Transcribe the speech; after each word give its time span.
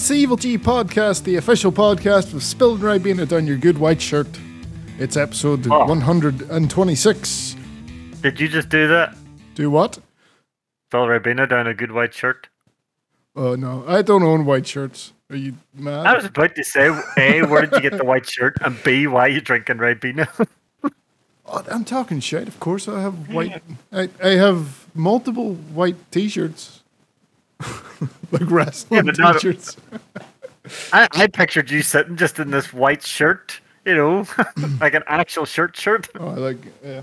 It's 0.00 0.08
the 0.08 0.14
Evil 0.14 0.38
G 0.38 0.56
podcast, 0.56 1.24
the 1.24 1.36
official 1.36 1.70
podcast 1.70 2.32
with 2.32 2.42
Spilled 2.42 2.80
Ribena 2.80 3.28
down 3.28 3.46
your 3.46 3.58
good 3.58 3.76
white 3.76 4.00
shirt. 4.00 4.26
It's 4.98 5.14
episode 5.14 5.66
Oh. 5.70 5.84
126. 5.84 7.56
Did 8.22 8.40
you 8.40 8.48
just 8.48 8.70
do 8.70 8.88
that? 8.88 9.14
Do 9.54 9.70
what? 9.70 9.98
Phil 10.90 11.02
Ribena 11.02 11.46
down 11.46 11.66
a 11.66 11.74
good 11.74 11.92
white 11.92 12.14
shirt. 12.14 12.48
Oh 13.36 13.54
no, 13.56 13.84
I 13.86 14.00
don't 14.00 14.22
own 14.22 14.46
white 14.46 14.66
shirts. 14.66 15.12
Are 15.28 15.36
you 15.36 15.56
mad? 15.74 16.06
I 16.06 16.14
was 16.14 16.24
about 16.24 16.54
to 16.54 16.64
say, 16.64 16.86
A, 17.18 17.42
where 17.42 17.66
did 17.66 17.72
you 17.72 17.90
get 17.90 17.98
the 17.98 18.04
white 18.06 18.26
shirt? 18.26 18.56
And 18.62 18.82
B, 18.82 19.06
why 19.06 19.26
are 19.26 19.28
you 19.28 19.42
drinking 19.42 19.76
Ribena? 19.76 20.28
Oh, 21.52 21.62
I'm 21.68 21.84
talking 21.84 22.20
shit. 22.20 22.48
Of 22.48 22.58
course, 22.60 22.88
I 22.88 23.00
have 23.02 23.28
white. 23.34 23.62
I, 23.92 24.08
I 24.22 24.28
have 24.36 24.86
multiple 24.94 25.54
white 25.54 25.96
T-shirts, 26.12 26.79
like 28.30 28.50
wrestling 28.50 29.06
but 29.06 29.14
T-shirts. 29.16 29.76
I, 30.92 31.08
I 31.12 31.26
pictured 31.26 31.70
you 31.70 31.82
sitting 31.82 32.16
just 32.16 32.38
in 32.38 32.50
this 32.50 32.72
white 32.72 33.02
shirt, 33.02 33.60
you 33.84 33.96
know, 33.96 34.26
like 34.80 34.94
an 34.94 35.02
actual 35.06 35.44
shirt 35.46 35.76
shirt 35.76 36.08
Oh, 36.18 36.28
I 36.28 36.34
like. 36.34 36.58
Yeah, 36.84 37.02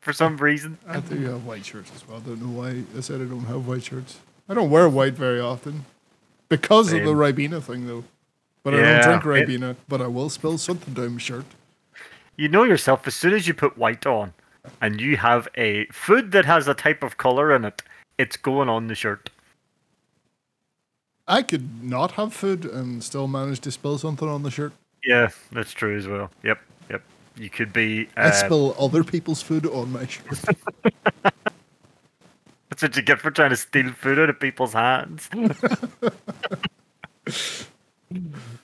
for 0.00 0.12
some 0.12 0.36
reason. 0.36 0.78
I 0.86 1.00
do 1.00 1.16
have 1.26 1.44
white 1.44 1.64
shirts 1.64 1.90
as 1.94 2.06
well. 2.06 2.18
I 2.18 2.20
don't 2.28 2.40
know 2.42 2.60
why 2.60 2.82
I 2.96 3.00
said 3.00 3.20
I 3.20 3.24
don't 3.24 3.44
have 3.44 3.66
white 3.66 3.84
shirts. 3.84 4.18
I 4.48 4.54
don't 4.54 4.70
wear 4.70 4.88
white 4.88 5.14
very 5.14 5.40
often 5.40 5.84
because 6.48 6.92
of 6.92 7.00
the 7.00 7.12
Ribena 7.14 7.62
thing, 7.62 7.86
though. 7.86 8.04
But 8.62 8.74
I 8.74 9.00
don't 9.02 9.22
drink 9.22 9.48
it- 9.48 9.60
Ribena. 9.60 9.76
But 9.88 10.00
I 10.02 10.06
will 10.06 10.30
spill 10.30 10.58
something 10.58 10.94
down 10.94 11.12
my 11.14 11.18
shirt. 11.18 11.44
You 12.36 12.48
know 12.48 12.62
yourself, 12.64 13.06
as 13.06 13.14
soon 13.14 13.34
as 13.34 13.48
you 13.48 13.54
put 13.54 13.76
white 13.76 14.06
on 14.06 14.32
and 14.80 15.00
you 15.00 15.16
have 15.16 15.48
a 15.56 15.86
food 15.86 16.32
that 16.32 16.44
has 16.44 16.68
a 16.68 16.74
type 16.74 17.02
of 17.02 17.16
color 17.16 17.54
in 17.54 17.64
it, 17.64 17.82
it's 18.16 18.36
going 18.36 18.68
on 18.68 18.86
the 18.86 18.94
shirt. 18.94 19.30
I 21.28 21.42
could 21.42 21.84
not 21.84 22.12
have 22.12 22.32
food 22.32 22.64
and 22.64 23.04
still 23.04 23.28
manage 23.28 23.60
to 23.60 23.70
spill 23.70 23.98
something 23.98 24.28
on 24.28 24.42
the 24.42 24.50
shirt. 24.50 24.72
Yeah, 25.04 25.28
that's 25.52 25.72
true 25.72 25.96
as 25.96 26.08
well. 26.08 26.30
Yep, 26.42 26.58
yep. 26.90 27.02
You 27.36 27.50
could 27.50 27.72
be. 27.72 28.08
I 28.16 28.28
Uh, 28.28 28.32
spill 28.32 28.74
other 28.78 29.04
people's 29.04 29.42
food 29.42 29.66
on 29.66 29.92
my 29.92 30.06
shirt. 30.06 30.26
That's 32.70 32.82
what 32.82 32.96
you 32.96 33.02
get 33.02 33.20
for 33.20 33.30
trying 33.32 33.50
to 33.50 33.56
steal 33.56 33.90
food 33.92 34.18
out 34.20 34.30
of 34.30 34.38
people's 34.38 34.72
hands. 34.72 35.28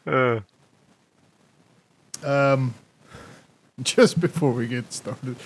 uh, 0.06 0.40
Um, 2.22 2.74
just 3.82 4.20
before 4.20 4.52
we 4.52 4.66
get 4.68 4.92
started, 4.92 5.36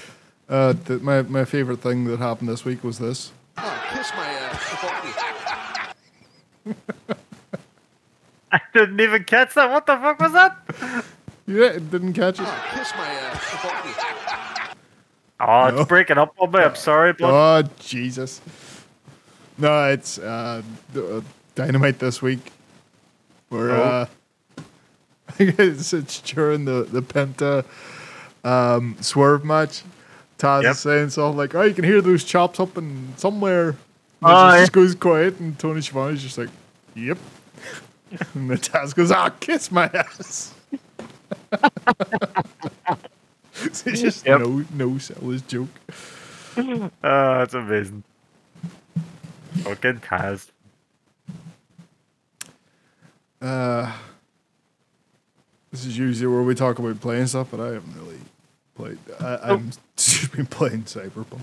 uh, 0.49 0.75
th- 0.87 1.01
my 1.03 1.23
my 1.23 1.45
favorite 1.45 1.81
thing 1.81 2.05
that 2.05 2.19
happened 2.21 2.49
this 2.49 2.65
week 2.65 2.85
was 2.85 2.99
this. 2.99 3.33
Oh, 3.57 3.89
kiss 3.93 4.11
my 4.17 4.27
ass. 4.27 5.18
I 8.53 8.61
didn't 8.73 9.01
even 9.01 9.25
catch 9.25 9.55
that. 9.55 9.71
What 9.71 9.87
the 9.87 9.97
fuck 9.97 10.19
was 10.21 10.33
that? 10.33 10.57
Yeah, 11.47 11.67
it 11.67 11.91
didn't 11.91 12.15
catch 12.15 12.41
it. 12.41 12.47
Oh, 12.47 12.65
kiss 12.75 12.93
my 12.97 13.07
ass. 13.07 14.75
Oh, 15.41 15.67
it's 15.67 15.77
No. 15.79 15.85
breaking 15.85 16.19
up 16.19 16.35
on 16.41 16.51
me. 16.51 16.59
I'm 16.59 16.75
sorry, 16.75 17.13
but 17.13 17.31
Oh 17.31 17.63
Jesus! 17.79 18.41
No, 19.57 19.89
it's 19.89 20.19
uh, 20.19 20.63
d- 20.93 21.01
uh, 21.01 21.21
dynamite 21.55 22.01
this 22.01 22.21
week. 22.21 22.51
Where 23.49 23.71
Oh. 23.71 23.83
uh, 23.83 24.07
it's, 25.39 25.93
it's 25.93 26.21
during 26.23 26.65
the 26.65 26.83
the 26.91 27.03
Penta 27.03 27.65
um, 28.45 28.97
swerve 29.01 29.45
match. 29.45 29.85
Taz 30.39 30.65
Yep. 30.65 30.73
is 30.73 30.79
saying 30.81 31.11
something 31.11 31.37
like, 31.37 31.55
"Oh, 31.55 31.63
you 31.63 31.73
can 31.75 31.85
hear 31.85 32.01
those 32.01 32.25
chops 32.25 32.59
up 32.59 32.77
in 32.77 33.13
somewhere." 33.17 33.77
Oh, 34.23 34.49
it 34.55 34.61
just, 34.61 34.71
yeah. 34.71 34.75
goes 34.75 34.95
quiet, 34.95 35.39
and 35.39 35.59
Tony 35.59 35.81
Schiavone's 35.81 36.23
just 36.23 36.39
like, 36.39 36.49
"Yep." 36.95 37.19
and 38.35 38.51
the 38.51 38.57
Taz 38.57 38.95
goes, 38.95 39.11
"Ah, 39.11 39.29
kiss 39.41 39.71
my 39.71 39.87
ass." 39.95 40.55
so 43.73 43.91
he 43.91 43.97
just 43.97 44.27
Yep. 44.27 44.41
no 44.41 44.65
no 44.75 44.99
sell 44.99 45.31
his 45.31 45.43
joke. 45.43 45.69
oh, 46.57 46.91
that's 47.03 47.55
amazing. 47.55 48.03
Fucking 49.63 50.01
Taz. 50.01 50.49
Uh, 53.41 53.93
this 55.71 55.85
is 55.85 55.97
usually 55.97 56.27
where 56.27 56.43
we 56.43 56.55
talk 56.55 56.79
about 56.79 57.01
playing 57.01 57.27
stuff, 57.29 57.49
but 57.51 57.61
I 57.61 57.67
haven't 57.75 57.95
really 57.95 58.19
played. 58.75 58.99
I, 59.21 59.53
I'm 59.53 59.71
just 59.97 60.33
been 60.33 60.47
playing 60.47 60.83
Cyberpunk. 60.85 61.41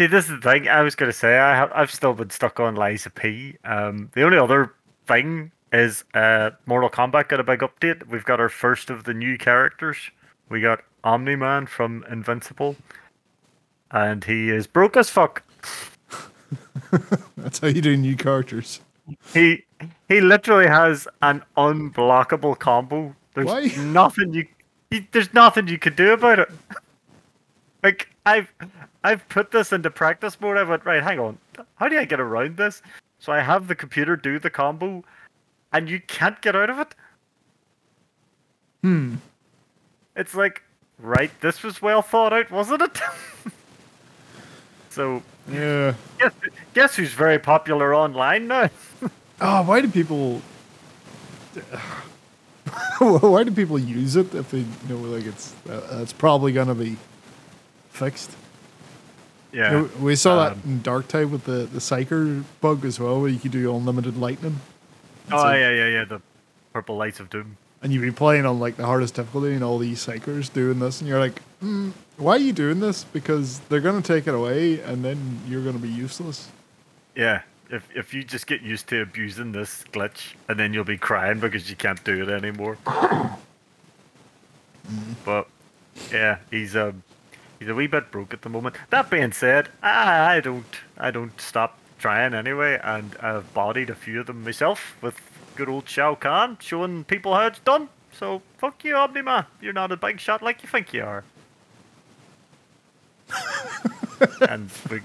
See, 0.00 0.06
this 0.06 0.30
is 0.30 0.40
the 0.40 0.50
thing. 0.50 0.66
I 0.66 0.80
was 0.80 0.94
going 0.94 1.12
to 1.12 1.16
say 1.16 1.36
I 1.36 1.54
have, 1.54 1.70
I've 1.74 1.92
still 1.92 2.14
been 2.14 2.30
stuck 2.30 2.58
on 2.58 2.74
Lies 2.74 3.04
of 3.04 3.14
P. 3.14 3.56
Um, 3.66 4.10
the 4.14 4.22
only 4.22 4.38
other 4.38 4.72
thing 5.06 5.52
is 5.74 6.04
uh, 6.14 6.52
Mortal 6.64 6.88
Kombat 6.88 7.28
got 7.28 7.38
a 7.38 7.44
big 7.44 7.60
update. 7.60 8.08
We've 8.08 8.24
got 8.24 8.40
our 8.40 8.48
first 8.48 8.88
of 8.88 9.04
the 9.04 9.12
new 9.12 9.36
characters. 9.36 9.98
We 10.48 10.62
got 10.62 10.80
Omni 11.04 11.36
Man 11.36 11.66
from 11.66 12.06
Invincible, 12.10 12.76
and 13.90 14.24
he 14.24 14.48
is 14.48 14.66
broke 14.66 14.96
as 14.96 15.10
fuck. 15.10 15.42
That's 17.36 17.58
how 17.58 17.68
you 17.68 17.82
do 17.82 17.94
new 17.94 18.16
characters. 18.16 18.80
He 19.34 19.66
he 20.08 20.22
literally 20.22 20.68
has 20.68 21.08
an 21.20 21.42
unblockable 21.58 22.58
combo. 22.58 23.14
There's 23.34 23.48
Why? 23.48 23.66
nothing 23.76 24.32
you 24.32 24.46
he, 24.90 25.06
there's 25.12 25.34
nothing 25.34 25.68
you 25.68 25.76
could 25.76 25.94
do 25.94 26.14
about 26.14 26.38
it. 26.38 26.48
Like 27.82 28.08
I've 28.24 28.50
I've 29.02 29.26
put 29.28 29.50
this 29.50 29.72
into 29.72 29.90
practice 29.90 30.40
mode. 30.40 30.56
I 30.56 30.62
went 30.62 30.84
right. 30.84 31.02
Hang 31.02 31.18
on. 31.18 31.38
How 31.76 31.88
do 31.88 31.98
I 31.98 32.04
get 32.04 32.20
around 32.20 32.56
this? 32.56 32.82
So 33.18 33.32
I 33.32 33.40
have 33.40 33.66
the 33.68 33.74
computer 33.74 34.16
do 34.16 34.38
the 34.38 34.50
combo, 34.50 35.04
and 35.72 35.88
you 35.88 36.00
can't 36.00 36.40
get 36.42 36.54
out 36.56 36.70
of 36.70 36.78
it. 36.78 36.94
Hmm. 38.82 39.16
It's 40.16 40.34
like 40.34 40.62
right. 40.98 41.30
This 41.40 41.62
was 41.62 41.80
well 41.82 42.02
thought 42.02 42.32
out, 42.32 42.50
wasn't 42.50 42.82
it? 42.82 42.98
so 44.90 45.22
Yeah. 45.50 45.94
guess, 46.18 46.32
guess 46.74 46.96
who's 46.96 47.12
very 47.12 47.38
popular 47.38 47.94
online 47.94 48.48
now? 48.48 48.70
Oh, 49.40 49.62
why 49.66 49.80
do 49.80 49.88
people? 49.88 50.42
why 52.98 53.44
do 53.44 53.50
people 53.50 53.78
use 53.78 54.16
it 54.16 54.34
if 54.34 54.50
they 54.50 54.64
know 54.88 54.96
like 54.98 55.24
it's 55.26 55.54
uh, 55.68 56.00
it's 56.02 56.12
probably 56.12 56.52
gonna 56.52 56.74
be 56.74 56.96
fixed? 57.90 58.30
Yeah. 59.52 59.82
We 60.00 60.14
saw 60.16 60.36
that 60.44 60.52
um, 60.52 60.62
in 60.64 60.82
Dark 60.82 61.08
Tide 61.08 61.30
with 61.30 61.44
the 61.44 61.66
the 61.66 61.80
Psyker 61.80 62.44
bug 62.60 62.84
as 62.84 63.00
well, 63.00 63.20
where 63.20 63.28
you 63.30 63.38
could 63.38 63.50
do 63.52 63.74
unlimited 63.74 64.16
lightning. 64.16 64.60
Oh 65.32 65.38
So- 65.42 65.52
yeah, 65.52 65.70
yeah, 65.70 65.86
yeah. 65.88 66.04
The 66.04 66.20
purple 66.72 66.96
lights 66.96 67.18
of 67.20 67.28
doom. 67.30 67.56
and 67.82 67.92
you'd 67.92 68.02
be 68.02 68.12
playing 68.12 68.46
on 68.46 68.60
like 68.60 68.76
the 68.76 68.84
hardest 68.86 69.14
difficulty 69.14 69.54
and 69.54 69.64
all 69.64 69.78
these 69.78 70.04
psykers 70.06 70.52
doing 70.52 70.78
this 70.78 71.00
and 71.00 71.08
you're 71.08 71.18
like 71.18 71.40
mm, 71.62 71.90
why 72.18 72.32
are 72.32 72.38
you 72.38 72.52
doing 72.52 72.78
this 72.78 73.04
because 73.04 73.58
they're 73.68 73.80
going 73.80 74.00
to 74.00 74.06
take 74.06 74.26
it 74.28 74.34
away 74.34 74.78
and 74.82 75.02
then 75.04 75.40
you're 75.48 75.62
going 75.62 75.74
to 75.74 75.80
be 75.82 75.88
useless 75.88 76.48
Yeah, 77.16 77.40
if 77.70 77.88
if 77.96 78.12
you 78.14 78.22
just 78.22 78.46
get 78.46 78.60
used 78.62 78.86
to 78.88 79.00
abusing 79.02 79.50
this 79.52 79.82
glitch, 79.92 80.34
and 80.48 80.58
then 80.60 80.72
you'll 80.74 80.84
be 80.84 80.98
crying 80.98 81.40
because 81.40 81.68
you 81.70 81.74
can't 81.76 82.02
do 82.04 82.22
it 82.22 82.28
anymore. 82.28 82.76
But 85.24 85.46
yeah, 86.12 86.38
he's 86.50 86.74
um 86.76 87.02
he's 87.60 87.68
a 87.68 87.74
wee 87.74 87.86
bit 87.86 88.10
broke 88.10 88.34
at 88.34 88.42
the 88.42 88.48
moment. 88.48 88.74
That 88.88 89.08
being 89.08 89.30
said, 89.30 89.68
I, 89.82 90.36
I 90.36 90.40
don't 90.40 90.76
I 90.98 91.12
don't 91.12 91.40
stop 91.40 91.78
trying 92.00 92.34
anyway, 92.34 92.80
and 92.82 93.14
I've 93.20 93.54
bodied 93.54 93.90
a 93.90 93.94
few 93.94 94.20
of 94.20 94.26
them 94.26 94.42
myself 94.42 94.96
with 95.00 95.20
good 95.54 95.68
old 95.68 95.88
Shao 95.88 96.16
Kahn 96.16 96.56
showing 96.60 97.04
people 97.04 97.34
how 97.34 97.46
it's 97.46 97.60
done. 97.60 97.88
So 98.18 98.42
fuck 98.58 98.82
you, 98.82 98.96
Omni 98.96 99.22
Man. 99.22 99.46
You're 99.60 99.72
not 99.72 99.92
a 99.92 99.96
big 99.96 100.18
shot 100.18 100.42
like 100.42 100.62
you 100.64 100.68
think 100.68 100.92
you 100.92 101.04
are. 101.04 101.22
and 104.48 104.70
we 104.90 105.00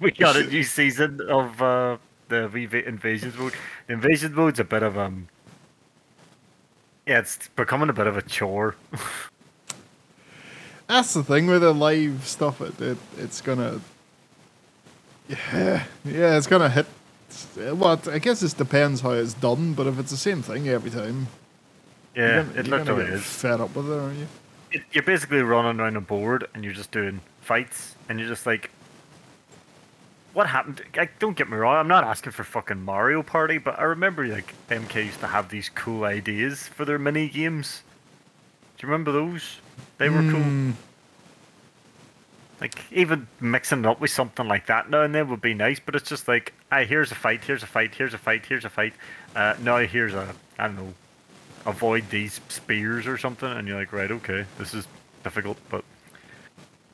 we 0.00 0.10
got 0.10 0.36
a 0.36 0.44
new 0.44 0.64
season 0.64 1.20
of 1.28 1.62
uh, 1.62 1.98
the 2.28 2.48
Viva 2.48 2.86
Invasions 2.86 3.36
mode. 3.36 3.54
The 3.86 3.92
Invasion 3.92 4.34
mode's 4.34 4.58
a 4.58 4.64
bit 4.64 4.82
of 4.82 4.98
um, 4.98 5.28
yeah, 7.06 7.18
it's 7.18 7.48
becoming 7.48 7.90
a 7.90 7.92
bit 7.92 8.06
of 8.06 8.16
a 8.16 8.22
chore. 8.22 8.74
that's 10.86 11.14
the 11.14 11.24
thing 11.24 11.46
with 11.46 11.62
the 11.62 11.72
live 11.72 12.26
stuff 12.26 12.60
it, 12.60 12.80
it 12.80 12.98
it's 13.18 13.40
gonna 13.40 13.80
yeah 15.28 15.84
yeah 16.04 16.36
it's 16.36 16.46
gonna 16.46 16.68
hit 16.68 16.86
well 17.56 18.00
i 18.10 18.18
guess 18.18 18.42
it 18.42 18.56
depends 18.56 19.00
how 19.00 19.10
it's 19.12 19.34
done 19.34 19.72
but 19.74 19.86
if 19.86 19.98
it's 19.98 20.10
the 20.10 20.16
same 20.16 20.42
thing 20.42 20.68
every 20.68 20.90
time 20.90 21.26
Yeah, 22.14 22.44
gonna, 22.44 22.60
it 22.60 22.66
you're 22.66 22.78
gonna 22.84 22.94
get 23.04 23.20
fed 23.20 23.60
up 23.60 23.74
with 23.74 23.88
it 23.90 23.98
aren't 23.98 24.18
you 24.18 24.28
It, 24.70 24.82
you're 24.92 25.04
basically 25.04 25.40
running 25.42 25.80
around 25.80 25.96
a 25.96 26.00
board 26.00 26.48
and 26.54 26.64
you're 26.64 26.74
just 26.74 26.90
doing 26.90 27.20
fights, 27.40 27.96
and 28.08 28.18
you're 28.18 28.28
just 28.28 28.46
like, 28.46 28.70
what 30.32 30.48
happened? 30.48 30.82
Like, 30.96 31.18
don't 31.18 31.36
get 31.36 31.48
me 31.48 31.56
wrong, 31.56 31.76
I'm 31.76 31.88
not 31.88 32.04
asking 32.04 32.32
for 32.32 32.44
fucking 32.44 32.82
Mario 32.82 33.22
Party, 33.22 33.58
but 33.58 33.78
I 33.78 33.84
remember 33.84 34.26
like 34.26 34.54
MK 34.68 35.06
used 35.06 35.20
to 35.20 35.28
have 35.28 35.48
these 35.48 35.68
cool 35.68 36.04
ideas 36.04 36.66
for 36.68 36.84
their 36.84 36.98
mini 36.98 37.28
games. 37.28 37.82
Do 38.78 38.86
you 38.86 38.90
remember 38.92 39.12
those? 39.12 39.60
They 39.98 40.08
were 40.08 40.20
cool. 40.20 40.40
Hmm. 40.42 40.70
Like 42.60 42.74
even 42.92 43.26
mixing 43.40 43.80
it 43.80 43.86
up 43.86 44.00
with 44.00 44.10
something 44.10 44.46
like 44.48 44.66
that 44.66 44.88
now 44.88 45.02
and 45.02 45.14
then 45.14 45.28
would 45.28 45.40
be 45.40 45.54
nice, 45.54 45.80
but 45.80 45.94
it's 45.94 46.08
just 46.08 46.28
like, 46.28 46.54
ah, 46.72 46.84
here's 46.84 47.12
a 47.12 47.14
fight, 47.14 47.44
here's 47.44 47.62
a 47.62 47.66
fight, 47.66 47.94
here's 47.94 48.14
a 48.14 48.18
fight, 48.18 48.46
here's 48.46 48.64
a 48.64 48.70
fight. 48.70 48.94
uh, 49.36 49.54
now 49.60 49.78
here's 49.78 50.14
a 50.14 50.34
I 50.58 50.68
don't 50.68 50.76
know, 50.76 50.94
avoid 51.66 52.08
these 52.10 52.40
spears 52.48 53.06
or 53.06 53.18
something, 53.18 53.50
and 53.50 53.66
you're 53.68 53.78
like, 53.78 53.92
right, 53.92 54.10
okay, 54.10 54.46
this 54.58 54.74
is 54.74 54.86
difficult, 55.22 55.58
but 55.68 55.84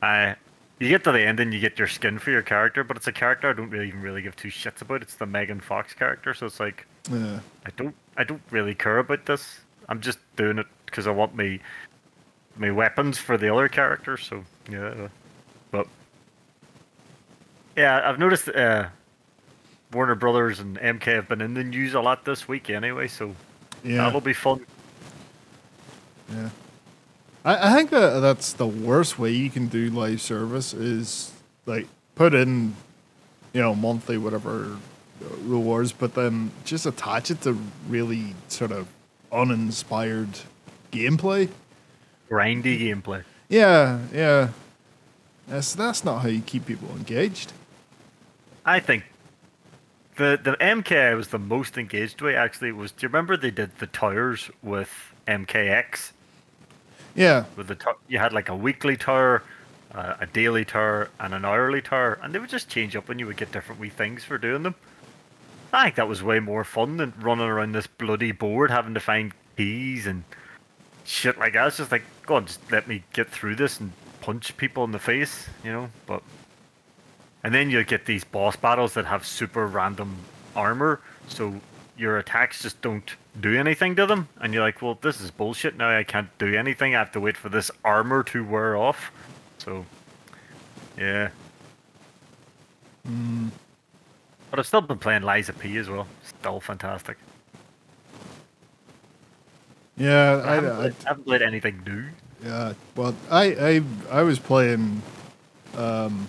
I. 0.01 0.35
You 0.79 0.89
get 0.89 1.03
to 1.03 1.11
the 1.11 1.21
end 1.21 1.39
and 1.39 1.53
you 1.53 1.59
get 1.59 1.77
your 1.77 1.87
skin 1.87 2.17
for 2.17 2.31
your 2.31 2.41
character, 2.41 2.83
but 2.83 2.97
it's 2.97 3.05
a 3.05 3.11
character 3.11 3.47
I 3.47 3.53
don't 3.53 3.69
really 3.69 3.89
even 3.89 4.01
really 4.01 4.23
give 4.23 4.35
two 4.35 4.47
shits 4.47 4.81
about. 4.81 5.03
It's 5.03 5.13
the 5.13 5.27
Megan 5.27 5.59
Fox 5.59 5.93
character, 5.93 6.33
so 6.33 6.47
it's 6.47 6.59
like 6.59 6.87
Yeah. 7.11 7.39
I 7.67 7.69
don't 7.77 7.93
I 8.17 8.23
don't 8.23 8.41
really 8.49 8.73
care 8.73 8.97
about 8.97 9.27
this. 9.27 9.59
I'm 9.89 10.01
just 10.01 10.17
doing 10.37 10.57
it 10.57 10.65
because 10.87 11.05
I 11.05 11.11
want 11.11 11.35
me 11.35 11.59
my 12.57 12.71
weapons 12.71 13.17
for 13.17 13.37
the 13.37 13.53
other 13.53 13.67
characters. 13.67 14.25
So 14.25 14.43
yeah, 14.69 15.07
but 15.71 15.87
yeah, 17.75 18.01
I've 18.07 18.19
noticed 18.19 18.49
uh, 18.49 18.89
Warner 19.93 20.15
Brothers 20.15 20.59
and 20.59 20.77
MK 20.77 21.03
have 21.15 21.27
been 21.29 21.41
in 21.41 21.53
the 21.53 21.63
news 21.63 21.93
a 21.93 22.01
lot 22.01 22.25
this 22.25 22.47
week 22.47 22.69
anyway. 22.69 23.07
So 23.07 23.35
Yeah. 23.83 23.97
that'll 23.97 24.21
be 24.21 24.33
fun. 24.33 24.65
Yeah. 26.31 26.49
I, 27.43 27.71
I 27.71 27.75
think 27.75 27.89
that 27.89 28.19
that's 28.19 28.53
the 28.53 28.67
worst 28.67 29.17
way 29.17 29.31
you 29.31 29.49
can 29.49 29.67
do 29.67 29.89
live 29.89 30.21
service 30.21 30.73
is 30.73 31.31
like 31.65 31.87
put 32.15 32.33
in, 32.33 32.75
you 33.53 33.61
know, 33.61 33.73
monthly 33.73 34.17
whatever 34.17 34.77
uh, 35.23 35.35
rewards, 35.43 35.91
but 35.91 36.13
then 36.13 36.51
just 36.65 36.85
attach 36.85 37.31
it 37.31 37.41
to 37.41 37.57
really 37.87 38.35
sort 38.47 38.71
of 38.71 38.87
uninspired 39.31 40.29
gameplay. 40.91 41.49
Grindy 42.31 42.79
gameplay. 42.79 43.23
Yeah, 43.49 43.99
yeah. 44.13 44.49
That's 45.47 45.75
that's 45.75 46.05
not 46.05 46.19
how 46.19 46.29
you 46.29 46.41
keep 46.41 46.65
people 46.65 46.89
engaged. 46.91 47.51
I 48.65 48.79
think 48.79 49.03
the 50.15 50.39
the 50.41 50.53
MK 50.53 51.11
I 51.11 51.15
was 51.15 51.27
the 51.27 51.39
most 51.39 51.77
engaged 51.77 52.21
way 52.21 52.35
actually 52.35 52.71
was. 52.71 52.91
Do 52.91 53.03
you 53.03 53.09
remember 53.09 53.35
they 53.35 53.51
did 53.51 53.77
the 53.79 53.87
towers 53.87 54.49
with 54.63 54.89
MKX? 55.27 56.11
Yeah, 57.15 57.45
with 57.57 57.67
the 57.67 57.77
you 58.07 58.19
had 58.19 58.31
like 58.31 58.47
a 58.47 58.55
weekly 58.55 58.95
tour, 58.95 59.43
uh, 59.93 60.13
a 60.21 60.25
daily 60.27 60.63
tour, 60.63 61.09
and 61.19 61.33
an 61.33 61.43
hourly 61.43 61.81
tour, 61.81 62.17
and 62.23 62.33
they 62.33 62.39
would 62.39 62.49
just 62.49 62.69
change 62.69 62.95
up 62.95 63.09
and 63.09 63.19
you 63.19 63.27
would 63.27 63.37
get 63.37 63.51
different 63.51 63.81
wee 63.81 63.89
things 63.89 64.23
for 64.23 64.37
doing 64.37 64.63
them. 64.63 64.75
I 65.73 65.85
think 65.85 65.95
that 65.95 66.07
was 66.07 66.23
way 66.23 66.39
more 66.39 66.63
fun 66.63 66.97
than 66.97 67.13
running 67.19 67.47
around 67.47 67.73
this 67.73 67.87
bloody 67.87 68.31
board 68.31 68.71
having 68.71 68.93
to 68.93 68.99
find 68.99 69.33
keys 69.57 70.05
and 70.05 70.23
shit 71.05 71.37
like 71.37 71.53
that. 71.53 71.67
It's 71.67 71.77
just 71.77 71.91
like, 71.91 72.03
God, 72.31 72.47
just 72.47 72.71
let 72.71 72.87
me 72.87 73.03
get 73.11 73.29
through 73.29 73.55
this 73.55 73.81
and 73.81 73.91
punch 74.21 74.55
people 74.55 74.85
in 74.85 74.91
the 74.91 74.99
face, 74.99 75.49
you 75.65 75.71
know. 75.73 75.89
But 76.05 76.23
and 77.43 77.53
then 77.53 77.69
you 77.69 77.83
get 77.83 78.05
these 78.05 78.23
boss 78.23 78.55
battles 78.55 78.93
that 78.93 79.05
have 79.05 79.25
super 79.25 79.67
random 79.67 80.15
armor, 80.55 81.01
so 81.27 81.55
your 81.97 82.19
attacks 82.19 82.61
just 82.61 82.81
don't 82.81 83.15
do 83.41 83.57
anything 83.59 83.97
to 83.97 84.05
them, 84.05 84.29
and 84.39 84.53
you're 84.53 84.63
like, 84.63 84.81
well, 84.81 84.97
this 85.01 85.19
is 85.19 85.29
bullshit. 85.29 85.75
Now 85.75 85.97
I 85.97 86.03
can't 86.03 86.29
do 86.37 86.55
anything. 86.55 86.95
I 86.95 86.99
have 86.99 87.11
to 87.13 87.19
wait 87.19 87.35
for 87.35 87.49
this 87.49 87.69
armor 87.83 88.23
to 88.23 88.45
wear 88.45 88.77
off. 88.77 89.11
So, 89.57 89.85
yeah. 90.97 91.31
But 94.49 94.59
I've 94.59 94.67
still 94.67 94.81
been 94.81 94.99
playing 94.99 95.23
Lies 95.23 95.49
of 95.49 95.59
P 95.59 95.77
as 95.77 95.89
well. 95.89 96.07
Still 96.23 96.61
fantastic. 96.61 97.17
yeah. 99.97 100.41
I 100.45 100.55
haven't, 100.55 100.71
I, 100.71 100.85
I 100.87 100.91
haven't 101.05 101.25
played 101.25 101.41
anything 101.41 101.81
new. 101.85 102.05
Yeah, 102.43 102.73
well, 102.95 103.15
I 103.29 103.43
I 103.53 103.81
I 104.19 104.21
was 104.23 104.39
playing 104.39 105.01
um, 105.77 106.27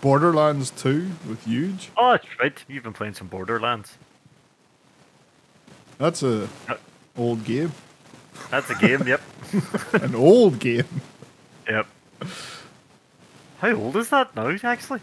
Borderlands 0.00 0.70
2 0.72 1.10
with 1.28 1.44
Huge. 1.44 1.90
Oh, 1.96 2.12
that's 2.12 2.26
right. 2.38 2.64
You've 2.68 2.84
been 2.84 2.92
playing 2.92 3.14
some 3.14 3.28
Borderlands. 3.28 3.96
That's 5.98 6.22
a 6.22 6.48
Uh, 6.68 6.74
old 7.16 7.44
game. 7.44 7.72
That's 8.50 8.68
a 8.70 8.74
game. 8.74 9.06
yep. 9.06 9.22
An 9.94 10.14
old 10.14 10.58
game. 10.58 10.84
Yep. 11.68 11.86
How 13.60 13.72
old 13.72 13.96
is 13.96 14.10
that 14.10 14.34
now, 14.36 14.48
actually? 14.64 15.00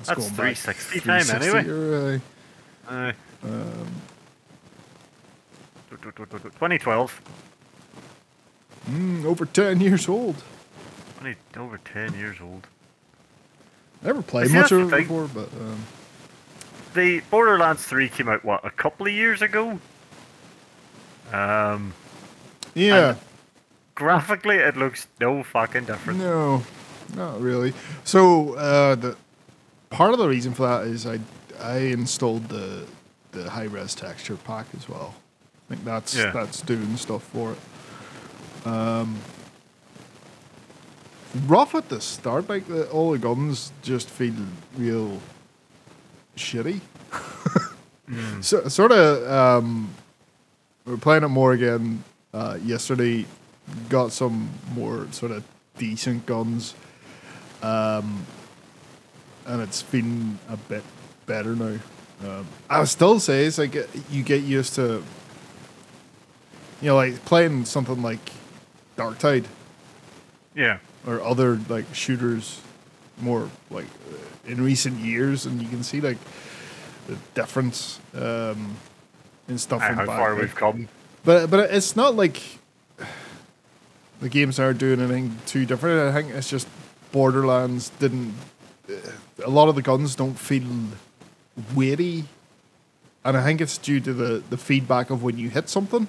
It's 0.00 0.08
That's 0.08 0.30
back 0.30 0.56
360 0.56 1.00
time 1.00 1.42
anyway. 1.42 1.68
or, 1.68 2.20
uh, 2.88 2.92
Uh, 2.92 3.12
um, 3.44 3.86
2012. 6.02 7.20
mm, 8.88 9.24
over 9.24 9.46
10 9.46 9.80
years 9.80 10.08
old. 10.08 10.42
20, 11.20 11.36
over 11.58 11.78
10 11.78 12.14
years 12.14 12.36
old. 12.40 12.66
Never 14.02 14.22
played 14.22 14.48
See, 14.48 14.54
much 14.54 14.72
of 14.72 14.92
it 14.92 14.96
before, 14.96 15.28
but 15.28 15.48
um, 15.60 15.84
The 16.94 17.20
Borderlands 17.30 17.82
3 17.84 18.08
came 18.08 18.28
out, 18.28 18.44
what, 18.44 18.64
a 18.64 18.70
couple 18.70 19.06
of 19.06 19.12
years 19.12 19.42
ago? 19.42 19.78
Um, 21.32 21.92
yeah. 22.74 23.16
graphically, 23.94 24.56
it 24.56 24.76
looks 24.76 25.06
no 25.20 25.42
fucking 25.42 25.84
different. 25.84 26.18
No, 26.18 26.62
not 27.14 27.40
really. 27.40 27.72
So 28.04 28.54
uh, 28.54 28.94
the 28.94 29.16
part 29.90 30.12
of 30.12 30.18
the 30.18 30.28
reason 30.28 30.54
for 30.54 30.66
that 30.66 30.86
is 30.86 31.06
I 31.06 31.20
I 31.60 31.76
installed 31.78 32.48
the 32.48 32.86
the 33.32 33.50
high 33.50 33.64
res 33.64 33.94
texture 33.94 34.36
pack 34.36 34.66
as 34.76 34.88
well. 34.88 35.14
I 35.70 35.74
think 35.74 35.84
that's 35.84 36.16
Yeah. 36.16 36.32
that's 36.32 36.62
doing 36.62 36.96
stuff 36.96 37.22
for 37.22 37.52
it. 37.52 38.66
Um, 38.66 39.18
rough 41.46 41.74
at 41.76 41.88
the 41.88 42.00
start, 42.00 42.48
like 42.48 42.66
the, 42.66 42.88
all 42.90 43.12
the 43.12 43.18
guns 43.18 43.70
just 43.82 44.10
feel 44.10 44.34
real 44.76 45.20
shitty. 46.36 46.80
So 48.40 48.66
sort 48.66 48.90
of 48.90 49.30
um, 49.30 49.88
we're 50.84 50.96
playing 50.96 51.22
it 51.22 51.28
more 51.28 51.52
again 51.52 52.02
uh, 52.34 52.58
yesterday. 52.60 53.24
Got 53.88 54.10
some 54.10 54.50
more 54.74 55.06
sort 55.12 55.30
of 55.30 55.44
decent 55.78 56.26
guns, 56.26 56.74
um, 57.62 58.26
and 59.46 59.62
it's 59.62 59.84
been 59.84 60.40
a 60.48 60.56
bit 60.56 60.82
better 61.26 61.54
now. 61.54 61.78
Um, 62.26 62.46
I 62.68 62.82
still 62.82 63.20
say 63.20 63.44
it's 63.46 63.58
like 63.58 63.76
uh, 63.76 63.82
you 64.10 64.24
get 64.24 64.42
used 64.42 64.74
to, 64.74 65.04
you 66.80 66.88
know, 66.88 66.96
like 66.96 67.24
playing 67.24 67.64
something 67.64 68.02
like 68.02 68.20
Dark 68.96 69.18
Tide 69.18 69.46
Yeah. 70.54 70.78
or 71.06 71.20
other 71.22 71.58
like 71.68 71.94
shooters 71.94 72.60
more 73.20 73.50
like 73.70 73.86
uh, 74.10 74.50
in 74.50 74.62
recent 74.64 74.98
years, 74.98 75.46
and 75.46 75.60
you 75.62 75.68
can 75.68 75.82
see 75.82 76.00
like 76.00 76.18
the 77.06 77.16
difference 77.34 78.00
um, 78.14 78.76
in 79.48 79.58
stuff. 79.58 79.82
From 79.84 79.94
how 79.96 80.06
back 80.06 80.18
far 80.18 80.34
we've 80.34 80.54
come. 80.54 80.88
But 81.24 81.50
but 81.50 81.70
it's 81.70 81.96
not 81.96 82.14
like 82.16 82.40
the 84.20 84.28
games 84.28 84.58
aren't 84.58 84.78
doing 84.78 85.00
anything 85.00 85.36
too 85.46 85.66
different. 85.66 86.00
I 86.08 86.12
think 86.22 86.34
it's 86.34 86.48
just 86.50 86.68
Borderlands 87.12 87.90
didn't. 87.98 88.34
uh, 88.88 88.94
A 89.44 89.50
lot 89.50 89.68
of 89.68 89.74
the 89.74 89.82
guns 89.82 90.14
don't 90.14 90.38
feel 90.38 90.64
weighty, 91.74 92.24
and 93.24 93.36
I 93.36 93.42
think 93.44 93.60
it's 93.60 93.76
due 93.78 94.00
to 94.00 94.12
the 94.14 94.42
the 94.50 94.56
feedback 94.56 95.10
of 95.10 95.22
when 95.22 95.36
you 95.38 95.50
hit 95.50 95.68
something. 95.68 96.08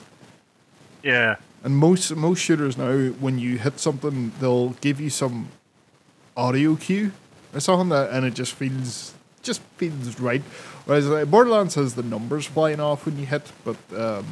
Yeah. 1.03 1.35
And 1.63 1.77
most 1.77 2.15
most 2.15 2.39
shooters 2.39 2.77
now, 2.77 3.09
when 3.19 3.37
you 3.37 3.57
hit 3.57 3.79
something, 3.79 4.31
they'll 4.39 4.69
give 4.81 4.99
you 4.99 5.09
some 5.09 5.49
audio 6.35 6.75
cue 6.75 7.11
or 7.53 7.59
something 7.59 7.89
that, 7.89 8.09
and 8.11 8.25
it 8.25 8.33
just 8.33 8.53
feels 8.53 9.13
just 9.43 9.61
feels 9.77 10.19
right. 10.19 10.41
Whereas 10.85 11.07
like, 11.07 11.29
Borderlands 11.29 11.75
has 11.75 11.93
the 11.95 12.03
numbers 12.03 12.45
flying 12.47 12.79
off 12.79 13.05
when 13.05 13.17
you 13.19 13.25
hit, 13.25 13.51
but 13.63 13.77
um, 13.95 14.25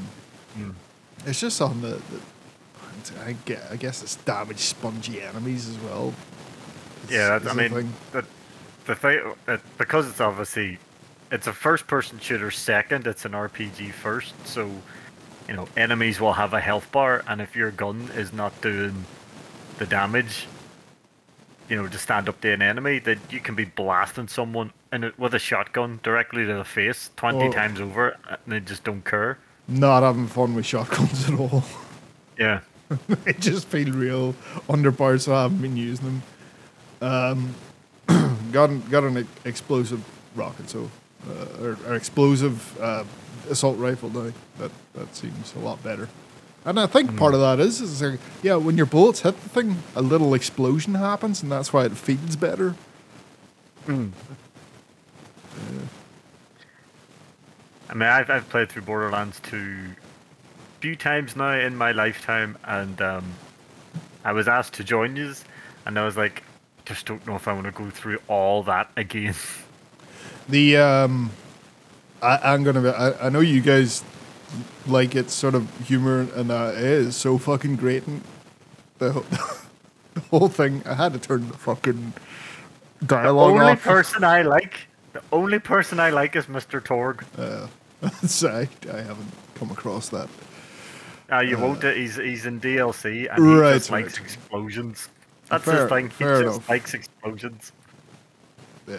it's 1.25 1.39
just 1.39 1.61
on 1.61 1.81
the, 1.81 2.01
I, 3.25 3.35
get, 3.45 3.63
I 3.71 3.75
guess 3.75 4.01
it's 4.03 4.15
damage 4.15 4.59
spongy 4.59 5.21
enemies 5.21 5.67
as 5.69 5.77
well. 5.79 6.13
Is- 7.05 7.11
Yeah, 7.11 7.39
I 7.47 7.53
mean, 7.53 7.69
thing. 7.69 7.93
the, 8.11 8.25
the 8.85 8.95
thing, 8.95 9.21
uh, 9.47 9.57
because 9.77 10.07
it's 10.09 10.19
obviously, 10.21 10.79
it's 11.31 11.47
a 11.47 11.53
first-person 11.53 12.19
shooter 12.19 12.51
second, 12.51 13.05
it's 13.07 13.25
an 13.25 13.31
RPG 13.33 13.91
first, 13.93 14.33
so, 14.47 14.69
you 15.49 15.55
know, 15.55 15.67
enemies 15.75 16.21
will 16.21 16.33
have 16.33 16.53
a 16.53 16.59
health 16.59 16.91
bar, 16.91 17.23
and 17.27 17.41
if 17.41 17.55
your 17.55 17.71
gun 17.71 18.09
is 18.15 18.31
not 18.31 18.61
doing 18.61 19.03
the 19.79 19.85
damage, 19.87 20.45
you 21.67 21.75
know, 21.75 21.87
to 21.87 21.97
stand 21.97 22.29
up 22.29 22.39
to 22.41 22.51
an 22.53 22.61
enemy, 22.61 22.99
that 22.99 23.17
you 23.31 23.39
can 23.39 23.55
be 23.55 23.65
blasting 23.65 24.27
someone 24.27 24.71
in 24.93 25.03
it 25.03 25.17
with 25.17 25.33
a 25.33 25.39
shotgun 25.39 25.99
directly 26.03 26.45
to 26.45 26.53
the 26.53 26.63
face 26.63 27.09
20 27.15 27.47
Oh. 27.47 27.51
times 27.51 27.81
over, 27.81 28.15
and 28.29 28.37
they 28.47 28.59
just 28.59 28.83
don't 28.83 29.03
care. 29.03 29.39
not 29.67 30.01
having 30.03 30.27
fun 30.27 30.53
with 30.55 30.65
shotguns 30.65 31.27
at 31.29 31.39
all. 31.39 31.63
Yeah. 32.39 32.61
they 33.07 33.33
just 33.33 33.67
feel 33.67 33.91
real 33.91 34.33
underpowered, 34.67 35.21
so 35.21 35.33
I 35.35 35.43
haven't 35.43 35.61
been 35.61 35.77
using 35.77 36.05
them. 36.05 36.23
Um, 37.01 37.55
got 38.51 38.69
an, 38.71 38.81
got 38.89 39.03
an 39.03 39.27
explosive 39.45 40.03
rocket, 40.35 40.69
so 40.69 40.89
uh, 41.27 41.63
or, 41.63 41.77
or 41.87 41.95
explosive 41.95 42.79
uh, 42.81 43.03
assault 43.49 43.77
rifle 43.77 44.09
now. 44.09 44.31
That 44.57 44.71
that 44.93 45.15
seems 45.15 45.53
a 45.55 45.59
lot 45.59 45.81
better. 45.83 46.09
And 46.65 46.79
I 46.79 46.87
think 46.87 47.15
part 47.17 47.33
of 47.33 47.39
that 47.39 47.59
is 47.59 47.79
is 47.81 48.01
like, 48.01 48.19
yeah, 48.43 48.55
when 48.55 48.77
your 48.77 48.85
bullets 48.85 49.21
hit 49.21 49.41
the 49.41 49.49
thing, 49.49 49.77
a 49.95 50.01
little 50.01 50.33
explosion 50.33 50.95
happens, 50.95 51.41
and 51.41 51.51
that's 51.51 51.71
why 51.71 51.85
it 51.85 51.93
feels 51.93 52.35
better. 52.35 52.75
I 57.89 57.93
mean, 57.95 58.03
I've, 58.03 58.29
I've 58.29 58.47
played 58.49 58.69
through 58.69 58.83
Borderlands 58.83 59.39
2 59.43 59.57
a 59.57 60.81
few 60.81 60.95
times 60.95 61.35
now 61.35 61.53
in 61.53 61.75
my 61.75 61.91
lifetime, 61.91 62.57
and 62.65 63.01
um, 63.01 63.33
I 64.23 64.31
was 64.31 64.47
asked 64.47 64.73
to 64.75 64.83
join 64.83 65.15
you, 65.15 65.33
and 65.85 65.97
I 65.97 66.05
was 66.05 66.15
like, 66.15 66.43
just 66.85 67.07
don't 67.07 67.25
know 67.25 67.35
if 67.35 67.47
I 67.47 67.53
want 67.53 67.65
to 67.65 67.71
go 67.71 67.89
through 67.89 68.19
all 68.27 68.63
that 68.63 68.91
again. 68.95 69.35
The 70.47 70.77
um, 70.77 71.29
I, 72.21 72.53
I'm 72.53 72.63
gonna. 72.63 72.81
Be, 72.81 72.89
I, 72.89 73.27
I 73.27 73.29
know 73.29 73.39
you 73.39 73.61
guys 73.61 74.03
like 74.87 75.15
it 75.15 75.29
sort 75.29 75.55
of 75.55 75.69
humor, 75.87 76.27
and 76.35 76.51
uh, 76.51 76.71
it 76.75 76.83
is 76.83 77.15
so 77.15 77.37
fucking 77.37 77.75
great. 77.77 78.05
And 78.07 78.21
the 78.97 79.11
whole, 79.13 79.23
the 80.13 80.21
whole 80.29 80.49
thing, 80.49 80.81
I 80.85 80.95
had 80.95 81.13
to 81.13 81.19
turn 81.19 81.47
the 81.47 81.57
fucking 81.57 82.13
The 82.99 83.05
dialogue 83.05 83.51
only 83.51 83.65
off. 83.71 83.83
person 83.83 84.23
I 84.23 84.41
like, 84.41 84.87
the 85.13 85.21
only 85.31 85.59
person 85.59 85.99
I 85.99 86.09
like 86.09 86.35
is 86.35 86.45
Mr. 86.45 86.81
Torgue. 86.81 87.23
So 88.25 88.47
I, 88.49 88.69
I 88.93 89.01
haven't 89.01 89.27
come 89.55 89.71
across 89.71 90.07
that. 90.09 90.29
Uh, 91.29 91.39
you 91.41 91.57
won't. 91.57 91.83
uh, 91.83 91.91
He's 91.91 92.15
he's 92.15 92.45
in 92.45 92.61
DLC 92.61 93.27
and 93.29 93.45
he 93.45 93.53
Right, 93.55 93.73
just 93.73 93.89
right. 93.89 94.05
explosions. 94.05 95.09
That's 95.49 95.65
Fair- 95.65 95.81
his 95.81 95.89
thing. 95.89 96.09
He 96.11 96.23
just 96.23 96.41
enough. 96.41 96.69
likes 96.69 96.93
explosions. 96.93 97.73
Yeah. 98.87 98.97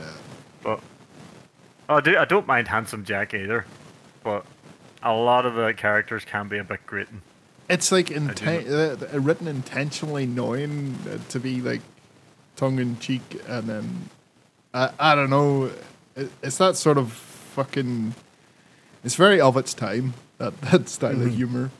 But 0.63 0.81
oh, 1.91 1.97
I 1.97 2.01
do 2.01 2.17
I 2.17 2.25
don't 2.25 2.47
mind 2.47 2.69
Handsome 2.69 3.05
Jack 3.05 3.35
either, 3.35 3.67
but 4.25 4.47
a 5.03 5.13
lot 5.13 5.45
of 5.45 5.55
the 5.55 5.75
characters 5.75 6.25
can 6.25 6.49
be 6.49 6.57
a 6.59 6.65
bit 6.65 6.87
grating. 6.87 7.21
It's 7.69 7.93
like 7.93 8.07
inten- 8.07 8.69
uh, 8.71 9.17
uh, 9.17 9.21
written 9.21 9.47
intentionally 9.47 10.25
annoying 10.25 10.97
uh, 11.09 11.19
to 11.29 11.39
be 11.39 11.61
like 11.61 11.83
tongue 12.57 12.79
in 12.79 12.99
cheek, 12.99 13.23
and 13.47 13.69
then 13.69 14.09
I 14.75 14.91
I 14.99 15.15
don't 15.15 15.31
know. 15.31 15.71
It, 16.17 16.31
it's 16.43 16.59
that 16.59 16.77
sort 16.77 16.97
of 16.99 17.13
fucking. 17.13 18.15
It's 19.05 19.15
very 19.15 19.41
of 19.41 19.57
its 19.57 19.73
time 19.75 20.15
that 20.39 20.59
that 20.71 20.89
style 20.89 21.21
of 21.23 21.35
humor, 21.35 21.71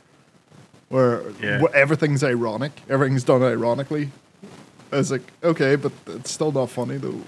where 0.89 1.23
Yeah. 1.41 1.59
wh- 1.61 1.73
everything's 1.75 2.23
ironic, 2.23 2.71
everything's 2.89 3.23
done 3.23 3.43
ironically. 3.43 4.11
It's 4.93 5.11
like 5.11 5.23
okay, 5.43 5.75
but 5.75 5.91
it's 6.07 6.31
still 6.31 6.51
not 6.51 6.69
funny 6.69 6.97
though. 6.97 7.21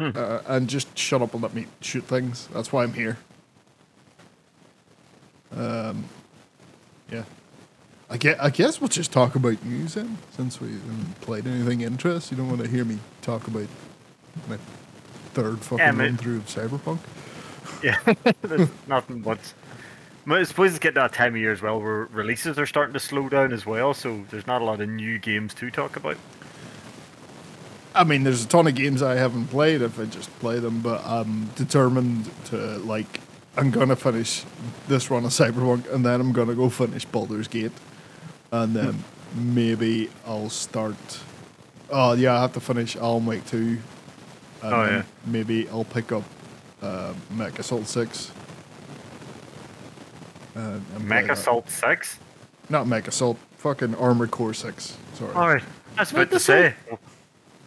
Uh, 0.00 0.40
and 0.46 0.68
just 0.68 0.96
shut 0.96 1.20
up 1.20 1.34
and 1.34 1.42
let 1.42 1.54
me 1.54 1.66
shoot 1.80 2.04
things. 2.04 2.48
That's 2.52 2.72
why 2.72 2.84
I'm 2.84 2.94
here. 2.94 3.18
Um, 5.54 6.04
yeah. 7.10 7.24
I 8.08 8.16
guess, 8.16 8.38
I 8.40 8.50
guess 8.50 8.80
we'll 8.80 8.88
just 8.88 9.12
talk 9.12 9.34
about 9.34 9.64
news 9.64 9.94
then, 9.94 10.18
since 10.36 10.60
we 10.60 10.68
haven't 10.68 11.20
played 11.20 11.46
anything 11.46 11.82
interesting. 11.82 12.38
You 12.38 12.44
don't 12.44 12.50
want 12.50 12.64
to 12.64 12.70
hear 12.70 12.84
me 12.84 12.98
talk 13.22 13.46
about 13.46 13.68
my 14.48 14.58
third 15.34 15.60
fucking 15.60 15.78
Yeah, 15.78 15.96
run 15.96 16.16
through 16.16 16.38
of 16.38 16.46
Cyberpunk. 16.46 16.98
Yeah, 17.82 17.98
there's 18.42 18.68
nothing 18.88 19.22
much. 19.22 19.38
But 20.26 20.40
I 20.40 20.42
suppose 20.42 20.70
it's 20.70 20.78
getting 20.78 20.96
that 20.96 21.14
time 21.14 21.34
of 21.34 21.40
year 21.40 21.52
as 21.52 21.62
well 21.62 21.80
where 21.80 22.06
releases 22.06 22.58
are 22.58 22.66
starting 22.66 22.92
to 22.92 23.00
slow 23.00 23.28
down 23.30 23.52
as 23.54 23.64
well, 23.64 23.94
so 23.94 24.22
there's 24.30 24.46
not 24.46 24.60
a 24.60 24.64
lot 24.64 24.80
of 24.82 24.88
new 24.88 25.18
games 25.18 25.54
to 25.54 25.70
talk 25.70 25.96
about. 25.96 26.16
I 27.94 28.04
mean, 28.04 28.22
there's 28.22 28.44
a 28.44 28.48
ton 28.48 28.66
of 28.66 28.74
games 28.74 29.02
I 29.02 29.16
haven't 29.16 29.46
played 29.48 29.82
if 29.82 29.98
I 29.98 30.04
just 30.04 30.30
play 30.38 30.58
them, 30.60 30.80
but 30.80 31.04
I'm 31.04 31.46
determined 31.56 32.30
to, 32.46 32.56
like, 32.78 33.20
I'm 33.56 33.70
going 33.70 33.88
to 33.88 33.96
finish 33.96 34.44
this 34.86 35.10
run 35.10 35.24
of 35.24 35.32
Cyberpunk 35.32 35.92
and 35.92 36.04
then 36.06 36.20
I'm 36.20 36.32
going 36.32 36.48
to 36.48 36.54
go 36.54 36.68
finish 36.68 37.04
Baldur's 37.04 37.48
Gate. 37.48 37.72
And 38.52 38.74
then 38.74 39.02
maybe 39.34 40.08
I'll 40.26 40.50
start. 40.50 40.94
Oh, 41.90 42.12
yeah, 42.12 42.36
I 42.38 42.42
have 42.42 42.52
to 42.52 42.60
finish 42.60 42.94
Alan 42.96 43.26
Wake 43.26 43.44
2. 43.46 43.56
And 43.56 43.78
Oh, 44.62 44.84
yeah. 44.84 45.02
Maybe 45.26 45.68
I'll 45.68 45.84
pick 45.84 46.12
up 46.12 46.22
uh, 46.82 47.12
Mech 47.30 47.58
Assault 47.58 47.86
6. 47.88 48.30
Uh, 50.54 50.60
and 50.60 50.84
play 50.92 51.02
Mech 51.04 51.26
that. 51.26 51.32
Assault 51.38 51.68
6? 51.70 52.18
Not 52.68 52.86
Mech 52.86 53.08
Assault, 53.08 53.36
fucking 53.58 53.94
Armored 53.96 54.30
Core 54.30 54.54
6. 54.54 54.96
Sorry. 55.14 55.34
Alright, 55.34 55.62
that's 55.96 56.12
Mech 56.12 56.28
about 56.28 56.32
to 56.34 56.40
say. 56.40 56.74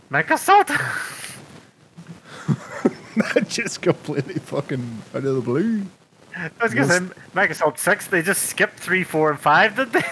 Mech 0.09 0.29
Assault! 0.29 0.69
That 3.15 3.47
just 3.47 3.81
completely 3.83 4.33
fucking 4.35 5.03
out 5.13 5.23
of 5.23 5.35
the 5.35 5.41
blue. 5.41 5.83
I 6.35 6.49
was 6.61 6.73
gonna 6.73 6.87
say, 6.87 7.05
Mech 7.35 7.51
Assault 7.51 7.77
6, 7.77 8.07
they 8.07 8.23
just 8.23 8.41
skipped 8.43 8.79
3, 8.79 9.03
4, 9.03 9.31
and 9.31 9.39
5, 9.39 9.75
did 9.75 9.93
they? 9.93 10.01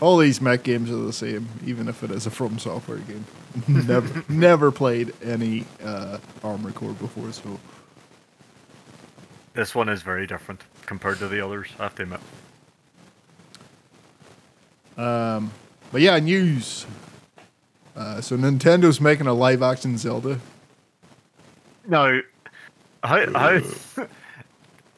All 0.00 0.18
these 0.18 0.40
mech 0.40 0.62
games 0.62 0.90
are 0.90 0.96
the 0.96 1.12
same, 1.12 1.48
even 1.66 1.88
if 1.88 2.04
it 2.04 2.12
is 2.12 2.26
a 2.26 2.30
From 2.30 2.58
Software 2.60 2.98
game. 2.98 3.24
never, 3.66 4.22
never 4.28 4.70
played 4.70 5.12
any 5.22 5.64
uh, 5.82 6.18
Armored 6.44 6.76
Core 6.76 6.92
before, 6.92 7.32
so 7.32 7.58
this 9.54 9.74
one 9.74 9.88
is 9.88 10.02
very 10.02 10.26
different 10.26 10.60
compared 10.86 11.18
to 11.18 11.26
the 11.28 11.44
others, 11.44 11.68
I 11.80 11.84
have 11.84 11.94
to 11.96 12.02
admit. 12.04 12.20
But 15.90 16.02
yeah, 16.02 16.18
news. 16.18 16.86
Uh, 17.96 18.20
so 18.20 18.36
Nintendo's 18.36 19.00
making 19.00 19.26
a 19.26 19.34
live-action 19.34 19.98
Zelda. 19.98 20.40
No, 21.86 22.20
how, 23.02 23.30
how 23.32 23.60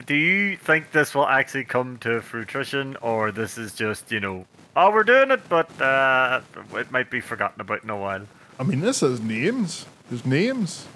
do 0.06 0.14
you 0.14 0.56
think 0.56 0.92
this 0.92 1.14
will 1.14 1.26
actually 1.26 1.64
come 1.64 1.98
to 1.98 2.20
fruition, 2.22 2.96
or 3.02 3.32
this 3.32 3.58
is 3.58 3.74
just, 3.74 4.10
you 4.10 4.20
know, 4.20 4.46
oh, 4.76 4.90
we're 4.90 5.02
doing 5.02 5.30
it, 5.30 5.46
but 5.48 5.68
uh, 5.80 6.40
it 6.74 6.90
might 6.90 7.10
be 7.10 7.20
forgotten 7.20 7.60
about 7.60 7.82
in 7.82 7.90
a 7.90 7.96
while? 7.96 8.22
I 8.58 8.62
mean, 8.62 8.80
this 8.80 9.00
has 9.00 9.20
names. 9.20 9.84
There's 10.08 10.24
names. 10.24 10.86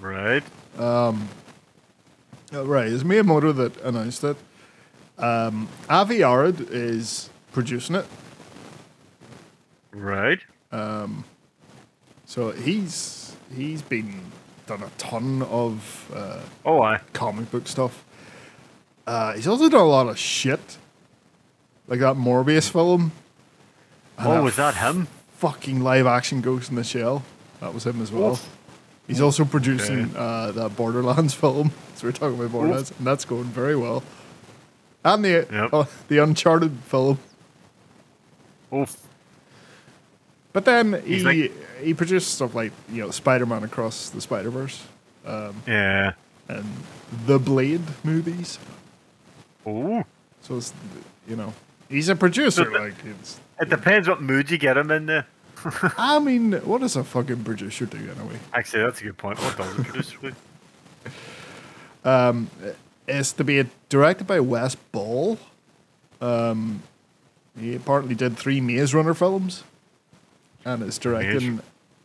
Right? 0.00 0.44
Uh, 0.78 1.14
right, 2.52 2.86
it's 2.86 3.02
Miyamoto 3.02 3.54
that 3.56 3.76
announced 3.78 4.22
it. 4.22 4.36
Um, 5.18 5.68
Avi 5.88 6.22
Arad 6.22 6.60
is 6.70 7.30
producing 7.52 7.96
it. 7.96 8.06
Right? 9.92 10.38
So 10.70 12.50
he's 12.52 13.34
he's 13.54 13.82
been 13.82 14.20
done 14.66 14.82
a 14.82 14.90
ton 14.98 15.42
of 15.42 16.10
uh, 16.14 16.40
Oh, 16.64 16.82
I. 16.82 16.98
comic 17.12 17.50
book 17.50 17.66
stuff. 17.68 18.04
Uh, 19.06 19.32
he's 19.32 19.48
also 19.48 19.68
done 19.70 19.80
a 19.80 19.84
lot 19.84 20.06
of 20.08 20.18
shit, 20.18 20.76
like 21.86 22.00
that 22.00 22.16
Morbius 22.16 22.70
film. 22.70 23.12
Oh, 24.18 24.42
was 24.42 24.56
that 24.56 24.74
him? 24.74 25.06
Fucking 25.38 25.80
live 25.80 26.06
action 26.06 26.40
Ghost 26.42 26.68
in 26.70 26.76
the 26.76 26.84
Shell. 26.84 27.22
That 27.60 27.72
was 27.72 27.86
him 27.86 28.02
as 28.02 28.12
well. 28.12 28.32
Oof. 28.32 28.56
He's 29.06 29.22
also 29.22 29.44
producing 29.46 30.14
uh, 30.14 30.50
that 30.52 30.76
Borderlands 30.76 31.32
film. 31.42 31.72
So 31.94 32.06
we're 32.06 32.12
talking 32.12 32.38
about 32.38 32.52
Borderlands, 32.52 32.92
and 32.98 33.06
that's 33.06 33.24
going 33.24 33.44
very 33.44 33.76
well. 33.76 34.02
And 35.04 35.24
the 35.24 35.46
Yep. 35.50 35.72
uh, 35.72 35.84
the 36.08 36.18
Uncharted 36.18 36.72
film. 36.84 37.18
Oh, 38.70 38.84
But 40.58 40.64
then 40.64 41.02
he 41.06 41.22
like- 41.22 41.52
he 41.80 41.94
produced 41.94 42.34
stuff 42.34 42.52
like 42.52 42.72
you 42.90 43.02
know 43.02 43.12
Spider 43.12 43.46
Man 43.46 43.62
Across 43.62 44.10
the 44.10 44.20
Spider 44.20 44.50
Verse 44.50 44.84
yeah. 45.24 46.14
and 46.48 46.64
the 47.26 47.38
Blade 47.38 47.82
movies. 48.02 48.58
Oh, 49.64 50.02
So 50.40 50.56
it's 50.56 50.72
you 51.28 51.36
know 51.36 51.54
he's 51.88 52.08
a 52.08 52.16
producer. 52.16 52.68
Like 52.72 52.94
it's. 53.04 53.38
it 53.60 53.68
depends 53.68 54.08
what 54.08 54.20
mood 54.20 54.50
you 54.50 54.58
get 54.58 54.76
him 54.76 54.90
in 54.90 55.06
there. 55.06 55.26
I 55.96 56.18
mean, 56.18 56.54
what 56.64 56.80
does 56.80 56.96
a 56.96 57.04
fucking 57.04 57.44
producer 57.44 57.86
do 57.86 57.98
anyway? 57.98 58.40
Actually, 58.52 58.82
that's 58.82 59.00
a 59.00 59.04
good 59.04 59.16
point. 59.16 59.38
What 59.38 59.56
does 59.56 59.76
the 59.76 59.84
producer 59.84 60.18
do? 60.20 60.34
It's 63.06 63.32
to 63.34 63.44
be 63.44 63.64
directed 63.88 64.26
by 64.26 64.40
Wes 64.40 64.74
Ball. 64.74 65.38
Um, 66.20 66.82
he 67.56 67.76
apparently 67.76 68.16
did 68.16 68.36
three 68.36 68.60
Maze 68.60 68.92
Runner 68.92 69.14
films, 69.14 69.62
and 70.74 70.82
is 70.82 70.98
directing 70.98 71.60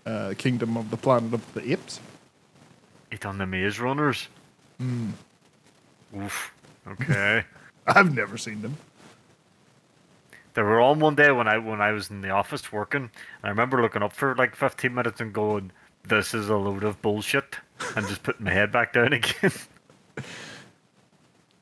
uh, 0.05 0.33
Kingdom 0.37 0.77
of 0.77 0.89
the 0.89 0.97
Planet 0.97 1.33
of 1.33 1.53
the 1.53 1.71
Apes. 1.71 1.99
It 3.11 3.25
on 3.25 3.37
the 3.37 3.45
Maze 3.45 3.79
Runners. 3.79 4.27
Oof. 4.81 6.53
Okay. 6.87 7.43
I've 7.87 8.13
never 8.13 8.37
seen 8.37 8.61
them. 8.61 8.77
They 10.53 10.61
were 10.61 10.79
on 10.79 10.99
one 10.99 11.15
day 11.15 11.31
when 11.31 11.47
I 11.47 11.57
when 11.57 11.81
I 11.81 11.91
was 11.91 12.09
in 12.09 12.21
the 12.21 12.29
office 12.29 12.71
working. 12.71 13.03
And 13.03 13.11
I 13.43 13.49
remember 13.49 13.81
looking 13.81 14.03
up 14.03 14.13
for 14.13 14.35
like 14.35 14.55
15 14.55 14.93
minutes 14.93 15.19
and 15.19 15.33
going, 15.33 15.71
"This 16.07 16.33
is 16.33 16.47
a 16.49 16.55
load 16.55 16.83
of 16.83 17.01
bullshit," 17.01 17.57
and 17.95 18.07
just 18.07 18.23
putting 18.23 18.45
my 18.45 18.51
head 18.51 18.71
back 18.71 18.93
down 18.93 19.13
again. 19.19 19.51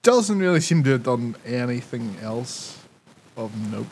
Doesn't 0.03 0.39
really 0.39 0.59
seem 0.59 0.83
to 0.83 0.91
have 0.91 1.03
done 1.03 1.35
anything 1.45 2.17
else 2.21 2.79
of 3.37 3.55
note. 3.71 3.87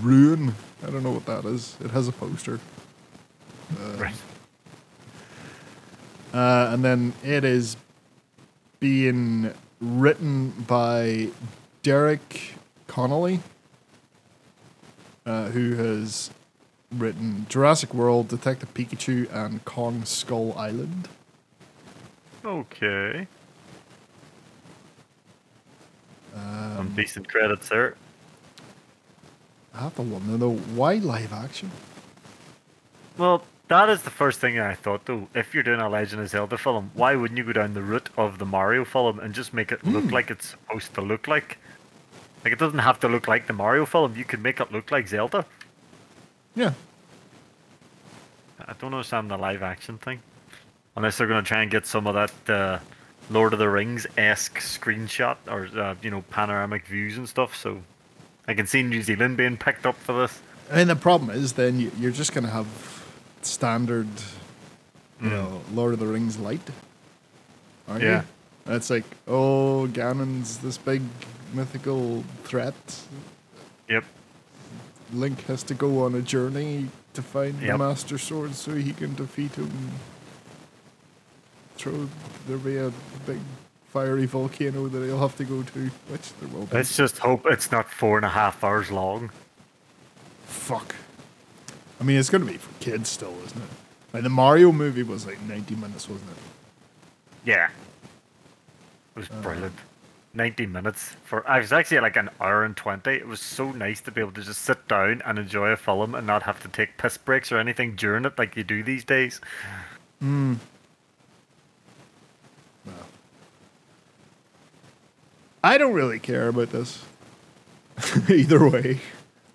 Ruin. 0.00 0.54
I 0.82 0.90
don't 0.90 1.02
know 1.02 1.12
what 1.12 1.26
that 1.26 1.44
is. 1.44 1.76
It 1.84 1.90
has 1.90 2.08
a 2.08 2.12
poster. 2.12 2.58
right. 3.96 4.14
Uh, 6.32 6.70
and 6.72 6.82
then 6.84 7.12
it 7.22 7.44
is 7.44 7.76
being 8.80 9.52
written 9.80 10.50
by 10.66 11.28
Derek 11.82 12.54
Connolly, 12.86 13.40
uh, 15.26 15.50
who 15.50 15.74
has 15.74 16.30
written 16.90 17.46
Jurassic 17.48 17.92
World, 17.92 18.28
Detective 18.28 18.72
Pikachu, 18.74 19.30
and 19.32 19.64
Kong 19.64 20.04
Skull 20.04 20.56
Island. 20.56 21.08
Okay. 22.44 23.26
Um, 26.34 26.76
Some 26.76 26.94
decent 26.94 27.28
credits 27.28 27.68
there. 27.68 27.94
I 29.74 29.78
have 29.80 29.94
to 29.96 30.02
wonder 30.02 30.36
though, 30.36 30.54
why 30.74 30.94
live 30.94 31.32
action? 31.32 31.70
Well, 33.16 33.44
that 33.68 33.88
is 33.88 34.02
the 34.02 34.10
first 34.10 34.38
thing 34.40 34.58
I 34.58 34.74
thought 34.74 35.06
though. 35.06 35.28
If 35.34 35.54
you're 35.54 35.62
doing 35.62 35.80
a 35.80 35.88
Legend 35.88 36.22
of 36.22 36.28
Zelda 36.28 36.58
film, 36.58 36.90
why 36.94 37.14
wouldn't 37.16 37.38
you 37.38 37.44
go 37.44 37.52
down 37.52 37.74
the 37.74 37.82
route 37.82 38.10
of 38.16 38.38
the 38.38 38.44
Mario 38.46 38.84
film 38.84 39.18
and 39.18 39.34
just 39.34 39.54
make 39.54 39.72
it 39.72 39.84
look 39.86 40.04
Hmm. 40.04 40.10
like 40.10 40.30
it's 40.30 40.48
supposed 40.48 40.94
to 40.94 41.00
look 41.00 41.26
like? 41.28 41.58
Like 42.44 42.52
it 42.52 42.58
doesn't 42.58 42.80
have 42.80 43.00
to 43.00 43.08
look 43.08 43.28
like 43.28 43.46
the 43.46 43.52
Mario 43.52 43.86
film. 43.86 44.16
You 44.16 44.24
could 44.24 44.42
make 44.42 44.60
it 44.60 44.72
look 44.72 44.90
like 44.90 45.08
Zelda. 45.08 45.46
Yeah. 46.54 46.72
I 48.60 48.74
don't 48.78 48.92
understand 48.92 49.30
the 49.30 49.36
live 49.38 49.62
action 49.62 49.98
thing. 49.98 50.20
Unless 50.96 51.16
they're 51.18 51.26
going 51.26 51.42
to 51.42 51.48
try 51.48 51.62
and 51.62 51.70
get 51.70 51.86
some 51.86 52.06
of 52.06 52.14
that 52.14 52.50
uh, 52.52 52.78
Lord 53.30 53.52
of 53.54 53.58
the 53.58 53.68
Rings 53.68 54.06
esque 54.18 54.58
screenshot 54.58 55.36
or, 55.48 55.68
uh, 55.80 55.94
you 56.02 56.10
know, 56.10 56.22
panoramic 56.30 56.86
views 56.86 57.16
and 57.16 57.28
stuff. 57.28 57.56
So 57.56 57.80
I 58.48 58.54
can 58.54 58.66
see 58.66 58.82
New 58.82 59.02
Zealand 59.02 59.36
being 59.36 59.56
picked 59.56 59.86
up 59.86 59.96
for 59.96 60.12
this. 60.20 60.40
And 60.70 60.88
the 60.90 60.96
problem 60.96 61.30
is 61.30 61.52
then 61.54 61.78
you, 61.78 61.92
you're 61.98 62.10
just 62.12 62.32
going 62.32 62.44
to 62.44 62.50
have 62.50 62.66
standard, 63.42 64.08
you 65.20 65.28
Mm. 65.28 65.30
know, 65.30 65.62
Lord 65.72 65.92
of 65.92 66.00
the 66.00 66.06
Rings 66.06 66.38
light. 66.38 66.60
Aren't 67.88 68.02
Yeah. 68.02 68.22
you? 68.66 68.74
It's 68.74 68.90
like, 68.90 69.04
oh, 69.26 69.86
Ganon's 69.88 70.58
this 70.58 70.78
big 70.78 71.02
mythical 71.52 72.24
threat. 72.44 72.74
Yep. 73.88 74.04
Link 75.12 75.44
has 75.46 75.62
to 75.64 75.74
go 75.74 76.04
on 76.04 76.14
a 76.14 76.22
journey 76.22 76.88
to 77.14 77.22
find 77.22 77.60
the 77.60 77.76
Master 77.76 78.16
Sword 78.18 78.54
so 78.54 78.74
he 78.74 78.92
can 78.92 79.14
defeat 79.14 79.54
him. 79.56 79.70
Throw 81.76 82.08
there 82.46 82.56
be 82.58 82.76
a 82.78 82.92
big 83.26 83.40
fiery 83.92 84.24
volcano 84.24 84.88
that 84.88 85.04
he'll 85.04 85.20
have 85.20 85.36
to 85.36 85.44
go 85.44 85.62
to, 85.62 85.90
which 86.08 86.32
there 86.40 86.48
will 86.48 86.64
be. 86.64 86.76
Let's 86.76 86.96
just 86.96 87.18
hope 87.18 87.44
it's 87.44 87.70
not 87.70 87.90
four 87.90 88.16
and 88.16 88.24
a 88.24 88.30
half 88.30 88.64
hours 88.64 88.90
long. 88.90 89.30
Fuck. 90.46 90.94
I 92.00 92.04
mean, 92.04 92.18
it's 92.18 92.30
going 92.30 92.44
to 92.44 92.50
be 92.50 92.56
for 92.56 92.72
kids 92.82 93.10
still, 93.10 93.34
isn't 93.44 93.62
it? 93.62 93.68
Like 94.14 94.22
the 94.22 94.30
Mario 94.30 94.72
movie 94.72 95.02
was 95.02 95.26
like 95.26 95.40
90 95.42 95.74
minutes, 95.76 96.08
wasn't 96.08 96.30
it? 96.30 96.36
Yeah. 97.44 97.68
It 99.14 99.18
was 99.18 99.30
uh-huh. 99.30 99.42
brilliant. 99.42 99.74
90 100.34 100.64
minutes 100.64 101.14
for 101.24 101.46
I 101.46 101.58
was 101.58 101.74
actually 101.74 101.98
at 101.98 102.02
like 102.02 102.16
an 102.16 102.30
hour 102.40 102.64
and 102.64 102.74
20. 102.74 103.10
It 103.10 103.28
was 103.28 103.40
so 103.40 103.70
nice 103.72 104.00
to 104.00 104.10
be 104.10 104.22
able 104.22 104.32
to 104.32 104.42
just 104.42 104.62
sit 104.62 104.88
down 104.88 105.20
and 105.26 105.38
enjoy 105.38 105.68
a 105.68 105.76
film 105.76 106.14
and 106.14 106.26
not 106.26 106.44
have 106.44 106.62
to 106.62 106.68
take 106.68 106.96
piss 106.96 107.18
breaks 107.18 107.52
or 107.52 107.58
anything 107.58 107.94
during 107.96 108.24
it 108.24 108.38
like 108.38 108.56
you 108.56 108.64
do 108.64 108.82
these 108.82 109.04
days. 109.04 109.42
Well, 110.22 110.58
I 115.62 115.78
don't 115.78 115.92
really 115.94 116.18
care 116.18 116.48
about 116.48 116.70
this. 116.70 117.04
Either 118.28 118.68
way, 118.68 119.00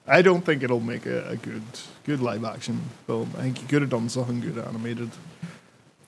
I 0.07 0.21
don't 0.21 0.45
think 0.45 0.63
it'll 0.63 0.79
make 0.79 1.05
a, 1.05 1.27
a 1.29 1.35
good 1.35 1.63
good 2.05 2.21
live 2.21 2.45
action 2.45 2.81
film. 3.05 3.31
I 3.37 3.41
think 3.41 3.61
you 3.61 3.67
could 3.67 3.81
have 3.81 3.91
done 3.91 4.09
something 4.09 4.39
good 4.39 4.57
animated. 4.57 5.11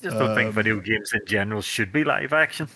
Just 0.01 0.17
don't 0.17 0.35
think 0.35 0.49
Um, 0.49 0.53
video 0.53 0.79
games 0.79 1.11
in 1.13 1.25
general 1.25 1.61
should 1.61 1.91
be 1.91 2.03
live 2.05 2.31
action. 2.31 2.69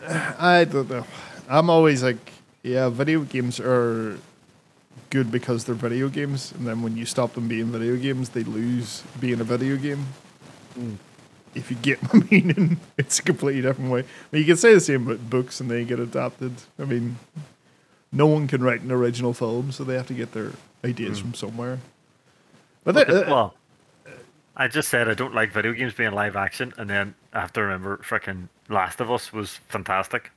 I 0.08 0.64
don't 0.64 0.88
know. 0.88 1.04
I'm 1.48 1.68
always 1.68 2.02
like, 2.02 2.32
yeah, 2.62 2.88
video 2.88 3.20
games 3.20 3.60
are 3.60 4.18
good 5.10 5.30
because 5.30 5.64
they're 5.64 5.74
video 5.74 6.08
games, 6.08 6.52
and 6.52 6.66
then 6.66 6.80
when 6.82 6.96
you 6.96 7.04
stop 7.04 7.34
them 7.34 7.48
being 7.48 7.66
video 7.66 7.96
games, 7.96 8.30
they 8.30 8.44
lose 8.44 9.02
being 9.20 9.40
a 9.40 9.44
video 9.44 9.76
game. 9.76 10.06
If 11.54 11.70
you 11.70 11.76
get 11.76 12.02
my 12.14 12.20
meaning, 12.30 12.78
it's 12.98 13.18
a 13.18 13.22
completely 13.22 13.62
different 13.62 13.90
way. 13.90 14.00
I 14.00 14.04
mean, 14.32 14.40
you 14.42 14.46
can 14.46 14.56
say 14.56 14.74
the 14.74 14.80
same 14.80 15.06
about 15.06 15.28
books, 15.30 15.60
and 15.60 15.70
they 15.70 15.84
get 15.84 15.98
adapted. 16.00 16.52
I 16.78 16.84
mean, 16.84 17.18
no 18.12 18.26
one 18.26 18.46
can 18.48 18.62
write 18.62 18.80
an 18.82 18.90
original 18.92 19.32
film, 19.34 19.72
so 19.72 19.84
they 19.84 19.94
have 19.94 20.06
to 20.08 20.14
get 20.14 20.32
their 20.32 20.52
ideas 20.84 21.18
from 21.18 21.34
somewhere. 21.34 21.78
But 22.84 22.94
that, 22.96 23.10
at- 23.10 23.28
well, 23.28 23.54
I 24.56 24.68
just 24.68 24.88
said 24.88 25.08
I 25.08 25.14
don't 25.14 25.34
like 25.34 25.52
video 25.52 25.72
games 25.72 25.94
being 25.94 26.12
live 26.12 26.36
action, 26.36 26.72
and 26.76 26.88
then 26.90 27.14
I 27.32 27.40
have 27.40 27.52
to 27.54 27.62
remember 27.62 27.96
freaking 27.98 28.48
Last 28.68 29.00
of 29.00 29.10
Us 29.10 29.32
was 29.32 29.56
fantastic. 29.68 30.30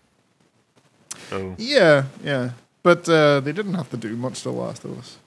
So 1.30 1.56
yeah, 1.58 2.06
yeah, 2.24 2.52
but 2.84 3.08
uh, 3.10 3.40
they 3.42 3.52
didn't 3.52 3.74
have 3.74 3.90
to 3.92 3.98
do 3.98 4.16
much 4.16 4.44
to 4.44 4.52
Last 4.52 4.86
of 4.86 4.98
Us. 4.98 5.18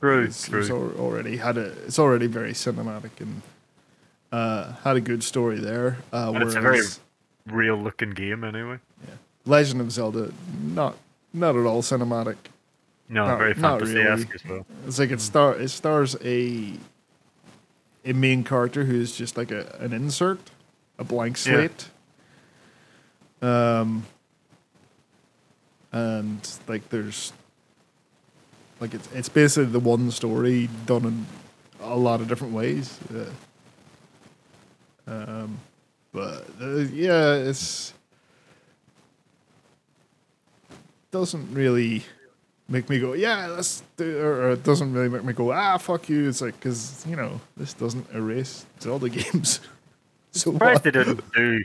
true, 0.00 0.22
it's, 0.24 0.48
it's 0.48 0.68
true. 0.68 0.92
al- 0.96 1.00
already 1.04 1.36
had 1.38 1.56
a 1.58 1.66
it's 1.86 1.98
already 1.98 2.26
very 2.26 2.52
cinematic 2.52 3.10
and 3.20 3.42
uh, 4.32 4.72
had 4.84 4.96
a 4.96 5.00
good 5.00 5.22
story 5.22 5.58
there. 5.58 5.98
Uh, 6.12 6.32
And 6.34 6.42
it's 6.44 6.54
a 6.54 6.60
very 6.60 6.80
real 7.46 7.76
looking 7.76 8.10
game 8.10 8.44
anyway. 8.44 8.78
Yeah. 9.06 9.14
Legend 9.44 9.80
of 9.80 9.92
Zelda 9.92 10.32
not 10.62 10.96
not 11.32 11.54
at 11.56 11.64
all 11.66 11.82
cinematic. 11.82 12.36
No, 13.08 13.26
Not- 13.26 13.38
very 13.38 13.54
fantasy 13.54 13.94
really. 13.94 14.26
as 14.34 14.44
well. 14.44 14.66
It's 14.86 14.98
like 14.98 15.10
it 15.12 15.20
star 15.20 15.54
it 15.54 15.68
stars 15.68 16.16
a 16.24 16.74
a 18.04 18.12
main 18.12 18.42
character 18.44 18.84
who's 18.84 19.16
just 19.16 19.36
like 19.36 19.50
a 19.52 19.76
an 19.80 19.92
insert, 19.92 20.40
a 20.98 21.04
blank 21.04 21.36
Yeah. 21.46 21.52
slate. 21.54 21.88
Um 23.42 24.06
and 25.92 26.40
like 26.66 26.88
there's 26.90 27.32
like 28.80 28.92
it's 28.94 29.08
it's 29.14 29.28
basically 29.28 29.66
the 29.70 29.80
one 29.80 30.10
story 30.10 30.68
done 30.86 31.04
in 31.04 31.26
a 31.80 31.96
lot 31.96 32.20
of 32.20 32.28
different 32.28 32.52
ways. 32.52 32.98
Uh, 33.14 33.30
um 35.06 35.58
but 36.12 36.46
uh, 36.62 36.76
yeah, 36.94 37.34
it's 37.34 37.92
doesn't 41.10 41.52
really 41.52 42.04
make 42.68 42.88
me 42.88 42.98
go, 42.98 43.12
yeah, 43.12 43.46
let's 43.48 43.82
do, 43.96 44.18
or, 44.18 44.42
or 44.42 44.50
it 44.52 44.64
doesn't 44.64 44.92
really 44.92 45.08
make 45.08 45.24
me 45.24 45.32
go, 45.32 45.52
ah, 45.52 45.76
fuck 45.76 46.08
you. 46.08 46.28
It's 46.28 46.40
like, 46.40 46.58
because, 46.58 47.04
you 47.08 47.16
know, 47.16 47.40
this 47.56 47.74
doesn't 47.74 48.06
erase 48.14 48.66
Zelda 48.80 49.08
games. 49.18 49.60
so 50.32 50.52
surprised 50.52 50.76
what? 50.76 50.82
they 50.84 50.90
didn't 50.90 51.22
do. 51.34 51.64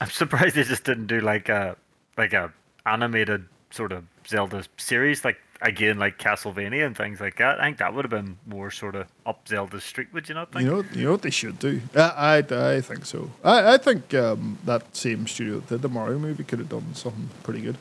I'm 0.00 0.10
surprised 0.10 0.56
they 0.56 0.64
just 0.64 0.84
didn't 0.84 1.06
do 1.06 1.20
like 1.20 1.48
a 1.48 1.76
like 2.16 2.32
a 2.32 2.52
animated 2.86 3.44
sort 3.70 3.92
of 3.92 4.04
Zelda 4.26 4.64
series, 4.76 5.24
like 5.24 5.38
again 5.64 5.98
like 5.98 6.18
Castlevania 6.18 6.86
and 6.86 6.96
things 6.96 7.20
like 7.20 7.36
that. 7.38 7.60
I 7.60 7.64
think 7.64 7.78
that 7.78 7.94
would 7.94 8.04
have 8.04 8.10
been 8.10 8.36
more 8.46 8.70
sort 8.70 8.94
of 8.94 9.08
up 9.26 9.48
Zelda's 9.48 9.82
street. 9.82 10.08
Would 10.12 10.28
you 10.28 10.34
not 10.34 10.52
think? 10.52 10.64
You 10.64 10.70
know, 10.70 10.84
you 10.92 11.04
know 11.04 11.12
what 11.12 11.22
they 11.22 11.30
should 11.30 11.58
do? 11.58 11.80
I, 11.96 12.44
I, 12.50 12.76
I 12.76 12.80
think 12.80 13.06
so. 13.06 13.30
I, 13.42 13.74
I 13.74 13.78
think 13.78 14.14
um, 14.14 14.58
that 14.64 14.94
same 14.94 15.26
studio 15.26 15.60
that 15.60 15.68
did 15.68 15.82
the 15.82 15.88
Mario 15.88 16.18
movie 16.18 16.44
could 16.44 16.60
have 16.60 16.68
done 16.68 16.94
something 16.94 17.30
pretty 17.42 17.62
good. 17.62 17.78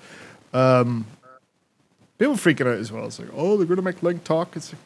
Um, 0.54 1.06
people 2.18 2.36
freaking 2.36 2.68
out 2.68 2.80
as 2.80 2.92
well. 2.92 3.06
It's 3.06 3.20
like, 3.20 3.30
oh, 3.34 3.58
they're 3.58 3.68
going 3.68 3.76
to 3.78 3.84
make 3.84 4.02
Link 4.02 4.24
talk. 4.24 4.56
It's 4.56 4.74
like, 4.74 4.82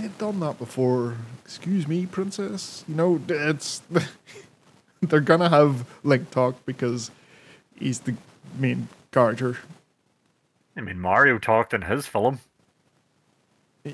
they've 0.00 0.18
done 0.18 0.40
that 0.40 0.58
before. 0.58 1.16
Excuse 1.44 1.86
me, 1.86 2.06
princess. 2.06 2.84
You 2.88 2.94
know, 2.94 3.20
it's 3.28 3.82
they're 5.00 5.20
gonna 5.20 5.48
have 5.48 5.86
Link 6.02 6.30
talk 6.30 6.56
because 6.66 7.10
he's 7.78 8.00
the 8.00 8.14
main 8.58 8.88
character. 9.12 9.58
I 10.78 10.80
mean, 10.80 11.00
Mario 11.00 11.38
talked 11.38 11.74
in 11.74 11.82
his 11.82 12.06
film. 12.06 12.40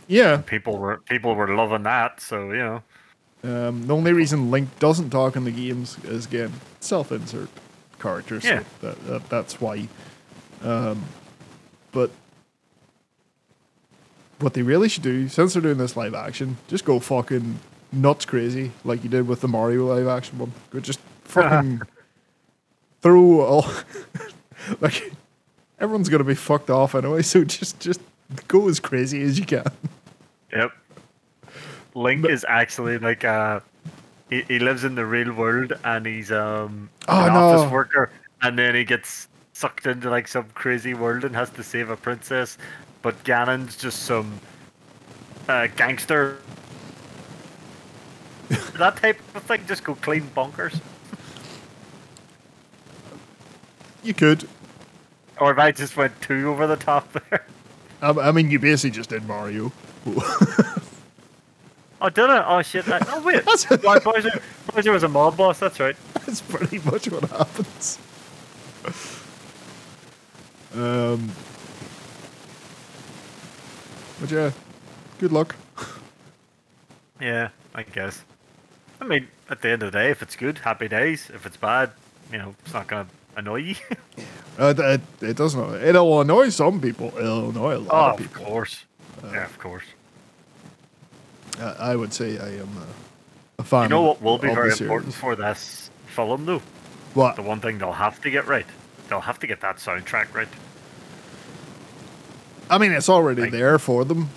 Yeah. 0.07 0.39
People 0.47 0.77
were 0.79 0.99
people 0.99 1.35
were 1.35 1.49
loving 1.55 1.83
that. 1.85 2.21
So 2.21 2.51
you 2.51 2.57
know, 2.59 2.83
Um, 3.43 3.87
the 3.87 3.95
only 3.95 4.13
reason 4.13 4.51
Link 4.51 4.69
doesn't 4.79 5.11
talk 5.11 5.37
in 5.37 5.45
the 5.45 5.51
games 5.51 5.97
is 6.05 6.27
again 6.27 6.53
self-insert 6.81 7.49
character. 7.99 8.41
So 8.41 8.49
Yeah. 8.49 8.63
that, 8.83 9.07
that 9.07 9.29
that's 9.29 9.61
why. 9.61 9.89
Um, 10.63 11.05
but 11.93 12.11
what 14.41 14.55
they 14.55 14.63
really 14.63 14.89
should 14.89 15.03
do, 15.03 15.29
since 15.29 15.53
they're 15.55 15.63
doing 15.63 15.79
this 15.79 15.97
live 15.97 16.15
action, 16.15 16.57
just 16.69 16.85
go 16.85 16.99
fucking 17.01 17.61
nuts 17.93 18.25
crazy 18.25 18.73
like 18.85 19.05
you 19.05 19.11
did 19.11 19.29
with 19.29 19.41
the 19.41 19.49
Mario 19.49 19.87
live 19.95 20.09
action 20.09 20.39
one. 20.39 20.53
Go 20.71 20.81
just 20.81 21.01
fucking 21.25 21.83
throw 23.01 23.41
all 23.41 23.67
like 24.81 25.13
everyone's 25.81 26.09
gonna 26.09 26.25
be 26.25 26.35
fucked 26.35 26.71
off 26.71 26.95
anyway. 26.95 27.23
So 27.23 27.45
just 27.59 27.81
just 27.81 28.01
go 28.49 28.69
as 28.69 28.81
crazy 28.81 29.23
as 29.23 29.39
you 29.39 29.45
can. 29.47 29.65
Yep. 30.53 30.73
Link 31.95 32.27
is 32.27 32.45
actually 32.49 32.99
like 32.99 33.25
uh 33.25 33.61
he, 34.31 34.43
he 34.43 34.59
lives 34.59 34.85
in 34.85 34.95
the 34.95 35.05
real 35.07 35.33
world 35.33 35.73
and 35.85 36.07
he's 36.07 36.33
um 36.33 36.89
Oh, 37.09 37.27
an 37.27 37.33
no. 37.35 37.41
office 37.41 37.71
worker 37.73 38.11
and 38.43 38.59
then 38.59 38.75
he 38.75 38.85
gets 38.85 39.29
sucked 39.53 39.87
into 39.87 40.11
like 40.11 40.27
some 40.29 40.47
crazy 40.55 40.95
world 40.95 41.25
and 41.25 41.35
has 41.35 41.51
to 41.51 41.63
save 41.63 41.89
a 41.91 41.97
princess. 41.97 42.59
But 43.03 43.23
Ganon's 43.25 43.77
just 43.77 44.03
some 44.05 44.41
uh, 45.49 45.69
gangster. 45.77 46.39
that 48.79 48.97
type 48.97 49.21
of 49.35 49.43
thing 49.45 49.65
just 49.67 49.85
go 49.85 49.95
clean 49.95 50.23
bonkers. 50.37 50.81
You 54.03 54.15
could. 54.15 54.49
Or 55.41 55.51
if 55.53 55.59
I 55.59 55.73
just 55.73 55.97
went 55.97 56.21
too 56.21 56.49
over 56.49 56.67
the 56.67 56.77
top 56.77 57.13
there. 57.13 57.45
I, 58.03 58.11
I 58.11 58.33
mean, 58.33 58.51
you 58.51 58.59
basically 58.59 58.91
just 58.97 59.11
did 59.11 59.27
Mario. 59.27 59.73
Oh, 62.01 62.11
did 62.11 62.29
I? 62.29 62.45
Oh 62.59 62.61
shit! 62.61 62.87
I, 62.87 63.01
oh 63.09 63.23
wait, 63.23 63.37
That's- 63.47 63.83
Why, 63.83 63.99
Bowser, 63.99 64.29
Bowser 64.75 64.93
was 64.93 65.05
a 65.05 65.09
mob 65.09 65.39
boss. 65.39 65.59
That's 65.59 65.81
right. 65.81 65.97
That's 66.27 66.43
pretty 66.43 66.79
much 66.81 67.09
what 67.11 67.23
happens. 67.31 67.99
Um, 70.75 71.31
but 74.21 74.31
yeah, 74.31 74.51
good 75.19 75.33
luck. 75.33 75.57
Yeah, 77.21 77.49
I 77.75 77.85
guess. 77.85 78.23
I 79.01 79.05
mean, 79.07 79.29
at 79.49 79.63
the 79.63 79.71
end 79.71 79.83
of 79.83 79.91
the 79.93 79.99
day, 79.99 80.11
if 80.11 80.21
it's 80.21 80.37
good, 80.37 80.59
happy 80.59 80.89
days. 80.89 81.31
If 81.33 81.47
it's 81.47 81.57
bad, 81.57 81.93
you 82.31 82.37
know, 82.37 82.55
it's 82.65 82.75
not 82.75 82.87
gonna 82.87 83.07
annoy 83.37 83.57
you. 83.57 83.75
Uh, 84.57 84.73
it, 84.79 85.01
it 85.21 85.37
doesn't. 85.37 85.83
It'll 85.83 86.21
annoy 86.21 86.49
some 86.49 86.81
people. 86.81 87.13
It'll 87.19 87.51
annoy 87.51 87.77
a 87.77 87.79
lot 87.79 88.11
oh, 88.11 88.13
of 88.13 88.19
people. 88.21 88.43
of 88.43 88.49
course. 88.49 88.85
yeah, 89.25 89.45
of 89.45 89.59
course. 89.59 89.83
Uh, 91.59 91.75
I 91.77 91.97
would 91.97 92.13
say 92.13 92.39
I 92.39 92.51
am 92.51 92.69
a, 92.77 93.63
a 93.63 93.65
fan. 93.65 93.85
You 93.85 93.89
know 93.89 94.03
what 94.03 94.23
will 94.23 94.39
be 94.39 94.55
very 94.55 94.71
important 94.71 95.13
for 95.13 95.35
this 95.35 95.91
film, 96.07 96.47
though? 96.47 96.63
What? 97.15 97.35
The 97.35 97.43
one 97.43 97.61
thing 97.61 97.79
they'll 97.79 97.91
have 97.91 98.21
to 98.23 98.31
get 98.31 98.47
right. 98.47 98.67
They'll 99.09 99.21
have 99.21 99.41
to 99.41 99.49
get 99.49 99.61
that 99.63 99.79
soundtrack 99.79 100.33
right. 100.33 100.49
I 102.71 102.79
mean, 102.79 102.93
it's 102.93 103.09
already 103.09 103.43
Like- 103.43 103.51
there 103.51 103.79
for 103.79 104.05
them. 104.05 104.31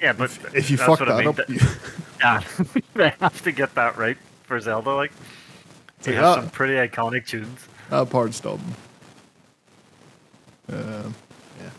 Yeah, 0.00 0.12
but 0.12 0.30
If 0.54 0.70
you 0.70 0.76
fuck 0.76 1.00
what 1.00 1.08
I 1.08 1.12
that 1.12 1.18
mean, 1.18 1.28
up, 1.28 1.36
that- 1.36 1.48
you, 1.48 1.58
yeah, 2.20 2.42
they 2.94 3.12
have 3.20 3.42
to 3.42 3.52
get 3.52 3.74
that 3.74 3.96
right 3.96 4.16
for 4.44 4.58
Zelda. 4.60 4.94
Like, 4.94 5.12
they 6.02 6.12
like, 6.12 6.22
have 6.22 6.34
some 6.44 6.50
pretty 6.50 6.74
iconic 6.74 7.26
tunes. 7.26 7.60
That 7.90 8.10
part's 8.10 8.40
dumb. 8.40 8.60
Um, 10.72 11.14
yeah, 11.60 11.70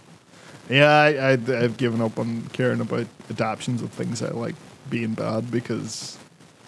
yeah. 0.69 0.91
I, 0.91 1.07
I 1.07 1.31
I've 1.33 1.77
given 1.77 2.01
up 2.01 2.17
on 2.17 2.43
caring 2.53 2.79
about 2.81 3.07
adaptions 3.29 3.81
of 3.81 3.91
things 3.91 4.21
I 4.21 4.29
like 4.29 4.55
being 4.89 5.13
bad 5.13 5.51
because 5.51 6.17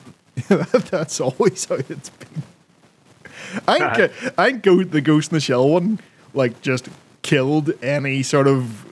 that's 0.47 1.21
always 1.21 1.65
how 1.65 1.75
it's 1.75 2.09
been. 2.09 2.43
I 3.67 3.79
think, 3.79 3.91
Right. 3.97 4.23
uh, 4.25 4.31
I 4.37 4.51
think 4.51 4.63
go, 4.63 4.83
the 4.83 5.01
Ghost 5.01 5.31
in 5.31 5.35
the 5.37 5.39
Shell 5.41 5.69
one 5.69 5.99
like 6.33 6.61
just 6.61 6.89
killed 7.21 7.71
any 7.83 8.21
sort 8.21 8.47
of 8.47 8.85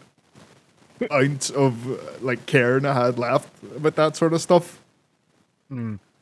ounce 1.11 1.49
of 1.51 1.91
uh, 1.91 1.97
like 2.21 2.45
caring 2.45 2.85
I 2.85 2.93
had 3.05 3.19
left 3.19 3.49
about 3.75 3.95
that 3.95 4.15
sort 4.15 4.33
of 4.33 4.41
stuff. 4.41 4.79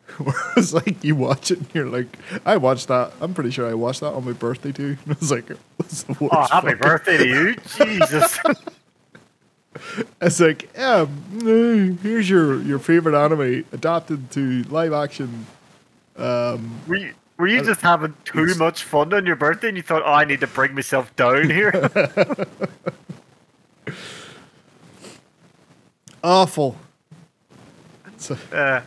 Whereas 0.17 0.73
like 0.73 1.03
you 1.03 1.15
watch 1.15 1.51
it 1.51 1.59
and 1.59 1.67
you're 1.73 1.89
like, 1.89 2.17
I 2.45 2.57
watched 2.57 2.87
that. 2.87 3.11
I'm 3.21 3.33
pretty 3.33 3.51
sure 3.51 3.67
I 3.69 3.73
watched 3.73 4.01
that 4.01 4.13
on 4.13 4.25
my 4.25 4.33
birthday 4.33 4.71
too. 4.71 4.97
And 5.05 5.15
I 5.15 5.17
was 5.19 5.31
like, 5.31 5.49
what's 5.77 6.03
the 6.03 6.13
worst? 6.13 6.33
Oh, 6.33 6.47
happy 6.49 6.73
birthday 6.75 7.17
to 7.17 7.27
you, 7.27 7.55
Jesus! 7.77 8.39
It's 10.21 10.39
like, 10.39 10.69
yeah, 10.73 11.05
mm, 11.33 11.99
here's 11.99 12.29
your 12.29 12.61
your 12.61 12.79
favorite 12.79 13.13
anime 13.13 13.65
adapted 13.73 14.31
to 14.31 14.63
live 14.63 14.93
action. 14.93 15.45
were 16.17 16.57
you, 16.95 17.13
were 17.37 17.47
you 17.47 17.61
just 17.61 17.81
having 17.81 18.13
too 18.23 18.55
much 18.55 18.83
fun 18.85 19.13
on 19.13 19.25
your 19.25 19.35
birthday, 19.35 19.67
and 19.67 19.75
you 19.75 19.83
thought, 19.83 20.01
"Oh, 20.05 20.13
I 20.13 20.23
need 20.23 20.39
to 20.39 20.47
bring 20.47 20.73
myself 20.73 21.13
down 21.17 21.49
here"? 21.49 21.89
Awful. 26.23 26.77
So 28.17 28.37
uh, 28.53 28.81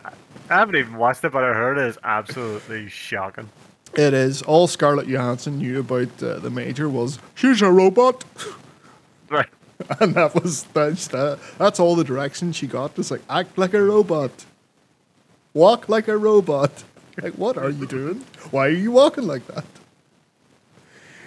I 0.49 0.55
haven't 0.55 0.75
even 0.75 0.97
watched 0.97 1.23
it, 1.23 1.31
but 1.31 1.43
I 1.43 1.53
heard 1.53 1.77
it 1.77 1.85
is 1.85 1.97
absolutely 2.03 2.89
shocking. 2.89 3.49
it 3.93 4.13
is. 4.13 4.41
All 4.43 4.67
Scarlett 4.67 5.07
Johansson 5.07 5.57
knew 5.59 5.79
about 5.79 6.21
uh, 6.23 6.39
the 6.39 6.49
major 6.49 6.89
was 6.89 7.19
she's 7.35 7.61
a 7.61 7.71
robot, 7.71 8.23
Right? 9.29 9.47
and 9.99 10.13
that 10.15 10.33
was 10.35 10.63
that's 10.73 11.07
that. 11.09 11.39
That's 11.57 11.79
all 11.79 11.95
the 11.95 12.03
direction 12.03 12.51
she 12.51 12.67
got. 12.67 12.97
It's 12.97 13.11
like 13.11 13.21
act 13.29 13.57
like 13.57 13.73
a 13.73 13.81
robot, 13.83 14.45
walk 15.53 15.87
like 15.89 16.07
a 16.07 16.17
robot. 16.17 16.83
Like, 17.21 17.33
what 17.33 17.57
are 17.57 17.69
you 17.69 17.85
doing? 17.85 18.23
Why 18.49 18.67
are 18.67 18.69
you 18.69 18.91
walking 18.93 19.27
like 19.27 19.45
that? 19.47 19.65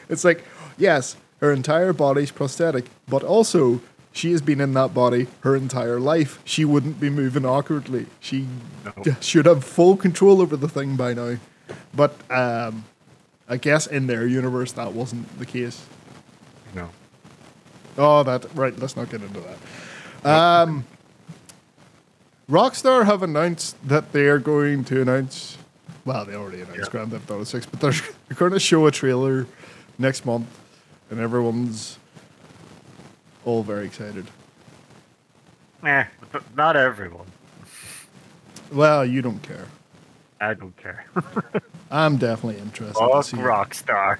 It's 0.09 0.25
like, 0.25 0.43
yes, 0.79 1.17
her 1.41 1.53
entire 1.53 1.93
body's 1.93 2.31
prosthetic, 2.31 2.87
but 3.07 3.23
also 3.23 3.83
she 4.13 4.33
has 4.33 4.43
been 4.43 4.61
in 4.61 4.75
that 4.75 4.93
body 4.95 5.27
her 5.41 5.57
entire 5.57 5.99
life. 5.99 6.39
She 6.45 6.65
wouldn't 6.65 7.01
be 7.01 7.09
moving 7.11 7.45
awkwardly. 7.47 8.07
She 8.21 8.47
No. 8.85 8.93
should 9.21 9.47
have 9.47 9.65
full 9.65 9.97
control 9.97 10.41
over 10.41 10.57
the 10.57 10.69
thing 10.69 10.97
by 10.97 11.15
now. 11.15 11.37
But 11.95 12.15
um, 12.31 12.85
I 13.49 13.57
guess 13.57 13.87
in 13.87 14.07
their 14.07 14.27
universe 14.27 14.73
that 14.73 14.93
wasn't 14.93 15.39
the 15.39 15.47
case. 15.47 15.85
No. 16.75 16.91
Oh, 17.99 18.23
that 18.23 18.47
right. 18.55 18.79
Let's 18.79 18.97
not 18.97 19.11
get 19.11 19.23
into 19.23 19.41
that. 19.41 20.29
Um, 20.31 20.85
Rockstar 22.51 23.05
have 23.07 23.23
announced 23.23 23.77
that 23.89 24.13
they 24.13 24.27
are 24.27 24.39
going 24.39 24.85
to 24.85 25.01
announce. 25.01 25.57
Well, 26.05 26.25
they 26.25 26.35
already 26.35 26.61
announced 26.63 26.79
Yeah. 26.81 26.91
Grand 26.91 27.11
Theft 27.13 27.31
Auto 27.31 27.45
Six, 27.45 27.67
but 27.67 27.81
they're, 27.81 27.93
they're 28.29 28.37
going 28.37 28.53
to 28.53 28.61
show 28.61 28.87
a 28.87 28.91
trailer 28.91 29.47
next 29.99 30.27
month, 30.27 30.49
and 31.11 31.21
everyone's 31.21 31.99
all 33.45 33.63
very 33.63 33.87
excited. 33.87 34.27
Eh, 35.85 36.05
but 36.31 36.43
not 36.57 36.77
everyone. 36.77 37.27
Well, 38.73 39.05
you 39.05 39.21
don't 39.23 39.43
care. 39.43 39.67
I 40.41 40.55
don't 40.55 40.77
care. 40.77 41.05
I'm 41.91 42.17
definitely 42.17 42.61
interested. 42.61 42.95
Fuck. 42.99 43.27
Rockstar. 43.41 44.19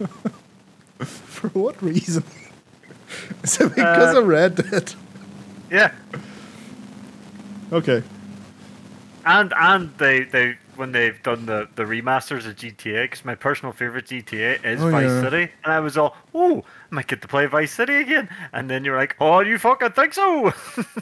For 1.04 1.48
what 1.48 1.80
reason? 1.82 2.24
Is 3.42 3.60
it 3.60 3.74
because 3.74 4.14
Uh, 4.14 4.20
of 4.20 4.26
Red 4.26 4.56
Dead? 4.56 4.94
yeah, 5.70 5.92
Okay. 7.72 8.02
and 9.24 9.52
and 9.56 9.90
they 9.98 10.24
they 10.24 10.56
when 10.76 10.92
they've 10.92 11.22
done 11.22 11.46
the 11.46 11.68
the 11.76 11.84
remasters 11.84 12.46
of 12.46 12.56
GTA, 12.56 13.04
because 13.04 13.24
my 13.24 13.34
personal 13.34 13.72
favorite 13.72 14.06
GTA 14.06 14.64
is 14.64 14.80
Oh, 14.82 14.90
Vice 14.90 15.08
yeah. 15.08 15.20
City, 15.22 15.52
and 15.64 15.72
I 15.72 15.80
was 15.80 15.96
all, 15.96 16.16
oh, 16.34 16.58
I 16.60 16.79
might 16.96 17.06
get 17.06 17.22
to 17.22 17.28
play 17.28 17.46
Vice 17.46 17.72
City 17.72 17.96
again, 17.96 18.28
and 18.52 18.68
then 18.70 18.84
you're 18.84 18.96
like, 18.96 19.16
oh, 19.20 19.40
you 19.40 19.58
fucking 19.58 19.92
think 19.92 20.14
so? 20.14 20.52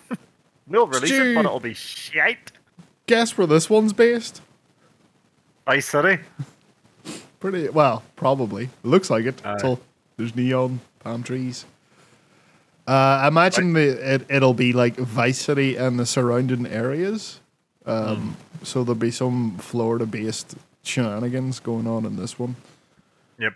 we'll 0.67 0.87
release 0.87 1.11
it, 1.13 1.35
but 1.35 1.45
it'll 1.45 1.61
be 1.61 1.75
shite. 1.75 2.53
Guess 3.07 3.39
where 3.39 3.47
this 3.47 3.71
one's 3.71 3.93
based? 3.93 4.43
Vice 5.67 5.87
City. 5.87 6.19
Pretty 7.41 7.69
well, 7.69 8.03
probably. 8.17 8.69
Looks 8.83 9.11
like 9.11 9.25
it. 9.25 9.41
Till 9.61 9.81
there's 10.17 10.35
neon 10.35 10.81
palm 11.01 11.23
trees. 11.23 11.65
Uh, 12.87 13.21
I 13.23 13.29
imagine 13.29 13.75
the, 13.75 14.15
it, 14.15 14.27
it'll 14.31 14.55
be 14.55 14.73
like 14.73 14.97
Vice 14.97 15.39
City 15.39 15.77
and 15.77 15.99
the 15.99 16.07
surrounding 16.07 16.67
areas. 16.67 17.41
Um, 17.87 18.37
So 18.63 18.83
there'll 18.83 18.95
be 18.99 19.11
some 19.11 19.57
Florida-based 19.59 20.57
shenanigans 20.83 21.61
going 21.61 21.87
on 21.87 22.05
in 22.07 22.17
this 22.17 22.39
one. 22.39 22.57
Yep. 23.39 23.55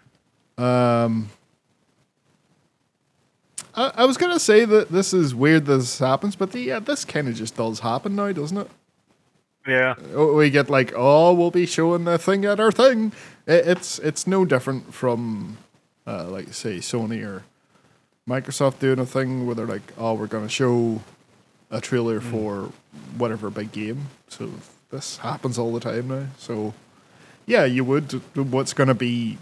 I, 3.75 3.93
I 3.97 4.05
was 4.05 4.17
gonna 4.17 4.39
say 4.39 4.65
that 4.65 4.91
this 4.91 5.15
is 5.15 5.35
weird 5.35 5.67
that 5.67 5.79
this 5.79 5.99
happens, 5.99 6.37
but 6.37 6.53
the, 6.53 6.61
yeah, 6.61 6.79
this 6.79 7.05
kind 7.05 7.29
of 7.29 7.35
just 7.35 7.57
does 7.57 7.81
happen 7.81 8.17
now, 8.17 8.33
doesn't 8.33 8.59
it? 8.59 8.71
Yeah. 9.67 9.95
Oh, 10.15 10.35
we 10.35 10.51
get 10.51 10.69
like, 10.69 10.93
oh, 10.97 11.33
we'll 11.33 11.51
be 11.51 11.67
showing 11.67 12.05
the 12.05 12.19
thing 12.19 12.45
at 12.45 12.59
our 12.61 12.73
thing. 12.73 13.13
It, 13.47 13.67
it's 13.67 13.99
it's 14.01 14.27
no 14.27 14.45
different 14.45 14.93
from, 14.93 15.59
uh, 16.07 16.29
like 16.29 16.53
say 16.53 16.79
Sony 16.79 17.25
or 17.25 17.45
Microsoft 18.29 18.79
doing 18.81 18.99
a 18.99 19.07
thing 19.07 19.47
where 19.47 19.55
they're 19.55 19.67
like, 19.67 19.93
oh, 19.97 20.15
we're 20.15 20.27
gonna 20.27 20.49
show 20.49 21.01
a 21.71 21.81
trailer 21.81 22.21
for 22.21 22.71
whatever 23.17 23.51
big 23.51 23.73
game. 23.73 24.09
So 24.29 24.51
this 24.91 25.19
happens 25.19 25.59
all 25.59 25.73
the 25.73 25.81
time 25.81 26.09
now. 26.09 26.27
So 26.39 26.75
yeah, 27.47 27.65
you 27.65 27.85
would. 27.85 28.13
What's 28.37 28.75
gonna 28.75 28.95
be 28.95 29.39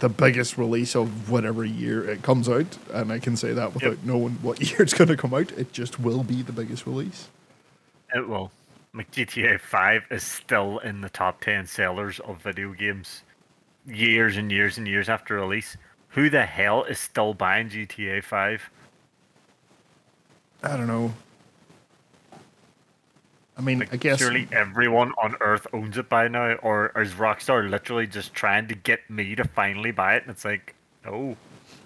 the 0.00 0.08
biggest 0.08 0.58
release 0.58 0.94
of 0.94 1.30
whatever 1.30 1.64
year 1.64 2.08
it 2.08 2.22
comes 2.22 2.48
out, 2.48 2.78
and 2.92 3.12
I 3.12 3.18
can 3.18 3.36
say 3.36 3.52
that 3.52 3.74
without 3.74 4.04
knowing 4.04 4.34
what 4.42 4.60
year 4.70 4.82
it's 4.82 4.94
gonna 4.94 5.16
come 5.16 5.34
out. 5.34 5.52
It 5.52 5.72
just 5.72 6.00
will 6.00 6.22
be 6.22 6.42
the 6.42 6.52
biggest 6.52 6.86
release. 6.86 7.28
Uh, 8.14 8.20
it 8.20 8.28
will. 8.28 8.50
Like 8.94 9.10
GTA 9.10 9.60
5 9.60 10.04
is 10.10 10.22
still 10.22 10.78
in 10.78 11.00
the 11.00 11.08
top 11.08 11.40
10 11.40 11.66
sellers 11.66 12.20
of 12.20 12.40
video 12.40 12.72
games 12.72 13.22
years 13.86 14.36
and 14.36 14.50
years 14.50 14.78
and 14.78 14.86
years 14.86 15.08
after 15.08 15.34
release. 15.34 15.76
Who 16.10 16.30
the 16.30 16.46
hell 16.46 16.84
is 16.84 16.98
still 16.98 17.34
buying 17.34 17.68
GTA 17.68 18.22
5? 18.22 18.70
I 20.62 20.76
don't 20.76 20.86
know. 20.86 21.12
I 23.56 23.60
mean, 23.60 23.78
Like, 23.80 23.92
I 23.94 23.96
guess 23.96 24.18
surely 24.18 24.48
everyone 24.52 25.12
on 25.22 25.36
Earth 25.40 25.66
owns 25.72 25.96
it 25.96 26.08
by 26.08 26.26
now, 26.28 26.54
or 26.54 26.90
is 26.96 27.12
Rockstar 27.14 27.68
literally 27.70 28.06
just 28.06 28.34
trying 28.34 28.66
to 28.68 28.74
get 28.74 29.08
me 29.08 29.34
to 29.36 29.44
finally 29.44 29.92
buy 29.92 30.16
it? 30.16 30.22
And 30.22 30.30
it's 30.32 30.44
like, 30.44 30.74
no, 31.04 31.36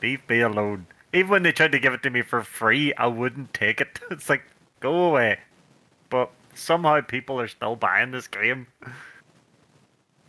leave 0.03 0.27
me 0.29 0.41
alone. 0.41 0.87
Even 1.13 1.31
when 1.31 1.43
they 1.43 1.53
tried 1.53 1.73
to 1.73 1.79
give 1.79 1.93
it 1.93 2.03
to 2.05 2.11
me 2.11 2.23
for 2.23 2.43
free, 2.43 2.95
I 2.95 3.07
wouldn't 3.07 3.53
take 3.53 3.81
it. 3.81 4.01
It's 4.11 4.29
like, 4.29 4.45
go 4.81 4.95
away. 5.11 5.41
But 6.11 6.31
somehow 6.55 7.01
people 7.03 7.41
are 7.41 7.49
still 7.49 7.77
buying 7.77 8.11
this 8.13 8.27
game. 8.29 8.67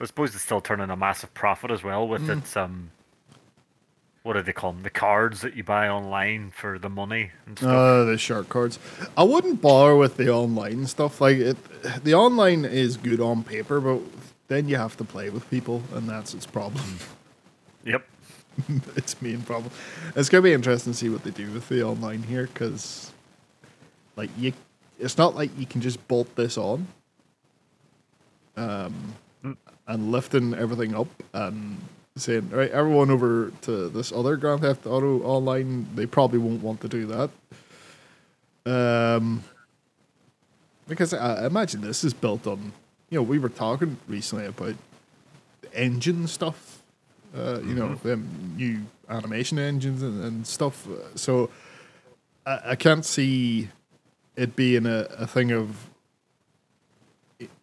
I 0.02 0.06
suppose 0.06 0.34
it's 0.36 0.44
still 0.44 0.62
turning 0.62 0.90
a 0.90 0.96
massive 0.96 1.34
profit 1.34 1.72
as 1.72 1.84
well 1.84 2.08
with 2.08 2.30
its 2.30 2.56
um, 2.56 2.92
what 4.24 4.34
do 4.34 4.42
they 4.42 4.54
call 4.54 4.74
them? 4.74 4.84
The 4.84 4.90
cards 4.90 5.42
that 5.42 5.56
you 5.56 5.64
buy 5.64 5.88
online 5.88 6.52
for 6.52 6.78
the 6.78 6.90
money 6.90 7.32
and 7.46 7.58
stuff. 7.58 7.70
uh, 7.70 8.04
the 8.04 8.18
shark 8.18 8.50
cards. 8.50 8.78
I 9.18 9.24
wouldn't 9.24 9.62
bother 9.62 9.96
with 9.96 10.18
the 10.18 10.30
online 10.30 10.88
stuff. 10.88 11.22
Like 11.22 11.38
it, 11.38 12.04
the 12.04 12.14
online 12.14 12.66
is 12.66 12.98
good 12.98 13.22
on 13.22 13.44
paper, 13.44 13.80
but 13.80 14.02
then 14.48 14.68
you 14.68 14.76
have 14.76 14.98
to 14.98 15.04
play 15.04 15.30
with 15.30 15.50
people, 15.50 15.84
and 15.94 16.08
that's 16.10 16.34
its 16.34 16.46
problem. 16.46 16.84
yep. 17.86 18.06
its 18.96 19.22
main 19.22 19.42
problem. 19.42 19.72
It's 20.16 20.28
gonna 20.28 20.42
be 20.42 20.54
interesting 20.54 20.94
to 20.94 20.98
see 20.98 21.10
what 21.10 21.24
they 21.24 21.32
do 21.32 21.50
with 21.52 21.70
the 21.70 21.84
online 21.84 22.24
here, 22.24 22.48
because 22.48 23.12
like 24.18 24.30
you, 24.38 24.52
it's 25.00 25.18
not 25.18 25.34
like 25.36 25.58
you 25.58 25.66
can 25.66 25.80
just 25.80 26.06
bolt 26.10 26.36
this 26.36 26.58
on, 26.58 26.88
um, 28.58 29.16
and 29.88 30.12
lifting 30.12 30.54
everything 30.54 30.94
up 30.94 31.08
and 31.32 31.80
saying, 32.16 32.50
right, 32.50 32.72
everyone 32.72 33.10
over 33.10 33.52
to 33.62 33.90
this 33.90 34.12
other 34.12 34.36
Grand 34.36 34.62
Theft 34.62 34.86
Auto 34.86 35.22
online. 35.24 35.88
They 35.96 36.06
probably 36.06 36.40
won't 36.40 36.62
want 36.62 36.82
to 36.82 36.88
do 36.88 37.06
that. 37.08 37.30
Um, 38.66 39.44
because 40.88 41.14
I 41.14 41.46
imagine 41.46 41.82
this 41.82 42.04
is 42.04 42.14
built 42.14 42.46
on, 42.46 42.74
you 43.10 43.20
know, 43.20 43.24
we 43.24 43.40
were 43.40 43.50
talking 43.50 43.98
recently 44.08 44.46
about 44.46 44.76
engine 45.74 46.28
stuff, 46.28 46.82
uh, 47.36 47.60
you 47.62 47.74
know, 47.74 47.96
them 47.96 48.56
new 48.58 48.82
animation 49.08 49.60
engines 49.60 50.02
and, 50.04 50.24
and 50.24 50.48
stuff. 50.48 50.88
So 51.16 51.50
I, 52.46 52.60
I 52.72 52.76
can't 52.76 53.06
see 53.06 53.70
it 54.36 54.56
being 54.56 54.86
a, 54.86 55.08
a 55.18 55.28
thing 55.28 55.52
of, 55.52 55.90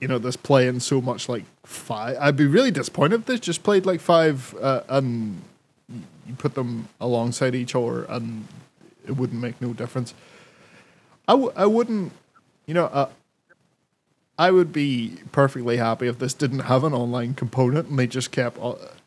you 0.00 0.08
know, 0.08 0.18
this 0.18 0.36
playing 0.36 0.80
so 0.80 1.00
much 1.00 1.28
like 1.28 1.44
five. 1.64 2.16
I'd 2.20 2.36
be 2.36 2.46
really 2.46 2.70
disappointed 2.70 3.20
if 3.20 3.26
this 3.26 3.40
just 3.40 3.62
played 3.62 3.86
like 3.86 4.00
five 4.00 4.54
uh, 4.60 4.82
and 4.88 5.42
you 5.88 6.34
put 6.38 6.54
them 6.54 6.88
alongside 7.00 7.54
each 7.54 7.74
other 7.74 8.04
and 8.04 8.46
it 9.06 9.12
wouldn't 9.12 9.40
make 9.40 9.60
no 9.60 9.72
difference. 9.72 10.14
I, 11.28 11.32
w- 11.32 11.52
I 11.56 11.66
wouldn't, 11.66 12.12
you 12.66 12.74
know, 12.74 12.86
uh, 12.86 13.10
I 14.38 14.50
would 14.50 14.72
be 14.72 15.18
perfectly 15.32 15.78
happy 15.78 16.08
if 16.08 16.18
this 16.18 16.34
didn't 16.34 16.60
have 16.60 16.84
an 16.84 16.92
online 16.92 17.34
component 17.34 17.88
and 17.88 17.98
they 17.98 18.06
just 18.06 18.30
kept 18.30 18.58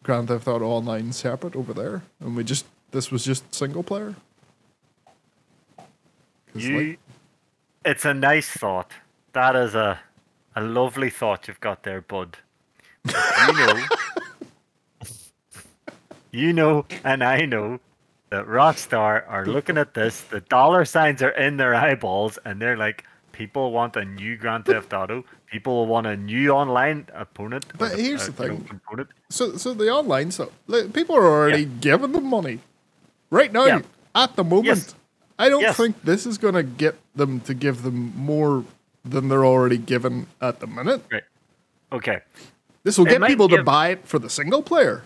Grand 0.03 0.27
Theft 0.27 0.47
Auto 0.47 0.65
Online 0.65 1.12
separate 1.12 1.55
over 1.55 1.73
there, 1.73 2.01
and 2.19 2.36
we 2.36 2.43
just 2.43 2.65
this 2.91 3.12
was 3.12 3.23
just 3.23 3.53
single 3.53 3.84
player. 3.84 4.15
You, 6.55 6.79
like, 6.79 6.99
it's 7.86 8.05
a 8.05 8.13
nice 8.13 8.49
thought. 8.49 8.91
That 9.34 9.55
is 9.55 9.75
a, 9.75 9.99
a 10.60 10.62
lovely 10.62 11.10
thought 11.10 11.48
you've 11.48 11.60
got 11.60 11.84
there, 11.84 12.02
bud. 12.02 12.38
You 13.06 13.54
know, 13.54 13.86
you 16.32 16.54
know, 16.54 16.86
and 17.04 17.24
I 17.24 17.45
know 17.45 17.80
that 18.30 18.45
Rockstar 18.45 19.24
are 19.28 19.45
looking 19.45 19.78
at 19.78 19.93
this. 19.93 20.22
The 20.22 20.41
dollar 20.41 20.86
signs 20.86 21.22
are 21.24 21.30
in 21.30 21.58
their 21.58 21.74
eyeballs, 21.74 22.38
and 22.45 22.62
they're 22.62 22.78
like, 22.78 23.04
people 23.32 23.72
want 23.72 23.95
a 23.95 24.06
new 24.06 24.38
Grand 24.38 24.65
Theft 24.65 24.93
Auto. 24.93 25.24
People 25.48 25.88
want 25.88 26.06
a 26.06 26.15
new 26.15 26.52
online 26.52 27.08
opponent. 27.13 27.65
But 27.78 27.98
here's 27.98 28.28
the 28.28 28.34
thing. 28.34 28.63
component. 28.65 29.10
so 29.30 29.58
so 29.58 29.74
the 29.74 29.89
online 29.89 30.30
so 30.30 30.52
like, 30.67 30.93
people 30.93 31.15
are 31.15 31.26
already 31.26 31.65
giving 31.65 32.12
them 32.12 32.26
money 32.26 32.60
right 33.32 33.52
now 33.52 33.65
Yeah. 33.65 33.82
at 34.13 34.36
the 34.36 34.43
moment. 34.43 34.67
Yes. 34.67 34.95
I 35.39 35.50
don't 35.50 35.62
Yes. 35.62 35.78
think 35.78 35.95
this 36.04 36.28
is 36.28 36.38
going 36.38 36.54
to 36.54 36.62
get 36.63 36.95
them 37.15 37.39
to 37.41 37.54
give 37.56 37.82
them 37.82 38.13
more 38.15 38.63
than 39.05 39.29
they're 39.29 39.45
already 39.45 39.77
given 39.77 40.27
at 40.41 40.59
the 40.59 40.67
minute. 40.67 41.01
Right. 41.12 41.23
Okay. 41.91 42.19
This 42.83 42.97
will 42.97 43.07
It 43.07 43.19
get 43.19 43.23
people 43.23 43.49
to 43.49 43.63
buy 43.63 43.89
it 43.89 44.07
for 44.07 44.19
the 44.19 44.29
single 44.29 44.62
player. 44.62 45.03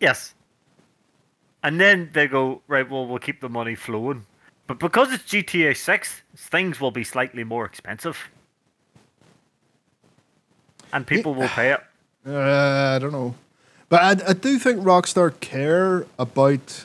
Yes. 0.00 0.34
And 1.62 1.80
then 1.80 2.10
they 2.12 2.26
go, 2.26 2.62
right, 2.68 2.88
well, 2.88 3.06
we'll 3.06 3.18
keep 3.18 3.40
the 3.40 3.48
money 3.48 3.74
flowing. 3.74 4.24
But 4.66 4.78
because 4.78 5.12
it's 5.12 5.24
GTA 5.24 5.76
6, 5.76 6.22
things 6.36 6.80
will 6.80 6.90
be 6.90 7.04
slightly 7.04 7.44
more 7.44 7.64
expensive. 7.64 8.28
And 10.92 11.06
people 11.06 11.34
will 11.34 11.48
pay 11.48 11.72
it. 11.72 11.80
Uh, 12.26 12.92
I 12.96 12.98
don't 12.98 13.12
know, 13.12 13.34
but 13.88 14.02
I, 14.02 14.10
I 14.28 14.32
do 14.34 14.58
think 14.58 14.80
Rockstar 14.80 15.40
care 15.40 16.04
about 16.18 16.84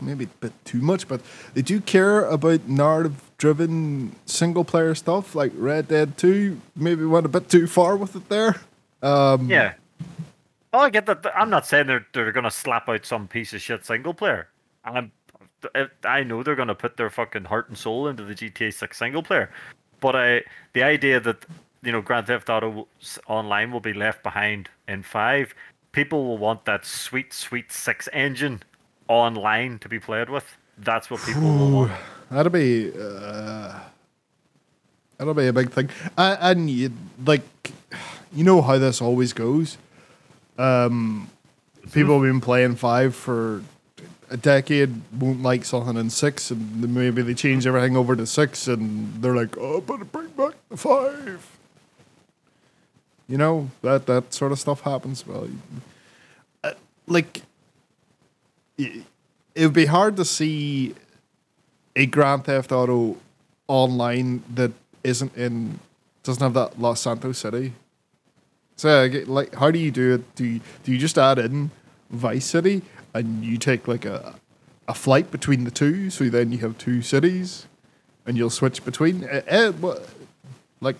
maybe 0.00 0.26
a 0.26 0.28
bit 0.38 0.52
too 0.64 0.80
much, 0.80 1.08
but 1.08 1.20
they 1.54 1.62
do 1.62 1.80
care 1.80 2.24
about 2.24 2.68
narrative-driven 3.38 4.14
single-player 4.26 4.94
stuff. 4.94 5.34
Like 5.34 5.52
Red 5.56 5.88
Dead 5.88 6.16
Two, 6.16 6.60
maybe 6.76 7.04
went 7.04 7.26
a 7.26 7.28
bit 7.28 7.48
too 7.48 7.66
far 7.66 7.96
with 7.96 8.16
it 8.16 8.28
there. 8.28 8.56
Um, 9.02 9.48
Yeah. 9.48 9.74
Oh, 10.72 10.80
I 10.80 10.90
get 10.90 11.06
that. 11.06 11.24
I'm 11.34 11.50
not 11.50 11.66
saying 11.66 11.86
they're, 11.86 12.06
they're 12.12 12.32
going 12.32 12.44
to 12.44 12.50
slap 12.50 12.88
out 12.88 13.06
some 13.06 13.26
piece 13.26 13.54
of 13.54 13.62
shit 13.62 13.86
single 13.86 14.12
player. 14.12 14.48
I'm, 14.84 15.10
I 16.04 16.22
know 16.24 16.42
they're 16.42 16.54
going 16.54 16.68
to 16.68 16.74
put 16.74 16.98
their 16.98 17.08
fucking 17.08 17.44
heart 17.44 17.68
and 17.68 17.78
soul 17.78 18.08
into 18.08 18.22
the 18.22 18.34
GTA 18.34 18.72
6 18.74 18.96
single 18.96 19.22
player. 19.22 19.50
But 20.00 20.14
I, 20.14 20.42
the 20.74 20.82
idea 20.82 21.20
that, 21.20 21.46
you 21.82 21.90
know, 21.90 22.02
Grand 22.02 22.26
Theft 22.26 22.50
Auto 22.50 22.86
Online 23.26 23.72
will 23.72 23.80
be 23.80 23.94
left 23.94 24.22
behind 24.22 24.68
in 24.86 25.02
5, 25.02 25.54
people 25.92 26.26
will 26.26 26.38
want 26.38 26.66
that 26.66 26.84
sweet, 26.84 27.32
sweet 27.32 27.72
6 27.72 28.08
engine 28.12 28.62
online 29.08 29.78
to 29.78 29.88
be 29.88 29.98
played 29.98 30.28
with. 30.28 30.44
That's 30.78 31.10
what 31.10 31.20
people 31.20 31.42
want. 31.42 31.92
That'll 32.30 32.52
be 32.52 32.92
uh, 32.92 33.78
that'll 35.16 35.34
be 35.34 35.46
a 35.46 35.52
big 35.52 35.70
thing. 35.70 35.90
Uh, 36.16 36.36
and 36.40 36.70
you 36.70 36.92
like, 37.24 37.42
you 38.32 38.44
know 38.44 38.62
how 38.62 38.78
this 38.78 39.00
always 39.00 39.32
goes. 39.32 39.78
Um, 40.58 41.28
people 41.92 42.14
have 42.14 42.22
been 42.22 42.40
playing 42.40 42.76
five 42.76 43.14
for 43.14 43.62
a 44.30 44.36
decade, 44.36 45.00
won't 45.18 45.42
like 45.42 45.64
something 45.64 45.96
in 45.96 46.10
six, 46.10 46.50
and 46.50 46.82
then 46.82 46.92
maybe 46.94 47.22
they 47.22 47.34
change 47.34 47.66
everything 47.66 47.96
over 47.96 48.14
to 48.14 48.26
six, 48.26 48.68
and 48.68 49.22
they're 49.22 49.34
like, 49.34 49.56
"Oh, 49.56 49.80
but 49.80 50.10
bring 50.12 50.28
back 50.28 50.54
the 50.68 50.76
five. 50.76 51.46
You 53.26 53.38
know 53.38 53.70
that 53.82 54.06
that 54.06 54.34
sort 54.34 54.52
of 54.52 54.58
stuff 54.58 54.82
happens. 54.82 55.26
Well, 55.26 55.48
uh, 56.64 56.72
like 57.06 57.42
it 59.58 59.64
would 59.64 59.74
be 59.74 59.86
hard 59.86 60.16
to 60.16 60.24
see 60.24 60.94
a 61.96 62.06
Grand 62.06 62.44
Theft 62.44 62.70
Auto 62.70 63.16
online 63.66 64.44
that 64.54 64.70
isn't 65.02 65.36
in 65.36 65.80
doesn't 66.22 66.42
have 66.42 66.54
that 66.54 66.80
Los 66.80 67.00
Santos 67.00 67.38
City. 67.38 67.72
So 68.76 69.10
like, 69.26 69.56
how 69.56 69.72
do 69.72 69.80
you 69.80 69.90
do 69.90 70.14
it? 70.14 70.34
Do 70.36 70.44
you, 70.44 70.60
do 70.84 70.92
you 70.92 70.98
just 70.98 71.18
add 71.18 71.40
in 71.40 71.72
Vice 72.10 72.46
City 72.46 72.82
and 73.12 73.44
you 73.44 73.58
take 73.58 73.88
like 73.88 74.04
a 74.04 74.36
a 74.86 74.94
flight 74.94 75.30
between 75.32 75.64
the 75.64 75.72
two, 75.72 76.08
so 76.08 76.30
then 76.30 76.52
you 76.52 76.58
have 76.58 76.78
two 76.78 77.02
cities, 77.02 77.66
and 78.24 78.36
you'll 78.36 78.50
switch 78.50 78.84
between? 78.84 79.24
Eh, 79.24 79.42
eh, 79.46 79.68
what, 79.70 80.08
like, 80.80 80.96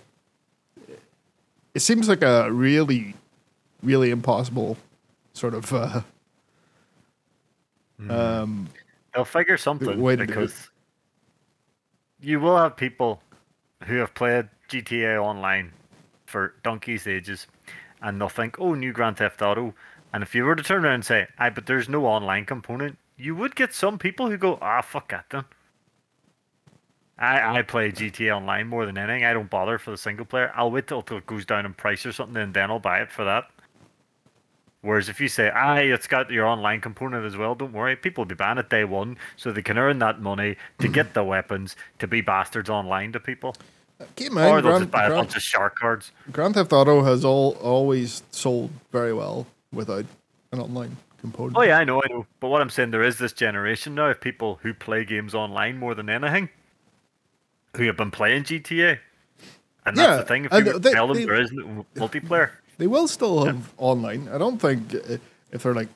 it 1.74 1.80
seems 1.80 2.06
like 2.08 2.22
a 2.22 2.52
really, 2.52 3.14
really 3.82 4.10
impossible 4.10 4.76
sort 5.32 5.54
of. 5.54 5.72
Uh, 5.72 6.00
um, 8.08 8.68
They'll 9.14 9.24
figure 9.24 9.56
something 9.56 10.00
way 10.00 10.16
to 10.16 10.24
do 10.26 10.32
it. 10.32 10.36
because 10.36 10.70
you 12.20 12.40
will 12.40 12.56
have 12.56 12.76
people 12.76 13.22
who 13.84 13.96
have 13.96 14.14
played 14.14 14.48
GTA 14.68 15.16
Online 15.22 15.72
for 16.26 16.54
donkey's 16.62 17.06
ages, 17.06 17.46
and 18.02 18.20
they'll 18.20 18.28
think, 18.28 18.58
"Oh, 18.58 18.74
new 18.74 18.92
Grand 18.92 19.16
Theft 19.16 19.40
Auto." 19.42 19.74
And 20.12 20.22
if 20.22 20.34
you 20.34 20.44
were 20.44 20.56
to 20.56 20.62
turn 20.62 20.84
around 20.84 20.94
and 20.94 21.04
say, 21.04 21.28
"I," 21.38 21.50
but 21.50 21.66
there's 21.66 21.88
no 21.88 22.06
online 22.06 22.44
component, 22.44 22.98
you 23.16 23.34
would 23.36 23.54
get 23.56 23.74
some 23.74 23.98
people 23.98 24.28
who 24.30 24.36
go, 24.36 24.58
"Ah, 24.60 24.82
fuck 24.82 25.08
that 25.10 25.26
then." 25.30 25.44
I, 27.18 27.58
I 27.58 27.62
play 27.62 27.90
GTA 27.90 28.36
Online 28.36 28.68
more 28.68 28.86
than 28.86 28.96
anything. 28.96 29.24
I 29.24 29.32
don't 29.32 29.50
bother 29.50 29.78
for 29.78 29.90
the 29.90 29.96
single 29.96 30.24
player. 30.24 30.52
I'll 30.54 30.70
wait 30.70 30.86
till, 30.86 31.02
till 31.02 31.18
it 31.18 31.26
goes 31.26 31.44
down 31.44 31.66
in 31.66 31.74
price 31.74 32.06
or 32.06 32.12
something, 32.12 32.36
and 32.40 32.54
then 32.54 32.70
I'll 32.70 32.78
buy 32.78 33.00
it 33.00 33.10
for 33.10 33.24
that. 33.24 33.50
Whereas 34.80 35.08
if 35.08 35.20
you 35.20 35.26
say, 35.28 35.50
ah, 35.52 35.74
it's 35.76 36.06
got 36.06 36.30
your 36.30 36.46
online 36.46 36.80
component 36.80 37.24
as 37.26 37.36
well, 37.36 37.54
don't 37.56 37.72
worry, 37.72 37.96
people 37.96 38.22
will 38.22 38.28
be 38.28 38.34
banned 38.36 38.60
at 38.60 38.70
day 38.70 38.84
one 38.84 39.16
so 39.36 39.50
they 39.50 39.62
can 39.62 39.76
earn 39.76 39.98
that 39.98 40.20
money 40.20 40.56
to 40.78 40.88
get 40.98 41.14
the 41.14 41.24
weapons 41.24 41.74
to 41.98 42.06
be 42.06 42.20
bastards 42.20 42.70
online 42.70 43.10
to 43.12 43.18
people. 43.20 43.56
keep 44.14 44.30
in 44.30 44.38
or 44.38 44.60
they'll 44.62 44.70
Grand, 44.70 44.82
just 44.84 44.90
buy 44.92 45.04
a 45.04 45.08
Grand- 45.08 45.22
bunch 45.26 45.36
of 45.36 45.42
shark 45.42 45.76
cards. 45.76 46.12
Grand 46.30 46.54
Theft 46.54 46.72
Auto 46.72 47.02
has 47.02 47.24
all 47.24 47.56
always 47.60 48.22
sold 48.30 48.70
very 48.92 49.12
well 49.12 49.48
without 49.72 50.04
an 50.52 50.60
online 50.60 50.96
component. 51.20 51.56
Oh, 51.58 51.62
yeah, 51.62 51.78
I 51.78 51.82
know, 51.84 52.00
I 52.00 52.06
know. 52.08 52.24
But 52.38 52.46
what 52.48 52.60
I'm 52.60 52.70
saying, 52.70 52.92
there 52.92 53.02
is 53.02 53.18
this 53.18 53.32
generation 53.32 53.96
now 53.96 54.10
of 54.10 54.20
people 54.20 54.60
who 54.62 54.72
play 54.72 55.04
games 55.04 55.34
online 55.34 55.76
more 55.78 55.96
than 55.96 56.08
anything 56.08 56.48
who 57.76 57.84
have 57.86 57.96
been 57.96 58.12
playing 58.12 58.44
GTA. 58.44 59.00
And 59.84 59.96
that's 59.96 60.08
Yeah, 60.08 60.16
the 60.18 60.22
thing. 60.22 60.44
If 60.44 60.52
you 60.52 60.78
they- 60.78 60.92
tell 60.92 61.08
them 61.08 61.16
they- 61.16 61.24
there 61.24 61.40
isn't 61.40 61.86
multiplayer, 61.96 62.50
They 62.78 62.86
will 62.86 63.08
still 63.08 63.44
have 63.44 63.72
online. 63.76 64.28
I 64.32 64.38
don't 64.38 64.58
think 64.58 64.94
uh, 64.94 65.18
if 65.52 65.62
they're 65.62 65.74
like 65.74 65.88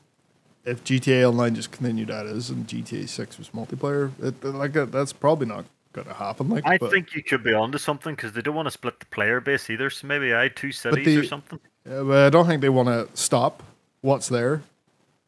if 0.64 0.84
GTA 0.84 1.28
Online 1.28 1.54
just 1.54 1.72
continued 1.72 2.10
as 2.10 2.30
is 2.30 2.50
and 2.50 2.66
GTA 2.66 3.08
Six 3.08 3.38
was 3.38 3.50
multiplayer, 3.50 4.10
it, 4.22 4.44
like 4.44 4.72
that's 4.72 5.12
probably 5.12 5.46
not 5.46 5.64
going 5.92 6.06
to 6.06 6.14
happen. 6.14 6.48
Like, 6.48 6.66
I 6.66 6.78
but, 6.78 6.90
think 6.90 7.14
you 7.14 7.22
could 7.22 7.42
be 7.42 7.52
onto 7.52 7.78
something 7.78 8.14
because 8.14 8.32
they 8.32 8.42
don't 8.42 8.54
want 8.54 8.66
to 8.66 8.70
split 8.72 9.00
the 9.00 9.06
player 9.06 9.40
base 9.40 9.68
either. 9.70 9.90
So 9.90 10.06
maybe 10.06 10.34
I 10.34 10.48
two 10.48 10.72
cities 10.72 11.16
or 11.16 11.24
something. 11.24 11.58
uh, 11.90 12.02
but 12.04 12.26
I 12.26 12.30
don't 12.30 12.46
think 12.46 12.62
they 12.62 12.68
want 12.68 12.88
to 12.88 13.08
stop 13.20 13.62
what's 14.00 14.28
there. 14.28 14.62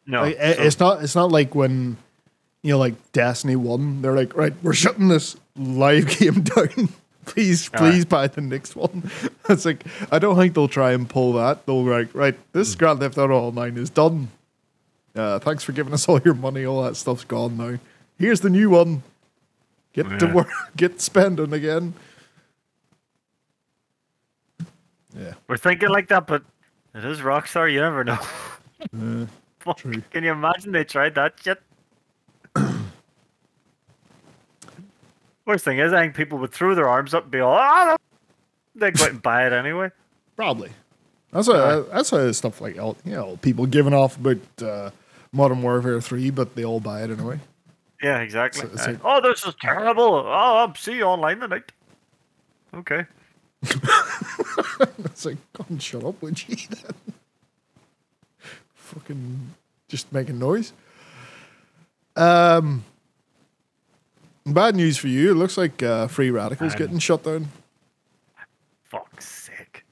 No, 0.07 0.23
Like, 0.23 0.37
so- 0.37 0.43
it's 0.43 0.81
not. 0.81 1.03
It's 1.03 1.15
not 1.15 1.33
like 1.33 1.55
when 1.55 1.97
you 2.65 2.71
know, 2.71 2.79
like 2.79 3.13
Destiny 3.13 3.57
One. 3.57 4.03
They're 4.03 4.17
like, 4.17 4.35
right, 4.35 4.55
we're 4.63 4.73
shutting 4.73 5.09
this 5.09 5.37
live 5.55 6.09
game 6.19 6.43
down. 6.43 6.89
please, 7.27 7.69
please 7.69 8.05
buy 8.05 8.27
the 8.27 8.41
next 8.41 8.77
one. 8.77 9.11
it's 9.49 9.65
like 9.65 9.85
I 10.11 10.19
don't 10.19 10.37
think 10.37 10.55
they'll 10.55 10.69
try 10.69 10.93
and 10.93 11.09
pull 11.09 11.33
that. 11.35 11.67
They'll 11.67 11.85
like, 11.85 12.15
right, 12.15 12.37
this 12.53 12.75
Grand 12.75 13.01
Theft 13.01 13.19
Auto 13.19 13.35
Online 13.35 13.77
is 13.77 13.91
done. 13.91 14.29
Uh, 15.15 15.39
thanks 15.39 15.63
for 15.63 15.73
giving 15.73 15.93
us 15.93 16.09
all 16.09 16.21
your 16.21 16.35
money. 16.35 16.65
All 16.65 16.83
that 16.83 16.97
stuff's 16.97 17.25
gone 17.25 17.57
now. 17.57 17.79
Here's 18.19 18.41
the 18.41 18.51
new 18.51 18.71
one. 18.71 19.03
Get 19.93 20.19
to 20.19 20.27
work. 20.27 20.49
Get 20.77 21.01
spending 21.01 21.53
again. 21.53 21.95
Yeah. 25.17 25.35
We're 25.47 25.57
thinking 25.57 25.89
like 25.89 26.09
that, 26.09 26.27
but 26.27 26.43
it 26.95 27.05
is 27.05 27.21
Rockstar. 27.21 27.73
You 27.73 27.81
never 27.81 28.03
know. 28.03 28.19
Uh, 28.93 29.27
Fuck. 29.61 29.81
Can 29.81 30.25
you 30.25 30.33
imagine 30.33 30.73
they 30.73 30.85
tried 30.85 31.15
that 31.15 31.35
shit? 31.43 31.63
Worst 35.47 35.65
thing 35.65 35.79
is, 35.79 35.93
I 35.93 36.03
think 36.03 36.15
people 36.15 36.39
would 36.39 36.53
throw 36.53 36.75
their 36.75 36.89
arms 36.89 37.13
up 37.15 37.25
and 37.25 37.31
be 37.33 37.41
all, 37.41 37.55
ah, 37.55 37.97
they'd 38.75 38.97
go 38.97 39.05
out 39.05 39.11
and 39.11 39.23
buy 39.23 39.47
it 39.47 39.53
anyway. 39.53 39.91
probably. 40.37 40.71
That's 41.33 41.49
why. 41.49 41.83
That's 41.93 42.13
why 42.13 42.31
stuff 42.31 42.61
like 42.61 42.77
you 42.77 42.95
know 43.05 43.37
people 43.43 43.67
giving 43.67 43.93
off 43.93 44.17
about 44.17 44.39
uh, 44.63 44.91
Modern 45.33 45.63
Warfare 45.63 46.01
Three, 46.01 46.31
but 46.31 46.55
they 46.55 46.65
all 46.65 46.79
buy 46.81 47.03
it 47.03 47.11
anyway. 47.11 47.41
Yeah, 48.01 48.19
exactly. 48.21 48.69
So- 48.77 48.99
oh, 49.05 49.21
this 49.21 49.45
is 49.45 49.55
terrible. 49.61 50.05
Oh, 50.15 50.27
I'll 50.29 50.75
see 50.77 50.95
you 50.97 51.03
online 51.05 51.41
tonight. 51.41 51.73
Okay. 52.75 53.05
It's 55.05 55.25
like, 55.25 55.37
God, 55.53 55.81
shut 55.81 56.03
up, 56.05 56.21
would 56.21 56.47
you? 56.49 56.57
Then? 56.71 56.93
Fucking 58.75 59.55
just 59.89 60.13
making 60.13 60.39
noise. 60.39 60.73
Um, 62.17 62.85
bad 64.47 64.77
news 64.77 64.97
for 64.97 65.09
you. 65.09 65.31
It 65.33 65.35
looks 65.35 65.57
like 65.57 65.83
uh, 65.83 66.07
Free 66.09 66.31
Radicals 66.31 66.75
getting 66.75 66.99
shut 66.99 67.23
down. 67.25 67.49
Fuck's 68.85 69.27
sake. 69.29 69.85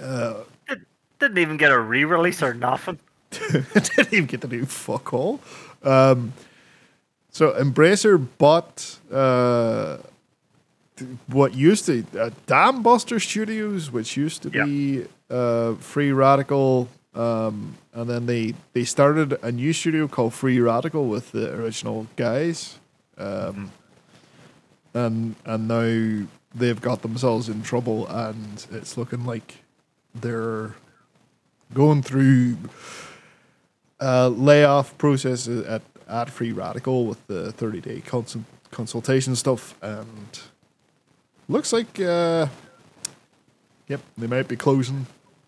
Uh, 0.00 0.42
Did, 0.68 0.84
didn't 1.18 1.38
even 1.38 1.56
get 1.56 1.72
a 1.72 1.78
re-release 1.78 2.42
or 2.42 2.54
nothing. 2.54 2.98
didn't 3.30 4.12
even 4.12 4.26
get 4.26 4.40
to 4.42 4.46
do 4.46 4.64
fuck 4.66 5.12
all. 5.12 5.40
Um, 5.82 6.32
so 7.30 7.52
Embracer 7.52 8.24
bought 8.38 8.98
uh, 9.10 9.98
what 11.28 11.54
used 11.54 11.86
to 11.86 12.00
uh, 12.18 12.30
Dambuster 12.46 13.20
Studios, 13.20 13.90
which 13.90 14.16
used 14.16 14.42
to 14.42 14.50
Yeah. 14.50 14.64
be 14.64 15.04
uh, 15.30 15.74
Free 15.76 16.12
Radical, 16.12 16.88
um, 17.14 17.76
and 17.94 18.08
then 18.08 18.26
they 18.26 18.54
they 18.74 18.84
started 18.84 19.32
a 19.42 19.50
new 19.50 19.72
studio 19.72 20.06
called 20.06 20.34
Free 20.34 20.60
Radical 20.60 21.06
with 21.08 21.32
the 21.32 21.52
original 21.54 22.06
guys, 22.16 22.78
um, 23.18 23.72
and 24.94 25.36
and 25.44 25.68
now 25.68 26.26
they've 26.54 26.80
got 26.80 27.02
themselves 27.02 27.48
in 27.48 27.62
trouble, 27.62 28.06
and 28.08 28.66
it's 28.70 28.96
looking 28.96 29.24
like 29.24 29.58
they're 30.14 30.74
going 31.72 32.02
through 32.02 32.56
uh, 34.00 34.28
layoff 34.28 34.96
process 34.98 35.48
at, 35.48 35.82
at 36.08 36.30
Free 36.30 36.52
Radical 36.52 37.06
with 37.06 37.26
the 37.26 37.52
30 37.52 37.80
day 37.80 38.00
consult, 38.00 38.44
consultation 38.70 39.36
stuff. 39.36 39.74
And 39.82 40.40
looks 41.48 41.72
like, 41.72 42.00
uh, 42.00 42.48
yep, 43.88 44.00
they 44.18 44.26
might 44.26 44.48
be 44.48 44.56
closing 44.56 45.06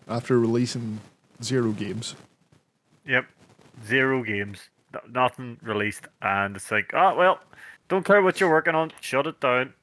after 0.09 0.39
releasing 0.39 1.01
zero 1.43 1.73
games. 1.73 2.15
Yep. 3.07 3.27
Zero 3.87 4.23
games. 4.23 4.71
Nothing 5.11 5.59
released. 5.63 6.07
And 6.23 6.57
it's 6.57 6.71
like, 6.71 6.93
oh, 6.95 7.15
well, 7.17 7.41
don't 7.89 8.05
care 8.05 8.23
what 8.23 8.41
you're 8.41 8.51
working 8.51 8.75
on. 8.75 8.93
Shut 9.01 9.27
it 9.27 9.41
down. 9.41 9.75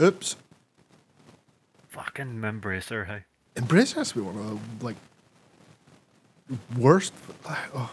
Oops. 0.00 0.36
Fucking 1.88 2.40
Embracer, 2.40 3.06
hey. 3.06 3.24
Embrace 3.56 3.92
has 3.92 4.10
to 4.10 4.14
be 4.16 4.20
one 4.22 4.36
of 4.36 4.78
the 4.80 4.84
like 4.84 4.96
worst. 6.78 7.12
oh. 7.74 7.90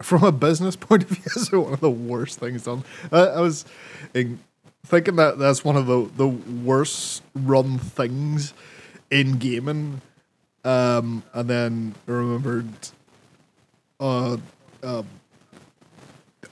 From 0.00 0.22
a 0.22 0.30
business 0.30 0.76
point 0.76 1.02
of 1.02 1.08
view, 1.10 1.24
it's 1.26 1.50
one 1.50 1.72
of 1.72 1.80
the 1.80 1.90
worst 1.90 2.38
things 2.38 2.64
done. 2.64 2.84
I, 3.10 3.18
I 3.18 3.40
was 3.40 3.64
in, 4.14 4.38
thinking 4.86 5.16
that 5.16 5.38
that's 5.38 5.64
one 5.64 5.76
of 5.76 5.86
the 5.86 6.08
the 6.16 6.28
worst 6.28 7.22
run 7.34 7.78
things 7.78 8.54
in 9.10 9.38
gaming, 9.38 10.00
um, 10.64 11.24
and 11.34 11.50
then 11.50 11.94
I 12.06 12.12
remembered 12.12 12.68
uh, 13.98 14.36
uh, 14.82 15.02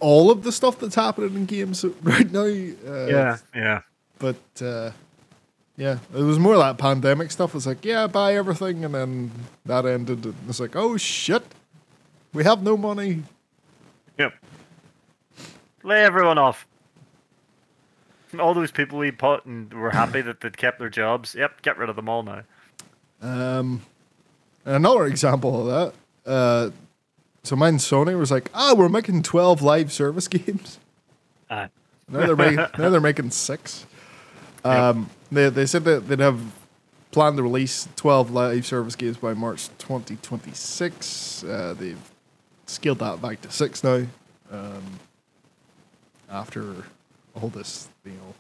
all 0.00 0.30
of 0.30 0.42
the 0.42 0.52
stuff 0.52 0.78
that's 0.78 0.94
happening 0.94 1.34
in 1.34 1.46
games 1.46 1.84
right 2.02 2.30
now. 2.30 2.40
Uh, 2.44 3.06
Yeah. 3.06 3.36
Yeah. 3.54 3.80
but 4.18 4.36
uh, 4.62 4.90
yeah, 5.76 5.98
it 6.14 6.22
was 6.22 6.38
more 6.38 6.56
like 6.56 6.78
pandemic 6.78 7.30
stuff. 7.30 7.54
It's 7.54 7.66
like, 7.66 7.84
yeah, 7.84 8.06
buy 8.06 8.34
everything, 8.34 8.84
and 8.84 8.94
then 8.94 9.30
that 9.66 9.84
ended. 9.84 10.34
It's 10.48 10.58
like, 10.60 10.74
oh 10.74 10.96
shit, 10.96 11.42
we 12.32 12.44
have 12.44 12.62
no 12.62 12.76
money. 12.78 13.24
Yep. 14.18 14.32
Lay 15.82 16.02
everyone 16.02 16.38
off. 16.38 16.66
All 18.40 18.54
those 18.54 18.70
people 18.72 18.98
we 18.98 19.10
put 19.12 19.44
and 19.44 19.72
were 19.72 19.90
happy 19.90 20.20
that 20.22 20.40
they'd 20.40 20.56
kept 20.56 20.78
their 20.78 20.88
jobs. 20.88 21.34
Yep, 21.34 21.62
get 21.62 21.76
rid 21.78 21.88
of 21.90 21.96
them 21.96 22.08
all 22.08 22.22
now. 22.22 22.42
Um, 23.22 23.82
another 24.64 25.06
example 25.06 25.68
of 25.70 25.92
that. 26.24 26.30
Uh, 26.30 26.70
so 27.46 27.56
mine 27.56 27.78
Sony 27.78 28.18
was 28.18 28.30
like, 28.30 28.50
ah, 28.54 28.74
we're 28.76 28.88
making 28.88 29.22
twelve 29.22 29.62
live 29.62 29.92
service 29.92 30.28
games. 30.36 30.78
Uh, 31.48 31.68
Now 32.08 32.26
they're 32.26 32.36
making 32.36 32.56
now 32.78 32.90
they're 32.90 33.00
making 33.00 33.30
six. 33.30 33.86
Um, 34.64 35.10
they 35.30 35.48
they 35.50 35.66
said 35.66 35.84
that 35.84 36.08
they'd 36.08 36.18
have 36.20 36.40
planned 37.12 37.36
to 37.36 37.42
release 37.42 37.88
twelve 37.96 38.30
live 38.30 38.66
service 38.66 38.96
games 38.96 39.16
by 39.16 39.34
March 39.34 39.68
twenty 39.78 40.16
twenty 40.16 40.52
six. 40.52 41.44
Uh, 41.44 41.74
they've 41.78 42.10
scaled 42.66 42.98
that 42.98 43.22
back 43.22 43.40
to 43.42 43.50
six 43.50 43.84
now. 43.84 44.06
Um, 44.50 45.00
after 46.28 46.84
all 47.34 47.48
this, 47.48 47.88
you 48.04 48.12
know, 48.12 48.34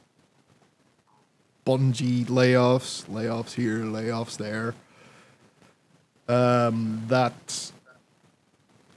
Bungie 1.64 2.26
layoffs, 2.26 3.04
layoffs 3.06 3.54
here, 3.54 3.78
layoffs 3.80 4.36
there. 4.36 4.74
Um, 6.28 7.04
that 7.06 7.70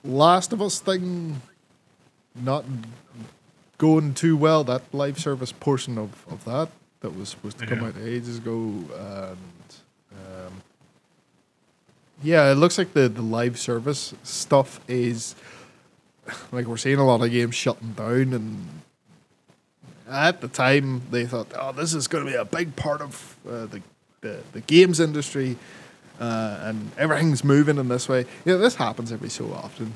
Last 0.03 0.53
of 0.53 0.61
Us 0.61 0.79
thing 0.79 1.41
not 2.35 2.63
going 3.77 4.13
too 4.13 4.37
well. 4.37 4.63
That 4.63 4.81
live 4.93 5.19
service 5.19 5.51
portion 5.51 5.97
of, 5.97 6.25
of 6.29 6.45
that 6.45 6.69
that 7.01 7.15
was 7.15 7.29
supposed 7.29 7.57
to 7.59 7.65
come 7.67 7.81
Yeah. 7.81 7.87
out 7.87 7.95
ages 8.03 8.37
ago, 8.37 8.51
and 8.51 9.37
um, 10.13 10.61
yeah, 12.23 12.51
it 12.51 12.55
looks 12.55 12.77
like 12.77 12.93
the 12.93 13.09
the 13.09 13.21
live 13.21 13.59
service 13.59 14.13
stuff 14.23 14.79
is 14.87 15.35
like 16.51 16.65
we're 16.65 16.77
seeing 16.77 16.97
a 16.99 17.05
lot 17.05 17.21
of 17.21 17.31
games 17.31 17.55
shutting 17.55 17.93
down, 17.93 18.33
and 18.33 18.67
at 20.09 20.41
the 20.41 20.47
time 20.47 21.01
they 21.11 21.25
thought, 21.25 21.47
oh, 21.59 21.71
this 21.71 21.93
is 21.93 22.07
going 22.07 22.25
to 22.25 22.31
be 22.31 22.37
a 22.37 22.45
big 22.45 22.75
part 22.75 23.01
of 23.01 23.35
uh, 23.47 23.65
the, 23.65 23.81
the 24.21 24.39
the 24.53 24.61
games 24.61 24.99
industry. 24.99 25.57
Uh, 26.19 26.59
and 26.63 26.91
everything's 26.97 27.43
moving 27.43 27.77
in 27.77 27.87
this 27.87 28.09
way. 28.09 28.25
Yeah, 28.45 28.55
this 28.57 28.75
happens 28.75 29.11
every 29.11 29.29
so 29.29 29.53
often. 29.53 29.93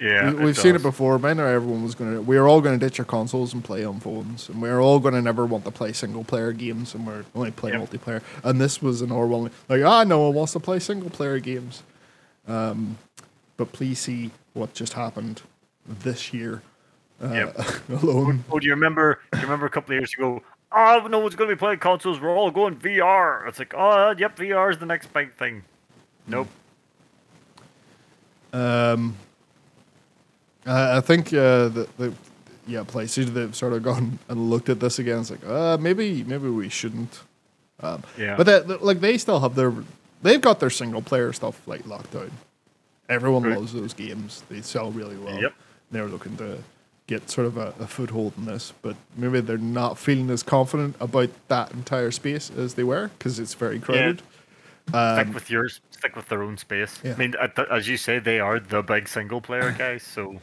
yeah. 0.00 0.32
We, 0.32 0.46
we've 0.46 0.58
seen 0.58 0.74
it 0.74 0.82
before. 0.82 1.18
By 1.18 1.34
now, 1.34 1.44
everyone 1.44 1.82
was 1.82 1.94
going 1.94 2.14
to. 2.14 2.22
We 2.22 2.38
are 2.38 2.48
all 2.48 2.60
going 2.62 2.78
to 2.78 2.84
ditch 2.86 2.98
our 2.98 3.04
consoles 3.04 3.52
and 3.52 3.62
play 3.62 3.84
on 3.84 4.00
phones, 4.00 4.48
and 4.48 4.62
we're 4.62 4.80
all 4.80 4.98
going 4.98 5.12
to 5.14 5.20
never 5.20 5.44
want 5.44 5.64
to 5.66 5.70
play 5.70 5.92
single 5.92 6.24
player 6.24 6.52
games, 6.52 6.94
and 6.94 7.06
we're 7.06 7.24
only 7.34 7.50
play 7.50 7.72
Yep. 7.72 7.80
multiplayer. 7.90 8.22
And 8.42 8.60
this 8.60 8.80
was 8.80 9.02
an 9.02 9.12
overwhelming. 9.12 9.52
Like, 9.68 9.82
ah, 9.84 10.04
no 10.04 10.20
one 10.20 10.34
wants 10.34 10.52
to 10.54 10.60
play 10.60 10.78
single 10.78 11.10
player 11.10 11.38
games. 11.38 11.82
Um, 12.48 12.96
but 13.58 13.72
please 13.72 13.98
see 13.98 14.30
what 14.54 14.72
just 14.74 14.94
happened 14.94 15.42
this 15.86 16.32
year 16.32 16.62
uh, 17.22 17.28
Yep. 17.32 17.56
alone. 18.02 18.44
Oh, 18.50 18.58
do 18.58 18.66
you 18.66 18.72
remember? 18.72 19.20
Do 19.32 19.38
you 19.38 19.44
remember 19.44 19.66
a 19.66 19.70
couple 19.70 19.92
of 19.94 20.00
years 20.00 20.14
ago? 20.14 20.42
Oh, 20.74 21.06
no 21.08 21.18
one's 21.18 21.34
going 21.34 21.50
to 21.50 21.56
be 21.56 21.58
playing 21.58 21.78
consoles. 21.80 22.20
We're 22.20 22.34
all 22.36 22.50
going 22.50 22.76
VR. 22.76 23.46
It's 23.48 23.58
like, 23.58 23.74
oh, 23.76 24.14
yep, 24.16 24.36
VR 24.36 24.70
is 24.70 24.78
the 24.78 24.86
next 24.86 25.12
big 25.12 25.34
thing. 25.34 25.62
Nope. 26.26 26.48
Um, 28.52 29.16
I 30.66 30.98
I 30.98 31.00
think 31.00 31.28
uh, 31.28 31.68
the, 31.68 31.88
the 31.98 32.12
yeah 32.66 32.80
PlayStation 32.84 33.28
they've 33.34 33.54
sort 33.56 33.72
of 33.72 33.82
gone 33.82 34.18
and 34.28 34.50
looked 34.50 34.68
at 34.68 34.78
this 34.80 34.98
again. 34.98 35.20
It's 35.20 35.30
like 35.30 35.44
uh, 35.46 35.78
maybe 35.80 36.22
maybe 36.24 36.48
we 36.48 36.68
shouldn't. 36.68 37.20
Um, 37.80 38.02
Yeah. 38.18 38.36
But 38.36 38.46
that, 38.46 38.68
that- 38.68 38.84
like 38.84 39.00
they 39.00 39.18
still 39.18 39.40
have 39.40 39.54
their 39.54 39.72
they've 40.22 40.40
got 40.40 40.60
their 40.60 40.70
single 40.70 41.02
player 41.02 41.32
stuff 41.32 41.60
like 41.66 41.86
locked 41.86 42.12
down. 42.12 42.30
Everyone 43.08 43.42
Right. 43.42 43.56
loves 43.58 43.72
those 43.72 43.94
games. 43.94 44.42
They 44.48 44.60
sell 44.60 44.90
really 44.92 45.16
well. 45.16 45.40
Yep. 45.40 45.54
They're 45.90 46.06
looking 46.08 46.36
to 46.36 46.58
get 47.12 47.30
sort 47.30 47.46
of 47.46 47.56
a, 47.56 47.74
a 47.78 47.86
foothold 47.86 48.32
in 48.36 48.46
this, 48.46 48.72
but 48.82 48.96
maybe 49.16 49.40
they're 49.40 49.58
not 49.58 49.98
feeling 49.98 50.30
as 50.30 50.42
confident 50.42 50.96
about 51.00 51.30
that 51.48 51.72
entire 51.72 52.10
space 52.10 52.50
as 52.50 52.74
they 52.74 52.84
were 52.84 53.10
because 53.18 53.38
it's 53.38 53.54
very 53.54 53.78
crowded. 53.78 54.22
stick 54.88 55.34
with 55.34 55.50
yours. 55.50 55.80
Stick 55.90 56.16
with 56.16 56.28
their 56.28 56.42
own 56.42 56.56
space. 56.56 56.98
Um, 56.98 57.08
yeah. 57.08 57.14
I 57.14 57.16
mean, 57.16 57.34
as 57.70 57.88
you 57.88 57.96
say, 57.96 58.18
they 58.18 58.40
are 58.40 58.58
the 58.58 58.82
big 58.82 59.08
single 59.08 59.40
player 59.40 59.72
guys. 59.78 60.02
So 60.02 60.40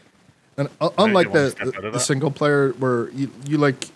And 0.57 0.70
uh, 0.80 0.89
unlike 0.97 1.32
the, 1.32 1.55
the, 1.82 1.91
the 1.91 1.99
single 1.99 2.32
player 2.32 2.72
where 2.74 3.09
you, 3.11 3.32
you 3.45 3.57
like, 3.57 3.88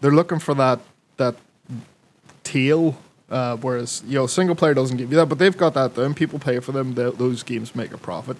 they're 0.00 0.10
looking 0.12 0.38
for 0.40 0.54
that 0.54 0.80
that 1.16 1.36
tail. 2.44 2.96
Uh, 3.30 3.56
whereas 3.56 4.02
you 4.06 4.14
know 4.14 4.26
single 4.26 4.56
player 4.56 4.72
doesn't 4.72 4.96
give 4.96 5.10
you 5.10 5.16
that, 5.18 5.26
but 5.26 5.38
they've 5.38 5.56
got 5.56 5.74
that 5.74 5.94
down. 5.94 6.14
People 6.14 6.38
pay 6.38 6.60
for 6.60 6.72
them. 6.72 6.94
They, 6.94 7.10
those 7.10 7.42
games 7.42 7.74
make 7.74 7.92
a 7.92 7.98
profit. 7.98 8.38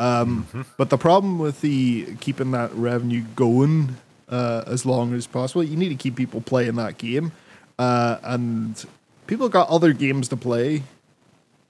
Um, 0.00 0.46
But 0.76 0.88
the 0.90 0.96
problem 0.96 1.38
with 1.38 1.60
the 1.60 2.16
keeping 2.20 2.52
that 2.52 2.74
revenue 2.74 3.22
going 3.36 3.96
uh, 4.28 4.64
as 4.66 4.86
long 4.86 5.12
as 5.12 5.26
possible, 5.26 5.62
you 5.62 5.76
need 5.76 5.90
to 5.90 5.94
keep 5.94 6.16
people 6.16 6.40
playing 6.40 6.76
that 6.76 6.96
game, 6.98 7.32
uh, 7.78 8.18
and 8.22 8.84
people 9.26 9.48
got 9.48 9.68
other 9.68 9.92
games 9.92 10.28
to 10.28 10.36
play. 10.36 10.82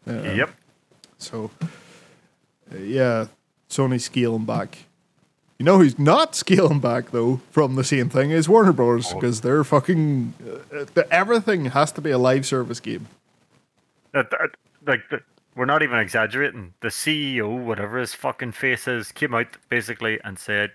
Uh, 0.07 0.23
yep. 0.23 0.51
So, 1.19 1.51
uh, 2.73 2.79
yeah, 2.79 3.27
Sony 3.69 4.01
scaling 4.01 4.45
back. 4.45 4.79
You 5.59 5.65
know 5.65 5.79
who's 5.79 5.99
not 5.99 6.35
scaling 6.35 6.81
back 6.81 7.11
though 7.11 7.41
from 7.51 7.75
the 7.75 7.85
same 7.85 8.09
thing 8.09 8.31
is 8.31 8.49
Warner 8.49 8.73
Bros. 8.73 9.13
Oh. 9.13 9.15
because 9.15 9.43
they're 9.43 9.65
fucking 9.65 10.35
uh, 10.41 10.85
the, 10.95 11.07
everything 11.11 11.67
has 11.67 11.93
to 11.93 12.01
be 12.01 12.11
a 12.11 12.19
live 12.19 12.47
service 12.47 12.81
game. 12.81 13.09
That, 14.13 14.31
that, 14.31 14.51
like 14.87 15.01
the, 15.11 15.21
we're 15.55 15.65
not 15.67 15.83
even 15.83 15.99
exaggerating. 15.99 16.75
The 16.81 16.89
CEO, 16.89 17.63
whatever 17.65 17.99
his 17.99 18.15
fucking 18.15 18.53
face 18.53 18.87
is, 18.89 19.13
came 19.13 19.35
out 19.35 19.49
basically 19.69 20.21
and 20.25 20.39
said, 20.39 20.73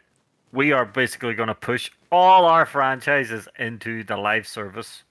"We 0.52 0.72
are 0.72 0.86
basically 0.86 1.34
going 1.34 1.48
to 1.48 1.56
push 1.56 1.92
all 2.12 2.46
our 2.46 2.66
franchises 2.66 3.48
into 3.58 4.04
the 4.04 4.18
live 4.18 4.48
service." 4.48 5.04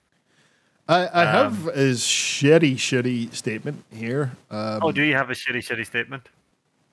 I, 0.87 1.09
I 1.23 1.25
have 1.25 1.69
Um, 1.69 1.69
a 1.75 1.93
shitty, 1.95 2.75
shitty 2.75 3.35
statement 3.35 3.85
here. 3.91 4.33
Um, 4.51 4.81
oh, 4.83 4.93
do 4.93 5.03
you 5.03 5.15
have 5.15 5.31
a 5.31 5.35
shitty, 5.35 5.59
shitty 5.59 5.87
statement? 5.87 6.29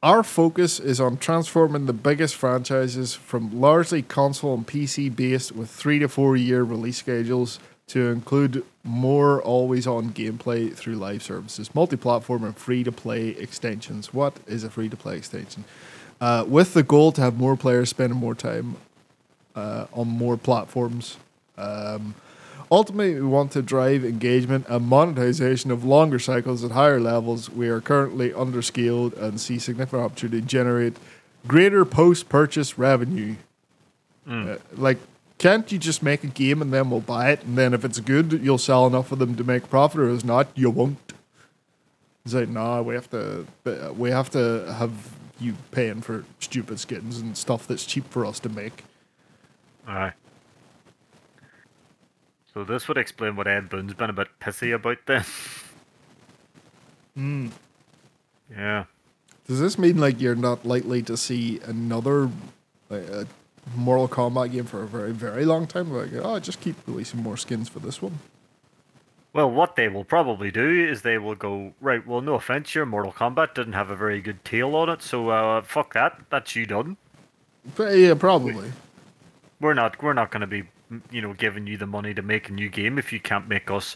Our 0.02 0.24
focus 0.24 0.80
is 0.80 1.00
on 1.00 1.18
transforming 1.18 1.86
the 1.86 1.94
biggest 1.94 2.36
franchises 2.36 3.14
from 3.14 3.60
largely 3.62 4.02
console 4.02 4.56
and 4.56 4.66
PC 4.66 5.16
based 5.16 5.52
with 5.52 5.70
three 5.70 6.00
to 6.00 6.08
four 6.08 6.36
year 6.36 6.64
release 6.64 6.98
schedules 6.98 7.60
to 7.92 8.10
include 8.10 8.64
more 8.86 9.42
always 9.42 9.86
on 9.86 10.12
gameplay 10.12 10.74
through 10.74 10.96
live 10.96 11.22
services, 11.22 11.76
multi 11.76 11.98
platform, 11.98 12.46
and 12.46 12.56
free 12.56 12.86
to 12.86 12.92
play 12.92 13.30
extensions. 13.30 14.14
What 14.14 14.38
is 14.48 14.64
a 14.64 14.70
free 14.70 14.88
to 14.88 14.96
play 14.96 15.18
extension? 15.18 15.66
Uh, 16.22 16.46
with 16.48 16.74
the 16.74 16.84
goal 16.84 17.12
to 17.12 17.20
have 17.20 17.38
more 17.38 17.58
players 17.58 17.90
spending 17.90 18.18
more 18.18 18.34
time 18.34 18.78
uh, 19.56 19.88
on 19.92 20.08
more 20.08 20.38
platforms. 20.38 21.18
Um, 21.58 22.16
ultimately, 22.72 23.16
we 23.16 23.28
want 23.28 23.52
to 23.52 23.62
drive 23.62 24.06
engagement 24.06 24.68
and 24.70 24.88
monetization 24.88 25.70
of 25.70 25.84
longer 25.84 26.18
cycles 26.18 26.64
at 26.64 26.72
higher 26.72 27.00
levels. 27.00 27.50
We 27.50 27.68
are 27.68 27.82
currently 27.82 28.30
underscaled 28.30 29.22
and 29.22 29.38
see 29.42 29.60
significant 29.60 30.04
opportunity 30.04 30.40
to 30.40 30.48
generate 30.48 30.96
greater 31.46 31.84
post 31.84 32.30
purchase 32.30 32.78
revenue. 32.78 33.36
Uh, 34.30 34.58
like, 34.78 35.00
can't 35.42 35.72
you 35.72 35.80
just 35.80 36.04
make 36.04 36.24
a 36.24 36.28
game 36.28 36.62
and 36.62 36.72
then 36.72 36.92
we'll 36.92 37.00
buy 37.00 37.32
it? 37.32 37.44
And 37.44 37.58
then 37.58 37.74
if 37.74 37.84
it's 37.84 38.00
good, 38.00 38.32
you'll 38.44 38.60
sell 38.60 38.86
enough 38.86 39.12
of 39.12 39.18
them 39.18 39.36
to 39.38 39.44
make 39.44 39.72
profit, 39.72 40.00
or 40.00 40.10
if 40.12 40.24
not, 40.24 40.50
you 40.54 40.70
won't. 40.70 41.14
It's 42.24 42.36
like, 42.36 42.48
nah, 42.48 42.84
we 42.84 42.94
have 42.94 43.10
to, 43.10 43.48
we 43.98 44.12
have 44.12 44.30
to 44.30 44.72
have 44.78 44.92
you 45.40 45.56
paying 45.72 46.02
for 46.02 46.26
stupid 46.40 46.80
skins 46.80 47.18
and 47.18 47.36
stuff 47.36 47.66
that's 47.66 47.88
cheap 47.88 48.08
for 48.12 48.24
us 48.24 48.40
to 48.42 48.50
make. 48.50 48.84
Aye. 49.88 50.14
So 52.54 52.64
this 52.64 52.88
would 52.88 53.00
explain 53.00 53.36
what 53.36 53.48
Ed 53.48 53.68
Boon's 53.68 53.96
been 53.96 54.12
a 54.12 54.14
bit 54.14 54.28
pissy 54.40 54.76
about 54.76 55.00
then. 55.08 55.26
Hmm. 57.16 57.48
Yeah. 58.52 58.84
Does 59.48 59.60
this 59.60 59.80
mean 59.80 59.98
like 59.98 60.22
you're 60.22 60.36
not 60.36 60.68
likely 60.68 61.02
to 61.02 61.18
see 61.18 61.60
another 61.66 62.30
like, 62.92 63.08
a 63.10 63.26
Mortal 63.76 64.08
Kombat 64.08 64.52
game 64.52 64.66
for 64.66 64.84
a 64.84 64.88
very 64.88 65.12
very 65.12 65.46
long 65.46 65.68
time? 65.68 65.92
Like, 65.92 66.10
oh, 66.14 66.40
just 66.40 66.62
keep 66.62 66.76
releasing 66.88 67.22
more 67.22 67.38
skins 67.38 67.70
for 67.70 67.80
this 67.80 68.02
one. 68.02 68.20
Well, 69.34 69.50
what 69.50 69.78
they 69.78 69.88
will 69.88 70.04
probably 70.04 70.52
do 70.52 70.70
is 70.70 71.04
they 71.04 71.18
will 71.18 71.36
go 71.36 71.74
right. 71.80 72.06
Well, 72.06 72.22
no 72.22 72.34
offense, 72.34 72.76
your 72.76 72.86
Mortal 72.86 73.14
Kombat 73.14 73.54
didn't 73.54 73.74
have 73.74 73.90
a 73.90 73.96
very 73.96 74.22
good 74.22 74.44
tail 74.44 74.76
on 74.76 74.90
it, 74.90 75.02
so 75.02 75.30
uh, 75.30 75.62
fuck 75.62 75.94
that. 75.94 76.20
That's 76.30 76.54
you 76.56 76.66
done. 76.66 76.98
But, 77.76 77.96
yeah, 77.96 78.14
probably. 78.16 78.72
We're 79.62 79.74
not. 79.74 80.02
We're 80.04 80.14
not 80.14 80.32
going 80.32 80.42
to 80.42 80.48
be, 80.48 80.64
you 81.12 81.22
know, 81.22 81.34
giving 81.34 81.66
you 81.66 81.78
the 81.78 81.86
money 81.86 82.14
to 82.14 82.22
make 82.22 82.50
a 82.50 82.52
new 82.52 82.68
game 82.68 82.98
if 82.98 83.14
you 83.14 83.22
can't 83.22 83.48
make 83.48 83.72
us 83.72 83.96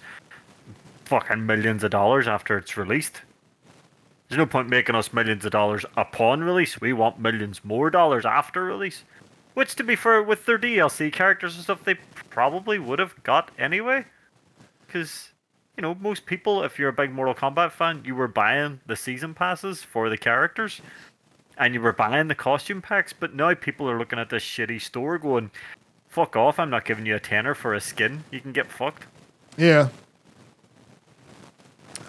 fucking 1.03 1.45
millions 1.45 1.83
of 1.83 1.91
dollars 1.91 2.27
after 2.27 2.57
it's 2.57 2.77
released. 2.77 3.21
There's 4.29 4.37
no 4.37 4.45
point 4.45 4.69
making 4.69 4.95
us 4.95 5.11
millions 5.11 5.43
of 5.43 5.51
dollars 5.51 5.85
upon 5.97 6.43
release. 6.43 6.79
We 6.79 6.93
want 6.93 7.19
millions 7.19 7.63
more 7.65 7.89
dollars 7.89 8.25
after 8.25 8.63
release. 8.63 9.03
Which, 9.55 9.75
to 9.75 9.83
be 9.83 9.95
fair, 9.95 10.21
with 10.21 10.45
their 10.45 10.59
DLC 10.59 11.11
characters 11.11 11.55
and 11.55 11.63
stuff, 11.63 11.83
they 11.83 11.95
probably 12.29 12.77
would 12.77 12.99
have 12.99 13.23
got 13.23 13.51
anyway. 13.57 14.05
Because, 14.85 15.29
you 15.77 15.81
know, 15.81 15.95
most 15.95 16.25
people, 16.25 16.61
if 16.61 16.77
you're 16.77 16.89
a 16.89 16.93
big 16.93 17.11
Mortal 17.11 17.33
Kombat 17.33 17.71
fan, 17.71 18.03
you 18.05 18.15
were 18.15 18.27
buying 18.27 18.81
the 18.85 18.97
season 18.97 19.33
passes 19.33 19.81
for 19.81 20.09
the 20.09 20.17
characters. 20.17 20.81
And 21.57 21.73
you 21.73 21.79
were 21.79 21.93
buying 21.93 22.27
the 22.27 22.35
costume 22.35 22.81
packs. 22.81 23.13
But 23.13 23.33
now 23.33 23.53
people 23.53 23.89
are 23.89 23.97
looking 23.97 24.19
at 24.19 24.29
this 24.29 24.43
shitty 24.43 24.81
store 24.81 25.17
going, 25.17 25.51
fuck 26.09 26.35
off, 26.35 26.59
I'm 26.59 26.69
not 26.69 26.83
giving 26.83 27.05
you 27.05 27.15
a 27.15 27.19
tenner 27.19 27.55
for 27.55 27.73
a 27.73 27.79
skin. 27.79 28.25
You 28.31 28.41
can 28.41 28.51
get 28.51 28.69
fucked. 28.69 29.05
Yeah. 29.57 29.87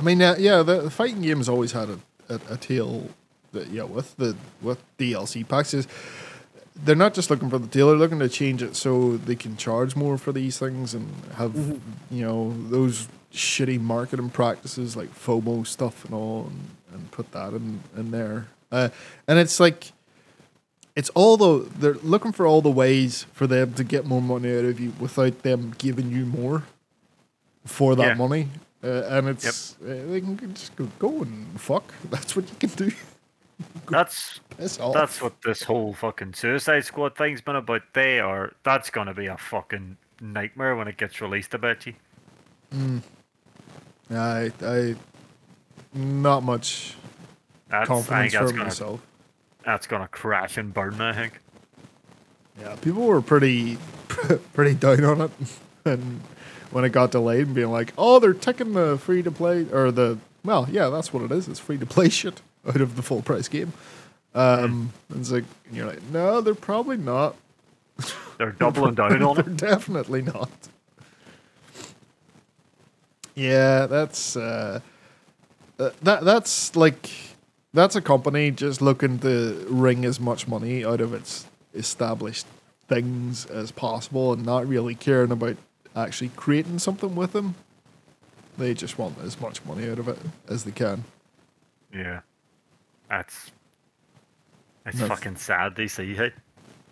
I 0.00 0.02
mean, 0.02 0.20
uh, 0.20 0.34
yeah, 0.36 0.62
the, 0.62 0.82
the 0.82 0.90
fighting 0.90 1.22
games 1.22 1.48
always 1.48 1.72
had 1.72 1.90
a, 1.90 1.98
a, 2.28 2.40
a 2.50 2.56
tail. 2.56 3.08
That, 3.52 3.68
yeah, 3.68 3.84
with 3.84 4.16
the 4.16 4.36
with 4.60 4.82
DLC 4.98 5.46
packs 5.46 5.72
is 5.72 5.86
they're 6.84 6.94
not 6.96 7.14
just 7.14 7.30
looking 7.30 7.50
for 7.50 7.58
the 7.58 7.66
tail; 7.68 7.88
they're 7.88 7.96
looking 7.96 8.18
to 8.20 8.28
change 8.28 8.62
it 8.62 8.76
so 8.76 9.16
they 9.16 9.34
can 9.34 9.56
charge 9.56 9.96
more 9.96 10.18
for 10.18 10.32
these 10.32 10.58
things 10.58 10.94
and 10.94 11.10
have 11.36 11.54
you 12.10 12.22
know 12.24 12.54
those 12.68 13.08
shitty 13.32 13.80
marketing 13.80 14.30
practices 14.30 14.96
like 14.96 15.12
FOMO 15.14 15.66
stuff 15.66 16.04
and 16.04 16.14
all, 16.14 16.46
and, 16.50 16.70
and 16.94 17.10
put 17.10 17.32
that 17.32 17.52
in 17.52 17.80
in 17.96 18.10
there. 18.10 18.48
Uh, 18.72 18.88
and 19.28 19.38
it's 19.38 19.58
like 19.60 19.92
it's 20.94 21.10
all 21.10 21.36
the 21.36 21.68
they're 21.78 21.94
looking 22.02 22.32
for 22.32 22.46
all 22.46 22.62
the 22.62 22.70
ways 22.70 23.26
for 23.32 23.46
them 23.46 23.72
to 23.74 23.84
get 23.84 24.04
more 24.06 24.22
money 24.22 24.56
out 24.58 24.64
of 24.64 24.80
you 24.80 24.92
without 24.98 25.42
them 25.42 25.74
giving 25.78 26.10
you 26.10 26.24
more 26.26 26.64
for 27.64 27.94
that 27.96 28.06
Yeah. 28.08 28.14
money. 28.14 28.48
Uh, 28.84 29.02
and 29.08 29.28
it's 29.28 29.74
uh, 29.82 30.04
they 30.08 30.20
can 30.20 30.54
just 30.54 30.76
go, 30.76 30.88
go 30.98 31.22
and 31.22 31.60
fuck. 31.60 31.92
That's 32.10 32.36
what 32.36 32.48
you 32.48 32.56
can 32.58 32.70
do. 32.70 32.92
That's 33.90 34.40
Piss 34.56 34.80
off. 34.80 34.94
That's 34.94 35.20
what 35.20 35.40
this 35.42 35.62
whole 35.62 35.92
fucking 35.92 36.34
Suicide 36.34 36.84
Squad 36.84 37.16
thing's 37.16 37.40
been 37.40 37.56
about. 37.56 37.82
They 37.92 38.20
are. 38.20 38.52
That's 38.64 38.90
gonna 38.90 39.14
be 39.14 39.26
a 39.26 39.36
fucking 39.36 39.96
nightmare 40.20 40.76
when 40.76 40.88
it 40.88 40.96
gets 40.96 41.20
released. 41.20 41.54
I 41.54 41.58
bet 41.58 41.86
you. 41.86 41.94
Mm. 42.74 43.02
I 44.10 44.52
I 44.62 44.94
not 45.94 46.42
much 46.42 46.94
That's, 47.68 47.88
confidence 47.88 48.32
that's 48.32 48.44
from 48.50 48.56
gonna. 48.56 48.64
myself. 48.64 49.00
That's 49.64 49.86
gonna 49.86 50.08
crash 50.08 50.56
and 50.56 50.72
burn. 50.72 51.00
I 51.00 51.12
think. 51.12 51.40
Yeah, 52.60 52.76
people 52.76 53.06
were 53.06 53.20
pretty 53.20 53.78
pretty 54.54 54.74
down 54.74 55.04
on 55.04 55.20
it, 55.22 55.30
and 55.84 56.20
when 56.70 56.84
it 56.84 56.90
got 56.90 57.10
delayed, 57.10 57.46
and 57.46 57.54
being 57.54 57.70
like, 57.70 57.92
"Oh, 57.98 58.18
they're 58.18 58.34
taking 58.34 58.72
the 58.72 58.98
free 58.98 59.22
to 59.22 59.30
play 59.30 59.66
or 59.72 59.90
the 59.90 60.18
well, 60.44 60.68
yeah, 60.70 60.88
that's 60.88 61.12
what 61.12 61.24
it 61.24 61.32
is. 61.32 61.48
It's 61.48 61.58
free 61.60 61.76
to 61.78 61.86
play 61.86 62.08
shit 62.10 62.40
out 62.68 62.80
of 62.80 62.96
the 62.96 63.02
full 63.02 63.22
price 63.22 63.48
game." 63.48 63.72
Um, 64.34 64.92
and 65.08 65.20
it's 65.20 65.30
like 65.30 65.44
and 65.66 65.76
you're 65.76 65.86
like, 65.86 66.02
"No, 66.12 66.40
they're 66.40 66.54
probably 66.54 66.96
not. 66.96 67.36
They're 68.38 68.52
doubling 68.52 68.94
down 68.94 69.22
on 69.22 69.36
they're 69.36 69.44
definitely 69.44 70.22
not." 70.22 70.50
Yeah, 73.34 73.86
that's 73.86 74.36
uh, 74.36 74.80
uh, 75.78 75.90
that 76.02 76.24
that's 76.24 76.74
like 76.74 77.10
that's 77.74 77.94
a 77.94 78.00
company 78.00 78.50
just 78.50 78.80
looking 78.80 79.18
to 79.20 79.66
wring 79.68 80.04
as 80.04 80.18
much 80.18 80.48
money 80.48 80.84
out 80.84 81.00
of 81.00 81.12
its 81.12 81.46
established 81.74 82.46
things 82.88 83.44
as 83.46 83.70
possible 83.70 84.32
and 84.32 84.44
not 84.44 84.66
really 84.66 84.94
caring 84.94 85.30
about 85.30 85.56
actually 85.94 86.30
creating 86.36 86.78
something 86.78 87.14
with 87.14 87.32
them. 87.32 87.54
They 88.56 88.72
just 88.72 88.98
want 88.98 89.18
as 89.22 89.38
much 89.40 89.62
money 89.64 89.88
out 89.90 89.98
of 89.98 90.08
it 90.08 90.18
as 90.48 90.64
they 90.64 90.70
can. 90.70 91.04
Yeah. 91.92 92.20
That's. 93.08 93.50
It's 94.86 94.98
That's- 94.98 95.08
fucking 95.18 95.36
sad. 95.36 95.74
They 95.76 95.86
see. 95.88 96.14
Hey. 96.14 96.32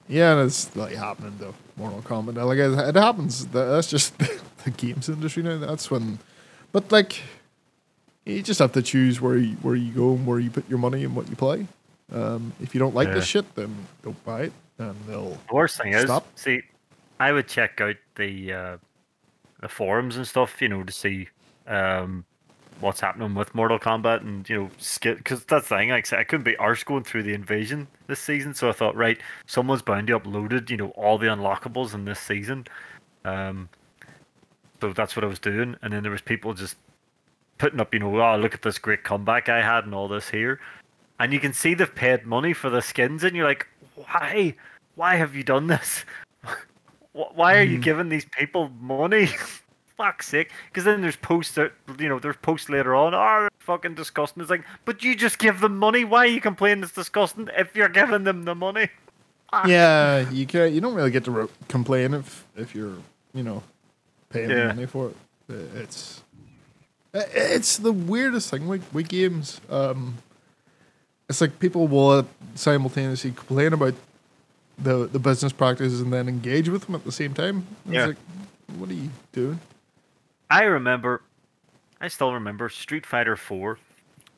Yeah, 0.09 0.33
and 0.37 0.47
it's 0.47 0.75
like 0.77 0.95
happening 0.95 1.39
to 1.39 1.55
Mortal 1.77 2.03
Kombat. 2.03 2.35
Like 2.45 2.59
it, 2.59 2.73
it 2.73 2.95
happens. 3.01 3.47
That's 3.47 3.89
just 3.89 4.17
the 4.65 4.71
games 4.71 5.09
industry 5.09 5.43
now. 5.43 5.57
That's 5.59 5.91
when, 5.91 6.19
but 6.73 6.93
like, 6.93 7.23
you 8.27 8.43
just 8.43 8.59
have 8.61 8.73
to 8.73 8.83
choose 8.83 9.21
where 9.21 9.37
you 9.39 9.57
where 9.63 9.75
you 9.75 9.93
go 9.93 10.13
and 10.13 10.27
where 10.27 10.39
you 10.39 10.51
put 10.51 10.69
your 10.69 10.79
money 10.79 11.05
and 11.05 11.17
what 11.17 11.29
you 11.31 11.37
play. 11.37 11.67
Um, 12.13 12.53
if 12.61 12.75
you 12.75 12.79
don't 12.81 12.95
like 12.95 13.09
Yeah. 13.09 13.15
this 13.15 13.25
shit, 13.25 13.55
then 13.55 13.75
don't 14.03 14.23
buy 14.27 14.43
it, 14.43 14.53
and 14.79 14.95
they'll. 15.09 15.39
The 15.49 15.55
worst 15.55 15.79
thing 15.81 15.95
is, 15.95 16.11
see, 16.35 16.61
I 17.19 17.33
would 17.33 17.49
check 17.49 17.81
out 17.81 17.97
the 18.17 18.53
uh, 18.53 18.77
the 19.63 19.69
forums 19.69 20.17
and 20.19 20.27
stuff, 20.29 20.61
you 20.61 20.69
know, 20.69 20.83
to 20.83 20.93
see 20.93 21.29
um, 21.67 22.27
what's 22.81 23.01
happening 23.01 23.35
with 23.35 23.55
Mortal 23.55 23.79
Kombat 23.79 24.21
and 24.21 24.49
you 24.49 24.57
know, 24.57 24.71
because 25.01 25.45
that's 25.45 25.69
the 25.69 25.77
thing. 25.77 25.91
Like 25.91 26.07
I 26.07 26.09
said, 26.09 26.19
I 26.19 26.25
couldn't 26.25 26.45
be 26.45 26.57
arse 26.57 26.85
going 26.85 27.05
through 27.05 27.23
the 27.23 27.35
invasion 27.35 27.87
this 28.07 28.21
season, 28.21 28.55
so 28.55 28.69
I 28.69 28.73
thought, 28.73 28.97
right, 28.97 29.19
someone's 29.47 29.83
bound 29.83 30.09
to 30.09 30.19
uploaded, 30.19 30.71
you 30.71 30.77
know, 30.77 30.89
all 30.91 31.19
the 31.19 31.27
unlockables 31.27 31.95
in 31.95 32.05
this 32.05 32.21
season. 32.21 32.67
Um, 33.25 33.69
so 34.81 34.93
that's 34.93 35.17
what 35.17 35.25
I 35.25 35.29
was 35.29 35.39
doing, 35.39 35.77
and 35.83 35.93
then 35.93 36.03
there 36.03 36.13
was 36.13 36.21
people 36.21 36.53
just 36.53 36.77
putting 37.59 37.81
up, 37.81 37.95
you 37.95 38.01
know, 38.01 38.21
oh, 38.21 38.37
look 38.37 38.55
at 38.55 38.63
this 38.63 38.79
great 38.79 39.05
comeback 39.05 39.49
I 39.49 39.63
had 39.63 39.85
and 39.85 39.95
all 39.95 40.09
this 40.09 40.29
here. 40.29 40.61
and 41.21 41.33
you 41.33 41.41
can 41.41 41.53
see 41.53 41.75
they've 41.75 41.95
paid 41.95 42.27
money 42.27 42.53
for 42.53 42.71
the 42.71 42.83
skins, 42.83 43.25
and 43.25 43.37
you're 43.37 43.47
like, 43.47 43.67
why? 43.95 44.55
Why 44.97 45.17
have 45.17 45.35
you 45.35 45.43
done 45.43 45.67
this? 45.69 46.05
Why 47.13 47.57
are 47.59 47.63
you 47.63 47.79
giving 47.79 48.09
these 48.09 48.25
people 48.25 48.71
money? 48.81 49.29
Fuck's 49.97 50.27
sake! 50.29 50.51
Because 50.69 50.85
then 50.85 51.01
there's 51.03 51.17
posts 51.17 51.55
that 51.55 51.73
you 52.01 52.09
know 52.09 52.19
there's 52.19 52.37
posts 52.37 52.69
later 52.69 52.95
on. 52.97 53.15
Oh, 53.15 53.41
they're 53.43 53.51
fucking 53.61 53.95
disgusting. 53.95 54.41
It's 54.43 54.51
like, 54.51 54.65
but 54.85 55.05
you 55.05 55.15
just 55.15 55.39
give 55.39 55.61
them 55.61 55.79
money. 55.79 56.05
Why 56.05 56.25
are 56.25 56.27
you 56.27 56.41
complaining 56.41 56.83
it's 56.83 56.93
disgusting 56.93 57.49
if 57.57 57.77
you're 57.77 57.89
giving 57.89 58.25
them 58.25 58.45
the 58.45 58.55
money? 58.57 58.89
Yeah, 59.67 60.29
you 60.31 60.47
can't. 60.47 60.73
You 60.73 60.81
don't 60.81 60.95
really 60.95 61.13
get 61.13 61.25
to 61.27 61.31
re- 61.31 61.49
complain 61.69 62.13
if 62.15 62.45
if 62.57 62.75
you're 62.75 62.97
you 63.33 63.45
know 63.45 63.63
paying 64.31 64.51
Yeah. 64.51 64.67
money 64.69 64.87
for 64.87 65.11
it. 65.11 65.17
It's 65.77 66.23
it's 67.13 67.77
the 67.77 67.93
weirdest 67.93 68.51
thing 68.51 68.67
with 68.67 68.83
with 68.93 69.09
games. 69.09 69.61
Um, 69.71 70.19
it's 71.29 71.41
like 71.41 71.61
people 71.61 71.87
will 71.87 72.27
simultaneously 72.57 73.31
complain 73.31 73.73
about 73.73 73.95
the 74.77 75.07
the 75.07 75.21
business 75.21 75.53
practices 75.53 76.01
and 76.01 76.13
then 76.13 76.29
engage 76.29 76.69
with 76.69 76.87
them 76.87 76.97
at 76.97 77.05
the 77.05 77.13
same 77.13 77.33
time. 77.33 77.65
It's 77.87 77.95
Yeah. 77.95 78.07
like, 78.07 78.17
what 78.77 78.91
are 78.91 78.95
you 78.95 79.11
doing? 79.33 79.61
I 80.51 80.65
remember, 80.65 81.23
I 82.01 82.09
still 82.09 82.33
remember 82.33 82.69
Street 82.69 83.07
Fighter 83.07 83.37
4 83.37 83.79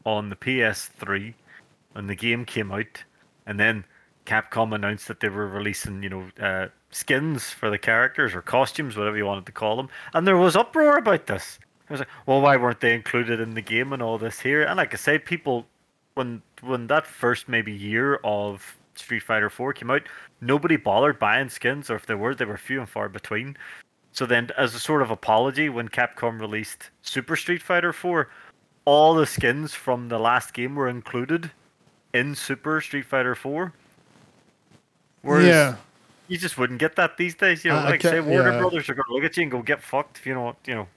on 0.04 0.28
the 0.28 0.36
PS3 0.36 1.34
when 1.92 2.06
the 2.06 2.14
game 2.14 2.44
came 2.44 2.70
out, 2.70 3.04
and 3.46 3.58
then 3.58 3.84
Capcom 4.24 4.74
announced 4.74 5.08
that 5.08 5.20
they 5.20 5.28
were 5.28 5.48
releasing, 5.48 6.02
you 6.02 6.08
know, 6.08 6.30
uh, 6.40 6.68
skins 6.90 7.50
for 7.50 7.70
the 7.70 7.78
characters 7.78 8.34
or 8.34 8.42
costumes, 8.42 8.96
whatever 8.96 9.16
you 9.16 9.26
wanted 9.26 9.46
to 9.46 9.52
call 9.52 9.76
them, 9.76 9.88
and 10.14 10.26
there 10.26 10.36
was 10.36 10.56
uproar 10.56 10.96
about 10.96 11.26
this. 11.26 11.58
I 11.88 11.92
was 11.92 12.00
like, 12.00 12.08
well, 12.26 12.40
why 12.40 12.56
weren't 12.56 12.80
they 12.80 12.94
included 12.94 13.40
in 13.40 13.54
the 13.54 13.62
game 13.62 13.92
and 13.92 14.02
all 14.02 14.18
this 14.18 14.40
here? 14.40 14.62
And 14.62 14.76
like 14.76 14.92
I 14.92 14.96
say, 14.96 15.18
people, 15.18 15.66
when 16.14 16.42
when 16.62 16.86
that 16.88 17.06
first 17.06 17.48
maybe 17.48 17.72
year 17.72 18.16
of 18.24 18.76
Street 18.94 19.22
Fighter 19.22 19.50
4 19.50 19.72
came 19.74 19.90
out, 19.90 20.02
nobody 20.40 20.76
bothered 20.76 21.18
buying 21.18 21.48
skins, 21.48 21.90
or 21.90 21.94
if 21.94 22.06
they 22.06 22.14
were, 22.14 22.34
they 22.34 22.44
were 22.44 22.56
few 22.56 22.80
and 22.80 22.88
far 22.88 23.08
between. 23.08 23.56
So 24.16 24.24
then, 24.24 24.48
as 24.56 24.74
a 24.74 24.78
sort 24.80 25.02
of 25.02 25.10
apology, 25.10 25.68
when 25.68 25.90
Capcom 25.90 26.40
released 26.40 26.88
Super 27.02 27.36
Street 27.36 27.60
Fighter 27.60 27.92
4, 27.92 28.30
all 28.86 29.14
the 29.14 29.26
skins 29.26 29.74
from 29.74 30.08
the 30.08 30.18
last 30.18 30.54
game 30.54 30.74
were 30.74 30.88
included 30.88 31.50
in 32.14 32.34
Super 32.34 32.80
Street 32.80 33.04
Fighter 33.04 33.34
4. 33.34 33.74
Whereas 35.20 35.46
yeah, 35.46 35.76
you 36.28 36.38
just 36.38 36.56
wouldn't 36.56 36.78
get 36.78 36.96
that 36.96 37.18
these 37.18 37.34
days. 37.34 37.62
You 37.62 37.72
know, 37.72 37.76
I- 37.76 37.82
I 37.86 37.90
like 37.90 38.00
say 38.02 38.20
Warner 38.20 38.52
yeah. 38.52 38.58
Brothers 38.60 38.88
are 38.88 38.94
going 38.94 39.04
to 39.06 39.12
look 39.12 39.24
at 39.24 39.36
you 39.36 39.42
and 39.42 39.52
go 39.52 39.60
get 39.60 39.82
fucked 39.82 40.16
if 40.16 40.24
you 40.26 40.32
don't, 40.32 40.56
you 40.64 40.74
know, 40.76 40.88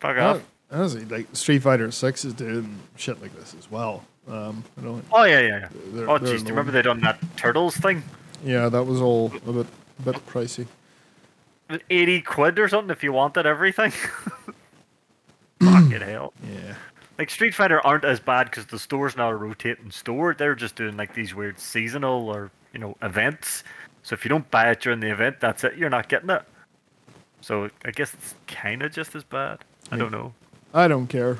fuck 0.00 0.18
off. 0.18 0.42
honestly, 0.70 1.06
like 1.06 1.28
Street 1.32 1.60
Fighter 1.62 1.90
Six 1.90 2.26
is 2.26 2.34
doing 2.34 2.78
shit 2.96 3.22
like 3.22 3.34
this 3.34 3.54
as 3.58 3.70
well. 3.70 4.04
Um, 4.28 4.62
I 4.76 4.82
don't. 4.82 5.02
Oh 5.10 5.24
yeah, 5.24 5.40
yeah, 5.40 5.46
yeah. 5.60 5.68
They're- 5.92 6.10
oh 6.10 6.18
jeez, 6.18 6.40
do 6.40 6.44
you 6.44 6.50
remember 6.50 6.70
they 6.72 6.82
done 6.82 7.00
that 7.00 7.18
Turtles 7.38 7.78
thing? 7.78 8.02
Yeah, 8.44 8.68
that 8.68 8.84
was 8.84 9.00
all 9.00 9.32
a 9.46 9.52
bit 9.52 9.66
a 10.00 10.02
bit 10.02 10.26
pricey. 10.26 10.66
Eighty 11.90 12.20
quid 12.20 12.58
or 12.58 12.68
something 12.68 12.90
if 12.90 13.02
you 13.02 13.12
wanted 13.12 13.44
everything. 13.46 13.92
Fucking 15.60 15.90
hell. 16.00 16.32
Yeah. 16.52 16.74
Like 17.18 17.30
Street 17.30 17.54
Fighter 17.54 17.80
aren't 17.84 18.04
as 18.04 18.20
bad 18.20 18.44
because 18.50 18.66
the 18.66 18.78
store's 18.78 19.16
not 19.16 19.30
a 19.32 19.36
rotating 19.36 19.90
store. 19.90 20.34
They're 20.34 20.54
just 20.54 20.76
doing 20.76 20.96
like 20.96 21.14
these 21.14 21.34
weird 21.34 21.58
seasonal 21.58 22.28
or 22.28 22.50
you 22.72 22.78
know 22.78 22.96
events. 23.02 23.64
So 24.02 24.12
if 24.14 24.24
you 24.24 24.28
don't 24.28 24.48
buy 24.50 24.70
it 24.70 24.80
during 24.80 25.00
the 25.00 25.10
event, 25.10 25.40
that's 25.40 25.64
it. 25.64 25.76
You're 25.76 25.90
not 25.90 26.08
getting 26.08 26.30
it. 26.30 26.42
So 27.40 27.70
I 27.84 27.90
guess 27.90 28.14
it's 28.14 28.34
kind 28.46 28.82
of 28.82 28.92
just 28.92 29.14
as 29.14 29.24
bad. 29.24 29.58
I 29.90 29.96
don't 29.96 30.12
know. 30.12 30.34
I 30.74 30.88
don't 30.88 31.06
care. 31.06 31.38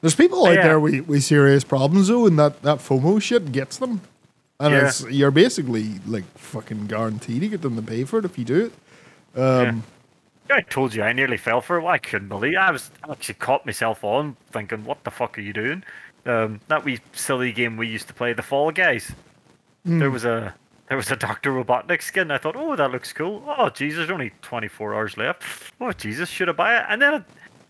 There's 0.00 0.14
people 0.14 0.44
out 0.46 0.54
Yeah. 0.54 0.62
there 0.64 0.80
with, 0.80 1.06
with 1.06 1.22
serious 1.22 1.64
problems 1.64 2.08
though, 2.08 2.26
and 2.26 2.38
that, 2.38 2.62
that 2.62 2.78
FOMO 2.78 3.20
shit 3.22 3.52
gets 3.52 3.76
them. 3.78 4.00
And 4.60 4.72
Yeah. 4.74 4.86
it's 4.88 5.02
you're 5.08 5.30
basically 5.30 6.00
like 6.06 6.24
fucking 6.36 6.86
guaranteed 6.86 7.42
to 7.42 7.48
get 7.48 7.62
them 7.62 7.76
to 7.76 7.82
pay 7.82 8.04
for 8.04 8.18
it 8.18 8.24
if 8.24 8.38
you 8.38 8.44
do 8.44 8.66
it. 8.66 8.72
Um, 9.36 9.82
I 10.50 10.60
told 10.60 10.94
you 10.94 11.02
I 11.02 11.12
nearly 11.12 11.36
fell 11.36 11.60
for 11.60 11.78
it. 11.80 11.86
I 11.86 11.98
couldn't 11.98 12.28
believe. 12.28 12.56
I 12.56 12.70
was 12.70 12.90
I 13.06 13.12
actually 13.12 13.34
caught 13.36 13.64
myself 13.66 14.04
on 14.04 14.36
thinking, 14.50 14.84
"What 14.84 15.04
the 15.04 15.10
fuck 15.10 15.38
are 15.38 15.40
you 15.42 15.52
doing?" 15.52 15.82
Um, 16.26 16.60
that 16.68 16.84
wee 16.84 17.00
silly 17.12 17.52
game 17.52 17.76
we 17.76 17.86
used 17.86 18.08
to 18.08 18.14
play, 18.14 18.32
the 18.32 18.42
Fall 18.42 18.70
Guys. 18.70 19.12
There 19.84 20.10
was 20.10 20.24
a 20.24 20.54
there 20.88 20.96
was 20.96 21.10
a 21.10 21.16
Doctor 21.16 21.50
Robotnik 21.52 22.02
skin. 22.02 22.30
I 22.30 22.38
thought, 22.38 22.56
"Oh, 22.56 22.76
that 22.76 22.90
looks 22.90 23.12
cool." 23.12 23.42
Oh, 23.46 23.68
Jesus, 23.70 23.98
there's 23.98 24.10
only 24.10 24.32
24 24.42 24.94
hours 24.94 25.16
left. 25.16 25.42
Oh, 25.80 25.92
Jesus, 25.92 26.28
should 26.28 26.48
I 26.48 26.52
buy 26.52 26.76
it? 26.78 26.84
And 26.88 27.00
then, 27.02 27.14
it, 27.14 27.22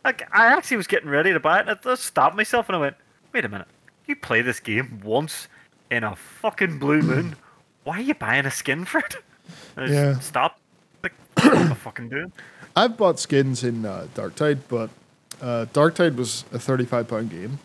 like, 0.05 0.29
I 0.33 0.47
actually 0.47 0.77
was 0.77 0.87
getting 0.87 1.09
ready 1.09 1.33
to 1.33 1.41
buy 1.41 1.61
it, 1.61 1.69
and 1.69 1.79
I 1.85 1.95
stopped 1.95 2.37
myself, 2.37 2.69
and 2.69 2.77
I 2.77 2.81
went, 2.81 2.97
"Wait 3.33 3.45
a 3.45 3.49
minute! 3.49 3.69
You 4.07 4.17
play 4.17 4.43
this 4.43 4.61
game 4.61 5.01
once 5.05 5.49
in 5.91 6.03
a 6.05 6.15
fucking 6.17 6.79
blue 6.79 7.03
moon. 7.03 7.37
Why 7.85 7.99
are 7.99 8.03
you 8.03 8.15
buying 8.15 8.47
a 8.47 8.51
skin 8.51 8.85
for 8.85 8.99
it?" 8.99 9.17
I 9.77 9.87
Yeah. 9.87 10.19
stopped. 10.19 10.61
What 11.45 11.77
fucking 11.77 12.09
doing? 12.09 12.33
I've 12.77 12.97
bought 12.97 13.19
skins 13.21 13.63
in 13.65 13.85
uh, 13.87 14.07
Darktide, 14.15 14.59
but 14.69 14.91
uh, 15.41 15.67
Darktide 15.73 16.17
was 16.17 16.45
a 16.53 16.59
thirty-five 16.59 17.09
pound 17.09 17.31
game. 17.31 17.59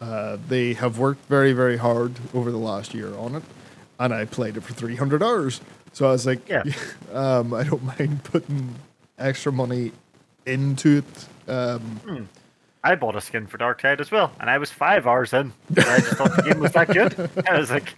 Uh, 0.00 0.36
they 0.48 0.74
have 0.74 0.98
worked 0.98 1.24
very, 1.28 1.52
very 1.52 1.76
hard 1.76 2.12
over 2.34 2.50
the 2.50 2.58
last 2.58 2.92
year 2.94 3.14
on 3.16 3.36
it, 3.36 3.42
and 3.98 4.12
I 4.12 4.24
played 4.26 4.56
it 4.56 4.62
for 4.62 4.74
three 4.74 4.96
hundred 4.96 5.22
hours. 5.22 5.60
So 5.92 6.08
I 6.08 6.10
was 6.12 6.26
like, 6.26 6.46
Yeah. 6.48 6.64
um, 7.12 7.54
I 7.54 7.62
don't 7.62 7.82
mind 7.84 8.24
putting 8.24 8.74
extra 9.18 9.52
money 9.52 9.92
into 10.44 10.98
it. 10.98 11.50
Um, 11.50 12.28
I 12.82 12.96
bought 12.96 13.16
a 13.16 13.20
skin 13.20 13.46
for 13.46 13.56
Darktide 13.56 14.00
as 14.00 14.10
well, 14.10 14.32
and 14.40 14.50
I 14.50 14.58
was 14.58 14.70
five 14.70 15.06
hours 15.06 15.32
in. 15.32 15.52
I 15.70 16.00
just 16.00 16.16
thought 16.16 16.36
the 16.36 16.42
game 16.42 16.58
was 16.60 16.72
that 16.72 16.88
good. 16.88 17.30
I 17.48 17.58
was 17.58 17.70
like, 17.70 17.94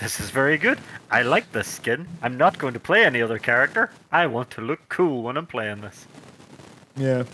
this 0.00 0.20
is 0.20 0.30
very 0.30 0.56
good. 0.58 0.78
I 1.10 1.22
like 1.22 1.50
this 1.52 1.68
skin. 1.68 2.06
I'm 2.22 2.36
not 2.36 2.58
going 2.58 2.74
to 2.74 2.80
play 2.80 3.04
any 3.04 3.20
other 3.22 3.38
character. 3.38 3.90
I 4.12 4.26
want 4.26 4.50
to 4.52 4.60
look 4.60 4.80
cool 4.88 5.22
when 5.22 5.36
I'm 5.36 5.46
playing 5.46 5.80
this. 5.80 6.06
yeah, 6.96 7.24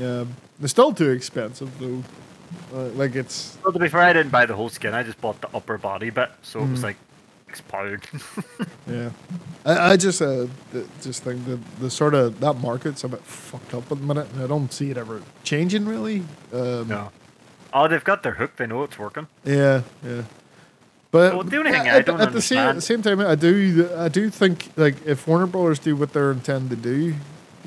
um, 0.00 0.34
they're 0.58 0.68
still 0.68 0.92
too 0.92 1.10
expensive 1.10 1.78
though. 1.78 2.02
Uh, 2.74 2.88
like 2.90 3.14
it's 3.14 3.58
Well, 3.62 3.72
to 3.72 3.78
be 3.78 3.88
fair, 3.88 4.00
I 4.00 4.12
didn't 4.12 4.32
buy 4.32 4.46
the 4.46 4.54
whole 4.56 4.68
skin. 4.70 4.94
I 4.94 5.02
just 5.02 5.20
bought 5.20 5.40
the 5.40 5.48
upper 5.54 5.76
body 5.78 6.10
bit, 6.10 6.30
so 6.42 6.60
it 6.60 6.70
was 6.70 6.82
like 6.82 6.96
six 7.46 7.60
pound. 7.62 8.06
Yeah, 8.90 9.10
I, 9.66 9.92
I 9.92 9.96
just 9.98 10.22
uh, 10.22 10.46
just 11.02 11.22
think 11.22 11.44
that 11.44 11.58
the 11.78 11.90
sort 11.90 12.14
of 12.14 12.40
that 12.40 12.54
market's 12.54 13.04
a 13.04 13.08
bit 13.08 13.20
fucked 13.20 13.74
up 13.74 13.82
at 13.92 13.98
the 13.98 14.04
minute, 14.04 14.26
and 14.32 14.42
I 14.42 14.46
don't 14.46 14.72
see 14.72 14.90
it 14.90 14.96
ever 14.96 15.20
changing 15.44 15.84
really. 15.84 16.24
Um, 16.54 16.88
no. 16.88 17.10
Oh, 17.74 17.86
they've 17.86 18.02
got 18.02 18.22
their 18.22 18.32
hook. 18.32 18.56
They 18.56 18.66
know 18.66 18.82
it's 18.84 18.98
working. 18.98 19.26
Yeah, 19.44 19.82
yeah. 20.02 20.22
But 21.10 21.34
Well, 21.34 21.42
the 21.44 21.56
only 21.58 21.70
yeah, 21.70 21.78
thing 21.80 21.88
I 21.90 21.96
at, 21.96 22.08
at 22.08 22.32
the 22.32 22.42
same, 22.42 22.80
same 22.80 23.02
time, 23.02 23.20
I 23.20 23.34
do 23.34 23.88
I 23.96 24.08
do 24.08 24.28
think 24.30 24.70
like 24.76 25.06
if 25.06 25.26
Warner 25.26 25.46
Brothers 25.46 25.78
do 25.78 25.96
what 25.96 26.12
they're 26.12 26.32
intending 26.32 26.68
to 26.70 26.76
do, 26.76 27.14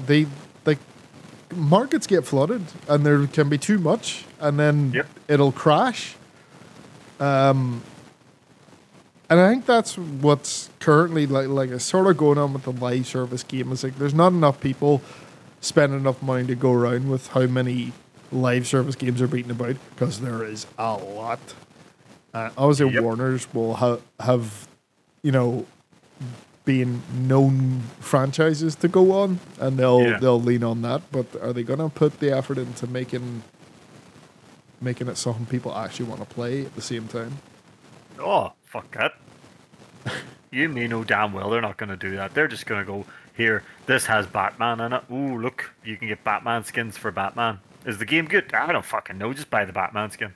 they 0.05 0.27
like 0.65 0.77
markets 1.55 2.05
get 2.07 2.25
flooded 2.25 2.63
and 2.87 3.05
there 3.05 3.25
can 3.27 3.49
be 3.49 3.57
too 3.57 3.79
much, 3.79 4.25
and 4.39 4.59
then 4.59 4.91
Yep. 4.93 5.07
it'll 5.27 5.51
crash. 5.51 6.15
Um, 7.19 7.81
and 9.29 9.39
I 9.39 9.49
think 9.49 9.65
that's 9.65 9.97
what's 9.97 10.69
currently 10.79 11.25
like 11.25 11.47
like 11.47 11.69
it's 11.71 11.83
sort 11.85 12.07
of 12.07 12.17
going 12.17 12.37
on 12.37 12.53
with 12.53 12.63
the 12.63 12.71
live 12.73 13.07
service 13.07 13.43
game. 13.43 13.69
Like 13.71 13.97
there's 13.97 14.13
not 14.13 14.33
enough 14.33 14.59
people 14.59 15.01
spending 15.61 15.99
enough 15.99 16.21
money 16.21 16.45
to 16.47 16.55
go 16.55 16.73
around 16.73 17.09
with 17.09 17.27
how 17.27 17.47
many 17.47 17.93
live 18.31 18.67
service 18.67 18.95
games 18.95 19.21
are 19.21 19.27
beating 19.27 19.51
about 19.51 19.77
because 19.95 20.19
there 20.21 20.43
is 20.43 20.67
a 20.77 20.93
lot. 20.95 21.39
Uh, 22.33 22.49
obviously, 22.57 22.93
Yep. 22.93 23.03
Warner's 23.03 23.53
will 23.53 23.75
ha- 23.75 23.97
have, 24.19 24.67
you 25.21 25.31
know, 25.31 25.65
being 26.63 27.01
known 27.13 27.81
franchises 27.99 28.75
to 28.75 28.87
go 28.87 29.11
on, 29.11 29.39
and 29.59 29.77
they'll 29.77 30.01
Yeah. 30.03 30.17
they'll 30.19 30.39
lean 30.41 30.63
on 30.63 30.81
that. 30.83 31.01
But 31.11 31.25
are 31.41 31.51
they 31.53 31.63
gonna 31.63 31.89
put 31.89 32.19
the 32.19 32.31
effort 32.35 32.57
into 32.57 32.87
making 32.87 33.43
making 34.79 35.07
it 35.07 35.17
something 35.17 35.45
people 35.45 35.75
actually 35.75 36.05
want 36.07 36.19
to 36.21 36.25
play 36.33 36.65
at 36.65 36.75
the 36.75 36.81
same 36.81 37.07
time? 37.07 37.37
Oh, 38.19 38.53
fuck 38.65 38.89
that. 38.97 39.13
you 40.51 40.67
may 40.69 40.87
know 40.87 41.03
damn 41.03 41.33
well 41.33 41.49
they're 41.51 41.61
not 41.61 41.77
going 41.77 41.89
to 41.89 41.95
do 41.95 42.15
that. 42.15 42.33
They're 42.33 42.47
just 42.47 42.65
going 42.65 42.83
to 42.83 42.91
go, 42.91 43.05
here, 43.37 43.63
this 43.85 44.07
has 44.07 44.25
Batman 44.25 44.79
in 44.79 44.93
it. 44.93 45.03
Ooh, 45.11 45.37
look, 45.39 45.69
you 45.85 45.97
can 45.97 46.07
get 46.07 46.23
Batman 46.23 46.63
skins 46.63 46.97
for 46.97 47.11
Batman. 47.11 47.59
Is 47.85 47.99
the 47.99 48.05
game 48.07 48.25
good? 48.25 48.51
I 48.55 48.71
don't 48.71 48.83
fucking 48.83 49.19
know. 49.19 49.33
Just 49.33 49.51
buy 49.51 49.65
the 49.65 49.73
Batman 49.73 50.09
skin. 50.09 50.33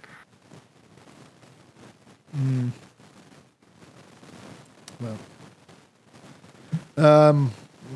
Well, 5.00 5.18
um, 6.98 7.52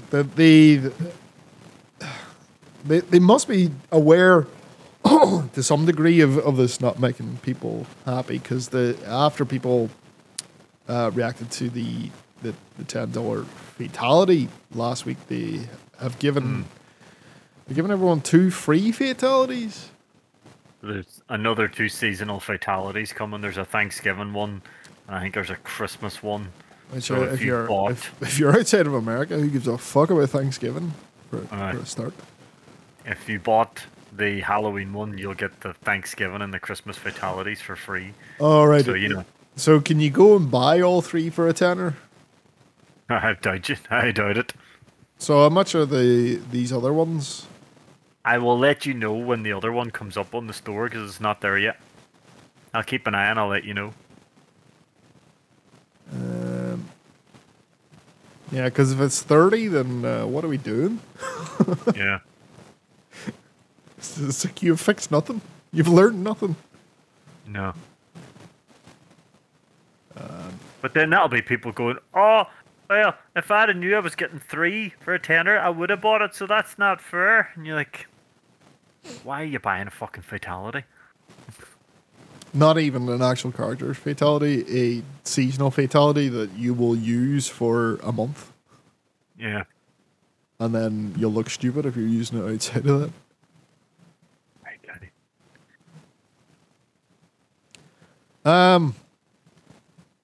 the 0.09 0.23
the 0.23 0.91
they 2.85 2.99
they 2.99 3.19
must 3.19 3.47
be 3.47 3.71
aware 3.91 4.47
to 5.05 5.63
some 5.63 5.85
degree 5.85 6.21
of, 6.21 6.37
of 6.37 6.57
this 6.57 6.81
not 6.81 6.99
making 6.99 7.37
people 7.41 7.85
happy 8.05 8.37
because 8.39 8.69
the 8.69 8.97
after 9.05 9.45
people 9.45 9.89
uh, 10.87 11.11
reacted 11.13 11.51
to 11.51 11.69
the 11.69 12.09
the, 12.41 12.53
the 12.77 12.83
ten 12.85 13.11
dollar 13.11 13.43
fatality 13.43 14.49
last 14.73 15.05
week, 15.05 15.17
they 15.27 15.67
have 15.99 16.17
given 16.19 16.65
they've 17.67 17.75
given 17.75 17.91
everyone 17.91 18.21
two 18.21 18.51
free 18.51 18.91
fatalities. 18.91 19.89
There's 20.81 21.21
another 21.29 21.67
two 21.67 21.89
seasonal 21.89 22.39
fatalities 22.39 23.11
coming. 23.13 23.41
There's 23.41 23.57
a 23.57 23.65
Thanksgiving 23.65 24.33
one, 24.33 24.61
and 25.07 25.15
I 25.15 25.21
think 25.21 25.33
there's 25.33 25.49
a 25.49 25.55
Christmas 25.57 26.21
one. 26.23 26.49
Which, 26.91 27.03
So 27.05 27.15
uh, 27.15 27.25
if 27.25 27.33
if, 27.33 27.41
you 27.41 27.47
you're 27.47 27.67
bought- 27.67 27.91
if, 27.91 28.13
if 28.21 28.39
you're 28.39 28.57
outside 28.57 28.87
of 28.87 28.93
America, 28.93 29.37
who 29.37 29.49
gives 29.49 29.67
a 29.67 29.77
fuck 29.77 30.09
about 30.09 30.29
Thanksgiving 30.29 30.93
for, 31.29 31.45
Aye. 31.51 31.73
for 31.73 31.79
a 31.79 31.85
start? 31.85 32.13
If 33.05 33.27
you 33.29 33.39
bought 33.39 33.81
the 34.15 34.39
Halloween 34.41 34.93
one, 34.93 35.17
you'll 35.17 35.33
get 35.35 35.59
the 35.61 35.73
Thanksgiving 35.73 36.41
and 36.41 36.53
the 36.53 36.59
Christmas 36.59 36.97
fatalities 36.97 37.61
for 37.61 37.75
free. 37.75 38.13
All 38.39 38.67
right. 38.67 38.83
So 38.85 38.93
you 38.93 39.09
know, 39.09 39.25
So 39.55 39.79
can 39.79 39.99
you 39.99 40.09
go 40.09 40.35
and 40.35 40.49
buy 40.49 40.81
all 40.81 41.01
three 41.01 41.29
for 41.29 41.47
a 41.47 41.53
tenner? 41.53 41.95
I 43.09 43.33
doubt 43.41 43.69
it. 43.69 43.79
I 43.91 44.11
doubt 44.11 44.37
it. 44.37 44.53
So 45.17 45.43
how 45.43 45.49
much 45.49 45.75
are 45.75 45.85
the 45.85 46.39
these 46.51 46.71
other 46.71 46.93
ones? 46.93 47.45
I 48.25 48.37
will 48.37 48.57
let 48.57 48.85
you 48.85 48.93
know 48.93 49.13
when 49.13 49.43
the 49.43 49.53
other 49.53 49.71
one 49.71 49.91
comes 49.91 50.17
up 50.17 50.35
on 50.35 50.47
the 50.47 50.53
store 50.53 50.89
because 50.89 51.09
it's 51.09 51.21
not 51.21 51.41
there 51.41 51.57
yet. 51.57 51.79
I'll 52.73 52.83
keep 52.83 53.07
an 53.07 53.15
eye 53.15 53.29
and 53.29 53.39
I'll 53.39 53.47
let 53.47 53.63
you 53.63 53.73
know. 53.73 53.93
Um, 56.11 56.89
yeah, 58.51 58.65
because 58.65 58.91
if 58.91 58.99
it's 58.99 59.21
thirty, 59.21 59.67
then 59.67 60.03
uh, 60.05 60.25
what 60.25 60.43
are 60.43 60.47
we 60.47 60.57
doing? 60.57 60.99
yeah. 61.95 62.19
It's, 63.97 64.45
like 64.45 64.63
you've 64.63 64.79
fixed 64.79 65.11
nothing. 65.11 65.41
You've 65.71 65.89
learned 65.89 66.23
nothing. 66.23 66.55
No. 67.47 67.73
but 70.81 70.93
then 70.93 71.09
that'll 71.09 71.27
be 71.27 71.41
people 71.41 71.71
going, 71.71 71.97
oh, 72.13 72.43
well, 72.89 73.15
if 73.35 73.51
I'd 73.51 73.69
have 73.69 73.77
knew 73.77 73.95
I 73.95 73.99
was 73.99 74.15
getting 74.15 74.39
three 74.39 74.93
for 75.01 75.13
a 75.13 75.19
tenner, 75.19 75.57
I 75.59 75.69
would 75.69 75.89
have 75.91 76.01
bought 76.01 76.21
it, 76.21 76.33
so 76.33 76.47
that's 76.47 76.77
not 76.79 76.99
fair. 76.99 77.49
And 77.55 77.65
you're 77.65 77.75
like, 77.75 78.07
why 79.23 79.41
are 79.41 79.45
you 79.45 79.59
buying 79.59 79.87
a 79.87 79.91
fucking 79.91 80.23
fatality? 80.23 80.83
Not 82.51 82.79
even 82.79 83.07
an 83.09 83.21
actual 83.21 83.51
character 83.51 83.93
fatality, 83.93 84.97
a 84.97 85.03
seasonal 85.23 85.69
fatality 85.69 86.29
that 86.29 86.51
you 86.53 86.73
will 86.73 86.95
use 86.95 87.47
for 87.47 87.97
a 87.97 88.11
month, 88.11 88.51
Yeah. 89.37 89.65
and 90.59 90.73
then 90.73 91.13
you'll 91.15 91.31
look 91.31 91.51
stupid 91.51 91.85
if 91.85 91.95
you're 91.95 92.07
using 92.07 92.39
it 92.43 92.51
outside 92.51 92.87
of 92.87 93.01
that. 93.01 93.11
Daddy. 94.87 95.09
Um, 98.43 98.95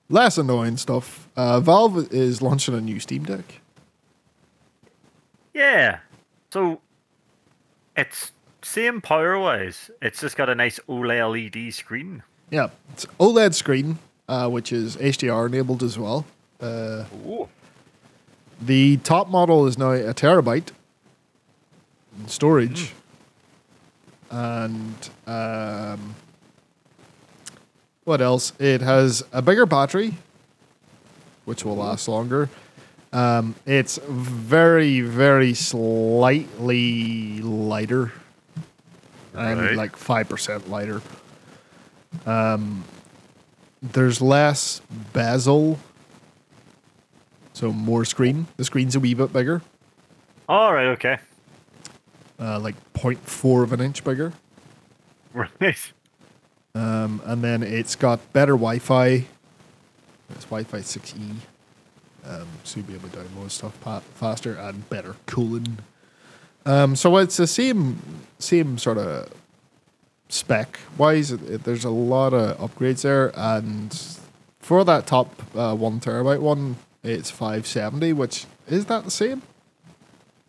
less 0.09 0.39
annoying 0.39 0.77
stuff. 0.77 1.24
Uh, 1.35 1.59
Valve 1.59 2.11
is 2.13 2.41
launching 2.41 2.73
a 2.75 2.81
new 2.81 2.99
Steam 2.99 3.23
Deck. 3.23 3.61
Yeah. 5.53 5.99
So 6.51 6.79
it's 7.95 8.31
same 8.61 9.01
power 9.01 9.37
wise. 9.39 9.91
It's 10.01 10.21
just 10.21 10.35
got 10.37 10.49
a 10.49 10.55
nice 10.55 10.79
OLED 10.87 11.73
screen. 11.73 12.23
Yeah, 12.49 12.69
it's 12.93 13.05
OLED 13.19 13.53
screen, 13.53 13.99
uh, 14.27 14.49
which 14.49 14.71
is 14.71 14.95
HDR 14.97 15.47
enabled 15.47 15.83
as 15.83 15.97
well. 15.97 16.25
Uh, 16.61 17.05
Ooh. 17.27 17.49
the 18.61 18.97
top 18.97 19.29
model 19.29 19.65
is 19.67 19.77
now 19.77 19.91
a 19.91 20.13
terabyte 20.13 20.69
in 22.17 22.27
storage, 22.27 22.93
and 24.31 25.09
um, 25.27 26.15
what 28.05 28.21
else? 28.21 28.53
It 28.59 28.81
has 28.81 29.23
a 29.33 29.41
bigger 29.41 29.65
battery, 29.65 30.17
which 31.45 31.63
will 31.65 31.75
last 31.77 32.07
longer. 32.07 32.49
Um, 33.13 33.55
it's 33.65 33.97
very, 34.07 34.99
very 35.01 35.53
slightly 35.53 37.41
lighter, 37.41 38.11
and 39.33 39.59
Right. 39.61 39.75
like 39.75 39.95
five 39.95 40.27
percent 40.27 40.69
lighter. 40.69 41.01
Um, 42.25 42.83
there's 43.81 44.21
less 44.21 44.81
bezel, 45.13 45.79
so 47.53 47.71
more 47.71 48.03
screen. 48.05 48.47
The 48.57 48.65
screen's 48.65 48.95
a 48.95 48.99
wee 48.99 49.13
bit 49.13 49.31
bigger, 49.31 49.61
All 50.49 50.73
right. 50.73 50.87
Okay. 50.87 51.17
uh, 52.39 52.59
like 52.59 52.75
0.4 52.93 53.63
of 53.63 53.71
an 53.73 53.81
inch 53.81 54.03
bigger. 54.03 54.33
Right. 55.33 55.91
Um, 56.73 57.21
and 57.25 57.41
then 57.43 57.61
it's 57.61 57.95
got 57.97 58.31
better 58.31 58.53
Wi-Fi. 58.53 59.25
It's 60.31 60.45
Wi-Fi 60.45 60.79
6E, 60.79 61.35
um, 62.25 62.47
so 62.63 62.77
you'll 62.79 62.87
be 62.87 62.95
able 62.95 63.09
to 63.09 63.17
download 63.17 63.51
stuff 63.51 63.79
pa- 63.81 63.99
faster 64.15 64.55
and 64.55 64.87
better 64.89 65.15
cooling. 65.27 65.77
Um, 66.65 66.95
so 66.95 67.15
it's 67.17 67.37
the 67.37 67.45
same 67.47 67.99
same 68.39 68.77
sort 68.77 68.97
of 68.97 69.29
spec 70.29 70.79
wise. 70.97 71.31
It, 71.31 71.41
it- 71.43 71.63
there's 71.63 71.85
a 71.85 71.89
lot 71.91 72.33
of 72.33 72.57
upgrades 72.57 73.01
there, 73.03 73.31
and 73.35 73.95
for 74.59 74.83
that 74.83 75.05
top 75.05 75.41
uh, 75.55 75.75
one 75.75 75.99
terabyte 75.99 76.39
one, 76.41 76.77
it's 77.03 77.29
570. 77.29 78.13
Which 78.13 78.45
is 78.67 78.85
that 78.85 79.03
the 79.03 79.11
same? 79.11 79.43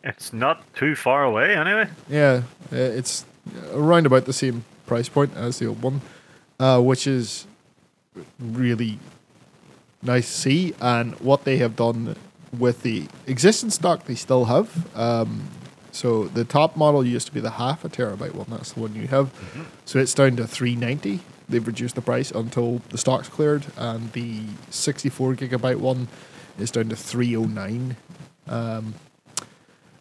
It's 0.02 0.32
not 0.32 0.62
too 0.74 0.94
far 0.94 1.24
away 1.24 1.54
anyway. 1.54 1.88
Yeah, 2.08 2.42
uh, 2.72 2.76
it's 2.76 3.26
around 3.72 4.06
about 4.06 4.24
the 4.24 4.32
same 4.32 4.64
price 4.86 5.08
point 5.10 5.36
as 5.36 5.58
the 5.58 5.66
old 5.66 5.82
one, 5.82 6.00
uh, 6.60 6.80
which 6.80 7.06
is 7.06 7.46
really 8.40 8.98
nice 10.06 10.26
to 10.26 10.32
see. 10.32 10.74
And 10.80 11.14
what 11.20 11.44
they 11.44 11.58
have 11.58 11.76
done 11.76 12.16
with 12.56 12.82
the 12.82 13.06
existing 13.26 13.70
stock, 13.70 14.04
they 14.04 14.14
still 14.14 14.46
have. 14.46 14.96
Um, 14.96 15.48
so 15.92 16.24
the 16.24 16.44
top 16.44 16.76
model 16.76 17.04
used 17.04 17.26
to 17.26 17.34
be 17.34 17.40
the 17.40 17.50
half 17.50 17.84
a 17.84 17.88
terabyte 17.88 18.34
one. 18.34 18.46
That's 18.48 18.72
the 18.72 18.80
one 18.80 18.94
you 18.94 19.08
have. 19.08 19.30
So 19.84 19.98
it's 19.98 20.14
down 20.14 20.36
to 20.36 20.46
three 20.46 20.76
ninety. 20.76 21.20
They've 21.48 21.66
reduced 21.66 21.94
the 21.94 22.02
price 22.02 22.30
until 22.30 22.82
the 22.88 22.98
stock's 22.98 23.28
cleared, 23.28 23.66
and 23.76 24.12
the 24.12 24.42
sixty-four 24.70 25.34
gigabyte 25.36 25.76
one 25.78 26.08
is 26.58 26.70
down 26.70 26.88
to 26.88 26.96
three 26.96 27.36
oh 27.36 27.44
nine. 27.44 27.96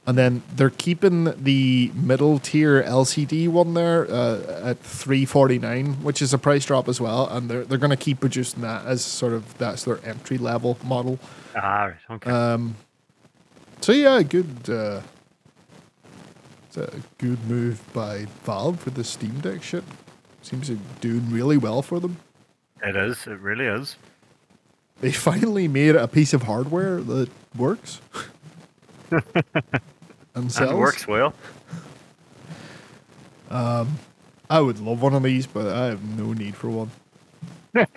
And 0.08 0.18
then 0.18 0.44
they're 0.56 0.70
keeping 0.70 1.34
the 1.44 1.92
middle 1.96 2.38
tier 2.38 2.84
LCD 2.84 3.48
one 3.48 3.74
there 3.74 4.06
uh, 4.10 4.38
at 4.64 4.80
349, 4.80 6.04
which 6.04 6.22
is 6.22 6.32
a 6.32 6.38
price 6.38 6.64
drop 6.66 6.88
as 6.88 7.02
well. 7.02 7.28
And 7.28 7.50
they're, 7.50 7.64
they're 7.66 7.80
going 7.80 7.90
to 7.90 7.98
keep 7.98 8.20
producing 8.20 8.62
that 8.62 8.86
as 8.86 9.04
sort 9.04 9.34
of 9.34 9.58
that's 9.58 9.84
their 9.84 10.00
entry 10.06 10.38
level 10.38 10.78
model. 10.84 11.18
Ah. 11.56 11.94
Okay. 12.12 12.30
Um, 12.30 12.76
so 13.82 13.94
yeah, 13.94 14.22
good. 14.22 14.70
Uh, 14.70 15.02
it's 16.68 16.78
a 16.78 17.02
good 17.18 17.44
move 17.50 17.82
by 17.94 18.26
Valve 18.44 18.80
for 18.80 18.92
the 18.92 19.04
Steam 19.04 19.40
Deck 19.40 19.64
shit. 19.64 19.84
Seems 20.44 20.68
to 20.68 20.76
be 20.76 20.82
doing 21.02 21.32
really 21.32 21.58
well 21.58 21.82
for 21.82 22.00
them. 22.00 22.18
it 22.84 22.96
is. 22.96 23.26
It 23.26 23.40
really 23.40 23.66
is. 23.66 23.96
They 25.02 25.12
finally 25.30 25.68
made 25.68 25.96
a 25.96 26.08
piece 26.08 26.34
of 26.34 26.44
hardware 26.44 27.02
that 27.02 27.30
works. 27.58 28.02
And 30.36 30.52
it 30.56 30.76
works 30.76 31.08
well. 31.08 31.34
Um, 33.50 33.98
I 34.50 34.60
would 34.60 34.80
love 34.80 35.02
one 35.02 35.14
of 35.14 35.24
these, 35.24 35.48
but 35.48 35.68
I 35.68 35.86
have 35.86 36.04
no 36.18 36.34
need 36.34 36.56
for 36.56 36.70
one. 36.70 36.92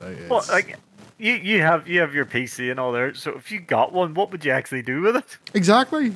Like, 0.00 0.18
Well, 0.28 0.44
like 0.50 0.76
you, 1.16 1.32
you 1.34 1.62
have 1.62 1.88
you 1.88 2.00
have 2.00 2.14
your 2.14 2.26
PC 2.26 2.70
and 2.70 2.78
all 2.78 2.92
there. 2.92 3.14
So 3.14 3.32
if 3.32 3.50
you 3.50 3.60
got 3.60 3.92
one, 3.92 4.12
what 4.12 4.30
would 4.32 4.44
you 4.44 4.50
actually 4.50 4.82
do 4.82 5.00
with 5.00 5.16
it? 5.16 5.38
exactly. 5.54 6.14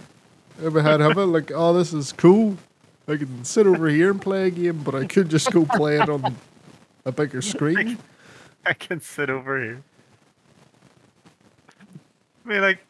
I 0.60 0.82
had 0.82 1.00
have 1.00 1.16
it, 1.16 1.26
like, 1.26 1.52
oh, 1.54 1.72
this 1.72 1.92
is 1.92 2.12
cool. 2.12 2.58
I 3.06 3.16
can 3.16 3.44
sit 3.44 3.66
over 3.66 3.88
here 3.88 4.10
and 4.10 4.20
play 4.20 4.48
a 4.48 4.50
game, 4.50 4.82
but 4.82 4.94
I 4.94 5.06
could 5.06 5.28
just 5.28 5.50
go 5.52 5.64
play 5.64 6.00
it 6.00 6.08
on 6.08 6.36
a 7.04 7.12
bigger 7.12 7.40
screen. 7.40 7.96
I 8.66 8.72
can 8.74 9.00
sit 9.00 9.30
over 9.30 9.62
here. 9.62 9.82
I 12.44 12.48
mean, 12.48 12.60
like, 12.60 12.80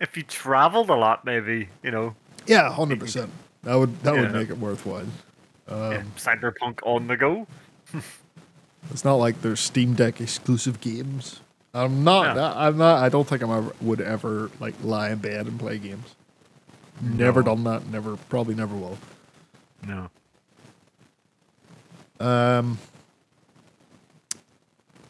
if 0.00 0.16
you 0.16 0.22
traveled 0.22 0.90
a 0.90 0.94
lot, 0.94 1.24
maybe 1.24 1.68
you 1.82 1.90
know, 1.90 2.14
Yeah, 2.46 2.70
hundred 2.72 3.00
percent. 3.00 3.30
That 3.64 3.74
would 3.76 4.00
that 4.02 4.14
would 4.14 4.32
make 4.32 4.50
it 4.50 4.58
worthwhile. 4.58 5.06
yeah, 5.68 6.02
cyberpunk 6.16 6.80
on 6.84 7.06
the 7.06 7.16
go. 7.16 7.46
It's 8.92 9.04
not 9.04 9.14
like 9.16 9.42
there's 9.42 9.58
Steam 9.58 9.94
Deck 9.94 10.20
exclusive 10.20 10.80
games. 10.80 11.40
I'm 11.74 12.04
not. 12.04 12.36
No. 12.36 12.42
I, 12.44 12.68
I'm 12.68 12.78
not. 12.78 13.02
I 13.02 13.08
don't 13.08 13.26
think 13.26 13.42
I'm 13.42 13.72
would 13.80 14.00
ever 14.00 14.48
like 14.60 14.74
lie 14.84 15.10
in 15.10 15.18
bed 15.18 15.48
and 15.48 15.58
play 15.58 15.78
games. 15.78 16.14
Never 17.00 17.40
No. 17.42 17.46
done 17.56 17.64
that. 17.64 17.86
Never. 17.88 18.16
Probably 18.16 18.54
never 18.54 18.76
will. 18.76 18.96
No. 19.84 20.08
Um. 22.20 22.78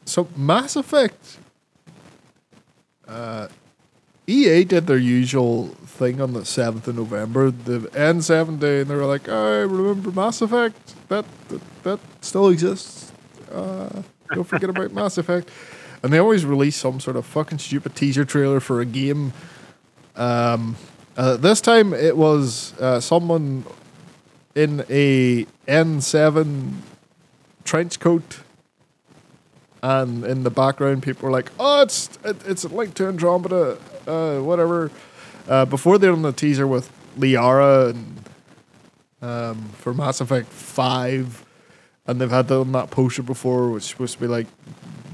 So 0.06 0.26
Mass 0.36 0.74
Effect. 0.74 1.36
Uh, 3.06 3.48
EA 4.26 4.64
did 4.64 4.86
their 4.86 4.98
usual 4.98 5.68
thing 5.84 6.20
on 6.20 6.32
the 6.32 6.44
seventh 6.44 6.88
of 6.88 6.96
November, 6.96 7.50
the 7.50 7.88
N 7.94 8.20
seven 8.20 8.58
day, 8.58 8.80
and 8.80 8.90
they 8.90 8.94
were 8.94 9.06
like, 9.06 9.28
"I 9.28 9.60
remember 9.60 10.10
Mass 10.10 10.42
Effect. 10.42 10.94
That 11.08 11.24
that, 11.48 11.60
that 11.84 12.00
still 12.20 12.48
exists. 12.48 13.12
Uh, 13.52 14.02
don't 14.34 14.44
forget 14.44 14.68
about 14.68 14.92
Mass 15.00 15.16
Effect." 15.16 15.48
And 16.02 16.12
they 16.12 16.18
always 16.18 16.44
release 16.44 16.76
some 16.76 17.00
sort 17.00 17.16
of 17.16 17.24
fucking 17.24 17.58
stupid 17.58 17.94
teaser 17.94 18.24
trailer 18.24 18.60
for 18.60 18.80
a 18.80 18.84
game. 18.84 19.32
Um, 20.14 20.76
uh, 21.16 21.36
this 21.36 21.60
time 21.60 21.94
it 21.94 22.16
was 22.16 22.74
uh, 22.80 23.00
someone 23.00 23.64
in 24.54 24.84
a 24.88 25.46
N7 25.68 26.72
trench 27.64 28.00
coat, 28.00 28.40
and 29.82 30.24
in 30.24 30.42
the 30.42 30.50
background, 30.50 31.02
people 31.02 31.26
were 31.26 31.32
like, 31.32 31.50
"Oh, 31.60 31.82
it's 31.82 32.10
it, 32.24 32.36
it's 32.44 32.64
a 32.64 32.68
link 32.68 32.94
to 32.94 33.06
Andromeda, 33.06 33.78
uh, 34.06 34.38
whatever." 34.40 34.90
Uh, 35.48 35.64
before 35.64 35.96
they 35.98 36.08
done 36.08 36.22
the 36.22 36.32
teaser 36.32 36.66
with 36.66 36.90
Liara 37.16 37.90
and 37.90 38.24
um, 39.22 39.68
for 39.78 39.94
Mass 39.94 40.20
Effect 40.20 40.48
Five, 40.48 41.44
and 42.06 42.20
they've 42.20 42.30
had 42.30 42.48
done 42.48 42.72
that 42.72 42.90
poster 42.90 43.22
before, 43.22 43.70
which 43.70 43.84
is 43.84 43.90
supposed 43.90 44.14
to 44.14 44.20
be 44.20 44.26
like 44.26 44.46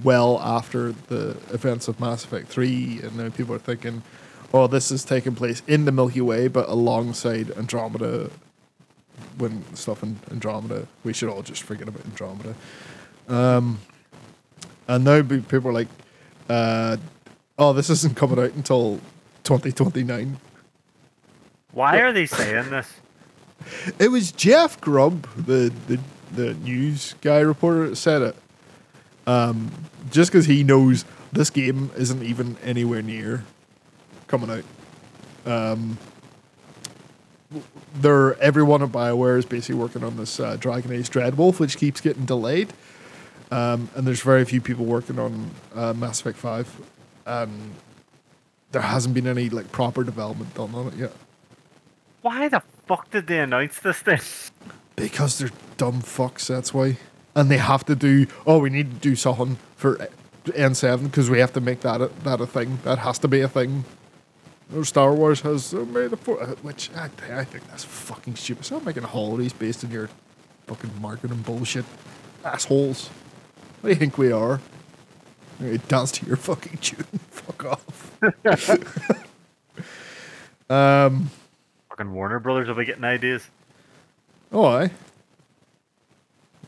well 0.02 0.40
after 0.40 0.92
the 1.08 1.36
events 1.52 1.86
of 1.88 2.00
Mass 2.00 2.24
Effect 2.24 2.48
Three, 2.48 3.00
and 3.02 3.16
now 3.16 3.28
people 3.30 3.54
are 3.54 3.58
thinking, 3.58 4.02
"Oh, 4.52 4.66
this 4.66 4.90
is 4.90 5.04
taking 5.04 5.34
place 5.34 5.62
in 5.66 5.84
the 5.84 5.92
Milky 5.92 6.20
Way, 6.20 6.48
but 6.48 6.68
alongside 6.68 7.50
Andromeda." 7.52 8.30
When 9.38 9.64
stuff 9.74 10.02
in 10.02 10.18
Andromeda, 10.30 10.86
we 11.04 11.12
should 11.12 11.30
all 11.30 11.42
just 11.42 11.62
forget 11.62 11.88
about 11.88 12.04
Andromeda. 12.04 12.54
Um, 13.28 13.78
and 14.88 15.04
now 15.04 15.22
people 15.22 15.70
are 15.70 15.72
like, 15.72 15.88
uh, 16.50 16.96
"Oh, 17.58 17.72
this 17.72 17.90
isn't 17.90 18.16
coming 18.16 18.38
out 18.38 18.52
until 18.52 19.00
2029." 19.44 20.38
Why 21.72 21.98
are 22.00 22.12
they 22.12 22.26
saying 22.26 22.70
this? 22.70 22.92
It 23.98 24.08
was 24.08 24.32
Jeff 24.32 24.80
Grubb, 24.80 25.26
the 25.36 25.72
the, 25.86 25.98
the 26.32 26.54
news 26.54 27.14
guy 27.20 27.40
reporter, 27.40 27.88
that 27.90 27.96
said 27.96 28.22
it. 28.22 28.36
Um, 29.26 29.70
just 30.10 30.32
because 30.32 30.46
he 30.46 30.64
knows 30.64 31.04
this 31.32 31.50
game 31.50 31.90
isn't 31.96 32.22
even 32.22 32.56
anywhere 32.62 33.02
near 33.02 33.44
coming 34.26 34.50
out. 34.50 34.64
Um, 35.50 35.98
they're 37.94 38.38
everyone 38.40 38.82
at 38.82 38.88
Bioware 38.90 39.38
is 39.38 39.44
basically 39.44 39.76
working 39.76 40.02
on 40.02 40.16
this 40.16 40.40
uh, 40.40 40.56
Dragon 40.56 40.92
Age 40.92 41.10
Dreadwolf, 41.10 41.58
which 41.60 41.76
keeps 41.76 42.00
getting 42.00 42.24
delayed. 42.24 42.72
Um, 43.50 43.90
and 43.94 44.06
there's 44.06 44.22
very 44.22 44.44
few 44.46 44.60
people 44.62 44.86
working 44.86 45.18
on 45.18 45.50
uh, 45.74 45.92
Mass 45.92 46.20
Effect 46.20 46.38
Five, 46.38 46.80
and 47.26 47.74
there 48.72 48.82
hasn't 48.82 49.14
been 49.14 49.26
any 49.26 49.48
like 49.48 49.70
proper 49.72 50.02
development 50.02 50.54
done 50.54 50.74
on 50.74 50.88
it 50.88 50.94
yet. 50.94 51.12
Why 52.22 52.48
the 52.48 52.62
fuck 52.86 53.10
did 53.10 53.26
they 53.26 53.40
announce 53.40 53.80
this 53.80 53.98
thing? 53.98 54.20
Because 54.96 55.38
they're 55.38 55.50
dumb 55.76 56.02
fucks, 56.02 56.46
that's 56.46 56.72
why. 56.72 56.96
And 57.34 57.50
they 57.50 57.56
have 57.56 57.84
to 57.86 57.96
do, 57.96 58.26
oh, 58.46 58.58
we 58.58 58.70
need 58.70 58.90
to 58.90 58.96
do 58.98 59.16
something 59.16 59.58
for 59.76 59.96
N7 60.44 61.04
because 61.04 61.30
we 61.30 61.38
have 61.38 61.52
to 61.54 61.60
make 61.60 61.80
that 61.80 62.00
a, 62.00 62.08
that 62.24 62.40
a 62.40 62.46
thing. 62.46 62.78
That 62.84 62.98
has 62.98 63.18
to 63.20 63.28
be 63.28 63.40
a 63.40 63.48
thing. 63.48 63.84
Or 64.74 64.84
Star 64.84 65.14
Wars 65.14 65.40
has 65.40 65.74
uh, 65.74 65.78
made 65.78 66.12
a 66.12 66.16
for, 66.16 66.42
uh, 66.42 66.54
which 66.62 66.90
I, 66.94 67.10
I 67.32 67.44
think 67.44 67.66
that's 67.68 67.84
fucking 67.84 68.36
stupid. 68.36 68.64
Stop 68.64 68.84
making 68.84 69.02
holidays 69.02 69.52
based 69.52 69.84
on 69.84 69.90
your 69.90 70.08
fucking 70.66 70.90
marketing 71.00 71.42
bullshit. 71.42 71.84
Assholes. 72.44 73.08
What 73.80 73.88
do 73.88 73.94
you 73.94 73.96
think 73.96 74.16
we 74.16 74.32
are? 74.32 74.60
You 75.62 75.78
dance 75.78 76.12
to 76.12 76.26
your 76.26 76.36
fucking 76.36 76.78
tune. 76.78 77.04
Fuck 77.30 77.64
off. 77.64 78.18
um, 80.70 81.30
Fucking 81.88 82.12
Warner 82.12 82.40
Brothers 82.40 82.68
will 82.68 82.74
be 82.74 82.84
getting 82.84 83.04
ideas. 83.04 83.46
Oh, 84.50 84.64
I. 84.64 84.90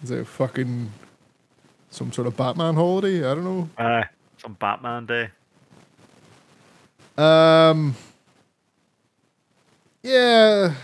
Is 0.02 0.10
it 0.10 0.26
fucking 0.26 0.92
some 1.90 2.12
sort 2.12 2.26
of 2.26 2.36
Batman 2.36 2.74
holiday? 2.74 3.18
I 3.18 3.34
don't 3.34 3.44
know. 3.44 3.70
Uh, 3.76 4.04
some 4.38 4.54
Batman 4.54 5.06
Day. 5.06 5.30
Um. 7.16 7.94
Yeah. 10.02 10.74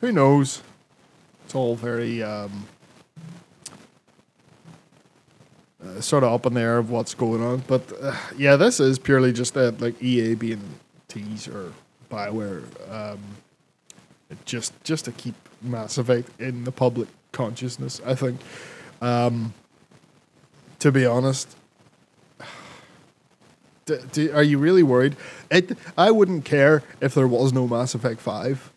Who 0.00 0.12
knows? 0.12 0.62
It's 1.44 1.54
all 1.54 1.74
very 1.74 2.22
um. 2.22 2.66
Uh, 5.82 5.98
sort 5.98 6.22
of 6.22 6.30
up 6.30 6.44
in 6.44 6.52
the 6.52 6.60
air 6.60 6.76
of 6.76 6.90
what's 6.90 7.14
going 7.14 7.42
on, 7.42 7.62
but 7.66 7.82
uh, 8.02 8.14
yeah, 8.36 8.54
this 8.54 8.80
is 8.80 8.98
purely 8.98 9.32
just 9.32 9.54
that 9.54 9.80
like 9.80 10.00
EA 10.02 10.34
being 10.34 10.60
teased 11.08 11.48
or 11.48 11.72
Bioware, 12.10 12.64
um, 12.92 13.18
just 14.44 14.74
just 14.84 15.06
to 15.06 15.12
keep 15.12 15.34
Mass 15.62 15.96
Effect 15.96 16.28
in 16.38 16.64
the 16.64 16.72
public 16.72 17.08
consciousness. 17.32 17.98
I 18.04 18.14
think. 18.14 18.40
Um, 19.00 19.54
to 20.80 20.92
be 20.92 21.06
honest, 21.06 21.56
D- 23.86 23.96
do, 24.12 24.32
are 24.34 24.42
you 24.42 24.58
really 24.58 24.82
worried? 24.82 25.16
It, 25.50 25.78
I 25.96 26.10
wouldn't 26.10 26.44
care 26.44 26.82
if 27.00 27.14
there 27.14 27.28
was 27.28 27.54
no 27.54 27.66
Mass 27.66 27.94
Effect 27.94 28.20
5. 28.20 28.70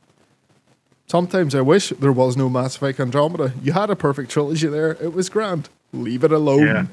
Sometimes 1.07 1.53
I 1.53 1.61
wish 1.61 1.89
there 1.89 2.13
was 2.13 2.37
no 2.37 2.47
Mass 2.49 2.77
Effect 2.77 2.99
Andromeda. 2.99 3.53
You 3.61 3.73
had 3.73 3.89
a 3.89 3.95
perfect 3.95 4.31
trilogy 4.31 4.67
there. 4.67 4.91
It 5.01 5.13
was 5.13 5.29
grand. 5.29 5.69
Leave 5.93 6.23
it 6.23 6.31
alone. 6.31 6.65
Yeah. 6.65 6.85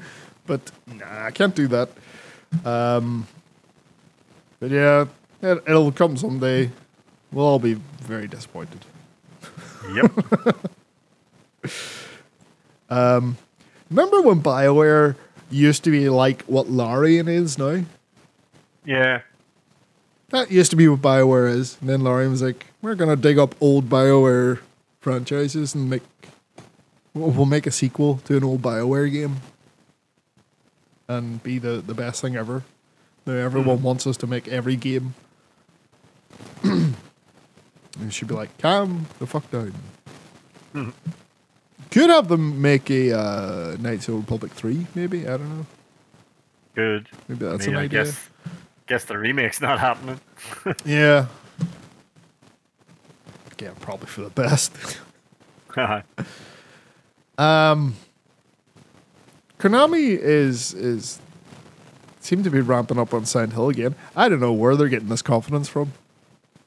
But 0.47 0.71
nah, 0.87 1.25
I 1.25 1.31
can't 1.31 1.55
do 1.55 1.67
that. 1.67 1.89
Um, 2.65 3.27
but 4.59 4.71
yeah, 4.71 5.05
it, 5.41 5.63
it'll 5.67 5.91
come 5.91 6.17
someday. 6.17 6.71
We'll 7.31 7.45
all 7.45 7.59
be 7.59 7.73
very 7.73 8.27
disappointed. 8.27 8.85
Yep. 9.93 10.11
um, 12.89 13.37
Remember 13.91 14.21
when 14.21 14.41
BioWare 14.41 15.15
used 15.49 15.83
to 15.83 15.91
be 15.91 16.07
like 16.07 16.43
what 16.43 16.69
Larian 16.69 17.27
is 17.27 17.57
now? 17.57 17.83
yeah. 18.85 19.21
That 20.29 20.49
used 20.49 20.69
to 20.71 20.77
be 20.77 20.87
what 20.87 21.01
BioWare 21.01 21.53
is. 21.53 21.77
And 21.81 21.89
then 21.89 22.05
Larian 22.05 22.31
was 22.31 22.41
like, 22.41 22.67
we're 22.81 22.95
going 22.95 23.09
to 23.09 23.21
dig 23.21 23.37
up 23.37 23.53
old 23.59 23.89
BioWare 23.89 24.59
franchises 25.01 25.75
and 25.75 25.89
make. 25.89 26.03
We'll 27.13 27.45
make 27.45 27.67
a 27.67 27.71
sequel 27.71 28.17
to 28.25 28.37
an 28.37 28.43
old 28.43 28.61
BioWare 28.61 29.11
game 29.11 29.37
and 31.07 31.43
be 31.43 31.59
the, 31.59 31.83
the 31.85 31.93
best 31.93 32.21
thing 32.21 32.37
ever. 32.37 32.63
Now 33.25 33.33
everyone 33.33 33.77
mm-hmm. 33.77 33.85
wants 33.85 34.07
us 34.07 34.17
to 34.17 34.27
make 34.27 34.47
every 34.47 34.77
game. 34.77 35.13
and 36.63 36.95
should 38.09 38.29
be 38.29 38.33
like, 38.33 38.57
calm 38.57 39.07
the 39.19 39.27
fuck 39.27 39.49
down. 39.51 39.73
Mm-hmm. 40.73 40.91
Could 41.91 42.09
have 42.09 42.29
them 42.29 42.61
make 42.61 42.89
a 42.89 43.11
uh, 43.11 43.77
Knights 43.77 44.07
of 44.07 44.13
the 44.13 44.21
Republic 44.21 44.53
3, 44.53 44.87
maybe. 44.95 45.27
I 45.27 45.31
don't 45.31 45.57
know. 45.57 45.65
Good. 46.73 47.09
Maybe 47.27 47.45
that's 47.45 47.65
I 47.65 47.67
mean, 47.67 47.75
an 47.75 47.81
I 47.81 47.85
idea. 47.85 48.05
guess, 48.05 48.29
guess 48.87 49.03
the 49.03 49.17
remake's 49.17 49.59
not 49.59 49.79
happening. 49.79 50.19
Yeah. 50.85 51.27
Yeah, 53.59 53.73
probably 53.79 54.07
for 54.07 54.21
the 54.21 54.29
best. 54.29 54.73
Uh-huh. 55.77 56.01
Um, 57.37 57.95
Konami 59.59 60.17
is 60.17 60.73
is 60.73 61.19
seem 62.19 62.43
to 62.43 62.49
be 62.49 62.61
ramping 62.61 62.99
up 62.99 63.13
on 63.13 63.25
Silent 63.25 63.53
Hill 63.53 63.69
again. 63.69 63.95
I 64.15 64.29
don't 64.29 64.39
know 64.39 64.53
where 64.53 64.75
they're 64.75 64.89
getting 64.89 65.09
this 65.09 65.21
confidence 65.21 65.67
from. 65.69 65.93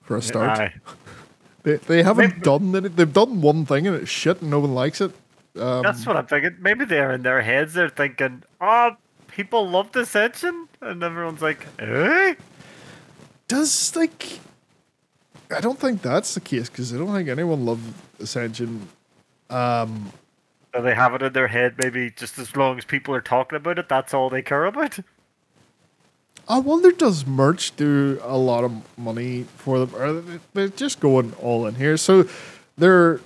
For 0.02 0.16
a 0.16 0.22
start, 0.22 0.58
Aye. 0.58 0.74
they, 1.62 1.76
they 1.76 2.02
haven't 2.02 2.28
Maybe- 2.30 2.40
done 2.42 2.74
it. 2.84 2.94
They've 2.96 3.10
done 3.12 3.40
one 3.40 3.64
thing 3.64 3.86
and 3.86 3.96
it's 3.96 4.10
shit, 4.10 4.42
and 4.42 4.50
no 4.50 4.60
one 4.60 4.74
likes 4.74 5.00
it. 5.00 5.12
Um, 5.58 5.82
That's 5.82 6.04
what 6.04 6.16
I'm 6.16 6.26
thinking. 6.26 6.56
Maybe 6.60 6.84
they're 6.84 7.12
in 7.12 7.22
their 7.22 7.40
heads. 7.40 7.72
They're 7.74 7.88
thinking, 7.88 8.42
"Oh, 8.60 8.96
people 9.28 9.68
love 9.70 9.92
this 9.92 10.14
engine," 10.14 10.68
and 10.82 11.02
everyone's 11.02 11.40
like, 11.40 11.66
"Eh." 11.78 12.34
does 13.48 13.94
like 13.94 14.40
I 15.54 15.60
don't 15.60 15.78
think 15.78 16.02
that's 16.02 16.34
the 16.34 16.40
case 16.40 16.68
because 16.68 16.92
I 16.94 16.98
don't 16.98 17.12
think 17.12 17.28
anyone 17.28 17.64
loved 17.64 17.94
Ascension. 18.20 18.88
Um, 19.50 20.12
So 20.74 20.82
they 20.82 20.94
have 20.94 21.14
it 21.14 21.22
in 21.22 21.32
their 21.32 21.46
head. 21.48 21.76
Maybe 21.78 22.10
just 22.10 22.36
as 22.38 22.56
long 22.56 22.78
as 22.78 22.84
people 22.84 23.14
are 23.14 23.20
talking 23.20 23.56
about 23.56 23.78
it, 23.78 23.88
that's 23.88 24.12
all 24.12 24.28
they 24.28 24.42
care 24.42 24.64
about. 24.64 24.98
I 26.48 26.58
wonder 26.58 26.90
does 26.90 27.24
merch 27.26 27.74
do 27.76 28.18
a 28.22 28.36
lot 28.36 28.64
of 28.64 28.72
money 28.98 29.44
for 29.56 29.78
them? 29.78 29.94
Or 29.94 30.12
they- 30.20 30.40
they're 30.52 30.68
just 30.68 30.98
going 31.00 31.32
all 31.40 31.64
in 31.66 31.76
here. 31.76 31.96
So 31.96 32.28
they're 32.76 33.20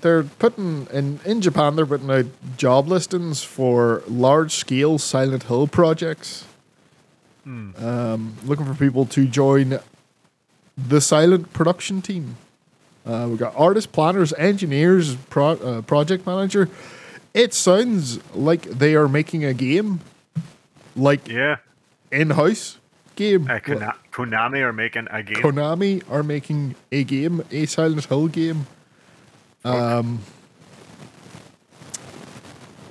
they're 0.00 0.24
putting 0.24 0.88
in 0.92 1.20
in 1.24 1.40
Japan. 1.40 1.76
They're 1.76 1.86
putting 1.86 2.10
out 2.10 2.26
job 2.56 2.88
listings 2.88 3.44
for 3.44 4.02
large 4.08 4.52
scale 4.52 4.98
Silent 4.98 5.44
Hill 5.44 5.68
projects. 5.68 6.44
Um, 7.46 8.34
looking 8.44 8.66
for 8.66 8.74
people 8.74 9.04
to 9.06 9.26
join 9.26 9.78
the 10.76 11.00
Silent 11.00 11.52
production 11.52 12.00
team. 12.02 12.36
Uh, 13.04 13.28
we 13.30 13.36
got 13.36 13.52
artists, 13.56 13.90
planners, 13.90 14.32
engineers, 14.34 15.16
pro- 15.28 15.52
uh, 15.52 15.82
project 15.82 16.26
manager. 16.26 16.68
It 17.34 17.52
sounds 17.54 18.20
like 18.34 18.62
they 18.62 18.94
are 18.94 19.08
making 19.08 19.44
a 19.44 19.54
game, 19.54 20.00
like 20.94 21.26
Yeah. 21.28 21.56
in-house 22.12 22.78
game. 23.16 23.50
Uh, 23.50 23.58
Kona- 23.58 23.96
Konami 24.12 24.60
are 24.60 24.72
making 24.72 25.08
a 25.10 25.22
game. 25.22 25.36
Konami 25.36 26.02
are 26.10 26.22
making 26.22 26.74
a 26.92 27.02
game, 27.04 27.42
a 27.50 27.66
Silent 27.66 28.04
Hill 28.04 28.28
game. 28.28 28.66
Um, 29.64 30.20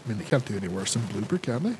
I 0.06 0.10
mean, 0.10 0.18
they 0.18 0.26
can't 0.26 0.44
do 0.46 0.58
any 0.58 0.68
worse 0.68 0.94
than 0.96 1.04
Bloober, 1.04 1.42
can 1.42 1.64
they? 1.64 1.76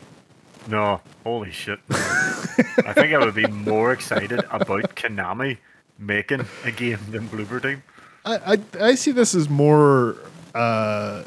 No, 0.70 1.02
holy 1.24 1.52
shit. 1.52 1.80
I 1.90 2.94
think 2.94 3.14
I 3.14 3.18
would 3.18 3.34
be 3.34 3.48
more 3.48 3.92
excited 3.92 4.44
about 4.52 4.96
Konami 4.96 5.58
making 5.98 6.46
a 6.64 6.72
game 6.72 7.00
than 7.10 7.28
Bloober 7.30 7.62
Team. 7.62 7.82
I, 8.26 8.54
I 8.54 8.58
I 8.80 8.96
see 8.96 9.12
this 9.12 9.36
as 9.36 9.50
more. 9.50 10.16
Uh, 10.54 11.24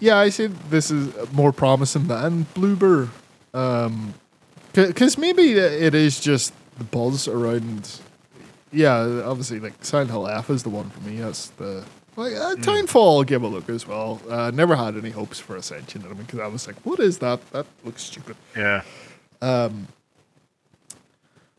yeah, 0.00 0.18
I 0.18 0.28
see 0.30 0.46
this 0.46 0.90
is 0.90 1.14
more 1.32 1.52
promising 1.52 2.06
than 2.08 2.46
Bloober. 2.54 3.08
Um, 3.54 4.14
because 4.72 5.16
maybe 5.16 5.52
it 5.52 5.94
is 5.94 6.20
just 6.20 6.52
the 6.78 6.84
buzz 6.84 7.28
around. 7.28 8.00
Yeah, 8.72 9.22
obviously, 9.24 9.60
like 9.60 9.72
Silent 9.84 10.10
Hill 10.10 10.26
F 10.28 10.50
is 10.50 10.62
the 10.62 10.68
one 10.70 10.90
for 10.90 11.00
me. 11.00 11.16
That's 11.18 11.48
the 11.50 11.84
like 12.16 12.34
uh, 12.34 12.56
Townfall. 12.56 13.18
I'll 13.18 13.24
give 13.24 13.42
a 13.42 13.46
look 13.46 13.68
as 13.70 13.86
well. 13.86 14.20
Uh, 14.28 14.50
never 14.52 14.76
had 14.76 14.96
any 14.96 15.10
hopes 15.10 15.38
for 15.38 15.56
Ascension 15.56 16.02
I 16.04 16.08
mean, 16.08 16.24
because 16.24 16.40
I 16.40 16.46
was 16.46 16.66
like, 16.66 16.76
"What 16.84 17.00
is 17.00 17.18
that? 17.18 17.40
That 17.52 17.66
looks 17.84 18.02
stupid." 18.02 18.36
Yeah. 18.56 18.82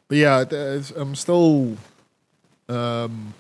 But 0.08 0.18
yeah, 0.18 0.46
I'm 0.96 1.16
still, 1.16 1.76
um, 2.70 3.34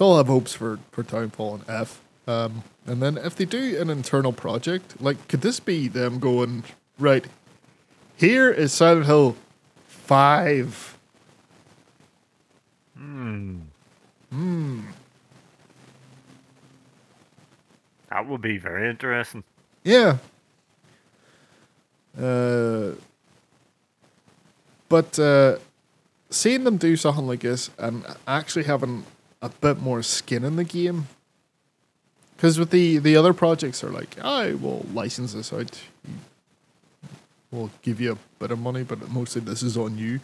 still 0.00 0.16
have 0.16 0.28
hopes 0.28 0.54
for 0.54 0.78
for 0.92 1.02
Townfall 1.02 1.56
and 1.56 1.64
F. 1.68 2.00
Um, 2.26 2.62
and 2.86 3.02
then 3.02 3.18
if 3.18 3.36
they 3.36 3.44
do 3.44 3.78
an 3.78 3.90
internal 3.90 4.32
project, 4.32 4.98
like, 4.98 5.28
could 5.28 5.42
this 5.42 5.60
be 5.60 5.88
them 5.88 6.18
going 6.18 6.64
right? 6.98 7.26
Here 8.16 8.50
is 8.50 8.72
Silent 8.72 9.04
Hill 9.04 9.36
Five. 9.86 10.96
Hmm. 12.96 13.58
Hmm. 14.30 14.80
That 18.08 18.26
would 18.26 18.40
be 18.40 18.56
very 18.56 18.88
interesting. 18.88 19.44
Yeah. 19.84 20.16
Uh, 22.18 22.92
but 24.88 25.18
uh, 25.18 25.58
seeing 26.30 26.64
them 26.64 26.78
do 26.78 26.96
something 26.96 27.26
like 27.26 27.40
this 27.40 27.68
and 27.78 28.06
actually 28.26 28.64
having 28.64 29.04
a 29.42 29.48
bit 29.48 29.80
more 29.80 30.02
skin 30.02 30.44
in 30.44 30.56
the 30.56 30.64
game, 30.64 31.08
because 32.36 32.58
with 32.58 32.70
the 32.70 32.98
the 32.98 33.16
other 33.16 33.32
projects 33.32 33.82
are 33.82 33.90
like, 33.90 34.18
I 34.22 34.54
will 34.54 34.86
license 34.92 35.32
this 35.32 35.52
out. 35.52 35.80
We'll 37.50 37.70
give 37.82 38.00
you 38.00 38.12
a 38.12 38.18
bit 38.38 38.50
of 38.52 38.58
money, 38.60 38.84
but 38.84 39.10
mostly 39.10 39.40
this 39.40 39.62
is 39.62 39.76
on 39.76 39.98
you. 39.98 40.20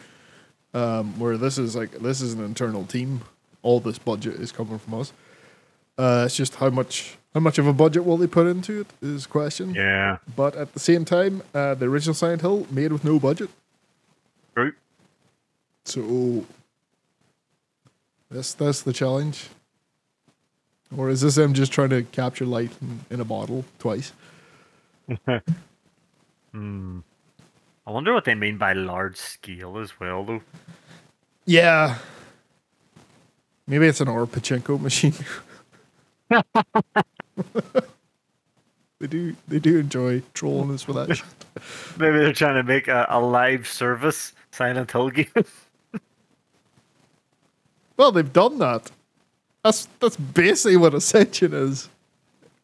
Um, 0.73 1.17
where 1.19 1.37
this 1.37 1.57
is 1.57 1.75
like 1.75 1.91
this 1.99 2.21
is 2.21 2.33
an 2.33 2.43
internal 2.43 2.85
team. 2.85 3.21
All 3.63 3.79
this 3.79 3.97
budget 3.97 4.35
is 4.35 4.51
coming 4.51 4.77
from 4.79 4.93
us. 5.01 5.13
Uh, 5.97 6.23
it's 6.25 6.35
just 6.35 6.55
how 6.55 6.69
much 6.69 7.17
how 7.33 7.39
much 7.39 7.57
of 7.57 7.67
a 7.67 7.73
budget 7.73 8.05
will 8.05 8.17
they 8.17 8.27
put 8.27 8.47
into 8.47 8.81
it 8.81 8.87
is 9.01 9.23
the 9.23 9.29
question. 9.29 9.73
Yeah. 9.73 10.17
But 10.35 10.55
at 10.55 10.73
the 10.73 10.79
same 10.79 11.05
time, 11.05 11.41
uh, 11.53 11.73
the 11.73 11.85
original 11.85 12.13
Silent 12.13 12.41
Hill 12.41 12.67
made 12.69 12.91
with 12.91 13.03
no 13.03 13.19
budget, 13.19 13.49
True. 14.55 14.73
so 15.85 16.45
that's 18.29 18.53
that's 18.53 18.81
the 18.81 18.93
challenge. 18.93 19.49
Or 20.95 21.09
is 21.09 21.21
this 21.21 21.35
them 21.35 21.53
just 21.53 21.71
trying 21.71 21.89
to 21.89 22.03
capture 22.03 22.45
light 22.45 22.71
in, 22.81 22.99
in 23.09 23.19
a 23.19 23.25
bottle 23.25 23.65
twice? 23.77 24.13
hmm. 26.51 26.99
I 27.85 27.91
wonder 27.91 28.13
what 28.13 28.25
they 28.25 28.35
mean 28.35 28.57
by 28.57 28.73
large 28.73 29.17
scale 29.17 29.77
as 29.77 29.99
well, 29.99 30.23
though. 30.23 30.41
Yeah. 31.45 31.97
Maybe 33.65 33.87
it's 33.87 34.01
an 34.01 34.07
or 34.07 34.25
pachinko 34.27 34.79
machine. 34.79 35.13
they 38.99 39.07
do 39.07 39.35
they 39.47 39.59
do 39.59 39.77
enjoy 39.79 40.21
trolling 40.33 40.71
us 40.73 40.83
for 40.83 40.93
that. 40.93 41.21
Maybe 41.97 42.17
they're 42.17 42.33
trying 42.33 42.55
to 42.55 42.63
make 42.63 42.87
a, 42.87 43.07
a 43.09 43.19
live 43.19 43.67
service 43.67 44.33
Silent 44.51 44.91
Hill 44.91 45.09
game. 45.09 45.27
Well, 47.97 48.11
they've 48.11 48.31
done 48.31 48.59
that. 48.59 48.91
That's 49.63 49.87
that's 49.99 50.15
basically 50.15 50.77
what 50.77 50.93
Ascension 50.93 51.53
is. 51.53 51.89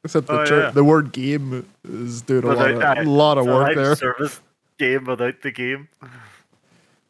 Except 0.05 0.27
the 0.27 0.41
Oh, 0.41 0.45
ter- 0.45 0.59
yeah. 0.63 0.71
the 0.71 0.83
word 0.83 1.11
game 1.11 1.65
is 1.83 2.21
doing 2.21 2.43
a 2.43 2.47
lot 2.53 2.97
of, 2.97 3.07
lot 3.07 3.37
of 3.37 3.45
work 3.45 3.73
there. 3.75 3.95
Service 3.95 4.39
game 4.77 5.05
without 5.05 5.41
the 5.41 5.51
game. 5.51 5.87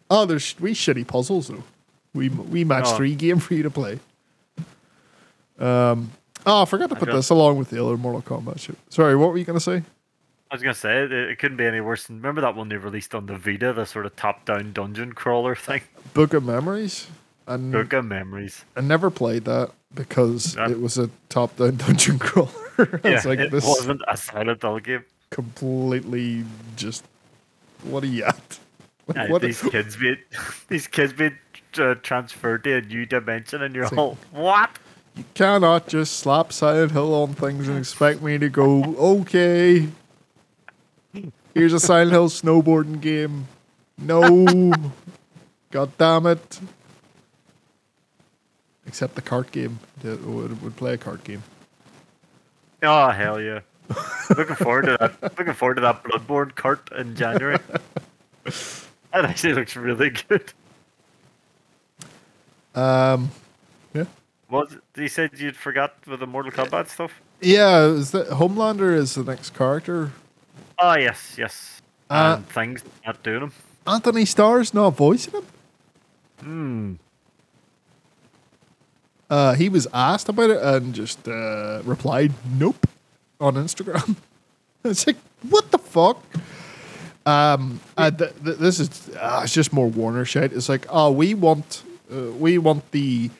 Oh, 0.10 0.26
there's 0.26 0.56
we 0.60 0.74
shitty 0.74 1.06
puzzles 1.08 1.48
though. 1.48 1.64
We 2.14 2.30
we 2.30 2.64
match 2.64 2.86
Oh. 2.88 2.96
three 2.98 3.16
game 3.16 3.40
for 3.40 3.54
you 3.56 3.64
to 3.64 3.70
play. 3.72 4.00
Um. 5.60 6.12
Oh, 6.46 6.64
I 6.64 6.66
forgot 6.66 6.90
to 6.90 6.96
put 6.96 7.08
got- 7.08 7.16
this 7.16 7.30
along 7.30 7.58
with 7.58 7.70
the 7.70 7.84
other 7.84 7.96
Mortal 7.98 8.22
Kombat 8.22 8.60
shit. 8.60 8.76
Sorry, 8.90 9.16
what 9.16 9.30
were 9.32 9.38
you 9.38 9.46
gonna 9.46 9.60
say? 9.60 9.82
I 10.52 10.56
was 10.56 10.62
gonna 10.62 10.74
say 10.76 11.04
it, 11.04 11.12
it 11.12 11.40
couldn't 11.40 11.58
be 11.58 11.66
any 11.66 11.82
worse 11.82 12.06
than 12.06 12.18
remember 12.18 12.42
that 12.42 12.56
one 12.56 12.70
they 12.70 12.78
released 12.78 13.16
on 13.16 13.26
the 13.26 13.38
Vita, 13.38 13.74
the 13.74 13.86
sort 13.86 14.06
of 14.06 14.16
top-down 14.16 14.72
dungeon 14.74 15.14
crawler 15.14 15.56
thing. 15.56 15.82
Book 16.14 16.34
of 16.34 16.44
Memories. 16.44 17.08
And 17.48 17.74
of 17.76 18.06
Memories. 18.06 18.64
I 18.76 18.82
never 18.82 19.10
played 19.10 19.46
that 19.46 19.72
because 19.94 20.56
it 20.56 20.80
was 20.80 20.98
a 20.98 21.10
top-down 21.30 21.76
dungeon 21.78 22.20
crawler. 22.20 22.50
Yeah, 23.04 23.22
like 23.26 23.40
it 23.40 23.52
this 23.52 23.66
wasn't 23.66 24.02
a 24.08 24.18
Silent 24.18 24.62
Hill 24.64 24.80
game. 24.80 25.04
completely 25.30 26.44
just. 26.76 27.04
What 27.84 28.04
are 28.04 28.08
you 28.08 28.24
at? 28.24 28.60
Like, 29.08 29.18
Yeah, 29.18 29.30
what- 29.30 29.42
these 29.44 29.62
kids 29.62 29.96
being 29.98 30.18
these 30.70 30.88
kids 30.88 31.14
being 31.14 31.38
uh, 31.78 31.96
transferred 31.96 32.64
to 32.64 32.78
a 32.78 32.82
new 32.82 33.06
dimension, 33.06 33.62
and 33.62 33.76
you're 33.76 33.84
It's 33.84 33.92
like- 33.94 34.00
all 34.00 34.18
what? 34.32 34.80
You 35.16 35.26
cannot 35.36 35.88
just 35.88 36.14
slap 36.18 36.52
Silent 36.52 36.92
Hill 36.94 37.14
on 37.14 37.36
things 37.36 37.68
and 37.68 37.78
expect 37.78 38.24
me 38.24 38.40
to 38.40 38.50
go, 38.50 38.84
okay. 38.98 39.88
Here's 41.54 41.74
a 41.74 41.80
Silent 41.80 42.12
Hill 42.12 42.30
snowboarding 42.30 43.00
game. 43.00 43.48
No. 44.00 44.74
God 45.70 45.92
damn 46.00 46.26
it. 46.26 46.60
Except 48.94 49.16
the 49.16 49.24
cart 49.24 49.52
game. 49.52 49.80
It 50.04 50.22
would, 50.22 50.62
would 50.62 50.76
play 50.76 50.94
a 50.94 51.00
cart 51.00 51.24
game. 51.24 51.42
Oh 52.84 53.10
hell 53.10 53.42
yeah! 53.42 53.62
looking 54.38 54.56
forward 54.56 54.84
to 54.84 54.98
that. 55.00 55.20
Looking 55.40 55.54
forward 55.56 55.76
to 55.76 55.82
that 55.82 56.04
Bloodborne 56.04 56.54
Kart 56.54 56.96
in 56.96 57.16
January. 57.16 57.58
that 58.44 59.26
actually 59.26 59.54
looks 59.56 59.76
really 59.76 60.12
good. 60.12 60.54
Um, 62.76 63.32
yeah. 63.96 64.06
What 64.48 64.70
you 64.96 65.08
said 65.08 65.40
you'd 65.40 65.56
forgot 65.56 65.96
with 66.06 66.20
the 66.20 66.28
Mortal 66.28 66.52
Kombat 66.52 66.88
stuff? 66.90 67.20
Yeah, 67.42 67.86
is 67.88 68.12
that 68.12 68.28
Homelander 68.28 68.96
is 68.96 69.16
the 69.16 69.24
next 69.24 69.56
character. 69.56 70.12
Oh 70.78 70.94
yes, 70.94 71.34
yes. 71.36 71.82
Uh, 72.12 72.36
and 72.38 72.48
things 72.48 72.84
not 73.08 73.24
doing 73.24 73.40
them. 73.40 73.54
Anthony 73.88 74.26
Starr's 74.26 74.72
not 74.72 74.92
voicing 74.92 75.34
him. 75.34 75.46
Hmm. 76.42 76.94
Uh, 79.34 79.56
he 79.56 79.68
was 79.68 79.88
asked 79.96 80.30
about 80.30 80.52
it 80.52 80.62
and 80.62 80.94
just 80.94 81.28
uh, 81.28 81.82
replied, 81.86 82.32
"Nope," 82.56 82.86
on 83.40 83.56
Instagram. 83.56 84.16
it's 84.84 85.08
like, 85.08 85.16
what 85.50 85.72
the 85.72 85.80
fuck? 85.80 86.24
Um, 87.26 87.80
uh, 87.98 88.12
th- 88.12 88.30
th- 88.46 88.58
this 88.58 88.80
is 88.80 89.10
uh, 89.20 89.42
it's 89.44 89.52
just 89.52 89.74
more 89.74 89.88
Warner 89.88 90.24
shit. 90.24 90.54
It's 90.54 90.70
like, 90.70 90.86
oh, 90.88 91.12
we 91.12 91.34
want, 91.34 91.82
uh, 92.14 92.32
we 92.34 92.60
want 92.60 92.92
the 92.92 93.32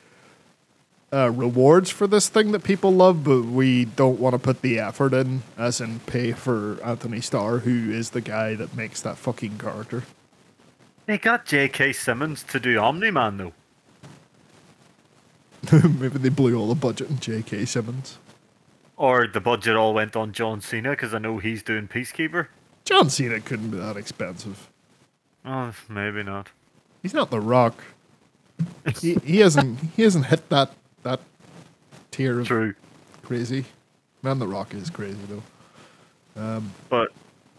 uh, 1.12 1.30
rewards 1.30 1.90
for 1.90 2.08
this 2.08 2.28
thing 2.28 2.50
that 2.50 2.64
people 2.64 2.90
love, 2.90 3.22
but 3.22 3.42
we 3.42 3.84
don't 3.84 4.18
want 4.18 4.34
to 4.34 4.40
put 4.40 4.62
the 4.62 4.80
effort 4.80 5.14
in, 5.14 5.44
as 5.56 5.80
in 5.80 6.00
pay 6.00 6.32
for 6.32 6.82
Anthony 6.82 7.20
Starr, 7.20 7.58
who 7.58 7.92
is 7.92 8.10
the 8.10 8.20
guy 8.20 8.56
that 8.56 8.74
makes 8.74 9.00
that 9.02 9.16
fucking 9.16 9.58
character. 9.58 10.02
They 11.06 11.18
got 11.18 11.46
J.K. 11.46 11.92
Simmons 11.92 12.42
to 12.48 12.58
do 12.58 12.80
Omni 12.80 13.12
Man 13.12 13.36
though. 13.36 13.52
Maybe 16.00 16.18
they 16.18 16.28
blew 16.28 16.56
all 16.58 16.68
the 16.68 16.74
budget 16.74 17.10
on 17.10 17.18
J.K. 17.18 17.64
Simmons. 17.64 18.18
Or 18.96 19.26
the 19.26 19.40
budget 19.40 19.76
all 19.76 19.92
went 19.94 20.14
on 20.16 20.32
John 20.32 20.60
Cena 20.60 20.90
because 20.90 21.14
I 21.14 21.18
know 21.18 21.38
he's 21.38 21.62
doing 21.62 21.88
Peacekeeper. 21.88 22.46
John 22.84 23.10
Cena 23.10 23.40
couldn't 23.40 23.70
be 23.70 23.78
that 23.78 23.96
expensive. 23.96 24.68
Oh, 25.44 25.72
maybe 25.88 26.22
not. 26.22 26.50
He's 27.02 27.14
not 27.14 27.30
The 27.30 27.40
Rock. 27.40 27.82
he 29.00 29.14
he 29.24 29.40
hasn't 29.40 29.80
he 29.96 30.02
hasn't 30.02 30.26
hit 30.26 30.48
that 30.50 30.70
that 31.02 31.20
tier 32.12 32.40
of 32.40 32.46
True. 32.46 32.74
crazy. 33.22 33.64
Man, 34.22 34.38
The 34.38 34.46
Rock 34.46 34.72
is 34.74 34.90
crazy 34.90 35.18
though. 35.28 36.62
But 36.88 37.12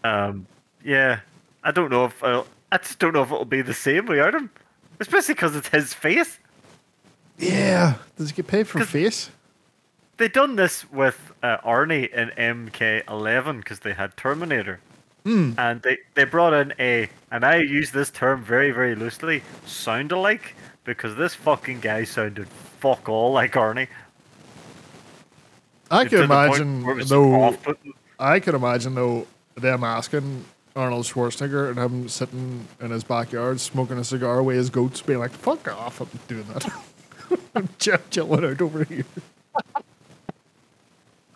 um, 0.04 0.46
yeah, 0.84 1.20
I 1.62 1.70
don't 1.70 1.90
know 1.90 2.06
if 2.06 2.22
I'll, 2.24 2.46
I 2.72 2.78
just 2.78 2.98
don't 2.98 3.12
know 3.12 3.22
if 3.22 3.30
it'll 3.30 3.44
be 3.44 3.62
the 3.62 3.74
same 3.74 4.06
without 4.06 4.34
him, 4.34 4.50
especially 5.00 5.34
because 5.34 5.54
it's 5.54 5.68
his 5.68 5.92
face. 5.94 6.38
Yeah, 7.38 7.94
does 8.16 8.30
he 8.30 8.36
get 8.36 8.46
paid 8.46 8.66
for 8.66 8.78
face? 8.84 9.30
They 10.16 10.28
done 10.28 10.56
this 10.56 10.90
with 10.90 11.32
uh, 11.42 11.58
Arnie 11.58 12.10
in 12.10 12.30
MK11 12.30 13.58
because 13.58 13.80
they 13.80 13.92
had 13.92 14.16
Terminator, 14.16 14.80
and 15.58 15.82
they 15.82 15.98
they 16.14 16.24
brought 16.24 16.54
in 16.54 16.72
a 16.78 17.08
and 17.30 17.44
I 17.44 17.56
use 17.56 17.90
this 17.90 18.10
term 18.10 18.42
very 18.42 18.70
very 18.70 18.94
loosely 18.94 19.42
sound 19.66 20.12
alike 20.12 20.54
because 20.84 21.16
this 21.16 21.34
fucking 21.34 21.80
guy 21.80 22.04
sounded 22.04 22.48
fuck 22.80 23.08
all 23.08 23.32
like 23.32 23.52
Arnie. 23.52 23.88
I 25.90 26.04
can 26.06 26.22
imagine 26.22 26.84
where 26.84 26.94
it 26.94 26.98
was 26.98 27.08
though. 27.10 27.56
I 28.18 28.40
can 28.40 28.54
imagine 28.54 28.94
though 28.94 29.26
them 29.56 29.84
asking 29.84 30.44
Arnold 30.74 31.04
Schwarzenegger 31.04 31.68
and 31.68 31.78
him 31.78 32.08
sitting 32.08 32.66
in 32.80 32.90
his 32.90 33.04
backyard 33.04 33.60
smoking 33.60 33.98
a 33.98 34.04
cigar 34.04 34.42
with 34.42 34.56
his 34.56 34.70
goats, 34.70 35.02
being 35.02 35.18
like, 35.18 35.32
"Fuck 35.32 35.68
off! 35.68 36.00
I'm 36.00 36.08
doing 36.28 36.46
that." 36.54 36.70
I'm 37.56 37.68
chill- 37.78 37.98
chilling 38.10 38.44
out 38.44 38.60
over 38.60 38.84
here 38.84 39.04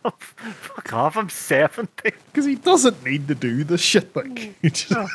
Fuck 0.03 0.93
off! 0.95 1.17
I'm 1.17 1.29
seventy. 1.29 2.13
because 2.33 2.45
he 2.47 2.55
doesn't 2.55 3.05
need 3.05 3.29
to 3.29 3.35
do 3.35 3.65
the 3.65 3.77
shit. 3.77 4.15
Like, 4.17 4.55
he 4.63 4.71
just, 4.71 4.93
oh. 4.97 5.07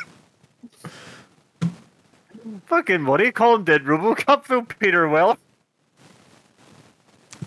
Fucking 2.66 3.04
what 3.04 3.16
do 3.18 3.24
you 3.24 3.32
call 3.32 3.56
him? 3.56 3.64
Did 3.64 3.84
RoboCop 3.84 4.46
though? 4.48 4.62
Peter 4.62 5.08
Weller. 5.08 5.36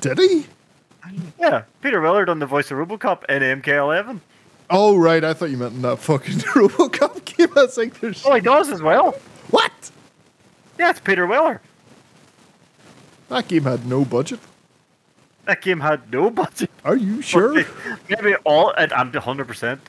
did 0.01 0.17
he? 0.17 0.45
Yeah, 1.39 1.63
Peter 1.81 2.01
Weller 2.01 2.25
done 2.25 2.39
the 2.39 2.45
voice 2.45 2.69
of 2.71 2.77
RoboCop 2.77 3.23
in 3.29 3.61
MK11. 3.61 4.19
Oh 4.69 4.97
right, 4.97 5.23
I 5.23 5.33
thought 5.33 5.49
you 5.49 5.57
meant 5.57 5.73
in 5.75 5.81
that 5.83 5.97
fucking 5.99 6.33
RoboCop 6.39 7.23
game. 7.25 7.47
I 7.55 7.61
was 7.63 7.77
like, 7.77 7.99
there's 8.01 8.25
Oh, 8.25 8.33
he 8.35 8.41
does 8.41 8.69
as 8.69 8.81
well. 8.81 9.11
what? 9.49 9.71
Yeah, 10.77 10.89
it's 10.89 10.99
Peter 10.99 11.25
Weller. 11.25 11.61
That 13.29 13.47
game 13.47 13.63
had 13.63 13.85
no 13.85 14.03
budget. 14.05 14.39
That 15.45 15.61
game 15.61 15.79
had 15.79 16.11
no 16.11 16.29
budget. 16.29 16.69
Are 16.83 16.95
you 16.95 17.21
sure? 17.21 17.53
Maybe 18.09 18.35
all. 18.43 18.73
I'm 18.77 19.11
100. 19.11 19.47
percent 19.47 19.81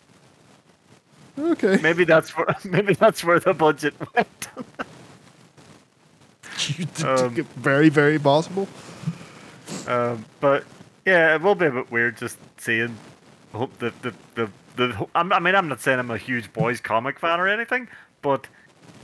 Okay. 1.38 1.78
Maybe 1.82 2.04
that's 2.04 2.36
where. 2.36 2.54
Maybe 2.64 2.94
that's 2.94 3.24
where 3.24 3.40
the 3.40 3.54
budget 3.54 3.94
went. 4.14 4.48
You 6.76 6.86
Um, 7.06 7.34
very, 7.56 7.88
very 7.88 8.18
possible. 8.18 8.68
Um, 9.88 10.26
but 10.40 10.64
yeah, 11.06 11.34
it 11.34 11.40
will 11.40 11.54
be 11.54 11.64
a 11.66 11.70
bit 11.70 11.90
weird 11.90 12.18
just 12.18 12.36
seeing 12.58 12.96
hope 13.54 13.76
the 13.78 13.92
the 14.02 14.12
the, 14.34 14.50
the 14.76 15.06
I'm- 15.14 15.32
I 15.32 15.38
mean, 15.40 15.54
I'm 15.54 15.68
not 15.68 15.80
saying 15.80 15.98
I'm 15.98 16.10
a 16.10 16.18
huge 16.18 16.52
boys 16.52 16.80
comic 16.80 17.18
fan 17.18 17.40
or 17.40 17.48
anything, 17.48 17.88
but 18.20 18.46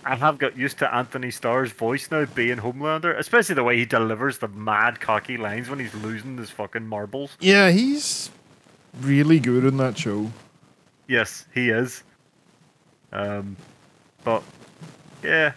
I 0.06 0.14
have 0.14 0.38
got 0.38 0.56
used 0.56 0.78
to 0.78 0.94
Anthony 0.94 1.32
Starr's 1.32 1.72
voice 1.72 2.12
now 2.12 2.26
being 2.26 2.58
Homelander, 2.58 3.18
especially 3.18 3.56
the 3.56 3.64
way 3.64 3.76
he 3.76 3.84
delivers 3.84 4.38
the 4.38 4.46
mad 4.46 5.00
cocky 5.00 5.36
lines 5.36 5.68
when 5.68 5.80
he's 5.80 5.94
losing 5.96 6.38
his 6.38 6.48
fucking 6.48 6.86
marbles. 6.86 7.36
Yeah, 7.40 7.70
he's 7.70 8.30
really 9.00 9.40
good 9.40 9.64
in 9.64 9.78
that 9.78 9.98
show. 9.98 10.30
Yes, 11.08 11.46
he 11.52 11.70
is. 11.70 12.04
Um, 13.12 13.56
but 14.22 14.44
yeah, 15.24 15.54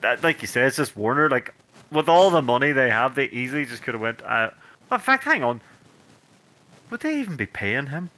that, 0.00 0.22
like 0.22 0.40
you 0.40 0.48
said, 0.48 0.68
it's 0.68 0.78
just 0.78 0.96
Warner. 0.96 1.28
Like 1.28 1.54
with 1.92 2.08
all 2.08 2.30
the 2.30 2.40
money 2.40 2.72
they 2.72 2.88
have, 2.88 3.14
they 3.14 3.26
easily 3.26 3.66
just 3.66 3.82
could 3.82 3.94
have 3.94 4.00
went. 4.00 4.22
Uh, 4.22 4.48
in 4.90 4.98
fact, 4.98 5.24
hang 5.24 5.44
on. 5.44 5.60
Would 6.88 7.00
they 7.00 7.20
even 7.20 7.36
be 7.36 7.44
paying 7.44 7.88
him? 7.88 8.08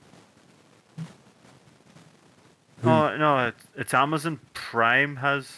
Oh 2.85 3.17
no, 3.17 3.49
it's, 3.49 3.65
it's 3.77 3.95
Amazon 3.95 4.41
Prime 4.55 5.17
has 5.17 5.51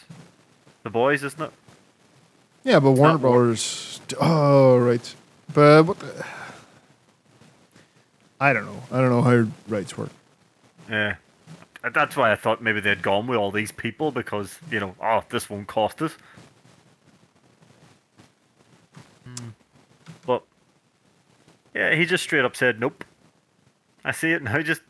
the 0.83 0.91
boys, 0.91 1.23
isn't 1.23 1.41
it? 1.43 1.51
Yeah, 2.65 2.81
but 2.81 2.93
Warner 2.93 3.19
Brothers. 3.19 4.01
Oh, 4.21 4.79
right. 4.79 5.15
But 5.53 5.85
what? 5.85 5.99
The, 5.99 6.25
I 8.41 8.53
don't 8.53 8.67
know. 8.67 8.83
I 8.91 9.01
don't 9.01 9.11
know 9.11 9.23
how 9.23 9.47
rights 9.69 9.97
work. 9.97 10.11
Yeah. 10.89 11.17
Uh, 11.85 11.91
That's 11.91 12.17
why 12.17 12.33
I 12.33 12.37
thought 12.37 12.63
maybe 12.63 12.81
they'd 12.81 13.03
gone 13.03 13.27
with 13.27 13.39
all 13.39 13.51
these 13.51 13.73
people 13.73 14.11
because 14.11 14.59
you 14.71 14.81
know, 14.81 14.95
oh, 15.01 15.23
this 15.29 15.49
won't 15.49 15.69
cost 15.69 16.03
us. 16.03 16.17
Hmm. 19.25 19.49
But 20.27 20.43
yeah, 21.75 21.95
he 21.95 22.05
just 22.05 22.25
straight 22.25 22.45
up 22.45 22.57
said 22.57 22.81
nope. 22.81 23.05
I 24.05 24.13
see 24.13 24.33
it 24.33 24.43
now. 24.43 24.61
Just 24.63 24.83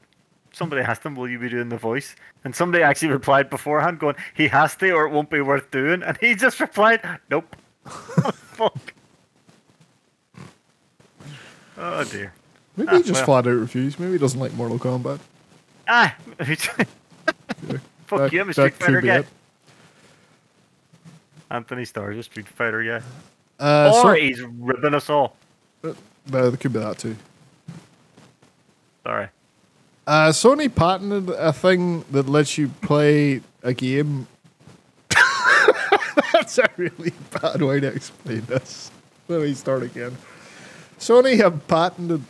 somebody 0.53 0.83
asked 0.83 1.03
him, 1.05 1.15
"Will 1.15 1.29
you 1.29 1.39
be 1.39 1.49
doing 1.49 1.69
the 1.69 1.77
voice?" 1.77 2.15
And 2.45 2.55
somebody 2.55 2.83
actually 2.83 3.09
replied 3.13 3.51
beforehand, 3.51 3.99
going, 3.99 4.17
"He 4.35 4.49
has 4.49 4.75
to, 4.77 4.91
or 4.93 5.07
it 5.07 5.11
won't 5.11 5.31
be 5.31 5.41
worth 5.41 5.71
doing." 5.71 6.03
And 6.03 6.17
he 6.19 6.35
just 6.35 6.61
replied, 6.61 7.01
"Nope." 7.31 7.57
Fuck. 7.87 8.95
Oh 11.79 12.05
dear. 12.05 12.33
Maybe 12.77 12.89
Ah, 12.91 12.97
he 12.97 13.03
just 13.03 13.27
well. 13.27 13.43
flat 13.43 13.47
out 13.51 13.59
refused. 13.59 13.99
Maybe 13.99 14.13
he 14.13 14.19
doesn't 14.19 14.39
like 14.41 14.53
Mortal 14.55 14.79
Kombat. 14.79 15.19
Ah. 15.89 16.15
Fuck 18.07 18.19
That- 18.21 18.33
you, 18.33 18.41
I'm 18.41 18.49
a 18.51 18.53
Street 18.53 18.75
Fighter 18.75 19.01
guy. 19.01 19.17
it. 19.19 19.27
Anthony 21.51 21.85
Starr's 21.85 22.17
a 22.19 22.23
Street 22.23 22.49
Fighter 22.49 22.83
guy. 22.83 23.03
Uh, 23.61 23.93
or 23.95 24.03
so, 24.03 24.13
he's 24.15 24.41
ribbing 24.41 24.95
us 24.95 25.11
all. 25.11 25.37
uh, 25.85 25.93
there 26.27 26.51
could 26.57 26.73
be 26.73 26.79
that 26.79 26.99
too. 26.99 27.17
Sorry. 29.05 29.29
Uh, 30.07 30.31
Sony 30.31 30.75
patented 30.75 31.31
a 31.31 31.53
thing 31.53 32.05
that 32.11 32.29
lets 32.29 32.59
you 32.59 32.69
play 32.81 33.41
a 33.63 33.73
game. 33.73 34.27
That's 36.33 36.59
a 36.59 36.69
really 36.77 37.13
bad 37.41 37.63
way 37.63 37.79
to 37.81 37.87
explain 37.87 38.41
this. 38.47 38.91
Let 39.29 39.43
me 39.43 39.55
start 39.55 39.85
again. 39.85 40.17
Sony 40.99 41.37
have 41.37 41.67
patented 41.69 42.23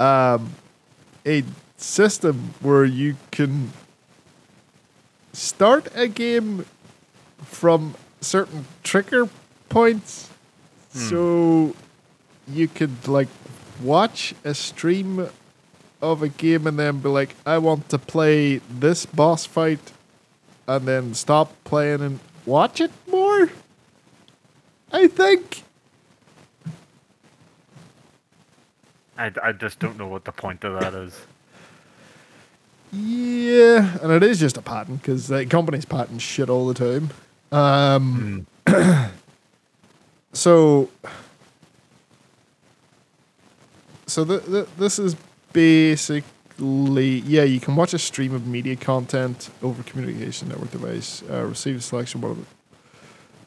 um, 0.00 0.54
a 1.26 1.44
system 1.76 2.54
where 2.60 2.84
you 2.84 3.16
can 3.30 3.72
start 5.32 5.88
a 5.94 6.08
game 6.08 6.64
from 7.44 7.94
certain 8.20 8.64
trigger 8.82 9.28
points. 9.68 10.30
So 10.90 11.76
you 12.48 12.66
could 12.66 13.06
like 13.06 13.28
watch 13.82 14.34
a 14.42 14.54
stream 14.54 15.28
of 16.00 16.22
a 16.22 16.28
game 16.28 16.66
and 16.66 16.78
then 16.78 17.00
be 17.00 17.08
like, 17.08 17.34
I 17.44 17.58
want 17.58 17.88
to 17.90 17.98
play 17.98 18.58
this 18.58 19.06
boss 19.06 19.46
fight 19.46 19.92
and 20.66 20.86
then 20.86 21.14
stop 21.14 21.52
playing 21.64 22.00
and 22.00 22.20
watch 22.46 22.80
it 22.80 22.90
more. 23.10 23.50
I 24.92 25.08
think. 25.08 25.64
I, 29.16 29.32
I 29.42 29.52
just 29.52 29.78
don't 29.80 29.98
know 29.98 30.06
what 30.06 30.24
the 30.24 30.32
point 30.32 30.62
of 30.64 30.80
that 30.80 30.94
is. 30.94 31.18
Yeah, 32.92 33.98
and 34.00 34.12
it 34.12 34.22
is 34.22 34.38
just 34.38 34.56
a 34.56 34.62
patent 34.62 35.02
because 35.02 35.30
like, 35.30 35.50
companies 35.50 35.84
patent 35.84 36.22
shit 36.22 36.48
all 36.48 36.66
the 36.66 36.74
time. 36.74 37.10
Um, 37.50 38.46
so, 40.32 40.88
so 44.06 44.24
the, 44.24 44.38
the, 44.38 44.68
this 44.78 44.98
is 44.98 45.16
basically 45.58 47.18
yeah, 47.26 47.42
you 47.42 47.58
can 47.60 47.74
watch 47.76 47.92
a 47.94 47.98
stream 47.98 48.32
of 48.34 48.46
media 48.46 48.76
content 48.76 49.50
over 49.62 49.82
communication 49.82 50.48
network 50.48 50.70
device, 50.70 51.22
uh, 51.30 51.42
receive 51.44 51.76
a 51.76 51.80
selection 51.80 52.22
of 52.24 52.46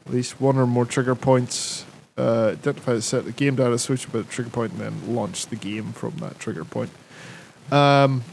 at 0.06 0.14
least 0.14 0.42
one 0.42 0.58
or 0.58 0.68
more 0.68 0.86
trigger 0.86 1.16
points. 1.16 1.86
Uh, 2.18 2.50
identify 2.52 2.94
the 2.94 3.02
set 3.02 3.24
the 3.24 3.32
game 3.32 3.56
data 3.56 3.78
switch 3.80 4.12
with 4.12 4.28
a 4.28 4.30
trigger 4.30 4.50
point 4.50 4.74
and 4.74 4.82
then 4.82 5.16
launch 5.16 5.46
the 5.48 5.56
game 5.56 5.94
from 5.94 6.12
that 6.18 6.38
trigger 6.40 6.66
point. 6.66 6.90
Um, 7.72 8.24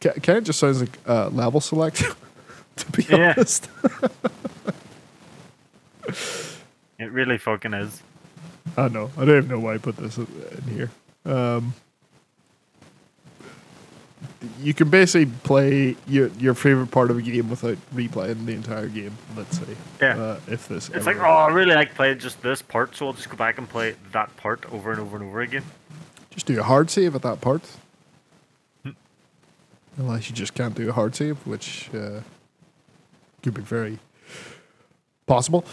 Kind 0.00 0.36
of 0.38 0.44
just 0.44 0.58
sounds 0.58 0.80
like 0.80 0.98
uh, 1.06 1.28
level 1.28 1.60
select, 1.62 2.04
to 2.76 2.90
be 2.92 3.04
Yeah. 3.08 3.32
honest. 3.36 3.68
It 6.98 7.10
really 7.10 7.38
fucking 7.38 7.74
is. 7.74 8.02
I 8.76 8.88
know. 8.88 9.10
I 9.16 9.24
don't 9.24 9.36
even 9.38 9.48
know 9.48 9.58
why 9.60 9.74
I 9.74 9.78
put 9.78 9.96
this 9.96 10.16
in 10.18 10.26
here. 10.70 10.90
Um, 11.24 11.74
you 14.60 14.74
can 14.74 14.88
basically 14.90 15.26
play 15.44 15.96
your 16.06 16.28
your 16.38 16.54
favorite 16.54 16.90
part 16.90 17.10
of 17.10 17.18
a 17.18 17.22
game 17.22 17.48
without 17.50 17.78
replaying 17.94 18.46
the 18.46 18.52
entire 18.52 18.88
game. 18.88 19.16
Let's 19.36 19.58
say, 19.58 19.76
Yeah. 20.00 20.16
uh, 20.20 20.40
if 20.48 20.68
this 20.68 20.88
It's 20.90 21.06
like, 21.06 21.18
oh, 21.18 21.22
I 21.22 21.48
really 21.52 21.74
like 21.74 21.94
playing 21.94 22.18
just 22.18 22.40
this 22.42 22.62
part, 22.62 22.94
so 22.96 23.06
I'll 23.06 23.12
just 23.12 23.28
go 23.30 23.36
back 23.36 23.58
and 23.58 23.68
play 23.68 23.96
that 24.12 24.34
part 24.36 24.64
over 24.72 24.90
and 24.92 25.00
over 25.00 25.16
and 25.16 25.26
over 25.26 25.40
again. 25.40 25.64
just 26.30 26.46
do 26.46 26.58
a 26.58 26.62
hard 26.64 26.90
save 26.90 27.14
at 27.14 27.22
that 27.22 27.40
part. 27.40 27.62
Hmm. 28.82 28.90
Unless 29.98 30.28
you 30.30 30.34
just 30.34 30.54
can't 30.54 30.74
do 30.74 30.88
a 30.88 30.92
hard 30.92 31.14
save, 31.14 31.36
which 31.46 31.88
uh, 31.94 32.20
could 33.42 33.54
be 33.54 33.62
very 33.62 33.98
possible. 35.26 35.64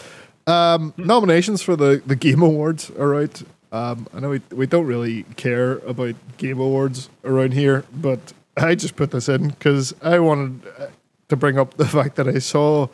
Um, 0.46 0.90
Hmm. 0.92 1.06
nominations 1.06 1.62
for 1.62 1.76
the, 1.76 2.02
the 2.06 2.16
Game 2.16 2.42
Awards, 2.42 2.90
all 2.98 3.06
right. 3.06 3.42
Um, 3.70 4.06
I 4.14 4.20
know 4.20 4.28
we, 4.30 4.40
we 4.50 4.66
don't 4.66 4.86
really 4.86 5.22
care 5.36 5.78
about 5.86 6.14
Game 6.36 6.60
Awards 6.60 7.08
around 7.24 7.54
here, 7.54 7.84
but 7.92 8.32
I 8.56 8.74
just 8.74 8.96
put 8.96 9.10
this 9.10 9.28
in 9.28 9.48
because 9.48 9.94
I 10.02 10.18
wanted 10.18 10.60
uh, 10.78 10.86
to 11.28 11.36
bring 11.36 11.58
up 11.58 11.74
the 11.76 11.86
fact 11.96 12.16
that 12.16 12.28
I 12.28 12.38
saw 12.38 12.88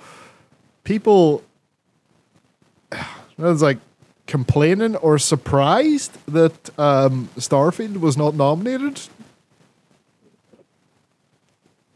people. 0.84 1.42
I 2.92 3.06
was 3.36 3.62
like 3.62 3.78
complaining 4.26 4.96
or 4.96 5.18
surprised 5.18 6.18
that 6.26 6.70
um, 6.78 7.28
Starfield 7.36 7.98
was 7.98 8.16
not 8.16 8.34
nominated. 8.34 9.00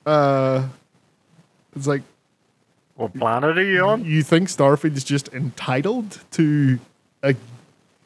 Uh, 0.06 0.68
it's 1.76 1.86
like 1.86 2.02
What 2.96 3.14
planet 3.14 3.56
are 3.58 3.64
you 3.64 3.84
on? 3.84 4.04
you 4.04 4.22
think 4.22 4.48
Starfield 4.48 4.96
is 4.96 5.04
just 5.04 5.28
entitled 5.32 6.20
to 6.32 6.78
a 7.22 7.34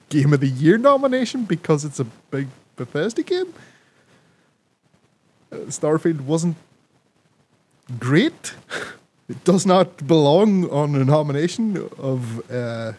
Game 0.09 0.33
of 0.33 0.41
the 0.41 0.49
Year 0.49 0.77
nomination 0.79 1.45
because 1.45 1.85
it's 1.85 1.99
a 1.99 2.05
big 2.05 2.49
Bethesda 2.77 3.23
game? 3.23 3.53
Starfield 5.69 6.21
wasn't 6.23 6.57
great. 7.99 8.55
It 9.29 9.43
does 9.45 9.67
not 9.67 10.07
belong 10.07 10.69
on 10.71 10.95
a 10.95 11.05
nomination 11.05 11.89
of 11.99 12.49
uh, 12.51 12.93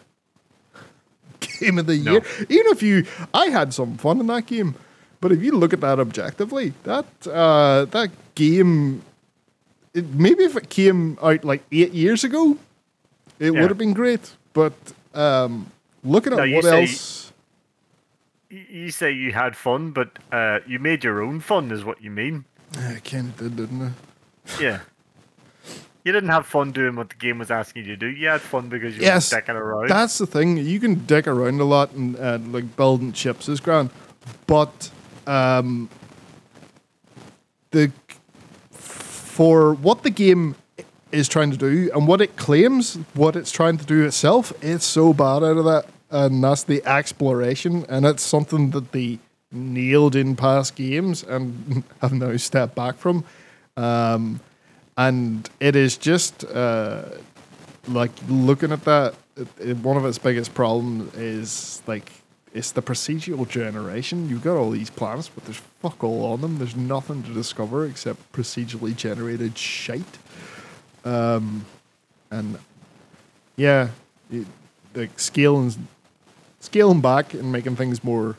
game 1.60 1.78
of 1.78 1.86
the 1.86 1.96
No. 1.98 2.12
year. 2.12 2.22
Even 2.48 2.66
if 2.72 2.82
you, 2.82 3.06
I 3.32 3.46
had 3.46 3.72
some 3.72 3.96
fun 3.96 4.20
in 4.20 4.26
that 4.26 4.46
game, 4.46 4.74
but 5.20 5.32
if 5.32 5.42
you 5.42 5.52
look 5.52 5.72
at 5.72 5.80
that 5.80 5.98
objectively, 5.98 6.74
that 6.84 7.06
uh, 7.26 7.84
that 7.86 8.10
game, 8.34 9.02
it, 9.94 10.06
maybe 10.14 10.44
if 10.44 10.56
it 10.56 10.68
came 10.68 11.18
out 11.22 11.44
like 11.44 11.62
eight 11.72 11.92
years 11.92 12.24
ago, 12.24 12.56
it 13.38 13.52
Yeah. 13.52 13.60
would 13.60 13.70
have 13.70 13.78
been 13.78 13.94
great. 13.94 14.36
But 14.52 14.74
um, 15.14 15.70
looking 16.04 16.32
at 16.32 16.38
No, 16.46 16.54
what 16.54 16.64
say- 16.64 16.80
else, 16.82 17.32
You 18.50 18.90
say 18.90 19.12
you 19.12 19.32
had 19.32 19.56
fun, 19.56 19.90
but 19.92 20.18
uh, 20.32 20.60
you 20.66 20.78
made 20.78 21.04
your 21.04 21.20
own 21.22 21.40
fun, 21.40 21.70
is 21.70 21.84
what 21.84 22.00
you 22.02 22.10
mean. 22.10 22.44
I 22.76 23.00
kind 23.04 23.28
of 23.28 23.36
did, 23.36 23.56
didn't 23.56 23.82
it? 23.82 23.92
Yeah. 24.60 24.80
You 26.04 26.12
didn't 26.12 26.30
have 26.30 26.46
fun 26.46 26.72
doing 26.72 26.96
what 26.96 27.10
the 27.10 27.16
game 27.16 27.38
was 27.38 27.50
asking 27.50 27.84
you 27.84 27.88
to 27.90 27.96
do. 27.96 28.06
You 28.06 28.28
had 28.28 28.40
fun 28.40 28.68
because 28.68 28.96
you 28.96 29.02
Yes, 29.02 29.32
were 29.32 29.40
dicking 29.40 29.54
around. 29.56 29.88
That's 29.90 30.16
the 30.18 30.26
thing. 30.26 30.56
You 30.56 30.80
can 30.80 31.04
dick 31.06 31.26
around 31.26 31.60
a 31.60 31.64
lot 31.64 31.92
and 31.92 32.16
uh, 32.16 32.38
like 32.46 32.76
building 32.76 33.12
chips 33.12 33.48
is 33.48 33.60
grand, 33.60 33.90
but 34.46 34.90
um, 35.26 35.88
the 37.72 37.92
for 38.70 39.74
what 39.74 40.02
the 40.02 40.10
game 40.10 40.54
is 41.12 41.28
trying 41.28 41.50
to 41.50 41.56
do 41.56 41.90
and 41.94 42.06
what 42.08 42.20
it 42.20 42.36
claims 42.36 42.96
what 43.14 43.36
it's 43.36 43.50
trying 43.50 43.76
to 43.78 43.84
do 43.84 44.04
itself, 44.04 44.52
it's 44.62 44.84
so 44.86 45.12
bad 45.12 45.42
out 45.42 45.56
of 45.58 45.64
that, 45.64 45.86
and 46.10 46.42
that's 46.42 46.62
the 46.64 46.84
exploration, 46.86 47.84
and 47.88 48.06
it's 48.06 48.22
something 48.22 48.70
that 48.70 48.92
they 48.92 49.18
nailed 49.50 50.14
in 50.14 50.36
past 50.36 50.76
games 50.76 51.22
and 51.22 51.82
have 52.00 52.12
now 52.12 52.36
stepped 52.36 52.74
back 52.74 52.96
from. 52.96 53.24
Um, 53.76 54.40
and 54.96 55.48
it 55.60 55.76
is 55.76 55.96
just 55.96 56.44
uh, 56.44 57.04
like 57.86 58.10
looking 58.28 58.72
at 58.72 58.84
that, 58.84 59.14
it, 59.60 59.76
one 59.78 59.96
of 59.96 60.04
its 60.04 60.18
biggest 60.18 60.54
problems 60.54 61.14
is 61.14 61.82
like 61.86 62.10
it's 62.54 62.72
the 62.72 62.82
procedural 62.82 63.48
generation. 63.48 64.28
You've 64.28 64.42
got 64.42 64.56
all 64.56 64.70
these 64.70 64.90
planets, 64.90 65.28
but 65.28 65.44
there's 65.44 65.62
fuck 65.80 66.02
all 66.02 66.32
on 66.32 66.40
them. 66.40 66.58
There's 66.58 66.76
nothing 66.76 67.22
to 67.24 67.32
discover 67.32 67.86
except 67.86 68.32
procedurally 68.32 68.96
generated 68.96 69.56
shite. 69.56 70.18
Um, 71.04 71.64
and 72.30 72.58
yeah, 73.56 73.88
it, 74.30 74.46
like 74.94 75.18
scaling, 75.18 75.72
scaling 76.60 77.00
back 77.00 77.34
and 77.34 77.52
making 77.52 77.76
things 77.76 78.02
more, 78.02 78.36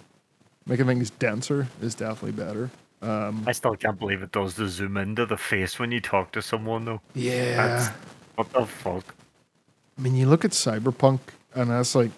making 0.69 0.85
things 0.85 1.09
denser 1.09 1.67
is 1.81 1.95
definitely 1.95 2.31
better. 2.31 2.69
Um, 3.01 3.43
I 3.47 3.51
still 3.53 3.75
can't 3.75 3.97
believe 3.99 4.21
it 4.21 4.31
does 4.31 4.53
the 4.55 4.67
zoom 4.67 4.95
into 4.97 5.25
the 5.25 5.35
face 5.37 5.79
when 5.79 5.91
you 5.91 5.99
talk 5.99 6.31
to 6.33 6.41
someone, 6.41 6.85
though. 6.85 7.01
yeah. 7.15 7.55
That's, 7.55 7.87
what 8.35 8.51
the 8.53 8.65
fuck? 8.65 9.15
I 9.97 10.01
mean, 10.01 10.15
you 10.15 10.27
look 10.27 10.45
at 10.45 10.51
Cyberpunk, 10.51 11.19
and 11.55 11.69
that's 11.71 11.95
like, 11.95 12.11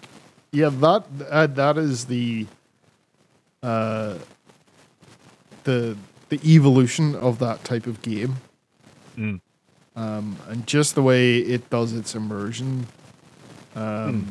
yeah, 0.52 0.68
that 0.68 1.04
uh, 1.30 1.46
that 1.48 1.78
is 1.78 2.04
the, 2.04 2.46
uh, 3.62 4.18
the 5.64 5.96
the 6.28 6.40
evolution 6.44 7.14
of 7.16 7.38
that 7.40 7.64
type 7.64 7.86
of 7.86 8.00
game, 8.02 8.36
Mm. 9.18 9.40
um, 9.96 10.36
and 10.48 10.66
just 10.66 10.94
the 10.94 11.02
way 11.02 11.38
it 11.38 11.68
does 11.70 11.92
its 11.92 12.14
immersion, 12.14 12.86
um, 13.76 14.26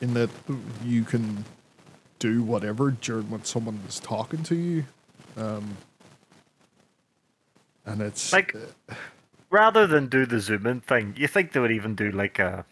in 0.00 0.14
that 0.14 0.30
you 0.84 1.02
can 1.02 1.44
do 2.18 2.42
whatever 2.42 2.90
during 2.90 3.30
when 3.30 3.44
someone 3.44 3.80
is 3.88 4.00
talking 4.00 4.42
to 4.44 4.54
you, 4.54 4.84
um, 5.36 5.76
and 7.84 8.00
it's 8.00 8.32
Like, 8.32 8.56
rather 9.50 9.86
than 9.86 10.06
do 10.06 10.26
the 10.26 10.40
zoom 10.40 10.66
in 10.66 10.80
thing, 10.80 11.14
you 11.16 11.28
think 11.28 11.52
they 11.52 11.60
would 11.60 11.72
even 11.72 11.94
do 11.94 12.10
like 12.10 12.38
a, 12.38 12.64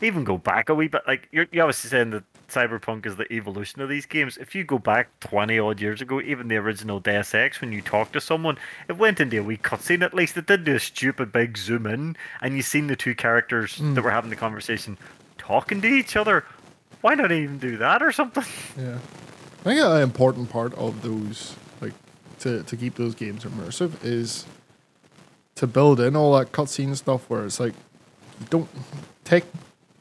even 0.00 0.24
go 0.24 0.38
back 0.38 0.68
a 0.68 0.74
wee 0.74 0.88
bit? 0.88 1.02
Like 1.06 1.28
you're, 1.30 1.46
you're 1.52 1.64
obviously 1.64 1.90
saying 1.90 2.10
that 2.10 2.24
Cyberpunk 2.48 3.06
is 3.06 3.16
the 3.16 3.32
evolution 3.32 3.80
of 3.80 3.88
these 3.88 4.06
games. 4.06 4.36
If 4.36 4.54
you 4.54 4.64
go 4.64 4.78
back 4.78 5.08
twenty 5.20 5.58
odd 5.58 5.80
years 5.80 6.00
ago, 6.00 6.20
even 6.20 6.48
the 6.48 6.56
original 6.56 7.00
Deus 7.00 7.34
Ex, 7.34 7.60
when 7.60 7.72
you 7.72 7.80
talk 7.80 8.12
to 8.12 8.20
someone, 8.20 8.58
it 8.88 8.96
went 8.98 9.20
into 9.20 9.38
a 9.38 9.42
wee 9.42 9.56
cutscene. 9.56 10.02
At 10.02 10.14
least 10.14 10.36
it 10.36 10.46
didn't 10.46 10.64
do 10.64 10.74
a 10.76 10.80
stupid 10.80 11.32
big 11.32 11.56
zoom 11.56 11.86
in, 11.86 12.16
and 12.40 12.56
you 12.56 12.62
seen 12.62 12.86
the 12.86 12.96
two 12.96 13.14
characters 13.14 13.78
that 13.80 14.02
were 14.02 14.10
having 14.10 14.30
the 14.30 14.36
conversation 14.36 14.98
talking 15.38 15.80
to 15.80 15.88
each 15.88 16.16
other. 16.16 16.44
Why 17.04 17.14
not 17.14 17.32
even 17.32 17.58
do 17.58 17.76
that 17.76 18.02
or 18.02 18.12
something? 18.12 18.44
Yeah, 18.78 18.98
I 19.60 19.62
think 19.64 19.78
an 19.78 20.00
important 20.00 20.48
part 20.48 20.72
of 20.72 21.02
those, 21.02 21.54
like, 21.82 21.92
to 22.38 22.62
to 22.62 22.76
keep 22.78 22.94
those 22.94 23.14
games 23.14 23.44
immersive, 23.44 23.92
is 24.02 24.46
to 25.56 25.66
build 25.66 26.00
in 26.00 26.16
all 26.16 26.34
that 26.38 26.52
cutscene 26.52 26.96
stuff 26.96 27.28
where 27.28 27.44
it's 27.44 27.60
like, 27.60 27.74
don't 28.48 28.70
take 29.22 29.44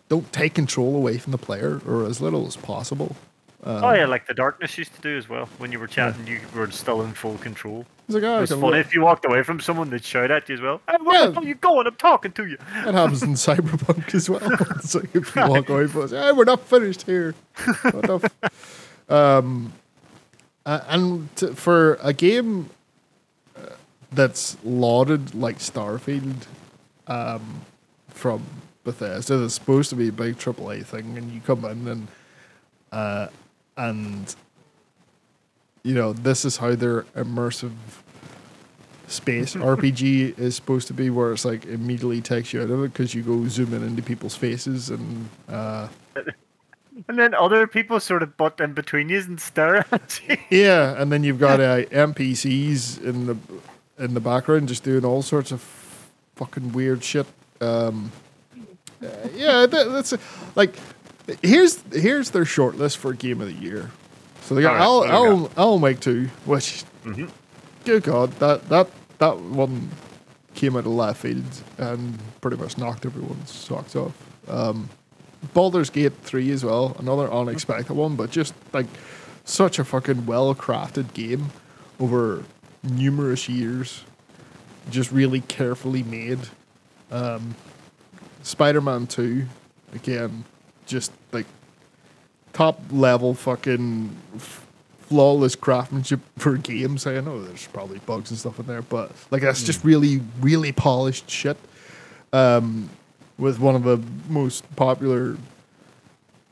don't 0.08 0.32
take 0.32 0.54
control 0.54 0.96
away 0.96 1.18
from 1.18 1.32
the 1.32 1.38
player 1.38 1.82
or 1.86 2.06
as 2.06 2.22
little 2.22 2.48
as 2.48 2.56
possible. 2.56 3.18
Oh 3.66 3.94
yeah, 3.94 4.06
like 4.06 4.28
the 4.28 4.34
darkness 4.34 4.78
used 4.78 4.94
to 4.96 5.02
do 5.02 5.18
as 5.18 5.30
well. 5.30 5.48
When 5.58 5.72
you 5.72 5.80
were 5.80 5.88
chatting, 5.88 6.28
you 6.28 6.40
were 6.56 6.70
still 6.72 7.02
in 7.04 7.14
full 7.14 7.38
control. 7.38 7.86
It's 8.08 8.16
like, 8.16 8.24
oh, 8.24 8.38
It 8.38 8.42
was 8.42 8.50
funny 8.52 8.62
look- 8.64 8.76
if 8.86 8.94
you 8.94 9.02
walked 9.02 9.26
away 9.26 9.44
from 9.44 9.60
someone, 9.62 9.90
they'd 9.90 10.04
shout 10.04 10.30
at 10.32 10.50
you 10.50 10.56
as 10.56 10.62
well. 10.62 10.82
Hey, 10.90 10.98
where 11.02 11.16
Yeah. 11.22 11.28
the 11.28 11.34
hell 11.36 11.44
are 11.44 11.48
you 11.48 11.56
going? 11.56 11.88
I'm 11.88 11.96
talking 11.96 12.34
to 12.34 12.46
you. 12.46 12.58
That 12.84 12.94
happens 12.94 13.24
in 13.24 13.34
Cyberpunk 13.36 14.14
as 14.14 14.30
well. 14.30 14.42
it's 14.78 14.94
like 14.96 15.16
if 15.16 15.36
you 15.36 15.48
walk 15.48 15.70
away 15.70 15.88
from 15.88 16.04
it, 16.04 16.10
hey, 16.12 16.32
we're 16.34 16.44
not 16.44 16.62
finished 16.68 17.04
here. 17.04 17.34
F- 17.58 18.26
um, 19.10 19.72
uh, 20.66 20.80
and 20.90 21.34
to, 21.38 21.56
for 21.56 21.98
a 22.02 22.12
game 22.14 22.70
uh, 23.58 23.70
that's 24.12 24.58
lauded 24.64 25.34
like 25.36 25.60
Starfield 25.60 26.46
um, 27.08 27.62
from 28.10 28.44
Bethesda, 28.84 29.38
that's 29.38 29.54
supposed 29.54 29.90
to 29.92 29.96
be 29.96 30.10
a 30.10 30.12
big 30.12 30.36
AAA 30.38 30.86
thing, 30.86 31.18
and 31.18 31.32
you 31.32 31.40
come 31.42 31.64
in 31.66 31.88
and 31.88 32.08
uh, 32.92 33.28
and 33.78 34.36
you 35.84 35.94
know 35.94 36.14
this 36.14 36.46
is 36.46 36.58
how 36.58 36.76
their 36.76 37.04
immersive 37.16 37.74
space 39.08 39.54
RPG 39.56 40.40
is 40.40 40.56
supposed 40.56 40.88
to 40.88 40.94
be, 40.94 41.10
where 41.10 41.34
it's 41.34 41.46
like 41.46 41.66
immediately 41.66 42.22
takes 42.22 42.54
you 42.54 42.62
out 42.62 42.70
of 42.70 42.84
it 42.84 42.94
because 42.94 43.14
you 43.14 43.22
go 43.22 43.48
zooming 43.48 43.86
into 43.86 44.02
people's 44.02 44.36
faces 44.36 44.90
and 44.90 45.30
uh, 45.50 45.88
And 47.08 47.18
then 47.18 47.34
other 47.34 47.66
people 47.66 48.00
sort 48.00 48.24
of 48.24 48.38
butt 48.38 48.60
in 48.60 48.74
between 48.74 49.10
you 49.10 49.20
and 49.20 49.40
stare 49.40 49.86
at 49.92 50.22
you. 50.28 50.38
yeah, 50.50 51.00
and 51.02 51.12
then 51.12 51.24
you've 51.24 51.40
got 51.40 51.60
uh, 51.60 51.86
NPCs 51.86 53.04
in 53.04 53.26
the 53.26 53.38
in 53.98 54.14
the 54.14 54.20
background 54.20 54.68
just 54.68 54.84
doing 54.84 55.04
all 55.04 55.22
sorts 55.22 55.52
of 55.52 55.62
fucking 56.36 56.72
weird 56.72 57.04
shit. 57.04 57.26
Um, 57.62 58.12
uh, 59.04 59.08
yeah, 59.36 59.66
that, 59.66 59.92
that's 59.92 60.14
like 60.56 60.76
here's 61.42 61.82
here's 61.92 62.32
their 62.32 62.46
short 62.46 62.76
list 62.78 62.98
for 62.98 63.14
game 63.14 63.42
of 63.42 63.48
the 63.48 63.54
year. 63.54 63.92
So 64.42 64.56
they 64.56 64.62
got 64.62 64.80
All 64.82 65.02
right, 65.04 65.10
Al, 65.12 65.22
what 65.24 65.28
do 65.30 65.36
we 65.36 65.42
Al, 65.46 65.52
Alan 65.70 65.82
Wake 65.82 66.00
two, 66.00 66.30
which 66.46 66.84
Mhm. 67.06 67.30
good 67.86 68.04
god 68.04 68.32
that 68.40 68.68
that 68.70 68.90
that 69.20 69.40
one 69.40 69.90
came 70.54 70.76
out 70.76 70.80
of 70.86 70.88
left 70.88 71.22
field 71.22 71.44
and 71.78 72.20
pretty 72.42 72.58
much 72.58 72.78
knocked 72.78 73.06
everyone's 73.06 73.50
socks 73.52 73.96
off. 73.96 74.14
Um, 74.48 74.90
Baldur's 75.54 75.90
Gate 75.90 76.14
3 76.24 76.52
as 76.52 76.64
well, 76.64 76.96
another 77.00 77.30
unexpected 77.32 77.94
one, 77.94 78.16
but 78.16 78.30
just 78.32 78.54
like 78.72 78.86
such 79.46 79.80
a 79.80 79.84
fucking 79.84 80.26
well 80.26 80.54
crafted 80.56 81.14
game 81.14 81.48
over 82.00 82.44
numerous 82.84 83.50
years. 83.50 84.04
Just 84.92 85.12
really 85.12 85.42
carefully 85.42 86.04
made. 86.04 86.40
Um, 87.12 87.56
Spider 88.44 88.80
Man 88.82 89.08
2, 89.08 89.46
again, 89.94 90.44
just 90.86 91.12
like 91.32 91.46
top 92.54 92.80
level 92.92 93.34
fucking 93.34 94.16
f- 94.36 94.66
flawless 95.02 95.56
craftsmanship 95.56 96.20
for 96.38 96.58
games. 96.58 97.06
I 97.08 97.20
know 97.22 97.42
there's 97.44 97.68
probably 97.68 98.00
bugs 98.00 98.30
and 98.32 98.40
stuff 98.40 98.60
in 98.60 98.66
there, 98.68 98.82
but 98.82 99.12
like 99.32 99.42
that's 99.42 99.64
just 99.64 99.84
really, 99.84 100.22
really 100.42 100.72
polished 100.72 101.30
shit 101.30 101.58
um, 102.32 102.90
with 103.38 103.60
one 103.60 103.76
of 103.76 103.84
the 103.84 104.02
most 104.30 104.64
popular 104.76 105.38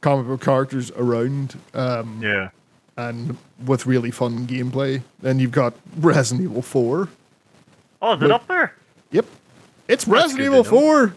comic 0.01 0.25
book 0.27 0.41
characters 0.41 0.91
around, 0.91 1.57
um, 1.73 2.19
Yeah. 2.23 2.49
and 2.97 3.37
with 3.65 3.85
really 3.85 4.09
fun 4.11 4.47
gameplay. 4.47 5.03
Then 5.21 5.37
you've 5.39 5.51
got 5.51 5.73
Resident 5.97 6.49
Evil 6.49 6.61
Four. 6.63 7.09
Oh, 8.01 8.13
is 8.15 8.23
it 8.23 8.31
up 8.31 8.47
there? 8.47 8.73
Yep, 9.11 9.25
it's 9.87 10.05
That's 10.05 10.07
Resident 10.07 10.45
Evil. 10.47 10.63
Four. 10.63 11.13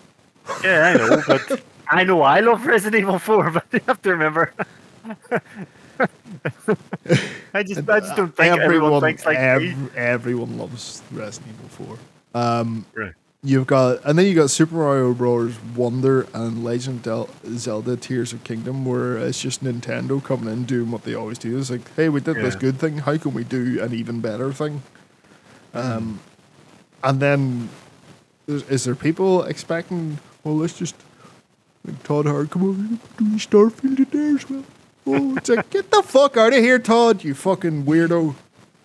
Yeah, 0.62 0.88
I 0.88 0.94
know, 0.98 1.22
but 1.26 1.62
I 1.88 2.04
know 2.04 2.22
I 2.22 2.40
love 2.40 2.66
Resident 2.66 3.02
Evil 3.02 3.18
4, 3.18 3.50
but 3.52 3.64
you 3.72 3.80
have 3.86 4.00
to 4.02 4.10
remember. 4.10 4.52
I 7.54 7.62
just, 7.62 7.88
I 7.88 8.00
just 8.00 8.16
don't 8.16 8.34
think 8.34 8.58
everyone, 8.60 9.00
thinks 9.00 9.24
like 9.24 9.38
me. 9.38 9.70
ev- 9.70 9.96
everyone 9.96 10.58
loves 10.58 11.02
Resident 11.12 11.54
Evil 11.56 11.68
Four. 11.68 11.98
Um, 12.40 12.86
Right. 12.94 13.12
You've 13.46 13.66
got, 13.66 14.02
and 14.06 14.18
then 14.18 14.24
you 14.24 14.34
got 14.34 14.48
Super 14.48 14.76
Mario 14.76 15.12
Bros. 15.12 15.54
Wonder 15.76 16.26
and 16.32 16.64
Legend 16.64 17.06
of 17.06 17.28
Del- 17.44 17.56
Zelda: 17.58 17.94
Tears 17.94 18.32
of 18.32 18.42
Kingdom, 18.42 18.86
where 18.86 19.18
it's 19.18 19.38
just 19.38 19.62
Nintendo 19.62 20.24
coming 20.24 20.50
in 20.50 20.64
doing 20.64 20.90
what 20.90 21.02
they 21.04 21.14
always 21.14 21.36
do. 21.38 21.58
It's 21.58 21.70
like, 21.70 21.94
hey, 21.94 22.08
we 22.08 22.20
did 22.22 22.36
this 22.36 22.56
good 22.56 22.78
thing. 22.78 22.98
How 22.98 23.18
can 23.18 23.34
we 23.34 23.44
do 23.44 23.82
an 23.82 23.92
even 23.92 24.20
better 24.22 24.50
thing? 24.50 24.82
Um, 25.74 26.20
and 27.02 27.20
then 27.20 27.68
is, 28.46 28.62
is 28.70 28.84
there 28.84 28.94
people 28.94 29.42
expecting? 29.42 30.20
Well, 30.42 30.56
let's 30.56 30.78
just 30.78 30.96
Like 31.84 32.02
Todd 32.02 32.26
Hart, 32.26 32.50
come 32.50 32.62
over, 32.64 32.82
doing 33.18 33.38
Starfield 33.38 33.98
in 33.98 34.06
there 34.10 34.36
as 34.36 34.48
well. 34.48 34.64
Oh, 35.06 35.36
it's 35.36 35.50
like, 35.50 35.68
get 35.70 35.90
the 35.90 36.02
fuck 36.02 36.36
out 36.38 36.54
of 36.54 36.58
here, 36.60 36.78
Todd, 36.78 37.22
you 37.24 37.34
fucking 37.34 37.84
weirdo. 37.84 38.34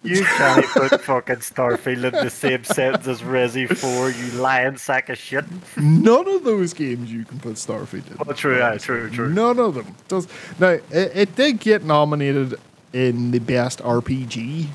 You 0.03 0.23
can't 0.23 0.65
put 0.65 1.01
fucking 1.01 1.37
Starfield 1.37 2.05
in 2.05 2.11
the 2.11 2.29
same 2.29 2.63
sentence 2.65 3.07
as 3.07 3.21
Resi 3.21 3.67
4, 3.73 4.09
you 4.11 4.31
lying 4.41 4.77
sack 4.77 5.09
of 5.09 5.17
shit. 5.17 5.45
None 5.77 6.27
of 6.27 6.43
those 6.43 6.73
games 6.73 7.11
you 7.11 7.23
can 7.25 7.39
put 7.39 7.53
Starfield 7.55 8.09
in. 8.11 8.17
Oh, 8.27 8.33
true, 8.33 8.57
yeah, 8.57 8.77
true, 8.77 9.09
true. 9.09 9.29
None 9.29 9.59
of 9.59 9.75
them. 9.75 9.95
Does 10.09 10.27
now 10.59 10.69
it, 10.69 10.83
it 10.91 11.35
did 11.35 11.59
get 11.59 11.83
nominated 11.83 12.55
in 12.93 13.31
the 13.31 13.39
best 13.39 13.79
RPG, 13.79 14.67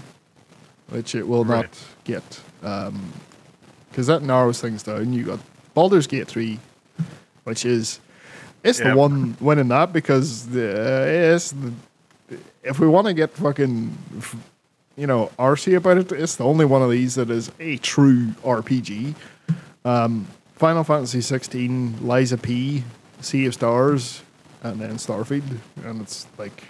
which 0.91 1.15
it 1.15 1.27
will 1.29 1.45
Right. 1.45 1.63
not 1.63 1.79
get, 2.05 2.41
um, 2.63 3.13
because 3.91 4.07
that 4.07 4.23
narrows 4.23 4.61
things 4.61 4.83
down. 4.83 5.13
You 5.13 5.25
got 5.25 5.41
Baldur's 5.75 6.07
Gate 6.07 6.29
three, 6.29 6.59
which 7.45 7.65
is 7.65 7.99
it's 8.65 8.81
Yeah. 8.81 8.91
the 8.91 8.97
one 8.97 9.36
winning 9.41 9.69
that 9.69 9.93
because 9.93 10.47
the 10.49 10.70
uh, 10.73 11.35
it's 11.35 11.53
the, 11.53 11.73
if 12.65 12.81
we 12.81 12.89
want 12.89 13.07
to 13.07 13.15
get 13.15 13.31
fucking 13.32 13.97
you 14.97 15.07
know 15.07 15.31
RC 15.39 15.77
about 15.77 15.99
it, 15.99 16.11
it's 16.12 16.36
the 16.36 16.45
only 16.45 16.65
one 16.65 16.82
of 16.82 16.91
these 16.91 17.15
that 17.15 17.31
is 17.31 17.53
a 17.61 17.77
true 17.78 18.28
RPG. 18.43 19.15
Um, 19.85 20.27
Final 20.57 20.82
Fantasy 20.85 21.20
16, 21.20 22.07
Lies 22.07 22.32
of 22.32 22.41
P, 22.41 22.82
Sea 23.20 23.47
of 23.47 23.55
Stars, 23.55 24.23
and 24.62 24.81
then 24.81 24.93
Starfield, 24.95 25.59
and 25.85 26.01
it's 26.01 26.27
like, 26.39 26.62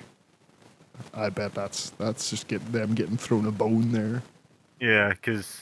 I 1.12 1.28
bet 1.28 1.54
that's 1.54 1.90
that's 1.90 2.30
just 2.30 2.48
get 2.48 2.72
them 2.72 2.94
getting 2.94 3.16
thrown 3.16 3.46
a 3.46 3.52
bone 3.52 3.92
there. 3.92 4.22
Yeah, 4.80 5.10
because 5.10 5.60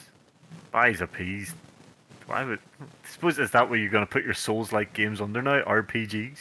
buys 0.71 1.01
a 1.01 1.07
Why 2.33 2.43
would. 2.45 2.59
I 2.81 2.85
suppose 3.07 3.37
is 3.37 3.51
that 3.51 3.69
where 3.69 3.77
you're 3.77 3.91
going 3.91 4.03
to 4.07 4.11
put 4.11 4.25
your 4.25 4.33
Souls 4.33 4.73
like 4.73 4.93
games 4.93 5.21
under 5.21 5.39
now? 5.39 5.61
RPGs? 5.61 6.39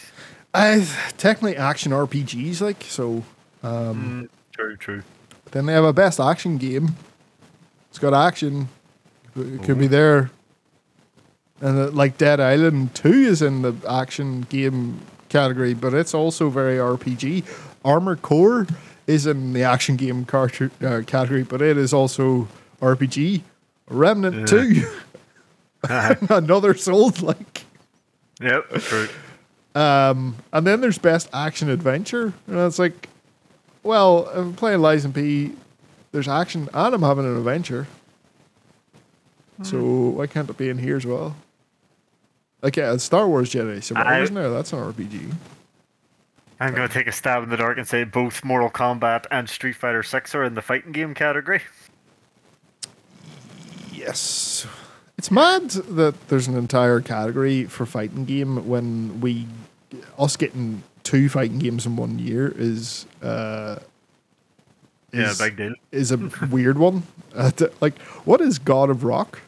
I 0.55 0.89
technically 1.19 1.55
action 1.55 1.93
RPGs 1.93 2.63
like 2.63 2.83
so. 2.85 3.25
Um, 3.63 4.23
Mm, 4.23 4.29
true, 4.53 4.77
true. 4.79 5.03
Then 5.51 5.67
they 5.67 5.75
have 5.75 5.85
a 5.85 5.93
best 5.93 6.19
action 6.19 6.57
game. 6.57 6.97
It's 7.91 7.99
got 7.99 8.15
action. 8.15 8.71
It 9.37 9.63
could 9.65 9.79
be 9.79 9.87
there. 9.87 10.31
And 11.61 11.79
uh, 11.79 11.91
like 11.91 12.17
Dead 12.17 12.41
Island 12.41 12.95
2 12.95 13.11
is 13.11 13.43
in 13.43 13.61
the 13.61 13.75
action 13.87 14.47
game 14.49 14.99
category, 15.29 15.75
but 15.75 15.93
it's 15.93 16.15
also 16.15 16.49
very 16.49 16.79
RPG. 16.79 17.45
Armored 17.85 18.23
Core 18.23 18.67
is 19.07 19.27
in 19.27 19.53
the 19.53 19.63
action 19.63 19.97
game 19.97 20.25
cartri- 20.25 20.71
uh, 20.83 21.05
category, 21.05 21.43
but 21.43 21.61
it 21.61 21.77
is 21.77 21.93
also 21.93 22.49
RPG. 22.81 23.43
Remnant 23.91 24.49
2, 25.87 26.27
another 26.31 26.75
Souls 26.75 27.23
like. 27.23 27.65
Yep, 28.41 28.71
that's 28.71 28.89
true. 28.89 29.09
Um, 29.75 30.37
and 30.53 30.67
then 30.67 30.81
there's 30.81 30.99
best 30.99 31.29
action 31.33 31.71
adventure, 31.71 32.33
and 32.47 32.59
it's 32.59 32.79
like, 32.79 33.09
well, 33.83 34.29
if 34.31 34.37
I'm 34.37 34.55
playing 34.55 34.81
Lies 34.81 35.05
of 35.05 35.15
P, 35.15 35.53
there's 36.13 36.29
action 36.29 36.69
and 36.75 36.95
I'm 36.95 37.03
having 37.03 37.25
an 37.25 37.37
adventure. 37.37 37.87
So 39.63 39.79
why 39.81 40.27
can't 40.27 40.51
it 40.51 40.57
be 40.57 40.69
in 40.69 40.79
here 40.79 40.97
as 40.97 41.07
well? 41.07 41.37
Like 42.63 42.77
yeah, 42.77 42.93
it's 42.93 43.05
Star 43.05 43.29
Wars 43.29 43.53
Jedi 43.53 43.83
Survivor, 43.83 44.09
I- 44.09 44.21
isn't 44.23 44.35
there? 44.35 44.51
That's 44.51 44.73
an 44.73 44.81
RPG. 44.81 45.33
I'm 46.61 46.75
going 46.75 46.87
to 46.87 46.95
take 46.95 47.09
a 47.09 47.13
stab 47.13 47.43
in 47.43 47.49
the 47.49 47.57
dark 47.57 47.77
and 47.79 47.87
say 47.89 48.05
both 48.05 48.45
Mortal 48.45 48.71
Kombat 48.71 49.25
and 49.33 49.49
Street 49.49 49.73
Fighter 49.75 50.05
6 50.05 50.35
are 50.37 50.45
in 50.45 50.55
the 50.55 50.63
fighting 50.63 50.93
game 50.93 51.13
category. 51.13 51.63
Yes. 53.93 54.67
It's 55.23 55.31
mad 55.31 55.71
that 55.71 56.17
there's 56.27 56.49
an 56.49 56.57
entire 56.57 57.01
category 57.01 57.67
for 57.67 57.87
fighting 57.87 58.25
game 58.25 58.67
when 58.67 59.21
we 59.21 59.47
us 60.19 60.37
getting 60.37 60.83
two 61.05 61.29
fighting 61.29 61.61
games 61.61 61.87
in 61.87 61.95
one 61.95 62.19
year 62.19 62.53
is 62.57 63.07
uh 63.23 63.79
Yeah, 65.13 65.33
big 65.39 65.57
deal. 65.57 65.75
is 65.93 66.11
a 66.11 66.17
weird 66.51 66.77
one. 66.77 67.05
Uh, 67.33 67.53
t- 67.53 67.69
like, 67.81 68.01
what 68.25 68.41
is 68.41 68.59
God 68.59 68.91
of 68.91 69.05
Rock? 69.05 69.39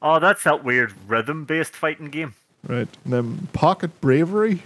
Oh, 0.00 0.20
that's 0.20 0.44
that 0.44 0.62
weird 0.62 0.94
rhythm 1.08 1.44
based 1.44 1.74
fighting 1.74 2.06
game. 2.10 2.34
Right. 2.64 2.86
And 3.02 3.12
then 3.12 3.48
Pocket 3.52 4.00
Bravery. 4.00 4.62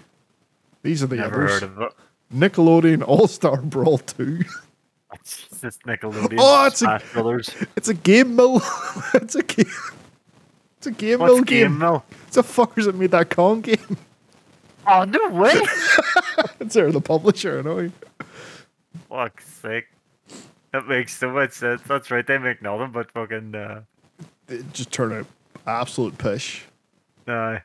These 0.83 1.03
are 1.03 1.07
the 1.07 1.17
Never 1.17 1.45
others. 1.47 1.51
heard 1.53 1.63
of 1.63 1.81
it. 1.81 1.93
Nickelodeon 2.31 3.03
All 3.09 3.27
Star 3.27 3.57
Brawl 3.63 3.97
2. 3.97 4.43
It's 5.65 5.79
Nickelodeon. 5.79 6.37
Oh, 6.41 6.67
it's 6.67 6.83
a- 6.83 7.01
Brothers. 7.13 7.51
it's 7.77 7.89
a 7.89 7.95
game 7.95 8.37
mill. 8.37 8.61
it's 9.15 9.35
a 9.35 9.43
game. 9.43 9.67
It's 10.79 10.87
a 10.87 10.91
game 10.91 11.19
What's 11.19 11.35
mill 11.35 11.43
Game 11.45 11.69
game. 11.69 11.79
Mill? 11.79 12.05
It's 12.27 12.37
a 12.37 12.43
fuckers 12.43 12.85
that 12.87 12.95
made 12.95 13.11
that 13.11 13.31
Kong 13.31 13.61
game. 13.61 13.97
Oh, 14.87 15.05
no 15.05 15.29
way! 15.29 15.53
it's 16.61 16.75
they're 16.75 16.91
the 16.91 17.01
publisher, 17.03 17.59
I 17.59 17.63
know. 17.63 17.91
Fuck's 19.11 19.47
sake. 19.47 19.87
That 20.73 20.89
makes 20.89 21.17
so 21.17 21.31
much 21.31 21.53
sense. 21.53 21.83
That's 21.83 22.11
right, 22.11 22.27
they 22.27 22.39
make 22.39 22.63
nothing 22.63 22.91
but 22.93 23.11
fucking. 23.11 23.55
Uh, 23.55 23.83
It 24.49 24.73
just 24.73 24.91
turned 24.91 25.13
out 25.13 25.27
absolute 25.67 26.17
pish. 26.17 26.65
no. 27.27 27.59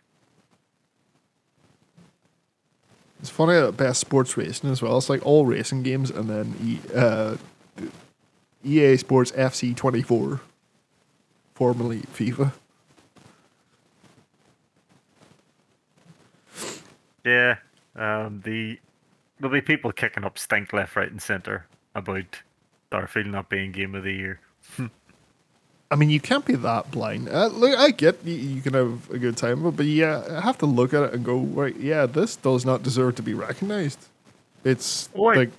It's 3.21 3.29
funny 3.29 3.53
that 3.53 3.75
best 3.77 4.01
sports 4.01 4.37
racing 4.37 4.69
as 4.69 4.81
well. 4.81 4.97
It's 4.97 5.09
like 5.09 5.25
all 5.25 5.45
racing 5.45 5.81
games 5.83 6.11
and 6.11 6.29
then 6.29 6.79
uh, 6.93 7.37
EA 8.65 8.97
Sports 8.97 9.31
FC 9.31 9.75
24, 9.75 10.41
formerly 11.53 11.99
FIFA. 11.99 12.51
Yeah. 17.23 17.55
Um, 17.95 18.41
the 18.43 18.79
there'll 19.39 19.53
be 19.53 19.61
people 19.61 19.91
kicking 19.91 20.23
up 20.23 20.37
stink 20.37 20.73
left, 20.73 20.95
right, 20.95 21.09
and 21.09 21.21
center 21.21 21.65
about 21.93 22.41
Starfield 22.91 23.27
not 23.27 23.49
being 23.49 23.71
game 23.71 23.95
of 23.95 24.03
the 24.03 24.13
year. 24.13 24.39
I 25.91 25.95
mean, 25.95 26.09
you 26.09 26.19
can't 26.19 26.45
be 26.45 26.55
that 26.55 26.91
blind. 26.91 27.29
Uh, 27.29 27.47
look, 27.47 27.77
I 27.77 27.91
get 27.91 28.23
you, 28.25 28.33
you 28.33 28.61
can 28.61 28.73
have 28.73 29.09
a 29.11 29.17
good 29.17 29.37
time, 29.37 29.63
but, 29.63 29.71
but 29.71 29.85
yeah, 29.85 30.23
I 30.29 30.41
have 30.41 30.57
to 30.59 30.65
look 30.65 30.93
at 30.93 31.03
it 31.03 31.13
and 31.13 31.23
go, 31.23 31.37
right, 31.37 31.75
yeah, 31.77 32.05
this 32.05 32.35
does 32.35 32.65
not 32.65 32.83
deserve 32.83 33.15
to 33.15 33.21
be 33.21 33.33
recognized. 33.33 33.99
It's 34.63 35.09
like, 35.13 35.51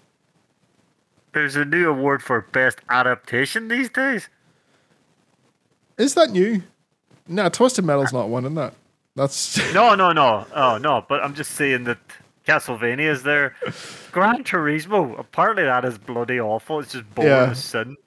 There's 1.36 1.54
a 1.54 1.66
new 1.66 1.90
award 1.90 2.22
for 2.22 2.40
best 2.40 2.78
adaptation 2.88 3.68
these 3.68 3.90
days. 3.90 4.30
is 5.98 6.14
that 6.14 6.30
new? 6.30 6.62
No, 7.28 7.50
Twisted 7.50 7.84
Metal's 7.84 8.10
not 8.10 8.30
winning 8.30 8.54
that. 8.54 8.72
That's 9.16 9.58
No, 9.74 9.94
no, 9.94 10.12
no. 10.12 10.46
Oh 10.54 10.78
no, 10.78 11.04
but 11.06 11.22
I'm 11.22 11.34
just 11.34 11.50
saying 11.50 11.84
that 11.84 11.98
Castlevania 12.48 13.10
is 13.10 13.22
there. 13.22 13.54
Gran 14.12 14.44
Turismo. 14.44 15.18
Apparently 15.18 15.64
that 15.64 15.84
is 15.84 15.98
bloody 15.98 16.40
awful. 16.40 16.80
It's 16.80 16.92
just 16.92 17.14
boring 17.14 17.30
Yeah. 17.30 17.50
as 17.50 17.62
sin. 17.62 17.98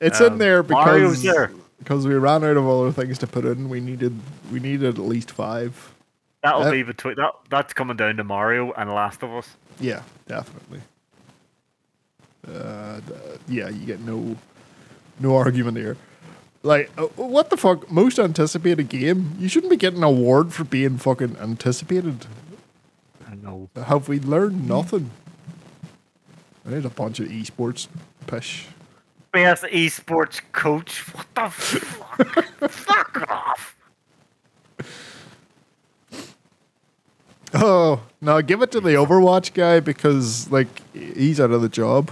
it's 0.00 0.20
Um, 0.20 0.34
in 0.34 0.38
there 0.38 0.62
because 0.62 1.20
there. 1.20 1.50
because 1.80 2.06
we 2.06 2.14
ran 2.14 2.44
out 2.44 2.56
of 2.56 2.68
other 2.68 2.92
things 2.92 3.18
to 3.18 3.26
put 3.26 3.44
in. 3.44 3.68
We 3.68 3.80
needed 3.80 4.16
we 4.52 4.60
needed 4.60 4.84
at 4.86 4.98
least 4.98 5.32
five. 5.32 5.94
That'll 6.44 6.62
Uh, 6.62 6.70
be 6.70 6.84
between 6.84 7.16
that. 7.16 7.32
That's 7.50 7.72
coming 7.72 7.96
down 7.96 8.18
to 8.18 8.22
Mario 8.24 8.70
and 8.74 8.88
Last 8.94 9.24
of 9.24 9.32
Us. 9.34 9.56
Yeah, 9.80 10.02
definitely. 10.28 10.82
Uh, 12.48 13.00
d- 13.00 13.14
yeah, 13.48 13.68
you 13.68 13.86
get 13.86 14.00
no 14.00 14.36
no 15.20 15.36
argument 15.36 15.76
there. 15.76 15.96
Like, 16.62 16.90
uh, 16.98 17.04
what 17.16 17.50
the 17.50 17.56
fuck? 17.56 17.90
Most 17.90 18.18
anticipated 18.18 18.88
game? 18.88 19.36
You 19.38 19.48
shouldn't 19.48 19.70
be 19.70 19.76
getting 19.76 19.98
an 19.98 20.04
award 20.04 20.52
for 20.52 20.64
being 20.64 20.98
fucking 20.98 21.36
anticipated. 21.40 22.26
I 23.30 23.34
know. 23.36 23.68
Have 23.76 24.08
we 24.08 24.18
learned 24.20 24.66
nothing? 24.68 25.10
I 26.66 26.70
need 26.70 26.84
a 26.84 26.90
bunch 26.90 27.20
of 27.20 27.28
esports 27.28 27.88
pish. 28.26 28.66
Best 29.32 29.62
esports 29.64 30.40
coach. 30.52 31.00
What 31.14 31.26
the 31.34 31.48
fuck? 31.50 32.70
fuck 32.70 33.30
off. 33.30 33.76
Oh 37.54 38.02
no, 38.20 38.42
give 38.42 38.62
it 38.62 38.70
to 38.72 38.80
the 38.80 38.90
Overwatch 38.90 39.54
guy 39.54 39.80
because 39.80 40.50
like 40.50 40.68
he's 40.92 41.40
out 41.40 41.50
of 41.50 41.62
the 41.62 41.68
job. 41.68 42.10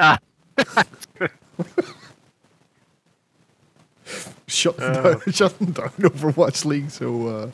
Ah, 0.00 0.18
shutting 4.46 4.80
down, 4.92 5.20
shutting 5.30 5.70
down 5.72 5.90
Overwatch 5.90 6.64
League. 6.64 6.90
So, 6.90 7.26
uh, 7.28 7.50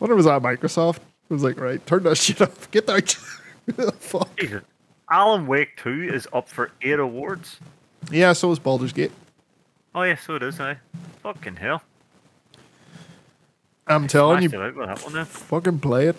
wonder 0.00 0.16
was 0.16 0.26
that 0.26 0.42
Microsoft? 0.42 0.96
It 0.96 1.32
was 1.32 1.42
like, 1.42 1.58
right, 1.58 1.84
turn 1.86 2.02
that 2.04 2.16
shit 2.18 2.40
off. 2.42 2.70
Get 2.70 2.88
out. 2.88 3.10
Fuck. 3.98 4.36
Jesus. 4.36 4.62
Alan 5.10 5.46
Wake 5.46 5.76
2 5.76 6.10
is 6.12 6.26
up 6.32 6.48
for 6.48 6.72
eight 6.82 6.98
awards. 6.98 7.58
Yeah, 8.10 8.32
so 8.32 8.50
is 8.50 8.58
Baldur's 8.58 8.92
Gate. 8.92 9.12
Oh 9.94 10.02
yeah, 10.02 10.16
so 10.16 10.34
it 10.34 10.42
is 10.42 10.58
now. 10.58 10.76
Fucking 11.22 11.56
hell. 11.56 11.82
I'm 13.86 14.08
telling 14.08 14.42
you, 14.42 14.48
it 14.48 14.54
out 14.54 14.74
with 14.74 14.86
that 14.88 15.04
one 15.04 15.24
fucking 15.24 15.78
play 15.78 16.06
it. 16.08 16.16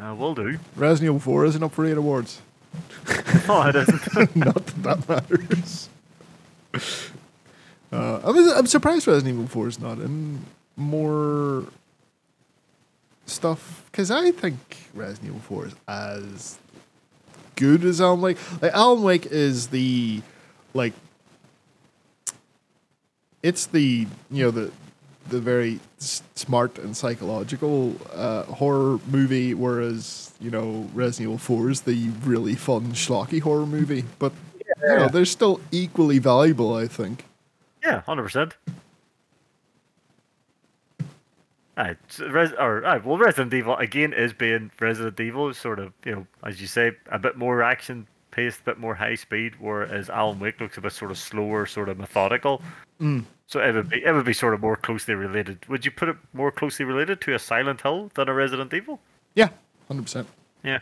Uh, 0.00 0.14
will 0.14 0.34
do. 0.34 0.58
Resident 0.76 1.10
Evil 1.10 1.20
4 1.20 1.44
isn't 1.46 1.62
up 1.62 1.72
for 1.72 1.84
eight 1.84 1.96
awards. 1.96 2.40
Oh, 3.48 3.66
it 3.68 3.76
isn't. 3.76 4.36
Not 4.36 4.66
that 4.66 4.82
that 4.82 5.08
matters. 5.08 5.88
Uh, 7.92 8.20
I 8.24 8.30
was, 8.30 8.52
I'm 8.52 8.66
surprised 8.66 9.06
Resident 9.08 9.34
Evil 9.34 9.48
4 9.48 9.68
is 9.68 9.80
not 9.80 9.98
in 9.98 10.44
more. 10.76 11.64
stuff 13.26 13.84
because 13.90 14.10
I 14.10 14.30
think 14.32 14.56
Resident 14.94 15.28
Evil 15.28 15.40
Four 15.40 15.66
is 15.66 15.74
as 15.88 16.58
good 17.56 17.84
as 17.84 18.00
Alan 18.00 18.20
Wake. 18.20 18.38
Like 18.62 18.72
Alan 18.72 19.02
Wake 19.02 19.26
is 19.26 19.68
the 19.68 20.22
like 20.74 20.92
it's 23.42 23.66
the 23.66 24.06
you 24.30 24.44
know 24.44 24.50
the 24.50 24.70
the 25.30 25.40
very 25.40 25.80
s- 25.98 26.22
smart 26.34 26.78
and 26.78 26.96
psychological 26.96 27.94
uh, 28.12 28.42
horror 28.44 28.98
movie, 29.10 29.54
whereas 29.54 30.32
you 30.40 30.50
know 30.50 30.88
Resident 30.94 31.28
Evil 31.28 31.38
Four 31.38 31.70
is 31.70 31.80
the 31.82 32.08
really 32.24 32.54
fun 32.54 32.92
schlocky 32.92 33.40
horror 33.40 33.66
movie. 33.66 34.04
But 34.18 34.32
you 34.82 34.86
know 34.96 35.08
they're 35.08 35.24
still 35.24 35.60
equally 35.72 36.18
valuable, 36.18 36.74
I 36.74 36.86
think. 36.86 37.24
Yeah, 37.82 38.02
hundred 38.02 38.24
percent. 38.24 38.56
Alright, 41.78 41.96
Res- 42.18 42.52
or 42.58 42.82
well, 43.04 43.16
Resident 43.16 43.54
Evil 43.54 43.76
again 43.76 44.12
is 44.12 44.32
being 44.34 44.70
Resident 44.78 45.18
Evil, 45.18 45.54
sort 45.54 45.78
of, 45.78 45.92
you 46.04 46.12
know, 46.14 46.26
as 46.44 46.60
you 46.60 46.66
say, 46.66 46.92
a 47.10 47.18
bit 47.18 47.38
more 47.38 47.62
action 47.62 48.06
paced, 48.32 48.60
a 48.60 48.64
bit 48.64 48.78
more 48.78 48.94
high 48.94 49.14
speed, 49.14 49.54
whereas 49.58 50.10
Alan 50.10 50.38
Wake 50.38 50.60
looks 50.60 50.76
a 50.76 50.80
bit 50.82 50.92
sort 50.92 51.10
of 51.10 51.16
slower, 51.16 51.64
sort 51.66 51.88
of 51.88 51.96
methodical. 51.98 52.60
So 53.50 53.58
it 53.60 53.74
would 53.74 53.88
be 53.88 54.04
it 54.04 54.12
would 54.12 54.24
be 54.24 54.32
sort 54.32 54.54
of 54.54 54.60
more 54.60 54.76
closely 54.76 55.14
related. 55.14 55.66
Would 55.68 55.84
you 55.84 55.90
put 55.90 56.08
it 56.08 56.16
more 56.32 56.52
closely 56.52 56.84
related 56.84 57.20
to 57.22 57.34
a 57.34 57.38
Silent 57.40 57.80
Hill 57.80 58.10
than 58.14 58.28
a 58.28 58.32
Resident 58.32 58.72
Evil? 58.72 59.00
Yeah, 59.34 59.48
hundred 59.88 60.02
percent. 60.04 60.28
Yeah, 60.62 60.78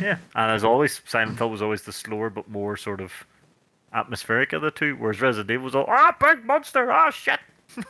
yeah. 0.00 0.16
And 0.34 0.52
as 0.52 0.64
always, 0.64 1.02
Silent 1.04 1.36
Hill 1.36 1.50
was 1.50 1.60
always 1.60 1.82
the 1.82 1.92
slower 1.92 2.30
but 2.30 2.48
more 2.48 2.78
sort 2.78 3.02
of 3.02 3.12
atmospheric 3.92 4.54
of 4.54 4.62
the 4.62 4.70
two, 4.70 4.96
whereas 4.96 5.20
Resident 5.20 5.50
Evil 5.50 5.64
was 5.66 5.74
all 5.74 5.84
ah 5.86 6.16
big 6.18 6.46
monster, 6.46 6.90
ah 6.90 7.10
shit, 7.10 7.40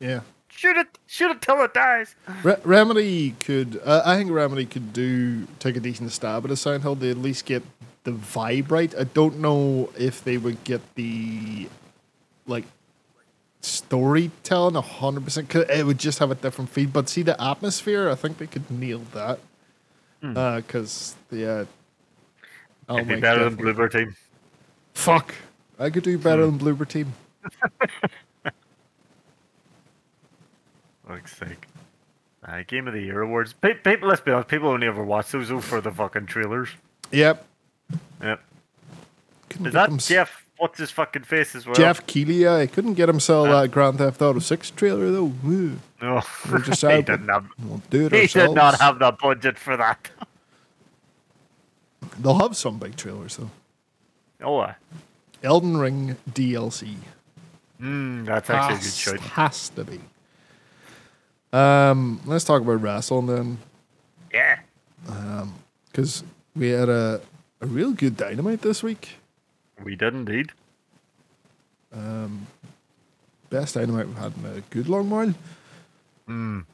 Yeah. 0.00 0.20
shoot 0.48 0.76
it, 0.76 0.88
shoot 1.06 1.30
it 1.30 1.40
till 1.40 1.62
it 1.62 1.72
dies. 1.72 2.16
Re- 2.42 2.56
Remedy 2.64 3.36
could, 3.38 3.80
uh, 3.84 4.02
I 4.04 4.16
think 4.16 4.32
Remedy 4.32 4.66
could 4.66 4.92
do 4.92 5.46
take 5.60 5.76
a 5.76 5.80
decent 5.80 6.10
stab 6.10 6.44
at 6.44 6.50
a 6.50 6.56
Silent 6.56 6.82
Hill. 6.82 6.96
They 6.96 7.10
at 7.10 7.18
least 7.18 7.44
get 7.44 7.62
the 8.02 8.10
vibe 8.12 8.72
right. 8.72 8.92
I 8.98 9.04
don't 9.04 9.38
know 9.38 9.90
if 9.96 10.24
they 10.24 10.36
would 10.36 10.64
get 10.64 10.80
the 10.96 11.68
like 12.48 12.64
storytelling 13.60 14.76
a 14.76 14.80
hundred 14.80 15.24
percent. 15.24 15.48
'cause 15.48 15.64
It 15.68 15.84
would 15.86 15.98
just 15.98 16.18
have 16.18 16.30
a 16.30 16.34
different 16.34 16.70
feel. 16.70 16.88
But 16.88 17.08
see 17.08 17.22
the 17.22 17.40
atmosphere, 17.42 18.08
I 18.10 18.14
think 18.14 18.38
they 18.38 18.46
could 18.46 18.70
nail 18.70 19.00
that. 19.14 19.38
Because 20.20 21.14
yeah, 21.30 21.64
Alan 22.88 23.00
It'd 23.00 23.08
be 23.08 23.14
Wake 23.14 23.22
better 23.22 23.44
than 23.44 23.56
definitely- 23.56 23.72
Bloober 23.86 23.92
Team. 23.92 24.16
Fuck, 24.94 25.34
I 25.78 25.88
could 25.90 26.02
do 26.02 26.18
better 26.18 26.44
than 26.46 26.58
Bloober 26.58 26.86
Team. 26.88 27.14
Fuck's 31.06 31.36
sake. 31.36 31.66
Uh, 32.46 32.62
Game 32.66 32.86
of 32.88 32.94
the 32.94 33.00
Year 33.02 33.20
awards. 33.22 33.52
Pe- 33.52 33.74
people, 33.74 34.08
let's 34.08 34.20
be 34.20 34.30
honest, 34.30 34.48
people 34.48 34.68
only 34.68 34.86
ever 34.86 35.02
watch 35.04 35.30
those 35.30 35.48
though 35.48 35.60
for 35.60 35.80
the 35.80 35.90
fucking 35.90 36.26
trailers. 36.26 36.68
Yep. 37.12 37.46
Yep. 38.22 38.40
Couldn't 39.48 39.66
Is 39.68 39.72
that 39.74 39.88
them- 39.88 39.98
Jeff? 39.98 40.44
What's 40.60 40.78
his 40.78 40.90
fucking 40.90 41.22
face 41.24 41.54
as 41.54 41.64
well? 41.64 41.74
Geoff 41.74 42.06
Keighley, 42.06 42.46
I 42.46 42.66
couldn't 42.66 42.94
get 42.94 43.08
him 43.08 43.18
sell 43.18 43.46
Uh. 43.46 43.62
that 43.62 43.70
Grand 43.70 43.96
Theft 43.98 44.20
Auto 44.20 44.40
6 44.40 44.70
trailer 44.72 45.10
though. 45.10 45.32
Ugh. 45.46 45.78
No, 46.02 46.22
We're 46.52 46.58
just 46.58 46.80
he 46.82 46.88
didn't 47.02 47.28
have. 47.28 47.46
We'll 47.58 47.82
do 47.88 48.06
it 48.06 48.12
He 48.12 48.20
ourselves. 48.22 48.50
did 48.50 48.54
not 48.56 48.78
have 48.80 48.98
the 48.98 49.12
budget 49.12 49.58
for 49.58 49.76
that. 49.78 50.10
They'll 52.18 52.38
have 52.38 52.56
some 52.56 52.78
big 52.78 52.96
trailers 52.96 53.36
though. 53.36 53.50
Oh, 54.42 54.58
uh, 54.58 54.74
Elden 55.42 55.76
Ring 55.78 56.16
DLC. 56.30 56.94
mm, 57.80 58.24
that's 58.26 58.50
actually 58.50 58.76
a 58.76 58.80
good 58.80 58.92
shout. 58.92 59.20
has 59.20 59.68
to 59.70 59.84
be. 59.84 60.00
Um, 61.52 62.20
let's 62.26 62.44
talk 62.44 62.62
about 62.62 62.80
wrestling 62.82 63.26
then, 63.26 63.58
Yeah. 64.32 64.58
Um, 65.08 65.54
because 65.90 66.22
we 66.54 66.68
had 66.68 66.88
a, 66.88 67.20
a 67.60 67.66
real 67.66 67.92
good 67.92 68.16
dynamite 68.16 68.62
this 68.62 68.82
week. 68.82 69.16
We 69.82 69.96
did 69.96 70.14
indeed. 70.14 70.52
Best 73.50 73.74
dynamite 73.74 74.06
we've 74.06 74.16
had 74.16 74.32
in 74.38 74.44
a 74.46 74.60
good 74.70 74.88
long 74.88 75.10
while. 75.10 75.34
Mm. 76.28 76.64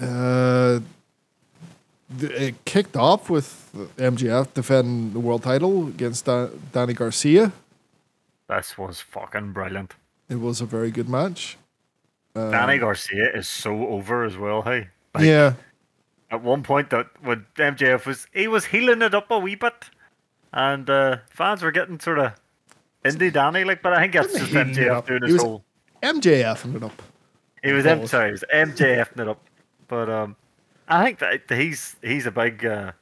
Uh, 0.00 0.80
it 2.20 2.64
kicked 2.64 2.96
off 2.96 3.30
with 3.30 3.70
MJF 3.96 4.52
defending 4.54 5.12
the 5.12 5.20
world 5.20 5.44
title 5.44 5.86
against 5.86 6.24
Da- 6.24 6.48
Danny 6.72 6.94
Garcia. 6.94 7.52
This 8.48 8.76
was 8.76 9.00
fucking 9.00 9.52
brilliant. 9.52 9.94
It 10.28 10.40
was 10.40 10.60
a 10.60 10.66
very 10.66 10.90
good 10.90 11.08
match. 11.08 11.56
Danny 12.34 12.78
Garcia 12.78 13.30
is 13.32 13.46
so 13.48 13.86
over 13.88 14.24
as 14.24 14.36
well. 14.36 14.62
Hey, 14.62 14.88
Like, 15.14 15.24
yeah, 15.24 15.54
At 16.30 16.42
one 16.42 16.62
point, 16.62 16.90
that 16.90 17.08
when 17.22 17.46
MJF 17.56 18.06
was 18.06 18.26
he 18.32 18.48
was 18.48 18.66
healing 18.66 19.02
it 19.02 19.14
up 19.14 19.30
a 19.30 19.38
wee 19.38 19.54
bit, 19.56 19.90
and 20.52 20.88
uh, 20.88 21.18
fans 21.30 21.62
were 21.62 21.72
getting 21.72 21.98
sort 22.00 22.18
of 22.18 22.32
indie 23.04 23.32
Danny 23.32 23.64
like. 23.64 23.82
But 23.82 23.92
I 23.94 24.00
think 24.00 24.14
that's 24.14 24.32
just 24.32 24.52
it 24.52 24.66
MJF 24.68 25.06
doing 25.06 25.22
his 25.22 25.42
whole. 25.42 25.64
MJF 26.02 26.64
ended 26.64 26.84
up. 26.84 27.02
He 27.62 27.72
was 27.72 27.86
M- 27.86 28.06
sorry, 28.06 28.28
he 28.28 28.32
was 28.32 28.44
MJF 28.52 29.20
it 29.20 29.28
up, 29.28 29.40
but 29.88 30.08
um, 30.08 30.36
I 30.88 31.04
think 31.04 31.18
that 31.18 31.42
he's 31.48 31.96
he's 32.02 32.26
a 32.26 32.30
big 32.30 32.64
uh, 32.64 32.92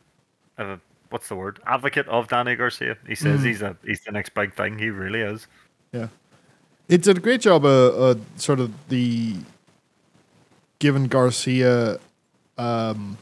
uh, 0.59 0.77
what's 1.11 1.29
the 1.29 1.37
word 1.37 1.61
advocate 1.67 2.09
of 2.09 2.29
Danny 2.29 2.57
Garcia. 2.57 2.97
He 3.07 3.15
says 3.15 3.43
he's 3.43 3.63
a 3.63 3.77
he's 3.85 4.03
the 4.05 4.13
next 4.13 4.35
big 4.35 4.55
thing. 4.55 4.79
He 4.79 4.91
really 4.91 5.21
is. 5.21 5.47
Yeah, 5.93 6.09
it 6.89 7.03
did 7.03 7.17
a 7.19 7.21
great 7.21 7.41
job. 7.41 7.65
of 7.65 8.19
uh, 8.19 8.21
sort 8.37 8.59
of 8.61 8.73
the 8.89 9.37
giving 10.81 11.07
Garcia 11.07 11.99
um, 12.57 13.17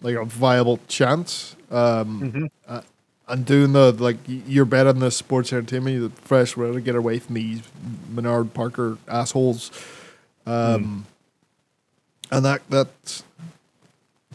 like 0.00 0.16
a 0.16 0.24
viable 0.24 0.80
chance. 0.88 1.56
Um, 1.70 2.48
uh, 2.66 2.80
and 3.28 3.44
doing 3.44 3.72
the 3.72 3.92
like 3.92 4.16
you're 4.26 4.64
better 4.64 4.92
than 4.92 5.00
this 5.00 5.16
sports 5.16 5.52
entertainment, 5.52 6.14
the 6.14 6.22
fresh 6.22 6.56
way 6.56 6.72
to 6.72 6.80
get 6.80 6.94
away 6.94 7.18
from 7.18 7.34
these 7.34 7.62
Menard 8.08 8.54
Parker 8.54 8.98
assholes. 9.06 9.70
Um, 10.46 11.06
and 12.30 12.44
that 12.44 12.68
that 12.70 13.22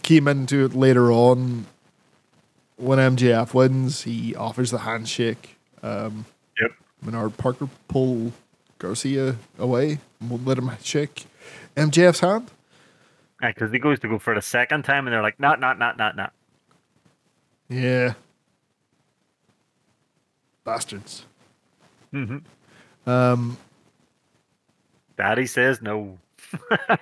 came 0.03 0.27
into 0.27 0.65
it 0.65 0.75
later 0.75 1.11
on 1.11 1.65
when 2.77 2.99
MJF 2.99 3.53
wins. 3.53 4.03
He 4.03 4.35
offers 4.35 4.71
the 4.71 4.79
handshake. 4.79 5.57
Um, 5.81 6.25
Yep. 6.61 6.71
Menard 7.01 7.37
Parker 7.37 7.67
pull 7.87 8.31
Garcia 8.77 9.37
away 9.57 9.99
and 10.19 10.29
won't 10.29 10.45
let 10.45 10.57
him 10.57 10.69
shake 10.83 11.25
MJF's 11.75 12.19
hand. 12.19 12.51
Because 13.41 13.71
he 13.71 13.79
goes 13.79 13.99
to 14.01 14.07
go 14.07 14.19
for 14.19 14.35
the 14.35 14.41
second 14.41 14.83
time, 14.83 15.05
and 15.05 15.13
they're 15.13 15.21
like, 15.21 15.39
not, 15.39 15.59
not, 15.59 15.77
not, 15.77 15.97
not, 15.97 16.15
not. 16.15 16.31
Yeah. 17.67 18.13
Bastards. 20.63 21.25
Mm-hmm. 22.13 23.09
Um, 23.09 23.57
Daddy 25.17 25.45
says 25.45 25.81
no. 25.81 26.17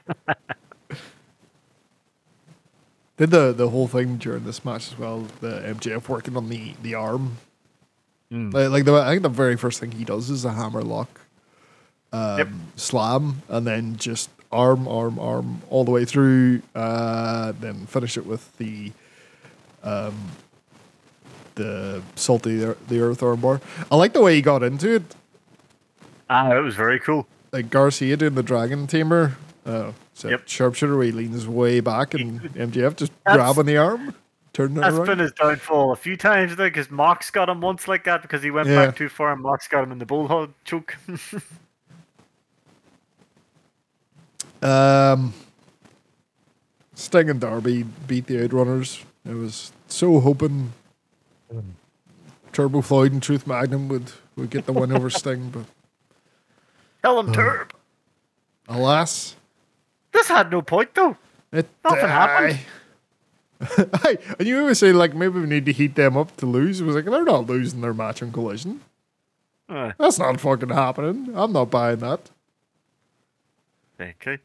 did 3.17 3.29
the, 3.29 3.53
the 3.53 3.69
whole 3.69 3.87
thing 3.87 4.17
during 4.17 4.45
this 4.45 4.65
match 4.65 4.91
as 4.91 4.97
well, 4.97 5.27
the 5.41 5.59
MJF 5.59 6.09
working 6.09 6.35
on 6.35 6.49
the, 6.49 6.73
the 6.81 6.95
arm. 6.95 7.37
Mm. 8.31 8.53
Like, 8.53 8.69
like 8.69 8.85
the, 8.85 8.93
I 8.95 9.11
think 9.11 9.21
the 9.21 9.29
very 9.29 9.57
first 9.57 9.79
thing 9.79 9.91
he 9.91 10.03
does 10.03 10.29
is 10.29 10.43
a 10.45 10.53
hammer 10.53 10.81
lock 10.81 11.21
um, 12.13 12.37
Yep. 12.39 12.47
slam 12.77 13.41
and 13.49 13.67
then 13.67 13.97
just 13.97 14.29
arm, 14.51 14.87
arm, 14.87 15.19
arm 15.19 15.61
all 15.69 15.83
the 15.83 15.91
way 15.91 16.03
through. 16.05 16.61
Uh, 16.73 17.53
then 17.59 17.85
finish 17.85 18.17
it 18.17 18.25
with 18.25 18.57
the 18.57 18.91
um, 19.83 20.15
the 21.55 22.01
salty 22.15 22.57
the, 22.57 22.99
earth 22.99 23.21
arm 23.23 23.41
bar. 23.41 23.61
I 23.91 23.95
like 23.95 24.13
the 24.13 24.21
way 24.21 24.35
he 24.35 24.41
got 24.41 24.63
into 24.63 24.95
it. 24.95 25.03
Ah, 26.29 26.51
it 26.55 26.61
was 26.61 26.75
very 26.75 26.99
cool. 26.99 27.27
like 27.51 27.69
Garcia 27.69 28.15
doing 28.17 28.35
the 28.35 28.43
dragon 28.43 28.87
tamer. 28.87 29.35
Uh, 29.65 29.91
so 30.13 30.29
Yep. 30.29 30.43
sharpshooter 30.47 30.95
where 30.95 31.05
he 31.05 31.11
leans 31.11 31.47
way 31.47 31.79
back 31.81 32.13
and 32.13 32.41
MJF 32.55 32.95
just 32.95 33.11
grabbing 33.25 33.65
the 33.65 33.77
arm, 33.77 34.09
it 34.09 34.15
That's 34.53 34.95
around. 34.95 35.05
been 35.05 35.19
his 35.19 35.31
downfall 35.33 35.91
a 35.91 35.95
few 35.95 36.15
times 36.17 36.55
though, 36.55 36.67
because 36.67 36.89
Mox 36.89 37.29
got 37.31 37.49
him 37.49 37.59
once 37.61 37.87
like 37.87 38.03
that 38.05 38.21
because 38.21 38.41
he 38.41 38.51
went 38.51 38.67
Yeah. 38.69 38.85
back 38.87 38.95
too 38.95 39.09
far, 39.09 39.33
and 39.33 39.41
Mox 39.41 39.67
got 39.67 39.83
him 39.83 39.91
in 39.91 39.99
the 39.99 40.05
bulldog 40.05 40.51
choke. 40.65 40.95
Um, 44.61 45.33
Sting 46.93 47.29
and 47.31 47.39
Darby 47.39 47.83
beat 48.07 48.27
the 48.27 48.35
Outrunners. 48.47 49.03
I 49.27 49.33
was 49.33 49.71
so 49.87 50.19
hoping 50.19 50.73
Turbo 52.53 52.81
Floyd 52.81 53.13
and 53.13 53.23
Truth 53.23 53.47
Magnum 53.47 53.87
would, 53.89 54.11
would 54.35 54.49
get 54.49 54.65
the 54.65 54.73
win 54.73 54.91
over 54.91 55.09
Sting, 55.09 55.49
but 55.49 55.65
Tell 57.01 57.19
him 57.19 57.33
Turb. 57.33 57.73
alas, 58.67 59.35
This 60.11 60.27
had 60.27 60.51
no 60.51 60.61
point 60.61 60.93
though. 60.93 61.17
it 61.51 61.67
Nothing 61.83 62.07
happened. 62.09 62.59
Hey, 64.03 64.17
and 64.39 64.47
you 64.47 64.59
always 64.59 64.79
say 64.79 64.91
like 64.91 65.13
maybe 65.13 65.39
we 65.39 65.45
need 65.45 65.67
to 65.67 65.71
heat 65.71 65.93
them 65.93 66.17
up 66.17 66.35
to 66.37 66.47
lose. 66.47 66.81
It 66.81 66.85
was 66.85 66.95
like 66.95 67.05
they're 67.05 67.23
not 67.23 67.45
losing 67.45 67.81
their 67.81 67.93
match 67.93 68.23
on 68.23 68.31
collision. 68.31 68.81
Uh, 69.69 69.91
That's 69.99 70.17
not 70.17 70.39
fucking 70.41 70.69
happening. 70.69 71.31
I'm 71.35 71.53
not 71.53 71.69
buying 71.69 71.99
that. 71.99 72.31
okay. 74.01 74.39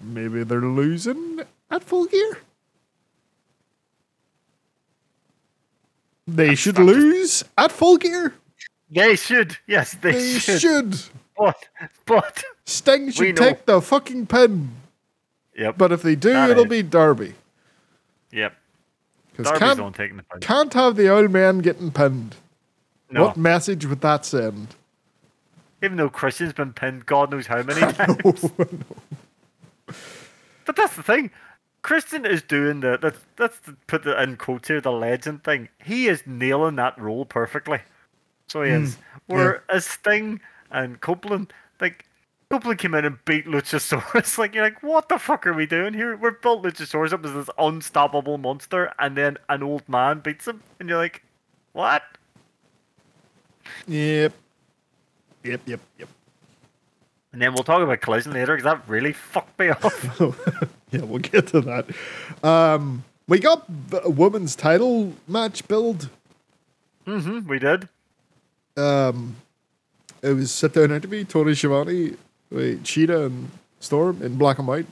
Maybe 0.00 0.42
they're 0.42 0.60
losing 0.62 1.42
at 1.70 1.84
full 1.84 2.06
gear. 2.06 2.38
They 6.26 6.54
should 6.54 6.78
I'm 6.78 6.86
just- 6.86 6.96
lose 6.98 7.44
at 7.56 7.72
full 7.72 7.96
gear. 7.96 8.34
They 8.90 9.16
should. 9.16 9.56
Yes, 9.66 9.94
they, 9.94 10.12
They 10.12 10.38
should. 10.38 10.60
should. 10.60 11.00
But, 11.36 11.56
but. 12.06 12.44
Sting 12.64 13.10
should 13.10 13.36
take 13.36 13.66
the 13.66 13.80
fucking 13.82 14.26
pin. 14.26 14.70
Yep. 15.58 15.76
But 15.78 15.92
if 15.92 16.02
they 16.02 16.14
do, 16.14 16.32
That 16.32 16.50
it'll 16.50 16.64
is. 16.64 16.70
be 16.70 16.82
Darby. 16.82 17.34
yep. 18.32 18.54
Because 19.36 19.58
can't, 19.58 19.80
on 19.80 19.92
taking 19.92 20.16
the 20.16 20.24
can't 20.40 20.72
have 20.74 20.96
the 20.96 21.08
old 21.08 21.30
man 21.30 21.58
getting 21.58 21.90
pinned. 21.90 22.36
No. 23.10 23.24
What 23.26 23.36
message 23.36 23.84
would 23.84 24.00
that 24.00 24.24
send? 24.24 24.74
Even 25.82 25.96
though 25.98 26.08
Christian's 26.08 26.54
been 26.54 26.72
pinned 26.72 27.04
God 27.06 27.30
knows 27.30 27.46
how 27.46 27.62
many 27.62 27.80
times. 27.92 28.44
No. 28.58 28.66
But 30.64 30.74
that's 30.76 30.96
the 30.96 31.02
thing. 31.02 31.30
Christian 31.86 32.26
is 32.26 32.42
doing 32.42 32.80
the 32.80 32.98
that's 33.00 33.20
that's 33.36 33.60
put 33.86 34.02
the 34.02 34.20
in 34.20 34.36
quotes 34.38 34.66
here 34.66 34.80
the 34.80 34.90
legend 34.90 35.44
thing. 35.44 35.68
He 35.84 36.08
is 36.08 36.20
nailing 36.26 36.74
that 36.76 37.00
role 37.00 37.24
perfectly. 37.24 37.78
So 38.48 38.64
he 38.64 38.72
is. 38.72 38.96
Hmm. 38.96 39.00
Where 39.26 39.62
as 39.70 39.86
Sting 39.86 40.40
and 40.72 41.00
Copeland, 41.00 41.52
like 41.80 42.04
Copeland 42.50 42.80
came 42.80 42.92
in 42.94 43.04
and 43.04 43.24
beat 43.24 43.46
Luchasaurus. 43.46 44.36
Like 44.38 44.52
you're 44.52 44.64
like, 44.64 44.82
what 44.82 45.08
the 45.08 45.16
fuck 45.16 45.46
are 45.46 45.52
we 45.52 45.64
doing 45.64 45.94
here? 45.94 46.16
We're 46.16 46.32
built 46.32 46.64
Luchasaurus 46.64 47.12
up 47.12 47.24
as 47.24 47.32
this 47.32 47.50
unstoppable 47.56 48.36
monster, 48.36 48.92
and 48.98 49.16
then 49.16 49.36
an 49.48 49.62
old 49.62 49.88
man 49.88 50.18
beats 50.18 50.48
him, 50.48 50.64
and 50.80 50.88
you're 50.88 50.98
like, 50.98 51.22
what? 51.72 52.02
Yep. 53.86 54.32
Yep, 55.44 55.60
yep, 55.66 55.80
yep. 56.00 56.08
And 57.36 57.42
then 57.42 57.52
we'll 57.52 57.64
talk 57.64 57.82
about 57.82 58.00
collision 58.00 58.32
later 58.32 58.56
because 58.56 58.64
that 58.64 58.88
really 58.88 59.12
fucked 59.12 59.58
me 59.58 59.68
off. 59.68 60.20
Yeah, 60.90 61.02
we'll 61.02 61.18
get 61.18 61.48
to 61.48 61.60
that. 61.60 61.84
Um, 62.42 63.04
we 63.28 63.40
got 63.40 63.66
a 64.04 64.08
women's 64.08 64.56
title 64.56 65.12
match 65.28 65.68
build. 65.68 66.08
Mm-hmm, 67.06 67.46
we 67.46 67.58
did. 67.58 67.90
Um, 68.78 69.36
it 70.22 70.32
was 70.32 70.50
sit 70.50 70.72
down 70.72 70.92
interview. 70.92 71.24
Tony 71.24 71.54
Schiavone, 71.54 72.16
wait, 72.50 72.84
Shida 72.84 73.26
and 73.26 73.50
Storm 73.80 74.22
in 74.22 74.38
black 74.38 74.58
and 74.58 74.66
white. 74.66 74.86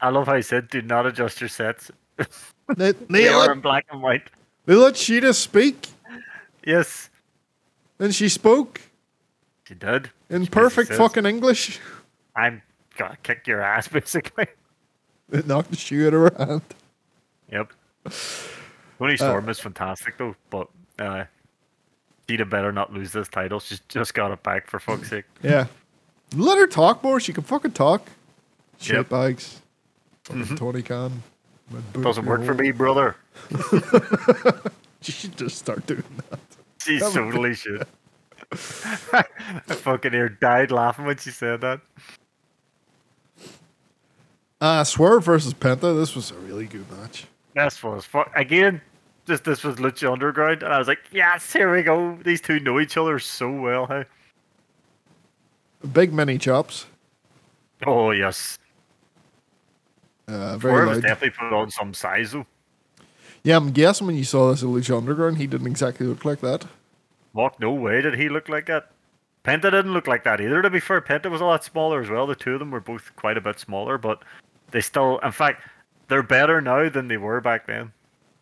I 0.00 0.10
love 0.10 0.26
how 0.26 0.36
he 0.36 0.42
said, 0.42 0.68
"Do 0.68 0.80
not 0.80 1.06
adjust 1.06 1.40
your 1.40 1.48
sets." 1.48 1.90
They, 2.76 2.92
They 2.92 3.06
they, 3.08 3.28
are 3.28 3.40
let, 3.40 3.50
in 3.50 3.60
black 3.60 3.86
and 3.90 4.00
white. 4.00 4.28
they 4.66 4.74
let 4.74 4.94
Shida 4.94 5.34
speak, 5.34 5.88
Yes, 6.64 7.10
and 7.98 8.14
she 8.14 8.28
spoke 8.28 8.80
she 9.66 9.74
did. 9.74 10.10
in 10.30 10.44
She 10.44 10.50
perfect 10.50 10.88
says, 10.88 10.98
fucking 10.98 11.26
English. 11.26 11.80
I'm 12.36 12.62
gonna 12.96 13.16
kick 13.22 13.46
your 13.46 13.60
ass, 13.60 13.88
basically. 13.92 14.46
It 15.32 15.46
knocked 15.46 15.70
the 15.70 15.76
shoe 15.76 16.06
out 16.06 16.14
of 16.14 16.32
her 16.38 16.46
hand. 16.46 16.62
Yep. 17.50 17.72
Toni 18.98 19.16
Storm 19.16 19.48
is 19.48 19.58
fantastic 19.60 20.16
though, 20.18 20.34
but 20.50 20.68
uh, 20.98 21.24
Shida 22.28 22.48
better 22.48 22.72
not 22.72 22.92
lose 22.92 23.12
this 23.12 23.28
title. 23.28 23.60
She's 23.60 23.80
just 23.88 24.14
got 24.14 24.30
it 24.30 24.42
back 24.42 24.68
for 24.68 24.78
fuck's 24.78 25.10
sake. 25.10 25.24
Yeah. 25.42 25.66
Let 26.34 26.58
her 26.58 26.66
talk 26.66 27.02
more. 27.02 27.20
She 27.20 27.32
can 27.32 27.44
fucking 27.44 27.72
talk. 27.72 28.08
Shit 28.80 28.96
Yep. 28.96 29.08
bags. 29.08 29.60
Fucking 30.24 30.56
Tony 30.56 30.82
Khan. 30.82 31.22
Doesn't 32.00 32.24
work 32.26 32.44
for 32.44 32.54
me, 32.54 32.70
brother. 32.72 33.16
She 35.04 35.12
should 35.12 35.36
just 35.36 35.58
start 35.58 35.86
doing 35.86 36.02
that. 36.30 36.40
She 36.82 36.98
totally 36.98 37.54
should. 37.54 37.86
I 39.12 39.22
fucking 39.68 40.14
ear 40.14 40.28
died 40.28 40.70
laughing 40.70 41.04
when 41.06 41.16
she 41.16 41.30
said 41.30 41.60
that. 41.62 41.80
Uh, 44.60 44.84
Swerve 44.84 45.24
versus 45.24 45.52
Penta. 45.54 45.94
This 45.98 46.14
was 46.14 46.30
a 46.30 46.34
really 46.36 46.66
good 46.66 46.90
match. 46.90 47.26
This 47.54 47.82
was 47.82 48.04
fuck 48.04 48.30
again. 48.34 48.80
Just 49.26 49.44
this 49.44 49.62
was 49.64 49.76
Lucha 49.76 50.12
Underground, 50.12 50.62
and 50.62 50.72
I 50.72 50.78
was 50.78 50.88
like, 50.88 51.00
yes, 51.12 51.52
here 51.52 51.72
we 51.74 51.82
go. 51.82 52.18
These 52.24 52.40
two 52.42 52.60
know 52.60 52.78
each 52.80 52.96
other 52.96 53.18
so 53.18 53.50
well. 53.50 53.86
Hey. 53.86 54.04
Big 55.92 56.12
mini 56.12 56.38
chops. 56.38 56.86
Oh 57.86 58.10
yes, 58.12 58.58
Uh, 60.28 60.56
very 60.56 60.72
Swerve 60.74 60.88
loud. 60.88 61.02
definitely 61.02 61.30
put 61.30 61.52
on 61.54 61.70
some 61.70 61.92
size 61.92 62.32
though. 62.32 62.46
Yeah, 63.42 63.56
I'm 63.58 63.72
guessing 63.72 64.06
when 64.06 64.16
you 64.16 64.24
saw 64.24 64.50
this 64.50 64.62
at 64.62 64.68
Lucha 64.70 64.96
Underground, 64.96 65.36
he 65.36 65.46
didn't 65.46 65.66
exactly 65.66 66.06
look 66.06 66.24
like 66.24 66.40
that. 66.40 66.64
What? 67.34 67.60
No 67.60 67.72
way 67.72 68.00
did 68.00 68.14
he 68.14 68.28
look 68.30 68.48
like 68.48 68.66
that. 68.66 68.90
Penta 69.44 69.70
didn't 69.70 69.92
look 69.92 70.06
like 70.06 70.24
that 70.24 70.40
either. 70.40 70.62
To 70.62 70.70
be 70.70 70.80
fair, 70.80 71.02
Penta 71.02 71.30
was 71.30 71.42
a 71.42 71.44
lot 71.44 71.62
smaller 71.62 72.00
as 72.00 72.08
well. 72.08 72.26
The 72.26 72.34
two 72.34 72.54
of 72.54 72.60
them 72.60 72.70
were 72.70 72.80
both 72.80 73.14
quite 73.16 73.36
a 73.36 73.42
bit 73.42 73.58
smaller, 73.58 73.98
but 73.98 74.22
they 74.70 74.80
still, 74.80 75.18
in 75.18 75.32
fact, 75.32 75.62
they're 76.08 76.22
better 76.22 76.60
now 76.62 76.88
than 76.88 77.08
they 77.08 77.18
were 77.18 77.40
back 77.42 77.66
then, 77.66 77.92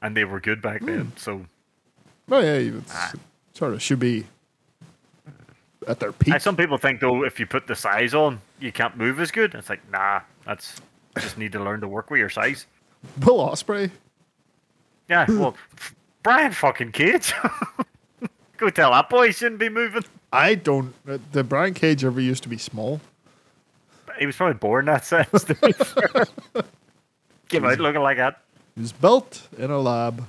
and 0.01 0.17
they 0.17 0.25
were 0.25 0.39
good 0.39 0.63
back 0.63 0.83
then. 0.83 1.11
So 1.17 1.45
Oh 2.31 2.39
yeah, 2.39 2.53
it's 2.79 2.95
Ah. 2.95 3.13
sort 3.53 3.73
of 3.75 3.83
should 3.83 3.99
be 3.99 4.27
at 5.89 5.99
their 5.99 6.13
peak. 6.13 6.35
And 6.35 6.43
some 6.43 6.57
people 6.57 6.79
think 6.79 7.01
though, 7.01 7.25
if 7.25 7.41
you 7.41 7.47
put 7.47 7.67
the 7.67 7.75
size 7.75 8.15
on, 8.15 8.41
you 8.61 8.71
can't 8.71 8.97
move 8.97 9.19
as 9.21 9.31
good. 9.33 9.55
It's 9.55 9.69
like 9.71 9.81
nah, 9.91 10.21
that's 10.47 10.81
just 11.19 11.37
need 11.39 11.53
to 11.53 11.63
learn 11.65 11.81
to 11.81 11.89
work 11.89 12.11
with 12.11 12.21
your 12.21 12.31
size. 12.31 12.67
Will 13.27 13.39
Ospreay. 13.39 13.91
Yeah, 15.09 15.27
well, 15.29 15.57
Brian 16.23 16.53
fucking 16.53 16.93
Cage. 16.93 17.33
Go 18.63 18.71
tell 18.71 18.93
that 18.93 19.09
boy 19.11 19.27
he 19.27 19.33
shouldn't 19.33 19.59
be 19.59 19.69
moving. 19.69 20.05
I 20.33 20.55
don't. 20.55 20.95
Uh, 21.09 21.19
the 21.33 21.43
Brian 21.43 21.75
Cage 21.75 22.05
ever 22.05 22.21
used 22.21 22.45
to 22.45 22.49
be 22.49 22.59
small. 22.59 23.01
He 24.21 24.25
was 24.25 24.37
probably 24.37 24.55
born 24.55 24.85
that 24.85 25.05
size. 25.05 25.27
To 25.33 25.55
be 25.57 25.73
fair. 25.73 26.27
Came 27.49 27.65
out 27.65 27.81
looking 27.81 28.03
like 28.03 28.19
that. 28.19 28.41
He 28.77 28.83
was 28.83 28.93
built 28.93 29.49
in 29.59 29.73
a 29.73 29.81
lab. 29.81 30.25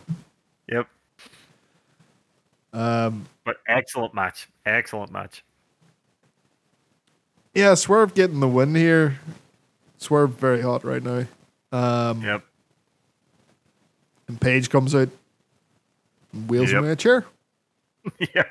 Yep. 0.68 0.88
Um, 2.74 3.28
But 3.46 3.58
excellent 3.68 4.16
match. 4.16 4.48
Excellent 4.66 5.12
match. 5.12 5.44
yeah, 7.54 7.76
Swerve 7.76 8.16
getting 8.16 8.40
the 8.40 8.48
win 8.48 8.74
here. 8.74 9.20
Swerve 10.00 10.32
very 10.32 10.62
hot 10.62 10.84
right 10.84 11.04
now. 11.04 11.26
Um, 11.72 12.24
Yep. 12.24 12.44
And 14.28 14.42
Page 14.42 14.72
comes 14.72 14.96
out 14.96 15.10
and 16.34 16.50
wheels 16.50 16.72
him 16.72 16.84
in 16.84 16.90
a 16.90 16.96
chair. 16.96 17.26
yeah. 18.36 18.44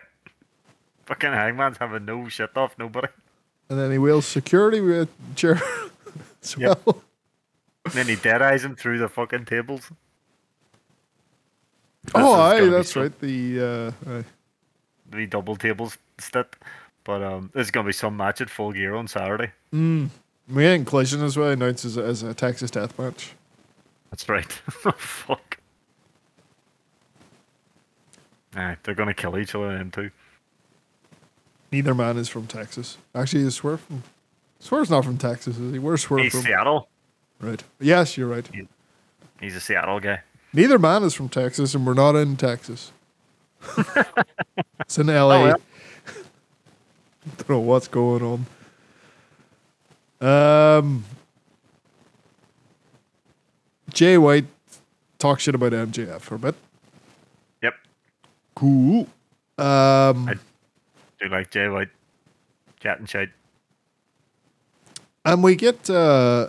Fucking 1.06 1.32
hangman's 1.32 1.78
having 1.78 2.04
no 2.04 2.28
shit 2.28 2.56
off 2.56 2.76
nobody. 2.78 3.08
And 3.68 3.78
then 3.78 3.90
he 3.90 3.98
wheels 3.98 4.26
security 4.26 4.80
with 4.80 5.08
chair 5.34 5.60
as 6.42 6.56
Yep. 6.56 6.82
well. 6.86 7.02
And 7.86 7.94
then 7.94 8.06
he 8.06 8.16
dead 8.16 8.42
eyes 8.42 8.64
him 8.64 8.76
through 8.76 8.98
the 8.98 9.08
fucking 9.08 9.44
tables. 9.46 9.90
This 12.04 12.12
oh, 12.14 12.34
aye, 12.34 12.66
that's 12.68 12.96
right. 12.96 13.16
The 13.20 13.94
uh, 14.08 14.10
aye. 14.10 14.24
The 15.10 15.26
double 15.26 15.56
tables 15.56 15.98
step. 16.18 16.56
But 17.04 17.22
um, 17.22 17.50
there's 17.54 17.70
gonna 17.70 17.86
be 17.86 17.92
some 17.92 18.16
match 18.16 18.40
at 18.40 18.50
full 18.50 18.72
gear 18.72 18.94
on 18.94 19.08
Saturday. 19.08 19.52
we 19.72 20.66
ain't 20.66 20.86
collision 20.86 21.22
as 21.22 21.36
well 21.36 21.50
announced 21.50 21.84
as 21.84 21.96
a, 21.96 22.02
as 22.04 22.22
a 22.22 22.34
Texas 22.34 22.70
death 22.70 22.98
match. 22.98 23.34
That's 24.10 24.28
right. 24.28 24.60
oh, 24.84 24.92
fuck. 24.92 25.51
Aye, 28.54 28.76
they're 28.82 28.94
gonna 28.94 29.14
kill 29.14 29.38
each 29.38 29.54
other 29.54 29.76
them 29.76 29.90
too. 29.90 30.10
Neither 31.70 31.94
man 31.94 32.18
is 32.18 32.28
from 32.28 32.46
Texas. 32.46 32.98
Actually, 33.14 33.44
is 33.44 33.54
Swerve 33.54 33.80
from? 33.80 34.02
Swerve's 34.58 34.90
not 34.90 35.04
from 35.04 35.16
Texas, 35.18 35.58
is 35.58 35.72
he? 35.72 35.78
Where's 35.78 36.02
Swerve 36.02 36.22
He's 36.22 36.32
from? 36.32 36.42
Seattle. 36.42 36.88
Right. 37.40 37.62
Yes, 37.80 38.16
you're 38.16 38.28
right. 38.28 38.48
He's 39.40 39.56
a 39.56 39.60
Seattle 39.60 39.98
guy. 39.98 40.20
Neither 40.52 40.78
man 40.78 41.02
is 41.02 41.14
from 41.14 41.28
Texas, 41.28 41.74
and 41.74 41.86
we're 41.86 41.94
not 41.94 42.14
in 42.14 42.36
Texas. 42.36 42.92
it's 44.80 44.98
in 44.98 45.06
LA. 45.06 45.12
Oh, 45.22 45.44
well. 45.44 45.56
Don't 47.38 47.48
know 47.50 47.58
what's 47.60 47.88
going 47.88 48.46
on. 50.20 50.78
Um, 50.78 51.04
Jay 53.92 54.18
White 54.18 54.46
talk 55.18 55.40
shit 55.40 55.54
about 55.54 55.72
MJF 55.72 56.20
for 56.20 56.34
a 56.34 56.38
bit. 56.38 56.54
Cool. 58.62 59.09
Um, 59.59 60.28
I- 60.28 60.34
Do 61.20 61.28
like 61.28 61.51
Jay 61.51 61.68
White. 61.68 61.89
Chat 62.78 63.01
and 63.01 63.10
shit. 63.10 63.30
and 65.24 65.43
we 65.43 65.56
get 65.56 65.89
uh, 65.90 66.48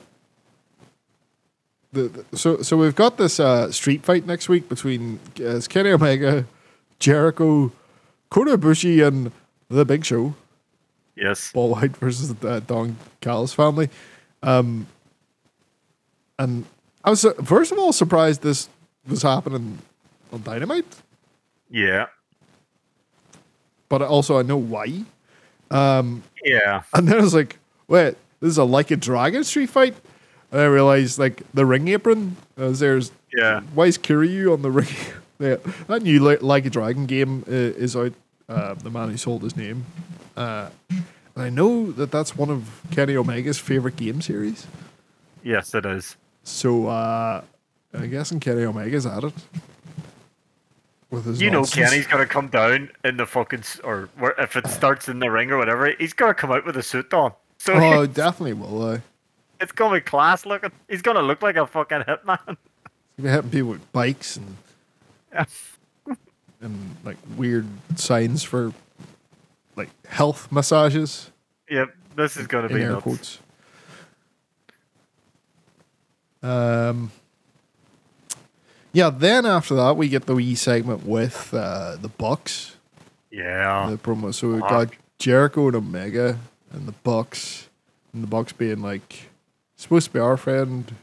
the, 1.91 2.23
the 2.29 2.37
so 2.37 2.61
so 2.61 2.77
we've 2.77 2.95
got 2.95 3.17
this 3.17 3.39
uh, 3.39 3.71
street 3.71 4.03
fight 4.03 4.25
next 4.27 4.49
week 4.49 4.69
between 4.69 5.19
uh, 5.43 5.59
Kenny 5.69 5.89
Omega, 5.91 6.45
Jericho, 6.99 7.71
Kota 8.29 8.57
Ibushi, 8.57 9.05
and 9.07 9.31
the 9.69 9.85
Big 9.85 10.05
Show. 10.05 10.35
Yes. 11.15 11.51
Paul 11.51 11.69
Wight 11.71 11.97
versus 11.97 12.33
the 12.35 12.47
uh, 12.49 12.59
Don 12.61 12.97
Callis 13.21 13.53
family. 13.53 13.89
Um, 14.43 14.85
and 16.39 16.65
I 17.03 17.09
was 17.11 17.25
uh, 17.25 17.33
first 17.43 17.71
of 17.71 17.77
all 17.79 17.91
surprised 17.93 18.41
this 18.41 18.69
was 19.07 19.21
happening 19.21 19.79
on 20.31 20.41
Dynamite, 20.41 21.01
Yeah. 21.73 22.05
but 23.89 24.01
also 24.01 24.37
I 24.39 24.43
know 24.43 24.57
why. 24.57 25.03
Um, 25.71 26.23
Yeah. 26.45 26.83
And 26.93 27.07
then 27.07 27.17
I 27.17 27.21
was 27.21 27.33
like, 27.33 27.57
wait, 27.87 28.15
this 28.39 28.49
is 28.51 28.57
a 28.57 28.63
like 28.63 28.91
a 28.91 28.95
dragon 28.95 29.43
street 29.43 29.69
fight. 29.69 29.95
And 30.51 30.61
I 30.61 30.65
realized 30.65 31.17
like 31.19 31.41
the 31.53 31.65
ring 31.65 31.87
apron. 31.89 32.37
As 32.57 32.79
there's 32.79 33.11
Yeah. 33.35 33.61
why 33.73 33.85
is 33.87 33.97
Kiryu 33.97 34.53
on 34.53 34.61
the 34.61 34.69
ring? 34.71 34.87
yeah, 35.39 35.55
that 35.87 36.03
new 36.03 36.19
like, 36.19 36.41
like 36.43 36.65
a 36.65 36.69
Dragon 36.69 37.05
game 37.07 37.43
uh, 37.47 37.51
is 37.51 37.95
out. 37.95 38.13
Uh, 38.47 38.73
the 38.75 38.89
man 38.91 39.09
who 39.09 39.17
sold 39.17 39.41
his 39.41 39.55
name. 39.57 39.85
Uh, 40.37 40.69
and 40.89 41.43
I 41.43 41.49
know 41.49 41.91
that 41.93 42.11
that's 42.11 42.35
one 42.37 42.49
of 42.51 42.81
Kenny 42.91 43.15
Omega's 43.15 43.57
favorite 43.57 43.95
game 43.95 44.21
series. 44.21 44.67
Yes, 45.43 45.73
it 45.73 45.85
is. 45.85 46.17
So 46.43 46.87
uh, 46.87 47.41
I 47.97 48.05
guess 48.07 48.31
in 48.31 48.39
Kenny 48.39 48.63
Omega's 48.65 49.05
at 49.07 49.23
it. 49.23 49.33
You 51.21 51.51
know. 51.51 51.63
Kenny's 51.63 52.07
gonna 52.07 52.25
come 52.25 52.47
down 52.47 52.89
in 53.03 53.17
the 53.17 53.25
fucking 53.25 53.63
or 53.83 54.09
where, 54.17 54.33
if 54.39 54.55
it 54.55 54.67
starts 54.67 55.07
in 55.07 55.19
the 55.19 55.29
ring 55.29 55.51
or 55.51 55.57
whatever, 55.57 55.93
he's 55.99 56.13
gonna 56.13 56.33
come 56.33 56.51
out 56.51 56.65
with 56.65 56.75
a 56.77 56.83
suit 56.83 57.13
on. 57.13 57.33
So 57.57 57.73
Oh, 57.73 58.05
definitely 58.07 58.53
will. 58.53 58.81
Uh, 58.81 58.99
it's 59.59 59.71
gonna 59.71 59.95
be 59.95 60.01
class 60.01 60.45
looking. 60.45 60.71
He's 60.89 61.01
gonna 61.01 61.21
look 61.21 61.41
like 61.41 61.55
a 61.55 61.67
fucking 61.67 62.01
hitman. 62.01 62.57
You're 63.17 63.31
hitting 63.31 63.49
people 63.51 63.69
with 63.69 63.91
bikes 63.91 64.37
and 64.37 64.57
Yeah. 65.31 65.45
and 66.61 66.95
like 67.03 67.17
weird 67.37 67.67
signs 67.95 68.43
for 68.43 68.73
like 69.75 69.89
health 70.07 70.51
massages 70.51 71.29
yep, 71.69 71.95
this 72.15 72.37
is 72.37 72.47
gonna 72.47 72.67
in 72.67 72.75
be 72.75 72.81
air 72.81 72.91
nuts. 72.91 73.03
quotes. 73.03 73.39
Um. 76.41 77.11
Yeah. 78.93 79.09
Then 79.09 79.45
after 79.45 79.75
that, 79.75 79.97
we 79.97 80.07
get 80.07 80.25
the 80.27 80.35
wee 80.35 80.55
segment 80.55 81.05
with 81.05 81.53
uh, 81.53 81.97
the 82.01 82.07
Bucks. 82.09 82.75
Yeah, 83.31 83.89
the 83.89 83.97
promo. 83.97 84.33
So 84.33 84.49
we 84.53 84.59
got 84.59 84.89
Jericho 85.17 85.67
and 85.67 85.75
Omega 85.75 86.37
and 86.71 86.87
the 86.87 86.91
Bucks, 86.91 87.67
and 88.13 88.21
the 88.23 88.27
Bucks 88.27 88.53
being 88.53 88.81
like 88.81 89.29
supposed 89.75 90.07
to 90.07 90.13
be 90.13 90.19
our 90.19 90.37
friend. 90.37 90.93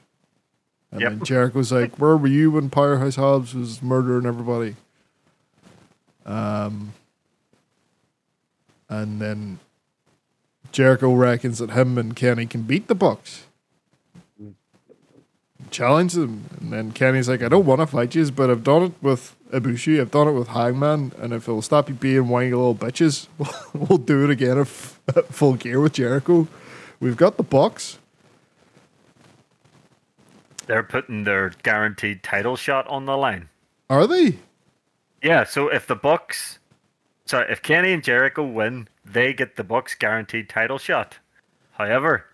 And 0.93 1.01
Yep. 1.01 1.11
then 1.11 1.25
Jericho's 1.25 1.73
like, 1.73 1.97
"Where 1.99 2.17
were 2.17 2.29
you 2.29 2.53
when 2.53 2.71
Powerhouse 2.71 3.17
Hobbs 3.17 3.55
was 3.55 3.83
murdering 3.83 4.27
everybody?" 4.27 4.77
Um, 6.25 6.93
and 8.89 9.21
then 9.21 9.59
Jericho 10.73 11.13
reckons 11.15 11.59
that 11.59 11.71
him 11.71 11.99
and 11.99 12.15
Kenny 12.15 12.47
can 12.47 12.63
beat 12.63 12.87
the 12.89 12.95
Bucks. 12.95 13.45
Challenge 15.71 16.13
them, 16.15 16.45
and 16.61 16.73
then 16.73 16.93
Kenny's 16.93 17.29
like, 17.29 17.43
"I 17.43 17.49
don't 17.49 17.65
want 17.67 17.81
to 17.81 17.87
fight 17.87 18.15
you, 18.15 18.31
but 18.33 18.51
I've 18.51 18.65
done 18.65 18.83
it 18.85 18.93
with 19.01 19.37
Ibushi, 19.53 20.01
I've 20.01 20.11
done 20.11 20.29
it 20.29 20.33
with 20.33 20.49
Hangman, 20.49 21.13
and 21.19 21.33
if 21.33 21.49
it'll 21.49 21.63
stop 21.63 21.89
you 21.89 21.95
being 21.95 22.29
whiny 22.29 22.51
little 22.51 22.75
bitches, 22.75 23.27
we'll, 23.39 23.55
we'll 23.75 23.99
do 23.99 24.25
it 24.25 24.31
again 24.31 24.59
at 24.59 24.67
full 25.31 25.55
gear 25.55 25.81
with 25.81 25.93
Jericho. 25.95 26.49
We've 26.99 27.17
got 27.17 27.37
the 27.37 27.43
Bucks. 27.43 27.99
they're 30.67 30.83
putting 30.85 31.25
their 31.25 31.51
guaranteed 31.65 32.23
title 32.23 32.55
shot 32.57 32.87
on 32.87 33.05
the 33.05 33.17
line. 33.17 33.49
Are 33.89 34.07
they? 34.07 34.39
Yeah, 35.21 35.43
so 35.45 35.69
if 35.69 35.85
the 35.87 35.97
Bucks, 35.97 36.61
sorry, 37.27 37.51
if 37.51 37.61
Kenny 37.61 37.93
and 37.93 38.05
Jericho 38.05 38.45
win, 38.47 38.87
they 39.05 39.33
get 39.33 39.57
the 39.57 39.65
Bucks 39.65 39.95
guaranteed 39.97 40.49
title 40.49 40.79
shot. 40.79 41.19
However, 41.73 42.27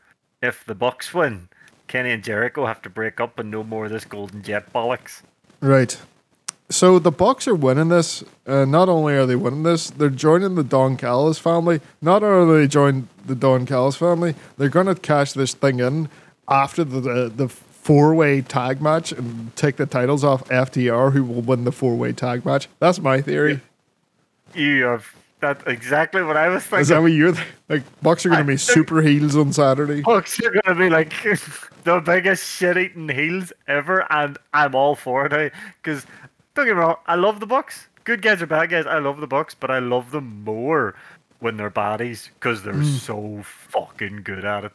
if 0.42 0.64
the 0.66 0.74
Bucks 0.74 1.14
win, 1.14 1.48
Kenny 1.96 2.10
and 2.10 2.22
Jericho 2.22 2.66
have 2.66 2.82
to 2.82 2.90
break 2.90 3.22
up 3.22 3.38
and 3.38 3.50
no 3.50 3.64
more 3.64 3.86
of 3.86 3.90
this 3.90 4.04
Golden 4.04 4.42
Jet 4.42 4.70
bollocks. 4.70 5.22
Right. 5.62 5.98
So 6.68 6.98
the 6.98 7.10
Bucks 7.10 7.48
are 7.48 7.54
winning 7.54 7.88
this. 7.88 8.22
Uh, 8.46 8.66
not 8.66 8.90
only 8.90 9.14
are 9.14 9.24
they 9.24 9.34
winning 9.34 9.62
this, 9.62 9.88
they're 9.88 10.10
joining 10.10 10.56
the 10.56 10.62
Don 10.62 10.98
Callis 10.98 11.38
family. 11.38 11.80
Not 12.02 12.22
only 12.22 12.54
are 12.54 12.58
they 12.58 12.68
joined 12.68 13.08
the 13.24 13.34
Don 13.34 13.64
Callis 13.64 13.96
family, 13.96 14.34
they're 14.58 14.68
going 14.68 14.88
to 14.88 14.94
cash 14.94 15.32
this 15.32 15.54
thing 15.54 15.80
in 15.80 16.10
after 16.46 16.84
the 16.84 17.00
the, 17.00 17.32
the 17.34 17.48
four 17.48 18.14
way 18.14 18.42
tag 18.42 18.82
match 18.82 19.10
and 19.12 19.56
take 19.56 19.76
the 19.76 19.86
titles 19.86 20.22
off 20.22 20.46
FTR, 20.50 21.14
who 21.14 21.24
will 21.24 21.40
win 21.40 21.64
the 21.64 21.72
four 21.72 21.96
way 21.96 22.12
tag 22.12 22.44
match. 22.44 22.68
That's 22.78 22.98
my 22.98 23.22
theory. 23.22 23.62
You 24.54 24.82
have 24.82 25.15
that's 25.40 25.62
exactly 25.66 26.22
what 26.22 26.36
I 26.36 26.48
was 26.48 26.62
thinking. 26.62 26.80
Is 26.80 26.88
that 26.88 27.02
what 27.02 27.12
you're 27.12 27.32
th- 27.32 27.46
like? 27.68 27.82
Bucks 28.02 28.24
are 28.24 28.30
going 28.30 28.40
to 28.40 28.46
be 28.46 28.56
super 28.56 29.02
heels 29.02 29.36
on 29.36 29.52
Saturday. 29.52 30.02
Bucks 30.02 30.40
are 30.42 30.54
gonna 30.62 30.78
be 30.78 30.88
like 30.88 31.12
the 31.84 32.00
biggest 32.00 32.44
shit-eating 32.44 33.08
heels 33.08 33.52
ever, 33.68 34.10
and 34.10 34.38
I'm 34.54 34.74
all 34.74 34.94
for 34.94 35.26
it. 35.26 35.52
Because 35.82 36.06
don't 36.54 36.66
get 36.66 36.74
me 36.74 36.80
wrong, 36.80 36.96
I 37.06 37.16
love 37.16 37.40
the 37.40 37.46
Bucks. 37.46 37.86
Good 38.04 38.22
guys 38.22 38.40
or 38.40 38.46
bad 38.46 38.70
guys, 38.70 38.86
I 38.86 38.98
love 38.98 39.20
the 39.20 39.26
Bucks, 39.26 39.54
but 39.54 39.70
I 39.70 39.78
love 39.78 40.10
them 40.10 40.42
more 40.44 40.94
when 41.40 41.56
they're 41.56 41.70
baddies 41.70 42.30
because 42.34 42.62
they're 42.62 42.72
mm. 42.72 42.98
so 42.98 43.42
fucking 43.42 44.22
good 44.22 44.44
at 44.44 44.64
it. 44.64 44.72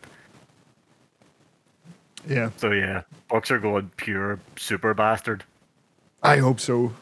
Yeah, 2.27 2.51
So 2.57 2.71
yeah, 2.71 3.01
Bucks 3.29 3.49
are 3.49 3.57
going 3.57 3.89
pure 3.97 4.39
super 4.55 4.93
bastard. 4.93 5.43
I 6.21 6.37
hope 6.37 6.59
so. 6.59 6.93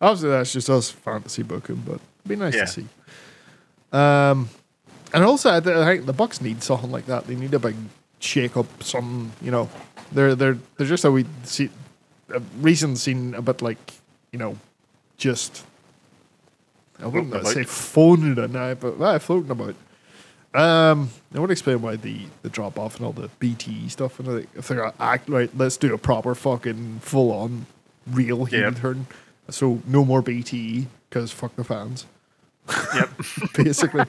Obviously, 0.00 0.28
that's 0.28 0.52
just 0.52 0.68
us 0.68 0.90
fantasy 0.90 1.42
booking, 1.42 1.82
but 1.86 2.00
it'd 2.20 2.28
be 2.28 2.36
nice 2.36 2.54
Yeah. 2.54 2.64
to 2.64 2.66
see. 2.66 2.86
Um, 3.92 4.48
and 5.14 5.24
also, 5.24 5.50
I, 5.50 5.60
think 5.60 6.06
the 6.06 6.12
Bucks 6.12 6.40
need 6.40 6.62
something 6.62 6.90
like 6.90 7.06
that. 7.06 7.26
They 7.26 7.34
need 7.34 7.54
a 7.54 7.58
big 7.58 7.76
shake 8.20 8.56
up, 8.56 8.66
Some, 8.82 9.32
You 9.40 9.50
know, 9.50 9.70
they're 10.12 10.34
they're 10.34 10.58
they're 10.76 10.86
just 10.86 11.04
a 11.04 11.10
we 11.10 11.24
see. 11.44 11.70
Uh, 12.34 12.40
recent 12.60 12.98
seen 12.98 13.34
a 13.34 13.40
bit 13.40 13.62
like 13.62 13.78
you 14.32 14.38
know, 14.38 14.58
just 15.16 15.64
I 17.00 17.06
wouldn't 17.06 17.30
Floating 17.30 17.48
say 17.52 17.60
about. 17.62 17.70
phoning 17.70 18.38
it 18.38 18.50
now, 18.50 18.74
but 18.74 19.00
uh, 19.00 19.18
floating 19.18 19.50
about. 19.50 19.74
Um, 20.54 21.10
I 21.34 21.38
want 21.38 21.48
to 21.50 21.52
explain 21.52 21.80
why 21.82 21.96
the, 21.96 22.22
the 22.42 22.48
drop 22.48 22.78
off 22.78 22.96
and 22.96 23.04
all 23.06 23.12
the 23.12 23.28
BTE 23.40 23.90
stuff, 23.90 24.18
and 24.18 24.28
like, 24.28 24.48
if 24.56 24.68
they're 24.68 24.78
gonna 24.78 24.94
act 24.98 25.28
right, 25.28 25.50
let's 25.56 25.76
do 25.76 25.94
a 25.94 25.98
proper 25.98 26.34
fucking 26.34 27.00
full 27.00 27.30
on 27.32 27.66
real 28.06 28.44
heel 28.46 28.60
Yep. 28.60 28.76
turn. 28.76 29.06
So 29.50 29.80
no 29.86 30.04
more 30.04 30.22
BTE 30.22 30.86
because 31.08 31.30
fuck 31.32 31.56
the 31.56 31.64
fans, 31.64 32.06
Yep. 32.94 33.10
basically. 33.54 34.04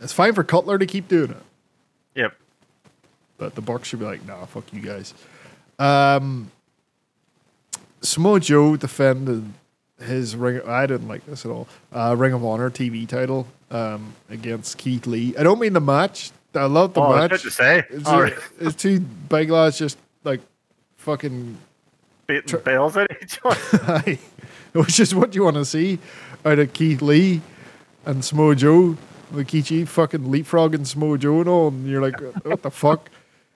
it's 0.00 0.12
fine 0.12 0.32
for 0.34 0.42
Cutler 0.44 0.78
to 0.78 0.86
keep 0.86 1.08
doing 1.08 1.30
it, 1.30 1.42
yep. 2.14 2.34
but 3.38 3.54
the 3.54 3.60
Bucks 3.60 3.88
should 3.88 3.98
be 3.98 4.04
like, 4.06 4.24
nah, 4.26 4.46
fuck 4.46 4.64
you 4.72 4.80
guys. 4.80 5.12
Um, 5.78 6.50
Samoa 8.00 8.40
Joe 8.40 8.76
defended 8.76 9.44
his 10.00 10.34
ring. 10.36 10.60
I 10.66 10.86
didn't 10.86 11.08
like 11.08 11.26
this 11.26 11.44
at 11.44 11.50
all. 11.50 11.68
Uh, 11.92 12.14
ring 12.16 12.32
of 12.32 12.44
Honor 12.44 12.70
TV 12.70 13.06
title 13.08 13.46
um, 13.70 14.14
against 14.30 14.78
Keith 14.78 15.06
Lee. 15.06 15.34
I 15.38 15.42
don't 15.42 15.58
mean 15.58 15.72
the 15.74 15.80
match. 15.80 16.30
I 16.54 16.64
love 16.64 16.94
the 16.94 17.02
Oh, 17.02 17.14
match. 17.16 17.42
to 17.42 17.50
say. 17.50 17.84
It's, 17.90 18.06
All 18.06 18.16
uh, 18.16 18.22
right. 18.22 18.34
it's 18.60 18.76
two 18.76 19.00
big 19.00 19.50
lads 19.50 19.78
just 19.78 19.98
like 20.24 20.40
fucking. 20.96 21.58
Beating 22.26 22.60
bells 22.60 22.96
at 22.96 23.10
each 23.22 23.38
other. 23.44 24.02
it 24.06 24.18
was 24.74 24.96
just 24.96 25.14
what 25.14 25.34
you 25.34 25.44
want 25.44 25.56
to 25.56 25.64
see 25.64 25.98
out 26.44 26.58
of 26.58 26.72
Keith 26.72 27.02
Lee 27.02 27.40
and 28.04 28.22
Smojo, 28.22 28.56
Joe. 28.56 28.96
Rikichi 29.32 29.86
fucking 29.88 30.20
leapfrogging 30.20 30.86
Samoa 30.86 31.18
Joe 31.18 31.40
and 31.40 31.48
all, 31.48 31.68
and 31.68 31.88
you're 31.88 32.00
like, 32.00 32.20
what 32.44 32.62
the 32.62 32.70
fuck? 32.82 33.10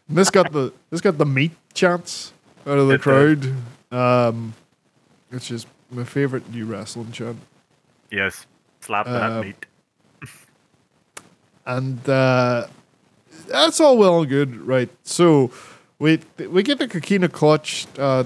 And 0.08 0.18
this 0.18 0.28
got 0.28 0.50
the 0.52 0.72
this 0.90 1.00
got 1.00 1.16
the 1.16 1.24
meat 1.26 1.52
chants 1.74 2.32
out 2.66 2.76
of 2.76 2.88
the 2.88 2.94
It 2.94 3.00
crowd. 3.00 3.54
Um, 3.92 4.54
which 5.28 5.52
is 5.52 5.66
my 5.90 6.02
favorite 6.02 6.50
new 6.52 6.66
wrestling 6.66 7.12
chant. 7.12 7.38
yes. 8.10 8.46
Slap 8.80 9.06
that 9.06 9.44
meat. 9.44 9.66
and 11.66 12.08
uh, 12.08 12.66
that's 13.46 13.78
all 13.80 13.96
well 13.98 14.20
and 14.20 14.28
good, 14.28 14.56
right? 14.56 14.88
So 15.04 15.52
we 16.00 16.20
we 16.48 16.62
get 16.64 16.78
the 16.78 16.88
Coquina 16.88 17.28
clutch 17.28 17.86
uh, 17.98 18.24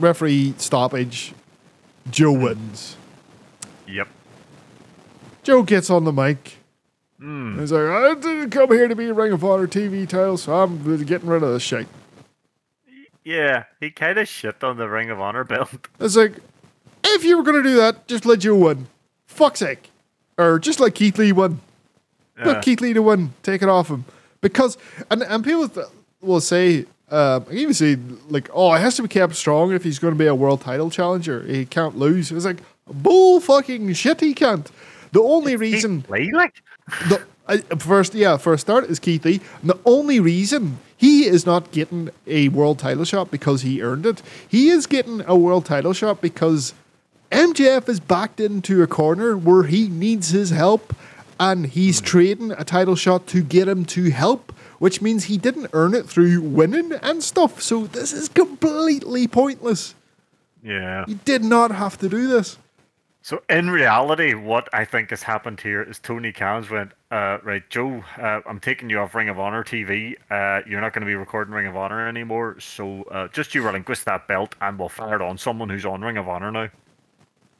referee 0.00 0.54
stoppage. 0.58 1.32
Joe 2.10 2.32
wins. 2.32 2.96
Yep. 3.86 4.08
Joe 5.42 5.62
gets 5.62 5.90
on 5.90 6.04
the 6.04 6.12
mic. 6.12 6.56
Mm. 7.20 7.60
He's 7.60 7.72
like, 7.72 7.82
I 7.82 8.14
didn't 8.14 8.50
come 8.50 8.70
here 8.70 8.88
to 8.88 8.96
be 8.96 9.06
a 9.06 9.14
Ring 9.14 9.32
of 9.32 9.44
Honor 9.44 9.66
TV 9.66 10.08
title, 10.08 10.38
so 10.38 10.54
I'm 10.54 11.04
getting 11.04 11.28
rid 11.28 11.42
of 11.42 11.52
this 11.52 11.62
shit. 11.62 11.86
Yeah, 13.24 13.64
he 13.78 13.90
kind 13.90 14.18
of 14.18 14.26
shit 14.26 14.64
on 14.64 14.78
the 14.78 14.88
Ring 14.88 15.10
of 15.10 15.20
Honor 15.20 15.44
belt. 15.44 15.88
It's 16.00 16.16
like, 16.16 16.38
if 17.04 17.24
you 17.24 17.36
were 17.36 17.42
going 17.42 17.62
to 17.62 17.68
do 17.68 17.76
that, 17.76 18.06
just 18.08 18.24
let 18.24 18.40
Joe 18.40 18.56
win. 18.56 18.86
Fuck's 19.26 19.60
sake. 19.60 19.90
Or 20.38 20.58
just 20.58 20.80
let 20.80 20.94
Keith 20.94 21.18
Lee 21.18 21.32
win. 21.32 21.60
Yeah. 22.38 22.44
Put 22.44 22.62
Keith 22.62 22.80
Lee 22.80 22.94
to 22.94 23.02
win. 23.02 23.34
Take 23.42 23.62
it 23.62 23.68
off 23.68 23.88
him. 23.88 24.06
Because, 24.40 24.78
and, 25.10 25.22
and 25.22 25.44
people 25.44 25.68
th- 25.68 25.86
will 26.22 26.40
say, 26.40 26.86
um, 27.10 27.42
I 27.42 27.50
can 27.50 27.58
even 27.58 27.74
say, 27.74 27.98
like, 28.28 28.48
oh, 28.52 28.72
it 28.74 28.80
has 28.80 28.96
to 28.96 29.02
be 29.02 29.08
kept 29.08 29.34
strong 29.34 29.72
if 29.72 29.82
he's 29.82 29.98
going 29.98 30.14
to 30.14 30.18
be 30.18 30.26
a 30.26 30.34
world 30.34 30.60
title 30.60 30.90
challenger. 30.90 31.42
He 31.42 31.66
can't 31.66 31.96
lose. 31.96 32.30
It's 32.30 32.44
like, 32.44 32.62
bull 32.86 33.40
fucking 33.40 33.92
shit, 33.94 34.20
he 34.20 34.32
can't. 34.32 34.70
The 35.12 35.20
only 35.20 35.56
reason 35.56 36.02
Keith 36.02 36.10
Lee, 36.10 36.32
like, 36.32 36.62
the 37.08 37.22
uh, 37.48 37.58
first, 37.78 38.14
yeah, 38.14 38.36
first 38.36 38.60
start 38.60 38.84
is 38.84 39.00
Keith 39.00 39.24
Lee. 39.24 39.40
And 39.60 39.70
the 39.70 39.78
only 39.84 40.20
reason 40.20 40.78
he 40.96 41.24
is 41.24 41.44
not 41.44 41.72
getting 41.72 42.10
a 42.28 42.48
world 42.50 42.78
title 42.78 43.04
shot 43.04 43.30
because 43.30 43.62
he 43.62 43.82
earned 43.82 44.06
it, 44.06 44.22
he 44.48 44.68
is 44.68 44.86
getting 44.86 45.22
a 45.26 45.34
world 45.34 45.64
title 45.64 45.92
shot 45.92 46.20
because 46.20 46.74
MJF 47.32 47.88
is 47.88 47.98
backed 47.98 48.38
into 48.38 48.82
a 48.82 48.86
corner 48.86 49.36
where 49.36 49.64
he 49.64 49.88
needs 49.88 50.28
his 50.28 50.50
help, 50.50 50.94
and 51.40 51.66
he's 51.66 52.00
trading 52.00 52.52
a 52.52 52.64
title 52.64 52.94
shot 52.94 53.26
to 53.28 53.42
get 53.42 53.66
him 53.66 53.84
to 53.86 54.10
help 54.10 54.52
which 54.80 55.02
means 55.02 55.24
he 55.24 55.36
didn't 55.36 55.68
earn 55.74 55.94
it 55.94 56.08
through 56.08 56.40
winning 56.40 56.92
and 57.02 57.22
stuff. 57.22 57.60
So 57.60 57.86
this 57.86 58.14
is 58.14 58.30
completely 58.30 59.28
pointless. 59.28 59.94
Yeah. 60.62 61.04
He 61.06 61.14
did 61.14 61.44
not 61.44 61.70
have 61.70 61.98
to 61.98 62.08
do 62.08 62.26
this. 62.26 62.58
So 63.20 63.42
in 63.50 63.68
reality, 63.68 64.32
what 64.32 64.70
I 64.72 64.86
think 64.86 65.10
has 65.10 65.22
happened 65.22 65.60
here 65.60 65.82
is 65.82 65.98
Tony 65.98 66.32
Khan's 66.32 66.70
went, 66.70 66.92
uh, 67.10 67.36
right, 67.42 67.62
Joe, 67.68 68.02
uh, 68.16 68.40
I'm 68.46 68.58
taking 68.58 68.88
you 68.88 69.00
off 69.00 69.14
Ring 69.14 69.28
of 69.28 69.38
Honor 69.38 69.62
TV. 69.62 70.14
Uh, 70.30 70.62
you're 70.66 70.80
not 70.80 70.94
going 70.94 71.02
to 71.02 71.06
be 71.06 71.14
recording 71.14 71.52
Ring 71.52 71.66
of 71.66 71.76
Honor 71.76 72.08
anymore. 72.08 72.58
So 72.58 73.02
uh, 73.10 73.28
just 73.28 73.54
you 73.54 73.62
relinquish 73.62 74.04
that 74.04 74.26
belt, 74.26 74.54
and 74.62 74.78
we'll 74.78 74.88
fire 74.88 75.16
it 75.16 75.22
on 75.22 75.36
someone 75.36 75.68
who's 75.68 75.84
on 75.84 76.00
Ring 76.00 76.16
of 76.16 76.26
Honor 76.26 76.50
now. 76.50 76.68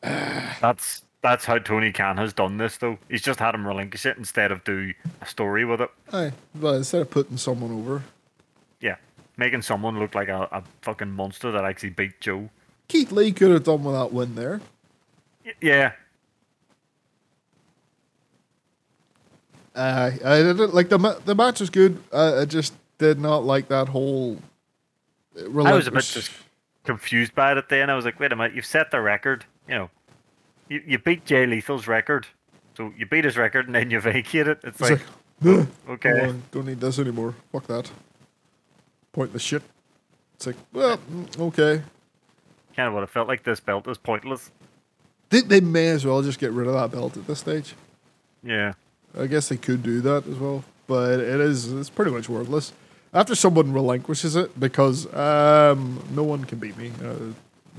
that's 0.62 1.02
that's 1.22 1.44
how 1.44 1.58
Tony 1.58 1.92
Khan 1.92 2.16
has 2.16 2.32
done 2.32 2.56
this, 2.56 2.76
though. 2.78 2.98
He's 3.08 3.22
just 3.22 3.38
had 3.40 3.54
him 3.54 3.66
relinquish 3.66 4.06
it 4.06 4.16
instead 4.16 4.50
of 4.52 4.64
do 4.64 4.92
a 5.20 5.26
story 5.26 5.64
with 5.64 5.80
it. 5.80 5.90
Aye, 6.12 6.32
well, 6.58 6.74
instead 6.74 7.02
of 7.02 7.10
putting 7.10 7.36
someone 7.36 7.72
over, 7.72 8.02
Yeah, 8.80 8.96
making 9.36 9.62
someone 9.62 9.98
look 9.98 10.14
like 10.14 10.28
a, 10.28 10.48
a 10.50 10.62
fucking 10.82 11.10
monster 11.12 11.50
that 11.52 11.64
actually 11.64 11.90
beat 11.90 12.20
Joe. 12.20 12.48
Keith 12.88 13.12
Lee 13.12 13.32
could 13.32 13.50
have 13.50 13.64
done 13.64 13.84
without 13.84 14.12
win 14.12 14.34
there. 14.34 14.60
Y- 15.44 15.52
yeah, 15.60 15.92
Uh, 19.74 20.10
I 20.24 20.38
didn't 20.42 20.74
like 20.74 20.88
the 20.88 20.98
ma- 20.98 21.18
the 21.24 21.34
match 21.34 21.60
was 21.60 21.70
good. 21.70 22.02
I, 22.12 22.38
I 22.40 22.44
just 22.44 22.74
did 22.98 23.20
not 23.20 23.44
like 23.44 23.68
that 23.68 23.88
whole. 23.88 24.38
uh, 25.38 25.62
I 25.62 25.74
was 25.74 25.86
a 25.86 25.92
bit 25.92 26.02
just 26.04 26.30
confused 26.84 27.34
by 27.36 27.52
it 27.52 27.58
at 27.58 27.68
the 27.68 27.76
end. 27.78 27.90
I 27.90 27.94
was 27.94 28.04
like, 28.04 28.18
wait 28.18 28.32
a 28.32 28.36
minute, 28.36 28.54
you've 28.54 28.66
set 28.66 28.90
the 28.90 29.00
record. 29.00 29.44
You 29.68 29.74
know, 29.76 29.90
you, 30.70 30.82
you 30.86 30.98
beat 30.98 31.26
Jay 31.26 31.44
Lethal's 31.44 31.86
record. 31.86 32.26
So 32.76 32.94
you 32.96 33.04
beat 33.04 33.24
his 33.26 33.36
record 33.36 33.66
and 33.66 33.74
then 33.74 33.90
you 33.90 34.00
vacate 34.12 34.48
it. 34.48 34.60
It's, 34.64 34.80
It's 34.80 34.90
like, 34.90 35.00
like, 35.42 35.58
"Ugh, 35.58 35.68
okay. 35.90 36.28
on, 36.28 36.42
don't 36.52 36.66
need 36.66 36.80
this 36.80 36.98
anymore. 36.98 37.34
Fuck 37.52 37.66
that. 37.66 37.90
Pointless 39.12 39.42
shit. 39.42 39.62
It's 40.36 40.46
like, 40.46 40.56
well, 40.72 40.96
mm, 40.96 41.38
okay. 41.48 41.82
kind 42.74 42.88
of 42.88 42.94
what 42.94 43.02
it 43.02 43.10
felt 43.10 43.28
like. 43.28 43.42
This 43.42 43.60
belt 43.60 43.86
is 43.88 43.98
pointless. 43.98 44.50
They, 45.28 45.42
they 45.42 45.60
may 45.60 45.88
as 45.88 46.06
well 46.06 46.22
just 46.22 46.38
get 46.38 46.52
rid 46.52 46.66
of 46.66 46.74
that 46.74 46.90
belt 46.90 47.16
at 47.16 47.26
this 47.26 47.40
stage. 47.40 47.74
Yeah. 48.42 48.72
I 49.18 49.26
guess 49.26 49.48
they 49.48 49.56
could 49.56 49.82
do 49.82 50.00
that 50.00 50.26
as 50.26 50.36
well, 50.36 50.64
but 50.86 51.20
it 51.20 51.40
is 51.40 51.70
it's 51.72 51.90
pretty 51.90 52.12
much 52.12 52.28
worthless. 52.28 52.72
After 53.12 53.34
someone 53.34 53.72
relinquishes 53.72 54.36
it 54.36 54.58
because 54.58 55.12
um, 55.14 56.02
no 56.12 56.22
one 56.22 56.44
can 56.44 56.58
beat 56.58 56.76
me, 56.78 56.92
uh, 57.04 57.16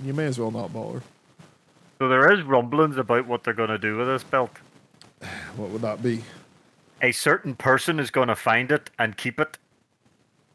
you 0.03 0.13
may 0.13 0.26
as 0.26 0.38
well 0.38 0.51
not 0.51 0.73
bother. 0.73 1.01
So 2.02 2.07
there 2.07 2.34
is 2.34 2.41
rumblings 2.41 2.98
about 2.98 3.28
what 3.28 3.44
they're 3.44 3.53
going 3.53 3.69
to 3.69 3.78
do 3.78 3.95
with 3.95 4.07
this 4.07 4.23
belt. 4.23 4.49
What 5.56 5.69
would 5.69 5.84
that 5.84 6.02
be? 6.02 6.23
A 6.99 7.11
certain 7.11 7.53
person 7.53 7.99
is 7.99 8.10
going 8.10 8.28
to 8.28 8.36
find 8.36 8.72
it 8.72 8.90
and 8.98 9.15
keep 9.15 9.40
it. 9.40 9.60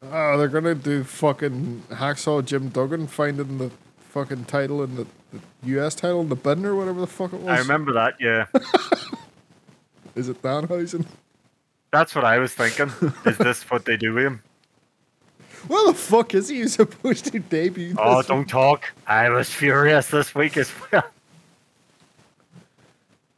Oh, 0.02 0.36
they're 0.36 0.48
gonna 0.48 0.74
do 0.74 1.04
fucking 1.04 1.84
hacksaw 1.90 2.44
Jim 2.44 2.70
Duggan 2.70 3.06
finding 3.06 3.58
the 3.58 3.70
fucking 4.10 4.46
title 4.46 4.82
in 4.82 4.96
the, 4.96 5.06
the 5.32 5.40
U.S. 5.74 5.94
title 5.94 6.20
in 6.22 6.30
the 6.30 6.34
bin 6.34 6.66
or 6.66 6.74
whatever 6.74 7.00
the 7.00 7.06
fuck 7.06 7.32
it 7.32 7.38
was. 7.40 7.48
I 7.48 7.58
remember 7.58 7.92
that. 7.92 8.16
Yeah. 8.18 8.46
Is 10.16 10.28
it 10.28 10.42
Danhausen? 10.42 11.06
That's 11.92 12.12
what 12.16 12.24
I 12.24 12.38
was 12.38 12.54
thinking. 12.54 12.90
is 13.24 13.38
this 13.38 13.62
what 13.70 13.84
they 13.84 13.96
do 13.96 14.14
with 14.14 14.24
him? 14.24 14.42
Where 15.68 15.86
the 15.86 15.94
fuck 15.94 16.34
is 16.34 16.48
he 16.48 16.66
supposed 16.66 17.26
to 17.26 17.38
debut? 17.38 17.94
Oh, 17.98 18.22
don't 18.22 18.48
talk. 18.48 18.92
I 19.06 19.30
was 19.30 19.48
furious 19.48 20.08
this 20.08 20.34
week 20.34 20.56
as 20.56 20.72
well. 20.90 21.04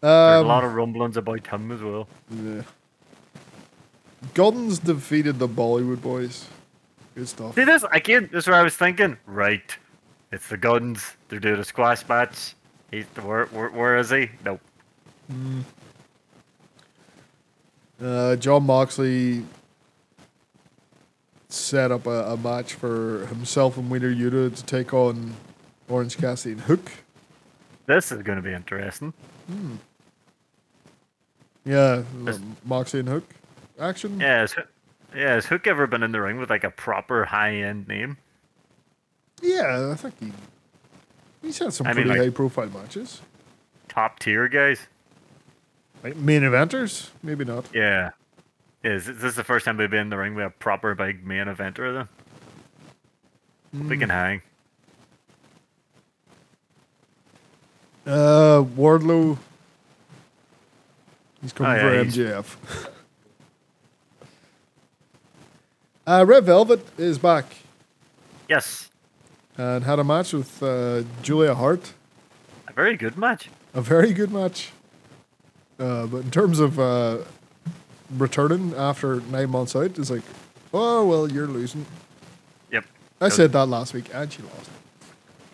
There's 0.01 0.37
a 0.37 0.41
Um, 0.41 0.47
lot 0.47 0.65
of 0.65 0.75
rumblings 0.75 1.17
about 1.17 1.47
him 1.47 1.73
as 1.73 1.83
well. 1.83 2.07
yeah. 2.31 2.63
Gunns 4.35 4.79
defeated 4.79 5.39
the 5.39 5.49
Bollywood 5.49 6.03
boys. 6.03 6.47
Good 7.15 7.29
stuff. 7.29 7.55
See 7.55 7.65
this 7.65 7.85
again? 7.93 8.29
This 8.33 8.45
is 8.45 8.49
what 8.49 8.57
I 8.57 8.63
was 8.63 8.75
thinking. 8.77 9.17
Right, 9.27 9.77
it's 10.33 10.49
the 10.49 10.57
guns. 10.57 11.17
They're 11.29 11.41
doing 11.41 11.59
a 11.61 11.65
squash 11.65 12.09
match. 12.09 12.55
He's 12.91 13.05
where? 13.23 13.47
Where, 13.47 13.71
where 13.71 13.97
is 13.99 14.11
he? 14.11 14.31
Nope. 14.45 14.61
Uh, 18.03 18.37
Jon 18.37 18.65
Moxley 18.65 19.45
set 21.49 21.91
up 21.91 22.07
a, 22.07 22.33
a 22.33 22.37
match 22.37 22.75
for 22.75 23.27
himself 23.27 23.77
and 23.77 23.91
Wheeler 23.91 24.13
Yuta 24.15 24.55
to 24.55 24.65
take 24.65 24.95
on 24.95 25.35
Orange 25.89 26.17
Cassidy 26.17 26.53
and 26.53 26.61
Hook. 26.63 26.91
This 27.87 28.13
is 28.13 28.23
going 28.23 28.37
to 28.37 28.43
be 28.43 28.53
interesting. 28.53 29.13
Yeah, 31.69 32.03
um, 32.27 32.57
Moxley 32.65 33.01
and 33.01 33.09
Hook 33.11 33.25
action. 33.79 34.19
Yeah, 34.21 34.41
has, 34.41 34.53
Hook- 34.53 34.69
yeah, 35.15 35.35
has 35.35 35.45
Hook 35.47 35.67
ever 35.67 35.87
been 35.87 36.03
in 36.03 36.13
the 36.13 36.21
ring 36.23 36.39
with 36.39 36.49
like 36.49 36.65
a 36.65 36.71
proper 36.71 37.27
high 37.27 37.57
end 37.57 37.87
name? 37.89 38.17
Yeah, 39.43 39.91
I 39.93 39.95
think 39.95 40.15
he 40.19 40.33
he's 41.43 41.59
had 41.59 41.73
some 41.75 41.87
I 41.87 41.91
mean, 41.91 42.05
pretty 42.07 42.11
like- 42.11 42.21
high 42.21 42.31
profile 42.31 42.69
matches. 42.71 43.21
Top 43.89 44.19
tier 44.19 44.49
guys? 44.49 44.87
Like 46.03 46.17
main 46.17 46.43
eventers, 46.43 47.11
maybe 47.23 47.45
not. 47.45 47.67
Yeah. 47.75 48.11
Is 48.85 49.05
this 49.07 49.35
the 49.35 49.45
first 49.45 49.65
time 49.65 49.77
we've 49.77 49.91
been 49.91 50.01
in 50.03 50.09
the 50.11 50.17
ring 50.17 50.35
with 50.37 50.47
a 50.47 50.51
proper 50.51 50.95
big 50.95 51.27
main 51.27 51.47
eventer 51.49 51.93
then? 51.93 52.09
We 53.89 53.95
Hmm. 53.97 54.01
can 54.01 54.09
hang. 54.09 54.43
Uh, 58.07 58.63
Wardlow. 58.77 59.37
He's 61.43 61.53
coming 61.53 61.73
Oh, 61.73 61.77
yeah, 61.93 62.03
for 62.03 62.11
MJF. 62.11 62.89
uh, 66.07 66.25
Red 66.27 66.45
Velvet 66.45 66.85
is 66.99 67.19
back 67.19 67.45
Yes. 68.49 68.91
and 69.57 69.85
had 69.85 69.99
a 69.99 70.05
match 70.05 70.33
with 70.33 70.63
uh, 70.63 71.03
Julia 71.23 71.55
Hart. 71.55 71.93
A 72.67 72.73
very 72.73 72.97
good 72.97 73.17
match. 73.19 73.51
A 73.75 73.81
very 73.81 74.13
good 74.13 74.33
match. 74.33 74.71
Uh, 75.79 76.07
but 76.07 76.19
in 76.19 76.31
terms 76.31 76.59
of 76.59 76.81
uh, 76.81 77.19
returning 78.17 78.75
after 78.77 79.21
nine 79.21 79.51
months 79.51 79.77
out, 79.77 79.97
it's 79.99 80.11
like, 80.11 80.23
oh 80.75 81.07
well, 81.07 81.31
you're 81.31 81.47
losing. 81.47 81.87
Yep. 82.73 82.85
I 83.21 83.29
said 83.29 83.53
that 83.53 83.67
last 83.67 83.95
week, 83.95 84.07
and 84.13 84.33
she 84.33 84.43
lost. 84.43 84.71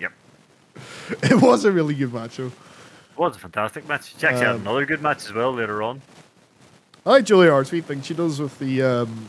Yep. 0.00 0.12
It 1.24 1.42
was 1.42 1.64
a 1.66 1.72
really 1.72 1.94
good 1.94 2.14
match, 2.14 2.36
though. 2.38 2.52
It 3.14 3.18
was 3.18 3.36
a 3.36 3.38
fantastic 3.38 3.86
match. 3.88 4.14
She 4.18 4.26
actually 4.26 4.44
had 4.46 4.56
Um, 4.56 4.62
another 4.62 4.84
good 4.86 5.00
match 5.02 5.24
as 5.26 5.32
well 5.32 5.52
later 5.52 5.82
on. 5.82 6.02
I 7.06 7.10
like 7.10 7.24
Julia 7.24 7.50
Hart's 7.50 7.70
feet 7.70 7.84
thing 7.84 8.02
she 8.02 8.14
does 8.14 8.40
with 8.40 8.58
the, 8.58 8.82
um, 8.82 9.26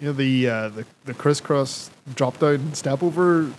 you 0.00 0.08
know, 0.08 0.12
the 0.12 0.48
uh, 0.48 0.68
the 0.68 0.84
the 1.06 1.14
crisscross 1.14 1.90
drop 2.14 2.38
down 2.38 2.74
step 2.74 3.02
over. 3.02 3.50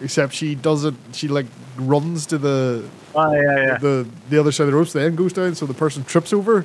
Except 0.00 0.32
she 0.32 0.54
does 0.54 0.84
it. 0.84 0.94
She 1.12 1.26
like 1.26 1.46
runs 1.76 2.24
to 2.26 2.38
the 2.38 2.84
Oh 3.16 3.32
yeah, 3.32 3.40
yeah. 3.66 3.78
the 3.78 4.06
the 4.30 4.38
other 4.38 4.52
side 4.52 4.64
of 4.64 4.70
the 4.70 4.76
ropes, 4.76 4.92
then 4.92 5.16
goes 5.16 5.32
down, 5.32 5.54
so 5.56 5.66
the 5.66 5.74
person 5.74 6.04
trips 6.04 6.32
over. 6.32 6.64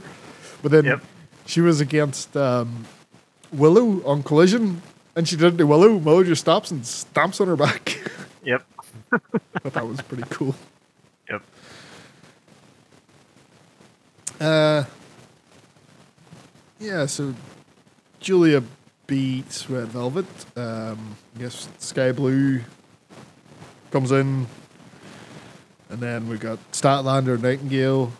But 0.61 0.71
then 0.71 0.85
Yep. 0.85 1.01
she 1.47 1.61
was 1.61 1.81
against 1.81 2.37
um, 2.37 2.85
Willow 3.51 4.03
on 4.05 4.21
collision, 4.21 4.83
and 5.15 5.27
she 5.27 5.35
did 5.35 5.55
it 5.55 5.57
to 5.57 5.65
Willow. 5.65 5.95
Willow 5.95 6.23
just 6.23 6.41
stops 6.41 6.69
and 6.69 6.85
stamps 6.85 7.41
on 7.41 7.47
her 7.47 7.55
back. 7.55 7.97
Yep. 8.43 8.63
Thought 9.09 9.73
that 9.73 9.87
was 9.87 10.01
pretty 10.01 10.23
cool. 10.29 10.53
Uh, 14.43 14.83
yeah, 16.77 17.05
so 17.05 17.33
Julia 18.19 18.61
beats 19.07 19.69
Red 19.69 19.87
Velvet. 19.87 20.25
Um, 20.57 21.15
I 21.37 21.39
guess 21.39 21.69
Skye 21.77 22.11
Blue 22.11 22.59
comes 23.89 24.11
in. 24.11 24.45
And 25.89 25.99
then 26.01 26.27
we've 26.27 26.41
got 26.41 26.59
Statlander, 26.73 27.41
Nightingale. 27.41 28.11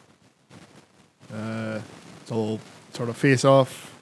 Uh, 1.33 1.81
it's 2.21 2.31
all 2.31 2.61
sort 2.93 3.09
of 3.09 3.17
face 3.17 3.43
off. 3.43 3.93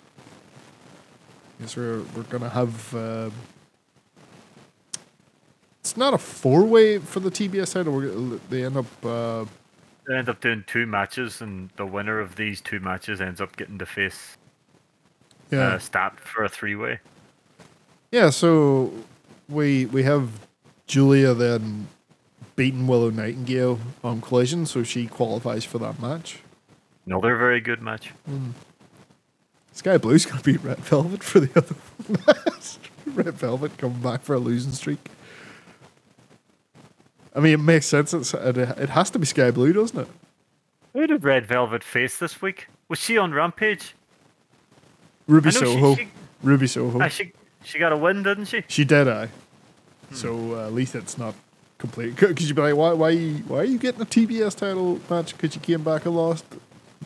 I 1.57 1.63
Guess 1.63 1.75
we're, 1.75 2.03
we're 2.15 2.23
going 2.23 2.43
to 2.43 2.49
have. 2.49 2.95
Uh, 2.95 3.29
it's 5.79 5.97
not 5.97 6.13
a 6.13 6.19
four 6.19 6.65
way 6.65 6.99
for 6.99 7.19
the 7.19 7.31
TBS 7.31 7.73
title. 7.73 7.93
We're, 7.93 8.39
they 8.51 8.63
end 8.63 8.77
up. 8.77 9.05
Uh, 9.05 9.45
They 10.11 10.17
end 10.17 10.27
up 10.27 10.41
doing 10.41 10.65
two 10.67 10.85
matches, 10.85 11.39
and 11.39 11.69
the 11.77 11.85
winner 11.85 12.19
of 12.19 12.35
these 12.35 12.59
two 12.59 12.81
matches 12.81 13.21
ends 13.21 13.39
up 13.39 13.55
getting 13.55 13.77
to 13.77 13.85
face 13.85 14.35
yeah. 15.49 15.75
uh, 15.75 15.79
Stat 15.79 16.19
for 16.19 16.43
a 16.43 16.49
three 16.49 16.75
way. 16.75 16.99
Yeah, 18.11 18.29
so 18.29 18.91
we 19.47 19.85
we 19.85 20.03
have 20.03 20.29
Julia 20.85 21.33
then 21.33 21.87
beating 22.57 22.87
Willow 22.87 23.09
Nightingale 23.09 23.79
on 24.03 24.19
collision, 24.19 24.65
so 24.65 24.83
she 24.83 25.07
qualifies 25.07 25.63
for 25.63 25.77
that 25.77 26.01
match. 26.01 26.39
Another 27.05 27.37
very 27.37 27.61
good 27.61 27.81
match. 27.81 28.11
Skye 29.71 29.97
Blue's 29.97 30.25
gonna 30.25 30.41
beat 30.41 30.61
Red 30.61 30.79
Velvet 30.79 31.23
for 31.23 31.39
the 31.39 31.57
other 31.57 31.75
one. 32.33 33.15
Red 33.15 33.35
Velvet 33.35 33.77
coming 33.77 34.01
back 34.01 34.23
for 34.23 34.33
a 34.33 34.39
losing 34.39 34.73
streak. 34.73 35.09
I 37.35 37.39
mean, 37.39 37.53
it 37.53 37.59
makes 37.59 37.85
sense. 37.85 38.13
It's, 38.13 38.33
it, 38.33 38.57
it 38.57 38.89
has 38.89 39.09
to 39.11 39.19
be 39.19 39.25
Skye 39.25 39.51
Blue, 39.51 39.73
doesn't 39.73 39.99
it? 39.99 40.07
Who 40.93 41.07
did 41.07 41.23
Red 41.23 41.45
Velvet 41.45 41.83
face 41.83 42.17
this 42.17 42.41
week? 42.41 42.67
Was 42.89 42.99
she 42.99 43.17
on 43.17 43.33
Rampage? 43.33 43.95
Ruby 45.27 45.51
Soho. 45.51 45.95
She, 45.95 46.03
she, 46.03 46.09
Ruby 46.43 46.67
Soho. 46.67 47.01
Ah, 47.01 47.07
she 47.07 47.31
she 47.63 47.79
got 47.79 47.91
a 47.91 47.97
win, 47.97 48.23
didn't 48.23 48.45
she? 48.45 48.63
She 48.67 48.83
did, 48.83 49.07
I. 49.07 49.29
So 50.13 50.55
uh, 50.55 50.65
at 50.65 50.73
least 50.73 50.95
it's 50.95 51.17
not 51.17 51.35
complete. 51.77 52.15
Because 52.15 52.47
you'd 52.47 52.55
be 52.55 52.61
like, 52.61 52.75
why, 52.75 52.93
why, 52.93 53.15
why 53.15 53.59
are 53.59 53.63
you 53.63 53.77
getting 53.77 54.01
a 54.01 54.05
TBS 54.05 54.55
title 54.55 54.99
match? 55.09 55.35
Because 55.35 55.55
you 55.55 55.61
came 55.61 55.83
back 55.83 56.05
and 56.05 56.15
lost. 56.15 56.45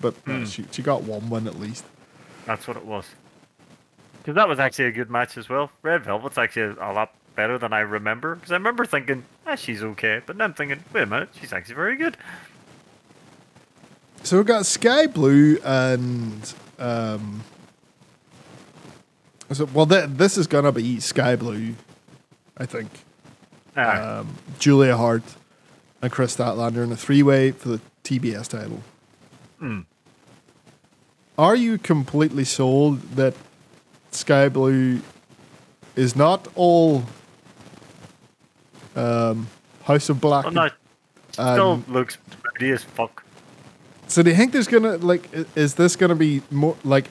But 0.02 0.16
uh, 0.28 0.46
she, 0.46 0.66
she 0.72 0.82
got 0.82 1.04
one 1.04 1.30
win 1.30 1.48
at 1.48 1.60
least. 1.60 1.86
That's 2.46 2.68
what 2.68 2.78
it 2.78 2.86
was. 2.86 3.06
Because 4.18 4.36
that 4.36 4.48
was 4.48 4.60
actually 4.60 4.86
a 4.86 4.92
good 4.92 5.10
match 5.10 5.38
as 5.38 5.50
well. 5.50 5.72
Red 5.84 6.04
Velvet's 6.04 6.38
actually 6.38 6.76
a 6.80 6.92
lot 6.92 7.14
better 7.36 7.58
than 7.58 7.74
I 7.74 7.82
remember. 7.82 8.36
Because 8.36 8.52
I 8.52 8.56
remember 8.56 8.86
thinking, 8.86 9.24
ah, 9.46 9.56
she's 9.56 9.84
okay. 9.84 10.22
But 10.26 10.38
then 10.38 10.46
I'm 10.46 10.54
thinking, 10.54 10.84
wait 10.94 11.04
a 11.04 11.06
minute, 11.06 11.30
she's 11.40 11.54
actually 11.54 11.76
very 11.76 11.96
good. 11.98 12.18
So 14.24 14.38
we've 14.38 14.46
got 14.46 14.66
Skye 14.66 15.08
Blue 15.08 15.58
and. 15.64 16.54
Um, 16.80 17.44
so, 19.52 19.66
well, 19.74 19.86
th- 19.86 20.10
this 20.10 20.38
is 20.38 20.48
going 20.48 20.66
to 20.66 20.72
be 20.72 21.00
Skye 21.00 21.36
Blue, 21.36 21.76
I 22.58 22.66
think. 22.66 22.90
Ah, 23.78 24.20
Um, 24.20 24.36
Julia 24.58 24.98
Hart 24.98 25.22
and 26.02 26.12
Kris 26.12 26.36
Statlander 26.36 26.84
in 26.84 26.92
a 26.92 26.96
three 26.98 27.22
way 27.22 27.52
for 27.52 27.70
the 27.70 27.82
TBS 28.04 28.48
title. 28.48 28.82
Hmm. 29.60 29.82
Are 31.38 31.56
you 31.56 31.78
completely 31.78 32.44
sold 32.46 33.02
that 33.16 33.36
Skye 34.12 34.50
Blue 34.50 35.02
is 35.96 36.16
not 36.16 36.48
all 36.56 37.04
um, 38.96 39.48
House 39.84 40.10
of 40.10 40.20
Black? 40.22 40.46
well, 40.46 40.54
no, 40.54 40.70
still 41.32 41.84
looks 41.88 42.18
pretty 42.42 42.72
as 42.72 42.84
fuck. 42.84 43.24
So 44.08 44.22
do 44.24 44.30
you 44.30 44.36
think 44.36 44.52
there's 44.52 44.68
gonna 44.68 44.98
like 44.98 45.30
is 45.56 45.76
this 45.76 45.96
gonna 45.96 46.16
be 46.16 46.42
more 46.52 46.78
like 46.84 47.10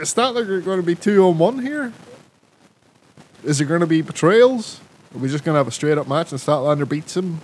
is 0.00 0.14
that 0.14 0.34
like 0.34 0.46
going 0.64 0.80
to 0.80 0.82
be 0.82 0.94
two 0.94 1.22
on 1.24 1.38
one 1.38 1.58
here? 1.58 1.92
Is 3.44 3.58
there 3.58 3.78
to 3.78 3.86
be 3.86 4.00
betrayals? 4.00 4.80
Are 5.14 5.18
we 5.18 5.28
just 5.28 5.44
to 5.44 5.52
have 5.52 5.68
a 5.68 5.70
straight 5.70 5.98
up 5.98 6.08
match 6.08 6.32
and 6.32 6.40
Statlander 6.40 6.88
beats 6.88 7.16
him? 7.16 7.40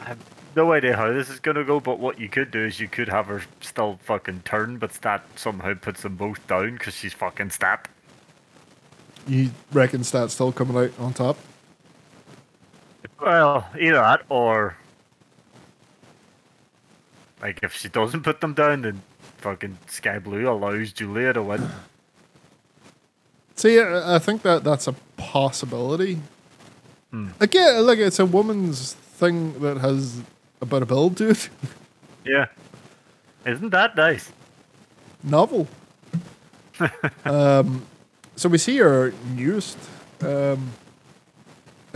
I 0.00 0.04
have 0.04 0.18
no 0.54 0.72
idea 0.72 0.96
how 0.96 1.12
this 1.12 1.28
is 1.28 1.40
gonna 1.40 1.64
go, 1.64 1.80
but 1.80 1.98
what 1.98 2.18
you 2.18 2.28
could 2.28 2.50
do 2.50 2.64
is 2.64 2.80
you 2.80 2.88
could 2.88 3.08
have 3.08 3.26
her 3.26 3.42
still 3.60 3.98
fucking 4.04 4.42
turn, 4.44 4.78
but 4.78 4.92
Stat 4.94 5.22
somehow 5.36 5.74
puts 5.74 6.02
them 6.02 6.16
both 6.16 6.46
down 6.46 6.74
because 6.74 6.94
she's 6.94 7.12
fucking 7.12 7.50
Stat. 7.50 7.88
You 9.26 9.50
reckon 9.72 10.04
Stat's 10.04 10.34
still 10.34 10.52
coming 10.52 10.76
out 10.76 10.98
on 10.98 11.12
top? 11.12 11.36
Well, 13.20 13.68
either 13.78 13.96
that 13.96 14.22
or 14.28 14.76
like 17.40 17.60
if 17.62 17.74
she 17.74 17.88
doesn't 17.88 18.22
put 18.22 18.40
them 18.40 18.54
down, 18.54 18.82
then 18.82 19.02
fucking 19.38 19.78
Skye 19.86 20.18
Blue 20.18 20.48
allows 20.48 20.92
Julia 20.92 21.32
to 21.32 21.42
win. 21.42 21.68
See, 23.54 23.80
I 23.80 24.18
think 24.18 24.42
that 24.42 24.64
that's 24.64 24.86
a 24.86 24.94
possibility. 25.16 26.20
Again, 27.40 27.86
like 27.86 27.98
it's 27.98 28.18
a 28.18 28.26
woman's 28.26 28.92
thing 28.92 29.58
that 29.60 29.78
has 29.78 30.20
a 30.60 30.66
bit 30.66 30.82
of 30.82 30.88
build 30.88 31.16
to 31.18 31.30
it. 31.30 31.48
Yeah, 32.24 32.46
isn't 33.44 33.70
that 33.70 33.96
nice? 33.96 34.32
Novel. 35.22 35.68
um, 37.24 37.86
so 38.34 38.48
we 38.48 38.58
see 38.58 38.78
her 38.78 39.14
newest 39.34 39.78
um, 40.20 40.72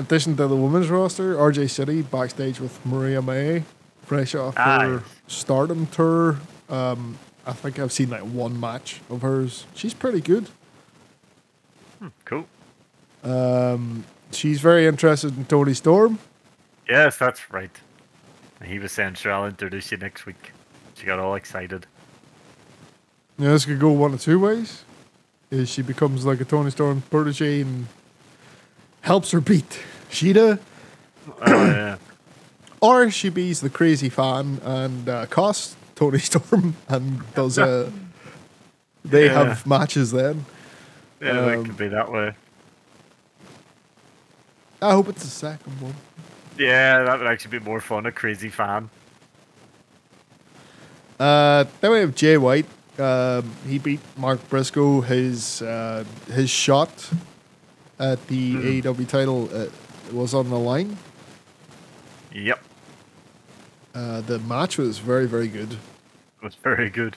addition 0.00 0.36
to 0.36 0.46
the 0.48 0.56
women's 0.56 0.88
roster, 0.88 1.36
RJ 1.36 1.70
City, 1.70 2.02
backstage 2.02 2.58
with 2.58 2.84
Mariah 2.84 3.22
May, 3.22 3.62
fresh 4.02 4.34
off 4.34 4.56
her 4.56 5.02
stardom 5.28 5.86
tour. 5.86 6.40
Um, 6.68 7.18
I 7.46 7.52
think 7.52 7.78
I've 7.78 7.92
seen 7.92 8.10
like 8.10 8.22
one 8.22 8.58
match 8.58 9.00
of 9.08 9.22
hers. 9.22 9.66
She's 9.74 9.94
pretty 9.94 10.20
good. 10.20 10.48
Cool. 12.24 12.46
Um, 13.22 14.04
she's 14.32 14.60
very 14.60 14.86
interested 14.86 15.36
in 15.36 15.44
Toni 15.44 15.74
Storm. 15.74 16.18
Yes, 16.88 17.18
that's 17.18 17.50
right. 17.52 17.70
He 18.64 18.78
was 18.78 18.92
saying, 18.92 19.14
sure, 19.14 19.32
I'll 19.32 19.46
introduce 19.46 19.92
you 19.92 19.98
next 19.98 20.26
week. 20.26 20.52
She 20.94 21.06
got 21.06 21.18
all 21.18 21.34
excited. 21.34 21.86
Yeah, 23.38 23.50
this 23.50 23.64
could 23.64 23.80
go 23.80 23.90
one 23.90 24.14
of 24.14 24.20
two 24.20 24.38
ways. 24.38 24.84
Is 25.50 25.68
she 25.70 25.82
becomes 25.82 26.24
like 26.24 26.40
a 26.40 26.44
Toni 26.44 26.70
Storm 26.70 27.02
protege 27.10 27.62
and 27.62 27.86
helps 29.02 29.30
her 29.32 29.40
beat 29.40 29.80
Shida, 30.10 30.58
oh, 31.42 31.64
yeah. 31.66 31.96
or 32.80 33.10
she 33.10 33.28
bees 33.28 33.60
the 33.60 33.70
crazy 33.70 34.08
fan 34.08 34.60
and 34.64 35.08
uh, 35.08 35.26
costs 35.26 35.76
Toni 35.94 36.18
Storm 36.30 36.76
and 36.88 37.22
does 37.34 37.58
uh, 37.58 37.90
they 39.04 39.26
Yeah. 39.26 39.44
have 39.46 39.66
matches 39.66 40.10
then. 40.12 40.44
Yeah, 41.20 41.30
Um, 41.38 41.46
that 41.46 41.64
could 41.66 41.76
be 41.76 41.88
that 41.88 42.10
way. 42.10 42.34
I 44.82 44.92
hope 44.92 45.08
it's 45.08 45.22
the 45.22 45.28
second 45.30 45.80
one. 45.80 45.94
Yeah, 46.58 47.02
that 47.04 47.18
would 47.18 47.26
actually 47.28 47.58
be 47.58 47.64
more 47.64 47.80
fun. 47.80 48.06
A 48.06 48.12
crazy 48.12 48.48
fan. 48.48 48.88
Uh, 51.18 51.64
then 51.80 51.90
we 51.92 51.98
have 52.00 52.14
Jay 52.14 52.38
White. 52.38 52.66
Um, 52.98 53.50
he 53.66 53.78
beat 53.78 54.00
Mark 54.16 54.46
Briscoe. 54.48 55.00
His 55.02 55.60
uh, 55.62 56.04
his 56.32 56.48
shot 56.50 57.10
at 58.00 58.26
the 58.26 58.80
AEW 58.82 59.06
title 59.06 59.48
uh, 59.54 59.66
was 60.12 60.34
on 60.34 60.48
the 60.50 60.58
line. 60.58 60.96
Yep, 62.32 62.58
Uh, 63.94 64.20
the 64.22 64.38
match 64.40 64.78
was 64.78 64.98
very 64.98 65.26
very 65.26 65.48
good. 65.48 65.72
it 65.72 66.42
was 66.42 66.54
very 66.56 66.90
good. 66.90 67.16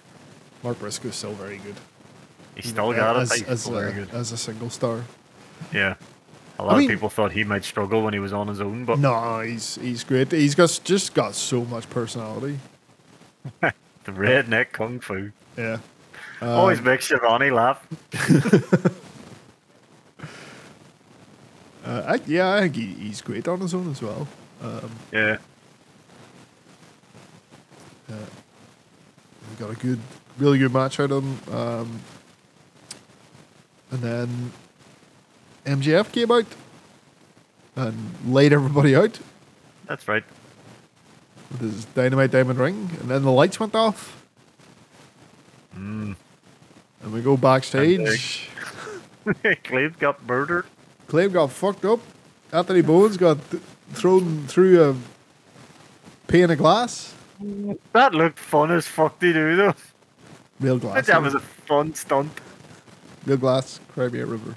Mark 0.64 0.78
Briscoe 0.80 1.10
is 1.10 1.16
still 1.16 1.34
very 1.34 1.58
good. 1.58 1.76
He 2.56 2.62
still 2.62 2.94
got 2.94 3.16
as, 3.18 3.32
it. 3.32 3.40
He's 3.40 3.48
as, 3.50 3.62
still 3.62 3.78
a, 3.78 3.82
very 3.82 3.94
good. 3.94 4.10
as 4.14 4.32
a 4.32 4.38
single 4.38 4.70
star. 4.70 5.04
Yeah. 5.74 5.96
A 6.60 6.64
lot 6.64 6.78
mean- 6.78 6.86
of 6.90 6.94
people 6.94 7.10
thought 7.10 7.32
he 7.32 7.44
might 7.44 7.64
struggle 7.66 8.02
when 8.04 8.14
he 8.14 8.20
was 8.20 8.32
on 8.34 8.48
his 8.48 8.62
own, 8.62 8.86
but 8.86 9.00
No, 9.00 9.40
he's 9.42 9.76
he's 9.76 10.04
great. 10.04 10.32
He's 10.32 10.56
got 10.56 10.80
just 10.84 11.14
got 11.14 11.34
so 11.36 11.66
much 11.66 11.90
personality. 11.90 12.60
the 13.62 14.12
redneck 14.12 14.72
kung 14.72 15.00
fu 15.00 15.32
Yeah. 15.58 15.78
always 16.42 16.80
Um, 16.80 16.86
makes 16.86 17.06
Schiavone 17.06 17.52
laugh. 17.52 17.86
Uh, 21.84 22.04
I, 22.08 22.20
yeah, 22.28 22.54
I 22.54 22.62
think 22.62 22.76
he, 22.76 22.86
he's 23.08 23.22
great 23.22 23.48
on 23.48 23.60
his 23.60 23.74
own 23.74 23.92
as 23.92 24.02
well. 24.02 24.28
Um, 24.62 24.92
Yeah. 25.12 25.38
we 28.10 29.56
got 29.60 29.70
a 29.70 29.76
good, 29.76 30.00
really 30.38 30.58
good 30.58 30.74
match 30.74 31.00
out 31.00 31.12
of 31.12 31.24
him. 31.24 31.54
Um, 31.54 32.00
and 33.92 34.02
then 34.02 34.52
MJF 35.66 36.12
came 36.12 36.32
out 36.32 36.46
and 37.76 37.96
laid 38.26 38.54
everybody 38.54 38.96
out 38.96 39.20
That's 39.88 40.08
right. 40.08 40.24
with 41.52 41.62
his 41.62 41.86
dynamite 41.86 42.32
diamond 42.32 42.60
ring, 42.60 42.90
and 43.00 43.10
then 43.12 43.24
the 43.24 43.32
lights 43.32 43.60
went 43.60 43.76
off. 43.76 44.24
Mm. 45.78 46.16
And 47.04 47.14
we 47.14 47.22
go 47.22 47.36
backstage. 47.38 48.50
Clave 49.64 50.00
got 50.00 50.26
murdered. 50.26 50.66
Claim 51.14 51.32
got 51.32 51.52
fucked 51.52 51.86
up. 51.86 52.00
Anthony 52.52 52.82
Bowens 52.82 53.18
got 53.18 53.38
th- 53.52 53.62
thrown 53.92 54.48
through 54.48 54.84
a 54.84 54.96
pane 56.26 56.50
of 56.50 56.58
glass. 56.58 57.14
That 57.92 58.16
looked 58.16 58.40
fun 58.40 58.72
as 58.72 58.88
fuck 58.88 59.20
to 59.20 59.32
do 59.32 59.56
though. 59.56 59.76
Real 60.60 60.80
glass. 60.80 61.06
That 61.06 61.22
was 61.22 61.36
a 61.36 61.40
fun 61.40 61.94
stunt. 61.94 62.32
Real 63.28 63.38
glass, 63.38 63.80
Crimea 63.90 64.26
River. 64.26 64.56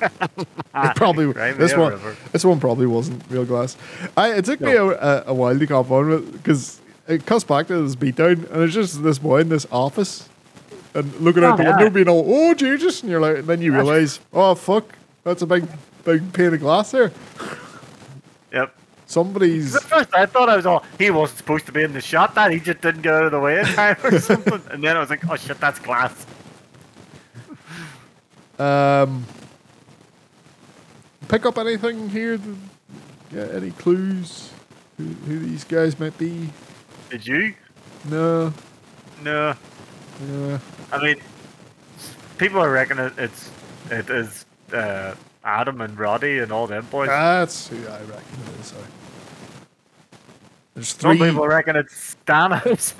it 0.02 0.96
probably 0.96 1.32
Crimea 1.32 1.54
this 1.56 1.76
one. 1.76 1.92
River. 1.92 2.16
This 2.32 2.44
one 2.44 2.58
probably 2.58 2.88
wasn't 2.88 3.22
real 3.30 3.44
glass. 3.44 3.76
I 4.16 4.32
it 4.32 4.44
took 4.44 4.60
me 4.60 4.72
a, 4.72 4.86
a, 4.86 5.24
a 5.28 5.34
while 5.34 5.56
to 5.56 5.66
cop 5.68 5.88
on 5.92 6.08
with 6.08 6.32
because 6.32 6.80
it 7.06 7.26
cuts 7.26 7.44
back 7.44 7.68
to 7.68 7.80
this 7.80 7.94
beatdown 7.94 8.50
and 8.50 8.64
it's 8.64 8.74
just 8.74 9.04
this 9.04 9.20
boy 9.20 9.42
in 9.42 9.50
this 9.50 9.68
office 9.70 10.28
and 10.94 11.14
looking 11.20 11.44
out 11.44 11.52
Oh, 11.54 11.56
the 11.58 11.62
yeah. 11.62 11.76
window 11.76 11.90
being 11.90 12.08
all 12.08 12.24
oh 12.26 12.54
Jesus 12.54 13.02
and 13.02 13.10
you're 13.12 13.20
like 13.20 13.36
and 13.38 13.46
then 13.46 13.62
you 13.62 13.72
realize 13.72 14.18
oh 14.32 14.56
fuck 14.56 14.97
that's 15.28 15.42
a 15.42 15.46
big 15.46 15.66
big 16.04 16.32
pane 16.32 16.54
of 16.54 16.60
glass 16.60 16.90
there. 16.90 17.12
Yep. 18.52 18.74
Somebody's 19.06 19.76
At 19.76 19.82
first, 19.82 20.14
I 20.14 20.26
thought 20.26 20.48
I 20.48 20.56
was 20.56 20.66
all 20.66 20.84
he 20.98 21.10
wasn't 21.10 21.38
supposed 21.38 21.66
to 21.66 21.72
be 21.72 21.82
in 21.82 21.92
the 21.92 22.00
shot. 22.00 22.34
That 22.34 22.50
he 22.50 22.60
just 22.60 22.80
didn't 22.80 23.02
get 23.02 23.14
out 23.14 23.24
of 23.24 23.32
the 23.32 23.40
way 23.40 23.60
in 23.60 23.66
time 23.66 23.96
or 24.02 24.18
something. 24.20 24.60
And 24.70 24.82
then 24.82 24.96
I 24.96 25.00
was 25.00 25.10
like, 25.10 25.28
oh 25.28 25.36
shit, 25.36 25.60
that's 25.60 25.78
glass. 25.78 26.26
um 28.58 29.24
pick 31.28 31.44
up 31.46 31.58
anything 31.58 32.08
here? 32.08 32.40
Yeah, 33.30 33.48
any 33.52 33.70
clues 33.72 34.50
who, 34.96 35.04
who 35.04 35.38
these 35.40 35.64
guys 35.64 35.98
might 36.00 36.16
be? 36.16 36.48
Did 37.10 37.26
you? 37.26 37.54
No. 38.08 38.52
No. 39.22 39.54
Yeah. 40.26 40.58
I 40.90 41.02
mean, 41.02 41.16
people 42.38 42.60
are 42.60 42.70
reckoning 42.70 43.06
it, 43.06 43.12
it's 43.18 43.50
it 43.90 44.08
is 44.10 44.46
uh, 44.72 45.14
Adam 45.44 45.80
and 45.80 45.98
Roddy 45.98 46.38
and 46.38 46.52
all 46.52 46.66
them 46.66 46.86
boys. 46.90 47.08
That's 47.08 47.68
who 47.68 47.76
I 47.86 48.00
reckon 48.00 48.38
it 48.54 48.60
is. 48.60 48.72
I- 48.72 48.76
There's 50.74 50.88
Some 50.88 51.18
people 51.18 51.46
reckon 51.46 51.76
it's 51.76 52.14
Stannis. 52.26 52.94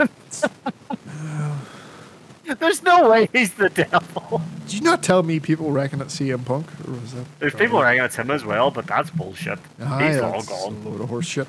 There's 2.58 2.82
no 2.82 3.10
way 3.10 3.28
he's 3.32 3.52
the 3.54 3.68
devil. 3.68 4.40
Did 4.64 4.72
you 4.74 4.80
not 4.80 5.02
tell 5.02 5.22
me 5.22 5.38
people 5.38 5.70
reckon 5.70 6.00
it's 6.00 6.18
CM 6.18 6.44
Punk? 6.46 6.66
Or 6.88 6.92
was 6.92 7.12
that 7.12 7.26
There's 7.38 7.54
people 7.54 7.82
reckon 7.82 8.04
it's 8.04 8.16
him 8.16 8.30
as 8.30 8.42
well, 8.44 8.70
but 8.70 8.86
that's 8.86 9.10
bullshit. 9.10 9.58
Aye, 9.80 10.08
he's 10.12 10.18
all 10.20 10.42
gone. 10.42 10.82
A 10.84 10.88
load 10.88 11.00
of 11.02 11.08
horse 11.10 11.26
shit. 11.26 11.46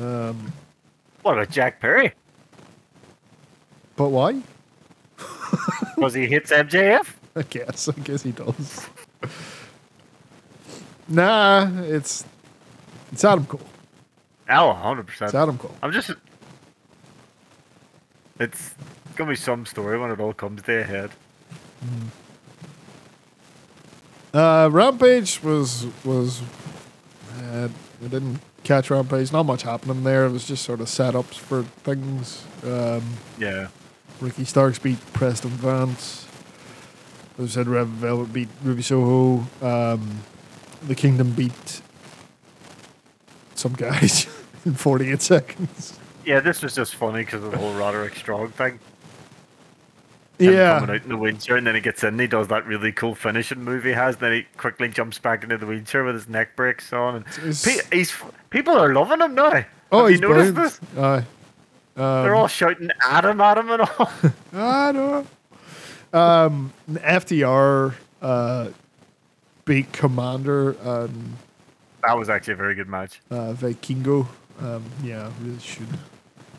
Um, 0.00 0.52
What 1.22 1.32
about 1.32 1.50
Jack 1.50 1.80
Perry? 1.80 2.12
but 3.96 4.10
why? 4.10 4.40
Because 5.96 6.14
he 6.14 6.26
hits 6.26 6.52
MJF? 6.52 7.06
I 7.36 7.42
guess. 7.42 7.88
I 7.88 7.92
guess 8.00 8.22
he 8.22 8.32
does. 8.32 8.88
nah, 11.08 11.68
it's 11.82 12.24
it's 13.12 13.24
Adam 13.24 13.46
Cole. 13.46 13.60
Oh, 14.50 14.78
100%. 14.82 15.22
It's 15.22 15.34
Adam 15.34 15.58
Cole. 15.58 15.74
I'm 15.82 15.92
just. 15.92 16.10
It's 18.40 18.74
gonna 19.16 19.30
be 19.30 19.36
some 19.36 19.66
story 19.66 19.98
when 19.98 20.10
it 20.10 20.20
all 20.20 20.32
comes 20.32 20.62
to 20.62 20.80
a 20.80 20.84
head. 20.84 21.10
Uh, 24.32 24.68
Rampage 24.70 25.42
was 25.42 25.86
was. 26.04 26.40
Uh, 27.40 27.68
I 28.04 28.08
didn't 28.08 28.40
catch 28.64 28.90
Rampage. 28.90 29.32
Not 29.32 29.44
much 29.44 29.62
happening 29.62 30.04
there. 30.04 30.26
It 30.26 30.30
was 30.32 30.46
just 30.46 30.64
sort 30.64 30.80
of 30.80 30.86
setups 30.86 31.34
for 31.34 31.62
things. 31.62 32.44
Um, 32.64 33.02
Yeah. 33.38 33.68
Ricky 34.20 34.44
Starks 34.44 34.78
beat 34.78 34.98
Preston 35.12 35.50
Vance. 35.50 36.26
As 37.38 37.44
I 37.44 37.46
said, 37.60 37.68
Red 37.68 37.86
Velvet 37.86 38.32
beat 38.32 38.48
Ruby 38.62 38.82
Soho. 38.82 39.44
Um, 39.62 40.20
the 40.86 40.94
Kingdom 40.94 41.32
beat 41.32 41.80
some 43.54 43.72
guys 43.74 44.26
in 44.64 44.74
48 44.74 45.22
seconds. 45.22 45.98
Yeah, 46.24 46.40
this 46.40 46.62
was 46.62 46.74
just 46.74 46.94
funny 46.96 47.24
because 47.24 47.42
of 47.44 47.52
the 47.52 47.58
whole 47.58 47.74
Roderick 47.74 48.14
Strong 48.16 48.50
thing. 48.50 48.78
Him 50.38 50.52
Yeah. 50.54 50.78
coming 50.80 50.96
out 50.96 51.02
in 51.02 51.08
the 51.08 51.16
wheelchair 51.16 51.56
and 51.56 51.66
then 51.66 51.74
he 51.74 51.80
gets 51.80 52.02
in 52.02 52.10
and 52.10 52.20
he 52.20 52.26
does 52.26 52.48
that 52.48 52.66
really 52.66 52.92
cool 52.92 53.14
finishing 53.14 53.62
move 53.64 53.82
he 53.84 53.90
has. 53.92 54.16
Then 54.18 54.32
he 54.32 54.46
quickly 54.56 54.88
jumps 54.88 55.18
back 55.18 55.42
into 55.42 55.58
the 55.58 55.66
wheelchair 55.66 56.04
with 56.04 56.14
his 56.14 56.28
neck 56.28 56.54
breaks 56.54 56.92
on. 56.92 57.16
And 57.16 57.26
It's- 57.38 57.64
pe- 57.64 57.96
he's 57.96 58.12
people 58.50 58.76
are 58.76 58.92
loving 58.92 59.20
him 59.20 59.34
now. 59.34 59.64
Oh, 59.90 60.00
Have 60.02 60.10
he's 60.10 60.20
you 60.20 60.28
noticed 60.28 60.54
brilliant. 60.54 60.80
this? 60.94 61.24
They're 61.94 62.32
Um, 62.32 62.34
all 62.36 62.46
shouting 62.48 62.90
Adam 63.04 63.40
at 63.40 63.58
him 63.58 63.70
and 63.70 63.82
all. 63.82 64.10
I 64.54 64.92
know. 64.92 65.26
Um, 66.12 66.72
FTR 66.90 67.94
uh, 68.22 68.68
beat 69.64 69.92
Komander 69.92 70.76
and 70.84 71.36
that 72.04 72.16
was 72.16 72.30
actually 72.30 72.54
a 72.54 72.56
very 72.56 72.74
good 72.74 72.88
match. 72.88 73.20
uh, 73.30 73.52
Vikingo. 73.52 74.26
Um, 74.60 74.84
yeah, 75.02 75.30
really 75.42 75.58
should 75.58 75.86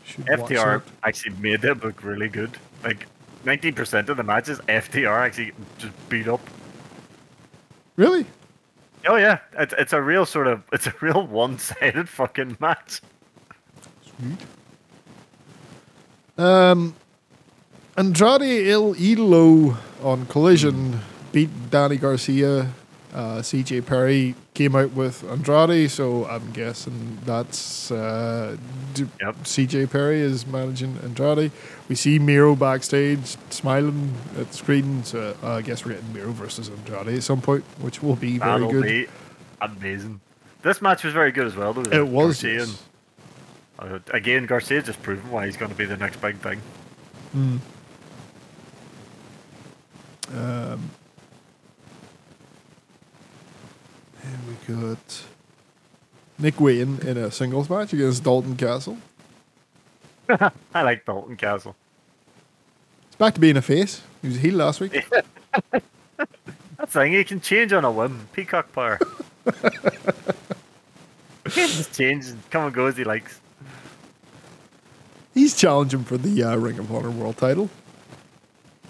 should 0.04 0.26
that. 0.26 0.82
actually 1.02 1.34
made 1.36 1.60
them 1.60 1.80
look 1.82 2.02
really 2.02 2.28
good. 2.28 2.56
Like 2.84 3.06
19% 3.44 4.08
of 4.08 4.16
the 4.16 4.22
matches, 4.22 4.58
FTR 4.68 5.20
actually 5.20 5.52
just 5.78 5.92
beat 6.08 6.28
up. 6.28 6.40
Really? 7.96 8.26
Oh 9.06 9.16
yeah, 9.16 9.38
it's, 9.58 9.74
it's 9.78 9.92
a 9.92 10.00
real 10.00 10.26
sort 10.26 10.46
of 10.46 10.62
it's 10.72 10.86
a 10.86 10.94
real 11.00 11.26
one-sided 11.26 12.08
fucking 12.08 12.56
match. 12.60 13.00
Sweet. 14.02 14.38
Um, 16.38 16.94
Andrade 17.96 18.68
El 18.70 18.94
Idolo 18.94 19.76
on 20.02 20.26
Collision 20.26 21.00
beat 21.32 21.50
Danny 21.70 21.96
Garcia. 21.96 22.72
Uh, 23.12 23.38
CJ 23.42 23.84
Perry 23.86 24.36
came 24.54 24.76
out 24.76 24.92
with 24.92 25.24
Andrade, 25.28 25.90
so 25.90 26.26
I'm 26.26 26.52
guessing 26.52 27.18
that's 27.24 27.90
uh, 27.90 28.56
d- 28.94 29.08
Yep. 29.20 29.34
CJ 29.42 29.90
Perry 29.90 30.20
is 30.20 30.46
managing 30.46 30.96
Andrade. 31.02 31.50
We 31.88 31.96
see 31.96 32.20
Miro 32.20 32.54
backstage 32.54 33.36
smiling 33.50 34.14
at 34.38 34.48
the 34.52 34.56
screen, 34.56 35.02
so 35.02 35.34
uh, 35.42 35.54
I 35.56 35.62
guess 35.62 35.84
we're 35.84 35.94
getting 35.94 36.12
Miro 36.12 36.30
versus 36.30 36.68
Andrade 36.68 37.08
at 37.16 37.22
some 37.24 37.40
point, 37.40 37.64
which 37.80 38.00
will 38.00 38.14
be 38.14 38.38
very 38.38 38.50
That'll 38.52 38.70
good. 38.70 38.84
be 38.84 39.06
amazing. 39.60 40.20
This 40.62 40.80
match 40.80 41.02
was 41.02 41.12
very 41.12 41.32
good 41.32 41.48
as 41.48 41.56
well. 41.56 41.72
Though, 41.72 41.90
it 41.90 42.06
was. 42.06 42.42
Garcia 42.42 42.60
yes. 42.60 42.82
and- 43.80 43.92
uh, 43.92 43.98
again, 44.14 44.46
Garcia 44.46 44.82
just 44.82 45.02
proven 45.02 45.28
why 45.32 45.46
he's 45.46 45.56
going 45.56 45.72
to 45.72 45.76
be 45.76 45.84
the 45.86 45.96
next 45.96 46.20
big 46.20 46.36
thing. 46.36 46.60
Um, 50.32 50.90
and 54.22 54.38
we 54.48 54.74
got 54.74 55.22
Nick 56.38 56.60
Wayne 56.60 56.98
in 57.02 57.16
a 57.16 57.30
singles 57.30 57.68
match 57.68 57.92
against 57.92 58.22
Dalton 58.22 58.56
Castle. 58.56 58.98
I 60.28 60.82
like 60.82 61.04
Dalton 61.04 61.36
Castle. 61.36 61.74
It's 63.08 63.16
back 63.16 63.34
to 63.34 63.40
being 63.40 63.56
a 63.56 63.62
face. 63.62 64.02
He 64.22 64.28
was 64.28 64.36
a 64.36 64.40
heel 64.40 64.54
last 64.54 64.80
week. 64.80 65.04
That 66.80 66.88
thing 66.88 67.12
he 67.12 67.24
can 67.24 67.42
change 67.42 67.74
on 67.74 67.84
a 67.84 67.90
whim. 67.90 68.26
Peacock 68.32 68.72
power. 68.72 68.98
he 69.44 69.50
can 71.50 71.68
just 71.68 71.94
change 71.94 72.26
and 72.28 72.38
come 72.48 72.64
and 72.64 72.74
go 72.74 72.86
as 72.86 72.96
he 72.96 73.04
likes. 73.04 73.38
He's 75.34 75.54
challenging 75.54 76.04
for 76.04 76.16
the 76.16 76.42
uh, 76.42 76.56
Ring 76.56 76.78
of 76.78 76.90
Honor 76.90 77.10
World 77.10 77.36
Title. 77.36 77.68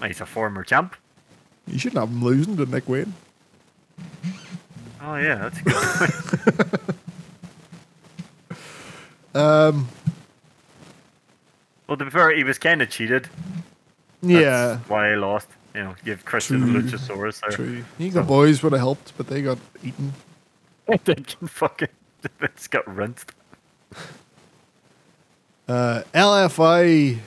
He's 0.04 0.20
a 0.20 0.26
former 0.26 0.62
champ. 0.62 0.94
You 1.70 1.78
shouldn't 1.78 2.00
have 2.00 2.10
him 2.10 2.24
losing 2.24 2.56
to 2.56 2.66
Nick 2.66 2.88
Wayne. 2.88 3.14
Oh 5.02 5.16
yeah, 5.16 5.48
that's 5.48 5.58
a 5.60 5.62
good. 5.62 6.80
Um, 9.32 9.88
well, 11.86 11.96
to 11.96 12.04
be 12.04 12.10
fair, 12.10 12.34
he 12.34 12.44
was 12.44 12.58
kind 12.58 12.82
of 12.82 12.90
cheated. 12.90 13.28
That's 14.22 14.42
yeah, 14.42 14.78
why 14.88 15.10
he 15.10 15.16
lost. 15.16 15.48
You 15.74 15.84
know, 15.84 15.94
give 16.04 16.24
Christian 16.24 16.60
True. 16.62 16.82
Luchasaurus 16.82 17.40
there. 17.40 17.50
true. 17.50 17.78
I 17.78 17.98
think 17.98 18.14
the 18.14 18.22
boys 18.22 18.62
would 18.62 18.72
have 18.72 18.80
helped, 18.80 19.12
but 19.16 19.28
they 19.28 19.40
got 19.40 19.58
eaten. 19.84 20.12
they 21.04 21.14
can 21.14 21.46
fucking. 21.46 21.88
It's 22.42 22.66
got 22.66 22.86
rinsed. 22.92 23.32
Uh, 25.66 26.02
LFI 26.12 27.18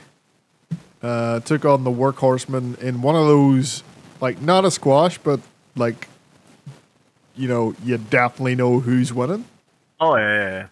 uh, 1.02 1.40
took 1.40 1.64
on 1.64 1.82
the 1.82 1.90
Workhorsemen 1.90 2.78
in 2.78 3.02
one 3.02 3.16
of 3.16 3.26
those, 3.26 3.82
like 4.24 4.40
not 4.40 4.64
a 4.64 4.70
squash, 4.70 5.18
but 5.18 5.38
like, 5.76 6.08
you 7.36 7.46
know, 7.46 7.74
you 7.84 7.98
definitely 7.98 8.54
know 8.54 8.80
who's 8.80 9.12
winning. 9.12 9.44
Oh 10.00 10.16
yeah, 10.16 10.34
yeah, 10.34 10.66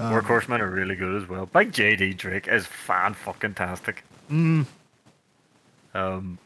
yeah. 0.00 0.04
Um, 0.04 0.12
Workhorsemen 0.12 0.58
are 0.58 0.68
really 0.68 0.96
good 0.96 1.22
as 1.22 1.28
well. 1.28 1.48
Like 1.54 1.70
JD 1.70 2.16
Drake 2.16 2.48
is 2.48 2.66
fan 2.66 3.14
fucking 3.14 3.54
tastic. 3.54 4.02
Mm. 4.28 4.66
Um, 5.94 6.38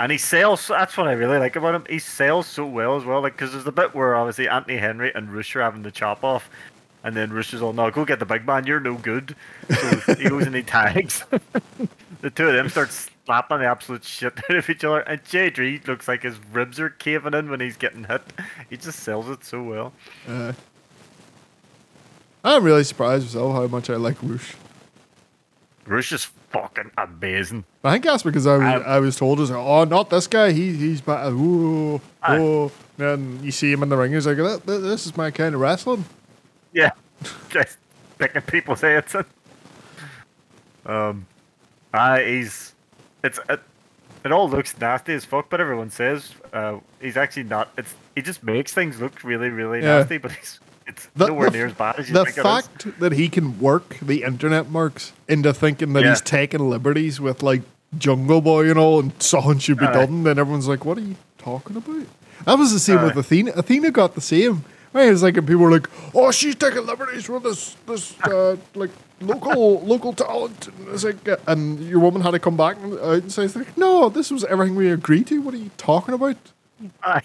and 0.00 0.10
he 0.10 0.16
sells. 0.16 0.66
That's 0.66 0.96
what 0.96 1.08
I 1.08 1.12
really 1.12 1.36
like 1.36 1.54
about 1.54 1.74
him. 1.74 1.84
He 1.86 1.98
sells 1.98 2.46
so 2.46 2.64
well 2.64 2.96
as 2.96 3.04
well. 3.04 3.20
Like, 3.20 3.34
because 3.34 3.52
there's 3.52 3.64
the 3.64 3.72
bit 3.72 3.94
where 3.94 4.16
obviously 4.16 4.48
Anthony 4.48 4.78
Henry 4.78 5.12
and 5.14 5.30
Rush 5.30 5.54
are 5.56 5.60
having 5.60 5.82
the 5.82 5.90
chop 5.90 6.24
off, 6.24 6.48
and 7.04 7.14
then 7.14 7.34
Rush 7.34 7.52
is 7.52 7.60
all, 7.60 7.74
"No, 7.74 7.90
go 7.90 8.06
get 8.06 8.18
the 8.18 8.24
big 8.24 8.46
man. 8.46 8.66
You're 8.66 8.80
no 8.80 8.94
good." 8.94 9.36
So 9.68 10.14
he 10.14 10.26
goes 10.26 10.46
and 10.46 10.56
he 10.56 10.62
tags. 10.78 11.22
the 12.22 12.30
two 12.30 12.48
of 12.48 12.54
them 12.54 12.70
start 12.70 12.90
slapping 13.28 13.58
the 13.58 13.66
absolute 13.66 14.04
shit 14.04 14.32
out 14.50 14.56
of 14.56 14.70
each 14.70 14.82
other, 14.84 15.00
and 15.00 15.22
JD 15.22 15.86
looks 15.86 16.08
like 16.08 16.22
his 16.22 16.38
ribs 16.50 16.80
are 16.80 16.88
caving 16.88 17.34
in 17.34 17.50
when 17.50 17.60
he's 17.60 17.76
getting 17.76 18.04
hit. 18.04 18.22
He 18.70 18.78
just 18.78 19.00
sells 19.00 19.28
it 19.28 19.44
so 19.44 19.62
well. 19.62 19.92
Uh, 20.26 20.54
I'm 22.42 22.64
really 22.64 22.84
surprised 22.84 23.26
myself 23.26 23.54
how 23.54 23.66
much 23.66 23.90
I 23.90 23.96
like 23.96 24.22
Roosh. 24.22 24.54
Rush 25.86 26.12
is 26.12 26.24
fucking 26.24 26.90
amazing. 26.96 27.64
I 27.84 27.92
think 27.92 28.04
that's 28.04 28.22
because 28.22 28.46
I 28.46 28.56
was, 28.56 28.82
Um, 28.82 28.82
I 28.86 28.98
was 28.98 29.16
told, 29.16 29.40
was, 29.40 29.50
oh, 29.50 29.84
not 29.84 30.08
this 30.08 30.26
guy. 30.26 30.52
He, 30.52 30.72
he's 30.74 31.02
bad. 31.02 31.32
Ooh, 31.32 32.00
oh. 32.26 32.72
Then 32.96 33.40
you 33.42 33.52
see 33.52 33.70
him 33.70 33.82
in 33.82 33.90
the 33.90 33.96
ring. 33.96 34.12
He's 34.12 34.26
like, 34.26 34.38
"Th- 34.38 34.64
th- 34.64 34.80
this 34.82 35.06
is 35.06 35.16
my 35.16 35.30
kind 35.30 35.54
of 35.54 35.60
wrestling. 35.60 36.04
Yeah, 36.72 36.90
just 37.50 37.78
picking 38.18 38.42
people's 38.42 38.80
heads 38.80 39.14
in. 39.14 39.24
Um, 40.84 41.26
uh, 41.94 42.18
he's 42.18 42.74
it's 43.22 43.38
it, 43.48 43.60
it 44.24 44.32
all 44.32 44.48
looks 44.48 44.78
nasty 44.78 45.14
as 45.14 45.24
fuck, 45.24 45.48
but 45.50 45.60
everyone 45.60 45.90
says 45.90 46.32
uh, 46.52 46.78
he's 47.00 47.16
actually 47.16 47.44
not. 47.44 47.70
It's 47.78 47.94
he 48.14 48.22
just 48.22 48.42
makes 48.42 48.72
things 48.72 49.00
look 49.00 49.22
really 49.24 49.48
really 49.50 49.80
Yeah. 49.80 49.98
nasty, 49.98 50.18
but 50.24 50.32
he's 50.32 50.60
it's 50.86 51.08
nowhere 51.16 51.50
near 51.50 51.66
as 51.66 51.74
bad 51.74 51.98
as 51.98 52.08
you 52.08 52.14
the 52.14 52.24
think 52.24 52.38
it 52.38 52.40
is. 52.40 52.44
fact 52.46 53.00
that 53.00 53.12
he 53.12 53.28
can 53.28 53.58
work 53.60 53.98
the 54.00 54.22
internet 54.22 54.70
marks 54.70 55.12
into 55.28 55.52
thinking 55.52 55.92
that 55.92 56.02
Yeah. 56.02 56.10
he's 56.10 56.20
taking 56.22 56.70
liberties 56.70 57.20
with 57.20 57.42
like 57.42 57.62
Jungle 57.96 58.40
Boy 58.40 58.68
and 58.70 58.78
all, 58.78 59.00
and 59.00 59.12
something 59.22 59.58
should 59.58 59.78
be 59.78 59.86
Aye. 59.86 59.92
done, 59.92 60.22
then 60.24 60.38
everyone's 60.38 60.68
like, 60.68 60.84
"What 60.84 60.98
are 60.98 61.02
you 61.02 61.16
talking 61.38 61.76
about?" 61.76 62.06
That 62.44 62.58
was 62.58 62.72
the 62.72 62.78
same 62.78 63.02
with. 63.02 63.16
Athena. 63.16 63.52
Athena 63.56 63.90
got 63.90 64.14
the 64.14 64.20
same. 64.20 64.64
Right? 64.92 65.08
It's 65.08 65.22
like 65.22 65.36
and 65.36 65.46
people 65.46 65.62
were 65.62 65.70
like, 65.72 65.88
"Oh, 66.14 66.30
she's 66.30 66.54
taking 66.54 66.86
liberties 66.86 67.28
with 67.28 67.42
this 67.42 67.76
this 67.86 68.18
uh, 68.22 68.56
like 68.74 68.90
local 69.20 69.80
local 69.80 70.12
talent," 70.12 70.68
and 70.68 70.88
it's 70.88 71.04
like, 71.04 71.28
uh, 71.28 71.36
and 71.46 71.80
your 71.80 72.00
woman 72.00 72.22
had 72.22 72.32
to 72.32 72.38
come 72.38 72.56
back 72.56 72.76
and, 72.82 72.94
uh, 72.94 73.10
and 73.12 73.32
say, 73.32 73.46
like, 73.46 73.76
"No, 73.76 74.08
this 74.08 74.30
was 74.30 74.44
everything 74.44 74.76
we 74.76 74.90
agreed 74.90 75.26
to. 75.28 75.40
What 75.40 75.54
are 75.54 75.58
you 75.58 75.70
talking 75.76 76.14
about? 76.14 76.36
Aye. 77.02 77.22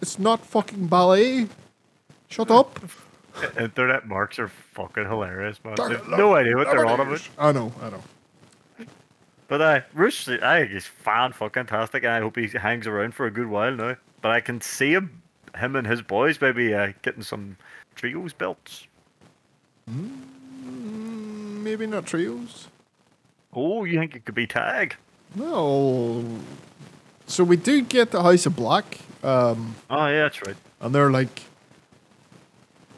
It's 0.00 0.18
not 0.18 0.44
fucking 0.44 0.86
ballet. 0.86 1.48
Shut 2.28 2.50
up." 2.50 2.78
Internet 3.58 4.06
marks 4.06 4.38
are 4.38 4.48
fucking 4.48 5.04
hilarious, 5.04 5.62
man. 5.64 5.76
Taking 5.76 5.92
They've 5.92 6.08
no 6.18 6.34
idea 6.34 6.56
what 6.56 6.66
they're 6.66 6.84
on 6.84 7.00
about. 7.00 7.28
I 7.38 7.52
know, 7.52 7.72
I 7.80 7.90
know. 7.90 8.02
But 9.48 9.60
uh, 9.60 9.80
Roosh, 9.92 10.28
I 10.28 10.60
think 10.60 10.72
he's 10.72 10.86
fan 10.86 11.32
fucking 11.32 11.66
tastic. 11.66 12.04
I 12.04 12.20
hope 12.20 12.36
he 12.36 12.48
hangs 12.48 12.86
around 12.86 13.14
for 13.14 13.26
a 13.26 13.30
good 13.30 13.48
while 13.48 13.72
now. 13.72 13.96
But 14.22 14.30
I 14.30 14.40
can 14.40 14.60
see 14.60 14.92
him, 14.94 15.20
him 15.56 15.76
and 15.76 15.86
his 15.86 16.00
boys 16.00 16.40
maybe 16.40 16.74
uh, 16.74 16.92
getting 17.02 17.22
some 17.22 17.56
trios 17.94 18.32
belts. 18.32 18.86
Mm, 19.90 20.20
maybe 21.62 21.86
not 21.86 22.06
trios. 22.06 22.68
Oh, 23.54 23.84
you 23.84 23.98
think 23.98 24.14
it 24.16 24.24
could 24.24 24.34
be 24.34 24.46
tag? 24.46 24.96
No. 25.34 26.24
So 27.26 27.44
we 27.44 27.56
do 27.56 27.82
get 27.82 28.10
the 28.10 28.22
House 28.22 28.46
of 28.46 28.56
Black, 28.56 28.98
um, 29.22 29.76
Oh 29.88 30.06
yeah, 30.06 30.22
that's 30.24 30.44
right. 30.46 30.56
and 30.80 30.94
they're 30.94 31.10
like, 31.10 31.42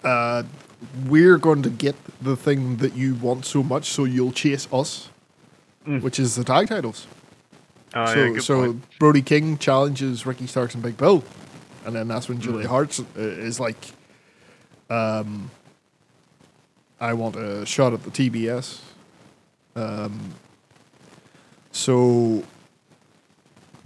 uh, 0.02 0.42
we're 1.06 1.38
going 1.38 1.62
to 1.62 1.70
get 1.70 1.94
the 2.20 2.36
thing 2.36 2.76
that 2.78 2.94
you 2.94 3.14
want 3.14 3.44
so 3.46 3.62
much, 3.62 3.86
so 3.86 4.04
you'll 4.04 4.32
chase 4.32 4.66
us, 4.72 5.08
Mm. 5.86 6.00
which 6.02 6.18
is 6.18 6.34
the 6.34 6.44
tag 6.44 6.68
titles. 6.68 7.06
Oh 7.94 8.06
so 8.06 8.24
yeah, 8.24 8.40
so 8.40 8.64
point. 8.66 8.98
Brody 8.98 9.22
King 9.22 9.58
challenges 9.58 10.24
Ricky 10.26 10.46
Starks 10.46 10.74
and 10.74 10.82
Big 10.82 10.96
Bill, 10.96 11.22
and 11.84 11.94
then 11.94 12.08
that's 12.08 12.28
when 12.28 12.38
Mm. 12.38 12.42
Julia 12.42 12.68
Hart 12.68 12.98
uh, 12.98 13.04
is 13.20 13.60
like, 13.60 13.92
um, 14.90 15.50
I 17.04 17.12
want 17.12 17.36
a 17.36 17.66
shot 17.66 17.92
at 17.92 18.02
the 18.02 18.10
TBS. 18.10 18.80
Um, 19.76 20.32
so, 21.70 22.42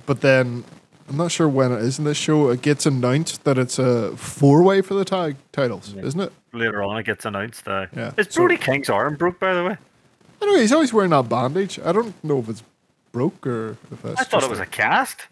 but 0.07 0.21
then 0.21 0.63
I'm 1.09 1.17
not 1.17 1.33
sure 1.33 1.49
when 1.49 1.73
it 1.73 1.81
is 1.81 1.99
in 1.99 2.05
this 2.05 2.17
show. 2.17 2.51
It 2.51 2.63
gets 2.63 2.87
announced 2.87 3.43
that 3.43 3.59
it's 3.59 3.79
a 3.81 4.17
four 4.17 4.63
way 4.63 4.83
for 4.83 4.95
the 4.95 5.05
tag 5.05 5.35
titles, 5.51 5.95
Yeah. 5.95 6.03
isn't 6.03 6.21
it? 6.21 6.33
Later 6.53 6.83
on, 6.85 6.97
it 6.99 7.05
gets 7.07 7.25
announced. 7.25 7.67
Uh, 7.67 7.87
Yeah, 7.97 8.13
Is 8.17 8.29
so- 8.31 8.43
Brody 8.43 8.57
King's 8.57 8.89
arm 8.89 9.17
broke, 9.17 9.41
by 9.41 9.53
the 9.53 9.65
way? 9.65 9.77
I 10.41 10.47
know. 10.47 10.55
He's 10.61 10.73
always 10.73 10.93
wearing 10.93 11.11
that 11.11 11.29
bandage. 11.29 11.81
I 11.85 11.91
don't 11.91 12.15
know 12.23 12.39
if 12.39 12.49
it's 12.49 12.63
broke 13.11 13.45
or 13.45 13.71
if 13.91 14.01
that's. 14.03 14.21
I 14.21 14.25
thought 14.25 14.45
it 14.45 14.51
was 14.51 14.61
a 14.61 14.67
cast. 14.67 15.27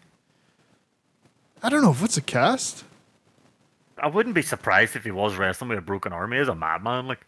I 1.63 1.69
don't 1.69 1.81
know 1.81 1.91
if 1.91 2.03
it's 2.03 2.17
a 2.17 2.21
cast. 2.21 2.83
I 3.97 4.07
wouldn't 4.07 4.35
be 4.35 4.41
surprised 4.41 4.97
if 4.97 5.05
he 5.05 5.11
was 5.11 5.37
wrestling 5.37 5.69
with 5.69 5.79
a 5.79 5.81
broken 5.81 6.11
arm. 6.11 6.33
He 6.33 6.37
is 6.39 6.49
a 6.49 6.53
madman. 6.55 7.07
Like 7.07 7.21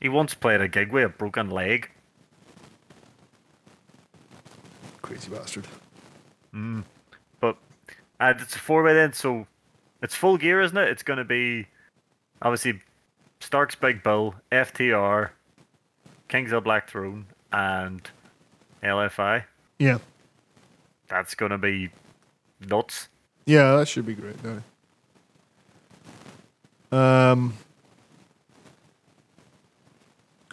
He 0.00 0.08
once 0.08 0.34
played 0.34 0.60
a 0.60 0.68
gig 0.68 0.92
with 0.92 1.04
a 1.04 1.08
broken 1.08 1.50
leg. 1.50 1.90
crazy 5.06 5.30
bastard. 5.30 5.66
But 7.40 7.56
uh, 8.20 8.34
it's 8.38 8.56
a 8.56 8.58
four 8.58 8.82
way 8.82 8.94
then, 8.94 9.12
so 9.12 9.46
it's 10.02 10.14
full 10.14 10.36
gear, 10.36 10.60
isn't 10.60 10.76
it? 10.76 10.88
It's 10.88 11.02
going 11.02 11.18
to 11.18 11.24
be 11.24 11.66
obviously 12.42 12.80
Stark's 13.40 13.74
Big 13.74 14.02
Bill, 14.02 14.34
FTR, 14.50 15.30
Kings 16.28 16.52
of 16.52 16.64
Black 16.64 16.90
Throne, 16.90 17.26
and 17.52 18.08
LFI. 18.82 19.44
Yeah. 19.78 19.98
That's 21.08 21.34
going 21.34 21.52
to 21.52 21.58
be 21.58 21.90
nuts. 22.60 23.08
Yeah, 23.44 23.76
that 23.76 23.86
should 23.86 24.06
be 24.06 24.14
great. 24.14 24.42
Now. 24.42 24.62
Um, 26.92 27.54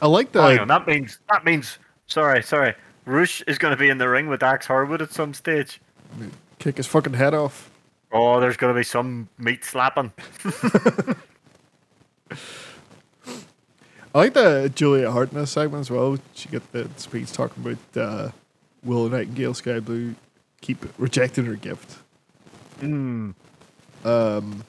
I 0.02 0.08
like 0.08 0.36
Oh, 0.36 0.42
hang 0.50 0.60
on, 0.60 0.68
that 0.68 0.88
means 0.88 1.20
that 1.30 1.46
means 1.46 1.78
sorry, 2.08 2.44
sorry. 2.44 2.76
Roosh 3.06 3.42
is 3.48 3.58
going 3.58 3.72
to 3.72 3.78
be 3.78 3.90
in 3.90 3.98
the 3.98 4.08
ring 4.08 4.28
with 4.28 4.40
Dax 4.40 4.66
Harwood 4.68 5.02
at 5.02 5.12
some 5.12 5.34
stage. 5.34 5.82
kick 6.60 6.78
his 6.78 6.88
fucking 6.88 7.14
head 7.14 7.34
off. 7.34 7.70
Oh, 8.12 8.40
there's 8.40 8.58
going 8.58 8.74
to 8.74 8.80
be 8.80 8.84
some 8.84 9.28
meat 9.38 9.66
slapping. 9.66 10.12
I 14.16 14.20
like 14.20 14.34
the 14.34 14.72
Julia 14.74 15.10
Hart 15.12 15.32
in 15.32 15.40
this 15.40 15.52
segment 15.52 15.82
as 15.82 15.90
well. 15.92 16.18
She 16.36 16.48
get 16.48 16.72
the 16.72 16.88
speech 16.98 17.32
talking 17.32 17.64
about 17.66 17.98
uh, 18.00 18.32
Willow 18.84 19.08
Nightingale, 19.08 19.56
Skye 19.56 19.80
Blue, 19.80 20.14
keep 20.62 20.86
rejecting 21.00 21.46
her 21.46 21.56
gift. 21.56 21.98
Hmm. 22.80 23.32
Um, 24.06 24.64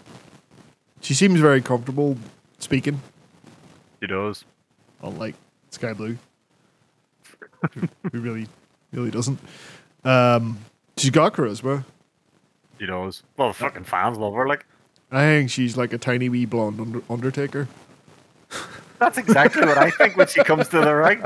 she 1.05 1.15
seems 1.15 1.39
very 1.41 1.61
comfortable 1.61 2.17
speaking, 2.59 3.01
She 4.01 4.07
does. 4.09 4.45
unlike 5.03 5.35
Skye 5.71 5.93
Blue, 5.93 6.17
who 7.75 7.89
who 8.13 8.21
really, 8.21 8.47
really 8.93 9.11
doesn't. 9.11 9.39
Um, 10.05 10.59
she's 10.97 11.11
got 11.11 11.35
charisma. 11.35 11.85
He 12.79 12.87
does. 12.87 13.23
Well, 13.37 13.49
the 13.49 13.55
fucking 13.55 13.85
fans 13.85 14.19
love 14.19 14.35
her. 14.35 14.49
Like 14.49 14.67
I 15.13 15.21
think 15.21 15.51
she's 15.51 15.77
like 15.77 15.93
a 15.93 15.99
tiny 15.99 16.29
wee 16.29 16.45
blonde 16.47 16.81
under- 16.81 17.03
Undertaker. 17.11 17.69
that's 18.99 19.19
exactly 19.19 19.63
what 19.67 19.79
I 19.79 19.91
think 19.91 20.17
when 20.17 20.27
she 20.27 20.43
comes 20.43 20.69
to 20.69 20.81
the 20.81 20.95
ring. 20.95 21.23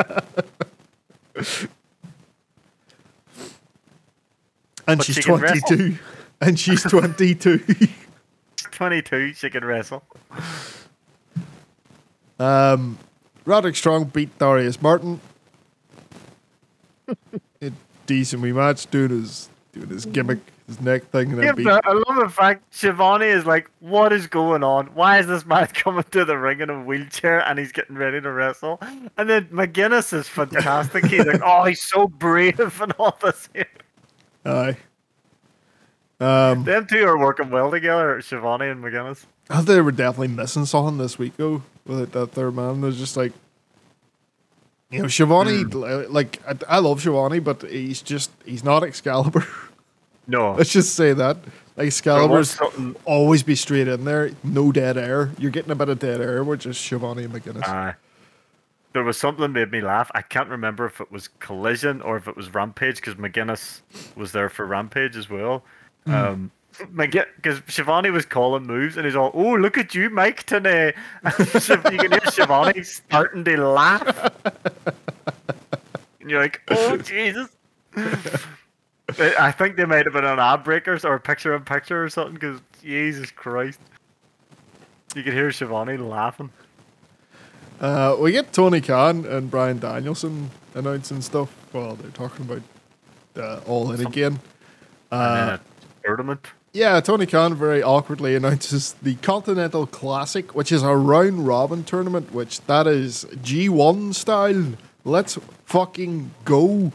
And 4.86 4.98
But 4.98 5.04
she's 5.04 5.16
she 5.16 5.22
can 5.22 5.36
wrestle. 5.40 5.60
22. 5.76 5.98
And 6.40 6.58
she's 6.58 6.82
22. 6.82 7.60
22, 8.78 9.34
she 9.34 9.50
can 9.50 9.64
wrestle. 9.64 10.04
um, 12.38 12.96
Roderick 13.44 13.74
Strong 13.74 14.04
beat 14.04 14.38
Darius 14.38 14.80
Martin. 14.80 15.20
a 17.60 17.72
decent 18.06 18.40
wee 18.40 18.52
match, 18.52 18.88
doing 18.88 19.10
his, 19.10 19.48
doing 19.72 19.88
his 19.88 20.06
gimmick, 20.06 20.38
his 20.68 20.80
neck 20.80 21.10
thing. 21.10 21.32
And 21.32 21.38
Yeah, 21.42 21.46
then 21.46 21.56
beat. 21.56 21.66
I 21.66 21.92
love 21.92 22.20
the 22.20 22.28
fact 22.28 22.72
Schiavone 22.72 23.26
is 23.26 23.44
like, 23.46 23.68
what 23.80 24.12
is 24.12 24.28
going 24.28 24.62
on? 24.62 24.86
Why 24.94 25.18
is 25.18 25.26
this 25.26 25.44
man 25.44 25.66
coming 25.74 26.04
to 26.12 26.24
the 26.24 26.38
ring 26.38 26.60
in 26.60 26.70
a 26.70 26.80
wheelchair 26.80 27.40
and 27.40 27.58
he's 27.58 27.72
getting 27.72 27.96
ready 27.96 28.20
to 28.20 28.30
wrestle? 28.30 28.78
And 29.16 29.28
then 29.28 29.46
McGuinness 29.46 30.12
is 30.12 30.28
fantastic. 30.28 31.04
He's 31.06 31.26
like, 31.26 31.40
oh, 31.44 31.64
he's 31.64 31.82
so 31.82 32.06
brave 32.06 32.80
and 32.80 32.92
all 32.92 33.18
this. 33.20 33.48
Aye. 34.44 34.76
Um, 36.20 36.64
Them 36.64 36.86
two 36.86 37.04
are 37.04 37.16
working 37.18 37.50
well 37.50 37.70
together, 37.70 38.20
Schiavone 38.20 38.68
and 38.68 38.82
McGuinness. 38.82 39.24
I 39.50 39.56
thought 39.56 39.66
they 39.66 39.80
were 39.80 39.92
definitely 39.92 40.28
missing 40.28 40.66
something 40.66 40.98
this 40.98 41.18
week, 41.18 41.36
though, 41.36 41.62
with 41.86 42.12
that 42.12 42.32
third 42.32 42.54
man. 42.54 42.80
There's 42.80 42.98
just 42.98 43.16
like, 43.16 43.32
you 44.90 45.02
know, 45.02 45.08
Schiavone, 45.08 45.64
li- 45.64 46.06
like, 46.06 46.40
I, 46.46 46.76
I 46.76 46.78
love 46.80 47.00
Schiavone, 47.00 47.38
but 47.40 47.62
he's 47.62 48.02
just, 48.02 48.30
he's 48.44 48.64
not 48.64 48.82
Excalibur. 48.82 49.46
No. 50.30 50.52
Let's 50.52 50.70
just 50.70 50.94
say 50.94 51.14
that. 51.14 51.38
Like, 51.74 51.86
Excalibur's 51.86 52.58
always 53.06 53.42
be 53.42 53.54
straight 53.54 53.88
in 53.88 54.04
there, 54.04 54.32
no 54.44 54.72
dead 54.72 54.98
air. 54.98 55.30
You're 55.38 55.50
getting 55.50 55.70
a 55.70 55.74
bit 55.74 55.88
of 55.88 55.98
dead 56.00 56.20
air 56.20 56.44
with 56.44 56.60
just 56.60 56.82
Schiavone 56.82 57.24
and 57.24 57.32
McGuinness. 57.32 57.66
Aye. 57.66 57.94
there 58.92 59.02
was 59.04 59.16
something 59.16 59.40
that 59.40 59.48
made 59.48 59.70
me 59.72 59.80
laugh. 59.80 60.10
I 60.14 60.20
can't 60.20 60.50
remember 60.50 60.84
if 60.84 61.00
it 61.00 61.10
was 61.10 61.28
Collision 61.40 62.02
or 62.02 62.18
if 62.18 62.28
it 62.28 62.36
was 62.36 62.52
Rampage 62.52 62.96
because 62.96 63.14
McGuinness 63.14 63.80
was 64.16 64.32
there 64.32 64.50
for 64.50 64.66
Rampage 64.66 65.16
as 65.16 65.30
well. 65.30 65.64
Um, 66.08 66.50
because 66.94 67.60
Schiavone 67.66 68.10
was 68.10 68.24
calling 68.24 68.64
moves 68.64 68.96
and 68.96 69.04
he's 69.04 69.16
all, 69.16 69.30
"Oh, 69.34 69.54
look 69.54 69.76
at 69.78 69.94
you, 69.94 70.10
Mike 70.10 70.44
today." 70.44 70.94
You 71.24 71.98
can 71.98 72.12
hear 72.12 72.20
Schiavone 72.26 72.82
starting 72.84 73.44
to 73.44 73.56
laugh, 73.56 74.34
and 76.20 76.30
you're 76.30 76.40
like, 76.40 76.62
"Oh 76.68 76.96
Jesus." 76.98 77.48
I 77.96 79.52
think 79.52 79.76
they 79.76 79.86
might 79.86 80.04
have 80.04 80.12
been 80.12 80.24
on 80.24 80.38
ad 80.38 80.64
breakers 80.64 81.04
or 81.04 81.18
picture 81.18 81.54
in 81.54 81.62
picture 81.62 82.04
or 82.04 82.08
something 82.08 82.34
because 82.34 82.60
Jesus 82.82 83.30
Christ. 83.30 83.80
You 85.14 85.22
could 85.22 85.32
hear 85.32 85.50
Schiavone 85.50 85.96
laughing. 85.96 86.50
Uh, 87.80 88.16
we 88.20 88.32
get 88.32 88.52
Tony 88.52 88.80
Khan 88.80 89.24
and 89.24 89.50
Bryan 89.50 89.78
Danielson 89.78 90.50
announcing 90.74 91.22
stuff 91.22 91.50
while 91.72 91.94
they're 91.96 92.10
talking 92.10 92.44
about 92.44 92.62
uh, 93.36 93.60
All 93.66 93.90
In 93.92 94.06
again. 94.06 94.38
A 95.10 95.58
tournament. 96.04 96.46
Yeah, 96.72 97.00
Tony 97.00 97.26
Khan 97.26 97.54
very 97.54 97.82
awkwardly 97.82 98.34
announces 98.34 98.92
the 99.02 99.14
Continental 99.16 99.86
Classic, 99.86 100.54
which 100.54 100.70
is 100.70 100.82
a 100.82 100.94
round 100.94 101.46
robin 101.46 101.82
tournament, 101.82 102.32
which 102.32 102.60
that 102.62 102.86
is 102.86 103.24
G1 103.36 104.14
style. 104.14 104.74
Let's 105.04 105.38
fucking 105.64 106.32
go. 106.44 106.92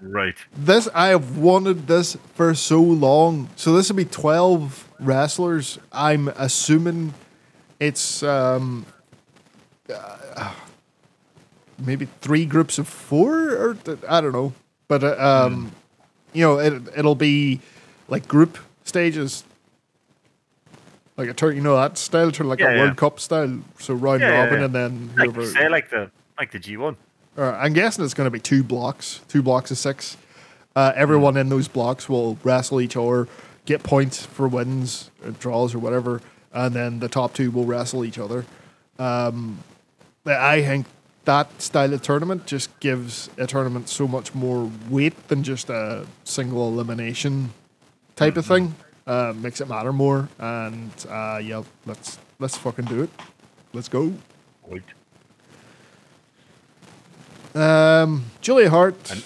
Right. 0.00 0.36
This 0.56 0.88
I 0.94 1.08
have 1.08 1.38
wanted 1.38 1.86
this 1.86 2.16
for 2.34 2.54
so 2.54 2.80
long. 2.80 3.48
So 3.56 3.74
this 3.74 3.88
will 3.88 3.96
be 3.96 4.04
12 4.04 4.88
wrestlers. 5.00 5.78
I'm 5.92 6.28
assuming 6.28 7.14
it's 7.80 8.22
um 8.22 8.86
uh, 9.92 10.54
maybe 11.78 12.06
three 12.20 12.46
groups 12.46 12.78
of 12.78 12.86
four 12.86 13.56
or 13.56 13.74
th- 13.74 13.98
I 14.08 14.20
don't 14.20 14.32
know. 14.32 14.52
But 14.88 15.02
uh, 15.02 15.16
um 15.18 15.72
you 16.32 16.44
know, 16.44 16.58
it 16.58 16.82
it'll 16.96 17.14
be 17.14 17.60
like 18.08 18.28
group 18.28 18.58
stages. 18.84 19.44
Like 21.16 21.28
a 21.28 21.34
turn, 21.34 21.54
you 21.54 21.62
know 21.62 21.76
that 21.76 21.96
style, 21.96 22.32
turn 22.32 22.48
like 22.48 22.58
Yeah, 22.58 22.70
a 22.70 22.74
yeah. 22.76 22.82
World 22.82 22.96
Cup 22.96 23.20
style. 23.20 23.60
So 23.78 23.94
round 23.94 24.22
robin, 24.22 24.62
and 24.64 24.74
then 24.74 25.10
Like 25.16 25.26
whoever. 25.30 25.42
you 25.42 25.46
say, 25.46 25.68
like 25.68 25.88
the 25.90 26.10
like 26.38 26.50
the 26.50 26.58
G 26.58 26.76
one. 26.76 26.96
Uh, 27.38 27.50
I'm 27.52 27.72
guessing 27.72 28.04
it's 28.04 28.14
going 28.14 28.26
to 28.26 28.30
be 28.32 28.40
two 28.40 28.62
blocks, 28.64 29.20
two 29.28 29.42
blocks 29.42 29.70
of 29.70 29.78
six. 29.78 30.16
Uh, 30.76 30.92
everyone 30.96 31.36
in 31.36 31.48
those 31.48 31.68
blocks 31.68 32.08
will 32.08 32.36
wrestle 32.42 32.80
each 32.80 32.96
other, 32.96 33.28
get 33.64 33.82
points 33.84 34.24
for 34.26 34.48
wins, 34.48 35.10
or 35.24 35.30
draws, 35.32 35.72
or 35.74 35.78
whatever, 35.78 36.20
and 36.52 36.74
then 36.74 36.98
the 36.98 37.08
top 37.08 37.32
two 37.32 37.50
will 37.52 37.64
wrestle 37.64 38.04
each 38.04 38.18
other. 38.18 38.44
Um, 38.98 39.58
I 40.26 40.62
think 40.62 40.86
that 41.26 41.60
style 41.62 41.92
of 41.92 42.02
tournament 42.02 42.46
just 42.46 42.76
gives 42.80 43.30
a 43.38 43.46
tournament 43.46 43.88
so 43.88 44.06
much 44.08 44.34
more 44.34 44.70
weight 44.90 45.28
than 45.28 45.42
just 45.44 45.70
a 45.70 46.06
single 46.24 46.68
elimination 46.68 47.52
type 48.16 48.36
of 48.36 48.46
thing. 48.46 48.74
Uh, 49.06 49.34
makes 49.36 49.60
it 49.60 49.68
matter 49.68 49.92
more, 49.92 50.28
and 50.38 50.90
uh, 51.10 51.38
yeah, 51.42 51.62
let's 51.86 52.18
let's 52.38 52.56
fucking 52.56 52.86
do 52.86 53.02
it. 53.02 53.10
Let's 53.74 53.88
go. 53.88 54.12
Wait. 54.66 54.82
Um, 57.54 58.24
Julia 58.40 58.70
Hart. 58.70 59.10
And- 59.10 59.24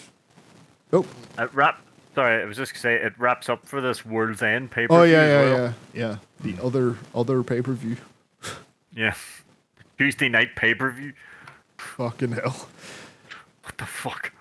oh, 0.93 1.06
It 1.39 1.55
wrap. 1.55 1.81
Sorry, 2.15 2.43
I 2.43 2.47
was 2.47 2.56
just 2.56 2.73
gonna 2.73 2.81
say 2.81 2.94
it 2.97 3.12
wraps 3.19 3.48
up 3.48 3.65
for 3.66 3.81
this 3.81 4.05
World's 4.05 4.43
End 4.43 4.70
pay 4.73 4.89
per 4.89 4.94
view. 4.94 4.98
oh 4.98 5.02
yeah, 5.05 5.27
yeah, 5.27 5.40
well. 5.55 5.74
yeah, 5.94 6.16
yeah. 6.43 6.55
The 6.55 6.62
other 6.65 6.97
other 7.15 7.43
pay 7.44 7.62
per 7.62 7.73
view. 7.73 7.97
Yeah. 8.93 9.15
Tuesday 9.97 10.28
night 10.28 10.56
pay 10.56 10.74
per 10.74 10.90
view. 10.90 11.12
Fucking 11.77 12.32
hell. 12.32 12.69
What 13.62 13.78
the 13.78 13.86
fuck? 13.86 14.32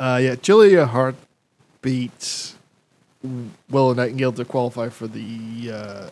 Uh, 0.00 0.18
yeah, 0.22 0.34
Julia 0.36 0.86
Hart 0.86 1.16
beats 1.82 2.56
Willow 3.70 3.94
Nightingale 3.94 4.32
to 4.32 4.44
qualify 4.44 4.88
for 4.88 5.06
the 5.06 5.70
uh, 5.72 6.10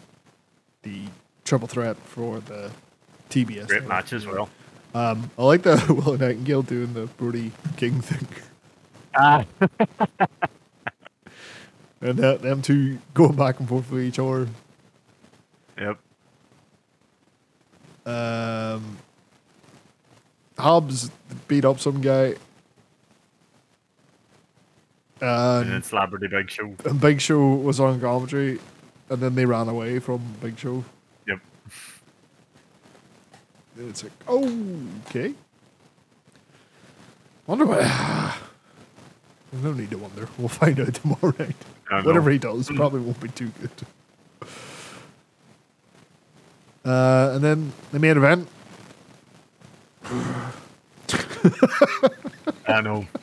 the 0.83 1.03
triple 1.45 1.69
threat 1.69 1.97
for 1.97 2.41
the 2.41 2.71
TBS. 3.31 3.67
Great 3.69 3.87
match 3.87 4.13
as 4.13 4.27
well. 4.27 4.49
Um, 4.95 5.31
I 5.39 5.45
like 5.45 5.63
the 5.63 5.85
Willow 5.95 6.17
Nightingale 6.17 6.63
doing 6.63 6.95
the 6.95 7.07
Brody 7.07 7.53
King 7.77 8.01
thing, 8.01 8.27
Ah. 9.17 9.45
and 12.01 12.19
that, 12.19 12.43
them 12.43 12.63
two 12.63 12.99
going 13.15 13.35
back 13.37 13.59
and 13.61 13.69
forth 13.69 13.91
with 13.91 14.03
each 14.03 14.19
other. 14.19 14.49
Yep. 15.79 15.99
Um, 18.07 18.99
Hobbs 20.59 21.11
beat 21.49 21.65
up 21.65 21.81
some 21.81 22.01
guy. 22.01 22.35
And 25.21 25.65
And, 25.65 25.73
then 25.73 25.83
Celebrity 25.83 26.29
Big 26.29 26.51
Show. 26.51 26.75
and 26.85 27.01
Big 27.01 27.21
Show 27.21 27.55
was 27.55 27.79
on 27.81 28.01
commentary, 28.01 28.59
and 29.11 29.21
then 29.21 29.35
they 29.35 29.45
ran 29.47 29.69
away 29.69 29.99
from 29.99 30.21
Big 30.41 30.59
Show. 30.59 30.85
Yep. 31.27 31.41
It's 33.79 34.03
like, 34.05 34.13
oh, 34.29 34.51
okay. 35.09 35.35
Wonder 37.47 37.67
what. 37.67 37.79
There's 39.53 39.65
no 39.65 39.73
need 39.73 39.91
to 39.91 39.99
wonder. 39.99 40.29
We'll 40.39 40.49
find 40.49 40.79
out 40.81 40.95
tomorrow 40.95 41.35
night. 41.39 41.57
Whatever 42.05 42.31
he 42.31 42.39
does, 42.39 42.69
probably 42.77 43.01
won't 43.01 43.21
be 43.21 43.29
too 43.29 43.51
good. 43.61 43.71
Uh, 46.85 47.33
and 47.35 47.45
then 47.45 47.73
the 47.93 47.99
main 47.99 48.17
event. 48.17 48.49
I 52.69 52.81
know. 52.81 53.07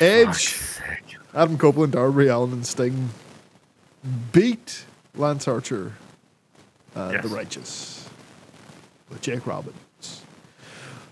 Edge, 0.00 0.58
Adam 1.34 1.58
Copeland, 1.58 1.92
Darby 1.92 2.28
Allin, 2.28 2.52
and 2.52 2.66
Sting 2.66 3.10
beat 4.32 4.84
Lance 5.14 5.48
Archer, 5.48 5.94
uh, 6.94 7.10
Yes. 7.12 7.22
the 7.22 7.28
Righteous, 7.28 8.08
with 9.08 9.20
Jake 9.22 9.46
Robbins. 9.46 9.74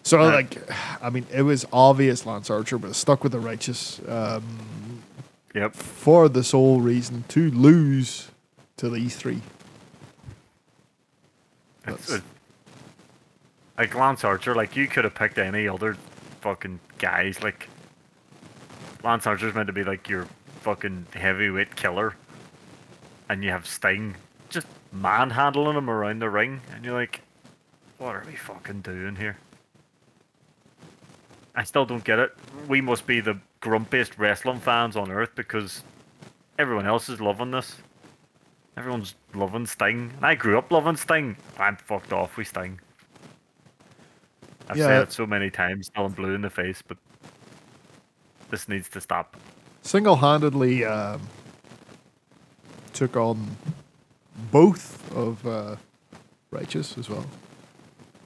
So, 0.02 0.18
Right. 0.18 0.34
like, 0.54 0.70
I 1.02 1.08
mean, 1.10 1.26
it 1.32 1.42
was 1.42 1.64
obvious 1.72 2.26
Lance 2.26 2.50
Archer, 2.50 2.76
was 2.76 2.96
stuck 2.96 3.22
with 3.22 3.32
the 3.32 3.40
Righteous 3.40 4.00
um, 4.06 5.02
Yep. 5.54 5.74
for 5.74 6.28
the 6.28 6.44
sole 6.44 6.80
reason 6.80 7.24
to 7.28 7.50
lose 7.50 8.28
to 8.76 8.90
these 8.90 9.16
three. 9.16 9.40
It's, 11.86 12.06
That's- 12.06 12.10
it, 12.10 12.22
like 13.78 13.94
Lance 13.94 14.24
Archer, 14.24 14.54
like 14.54 14.76
you 14.76 14.86
could 14.86 15.04
have 15.04 15.14
picked 15.14 15.38
any 15.38 15.66
other 15.68 15.96
fucking 16.40 16.80
guys. 16.98 17.42
Like 17.42 17.68
Lance 19.04 19.26
Archer's 19.26 19.54
meant 19.54 19.66
to 19.66 19.72
be 19.72 19.84
like 19.84 20.08
your 20.08 20.26
fucking 20.62 21.06
heavyweight 21.12 21.76
killer, 21.76 22.16
and 23.28 23.44
you 23.44 23.50
have 23.50 23.66
Sting 23.66 24.16
just 24.48 24.66
manhandling 24.92 25.76
him 25.76 25.90
around 25.90 26.20
the 26.20 26.30
ring, 26.30 26.62
and 26.74 26.84
you're 26.84 26.94
like, 26.94 27.20
what 27.98 28.16
are 28.16 28.24
we 28.26 28.34
fucking 28.34 28.80
doing 28.80 29.14
here? 29.14 29.36
I 31.54 31.62
still 31.64 31.84
don't 31.84 32.02
get 32.02 32.18
it. 32.18 32.32
We 32.66 32.80
must 32.80 33.06
be 33.06 33.20
the 33.20 33.38
grumpiest 33.60 34.18
wrestling 34.18 34.58
fans 34.58 34.96
on 34.96 35.10
earth 35.10 35.30
because 35.34 35.82
everyone 36.58 36.86
else 36.86 37.08
is 37.08 37.20
loving 37.20 37.50
this. 37.50 37.76
Everyone's 38.76 39.14
loving 39.34 39.66
Sting. 39.66 40.12
And 40.16 40.26
I 40.26 40.34
grew 40.34 40.58
up 40.58 40.72
loving 40.72 40.96
Sting. 40.96 41.36
I'm 41.58 41.76
fucked 41.76 42.12
off 42.12 42.36
with 42.36 42.48
Sting. 42.48 42.80
I've 44.68 44.76
Yeah. 44.78 44.86
said 44.86 45.02
it 45.02 45.12
so 45.12 45.26
many 45.26 45.50
times 45.50 45.90
till 45.94 46.06
I'm 46.06 46.12
blue 46.12 46.34
in 46.34 46.40
the 46.40 46.50
face, 46.50 46.82
but 46.82 46.96
this 48.54 48.68
needs 48.68 48.88
to 48.88 49.00
stop. 49.00 49.36
Single 49.82 50.14
handedly 50.14 50.84
um, 50.84 51.20
took 52.92 53.16
on 53.16 53.56
both 54.52 55.12
of 55.16 55.44
uh, 55.44 55.74
Righteous 56.52 56.96
as 56.96 57.10
well. 57.10 57.26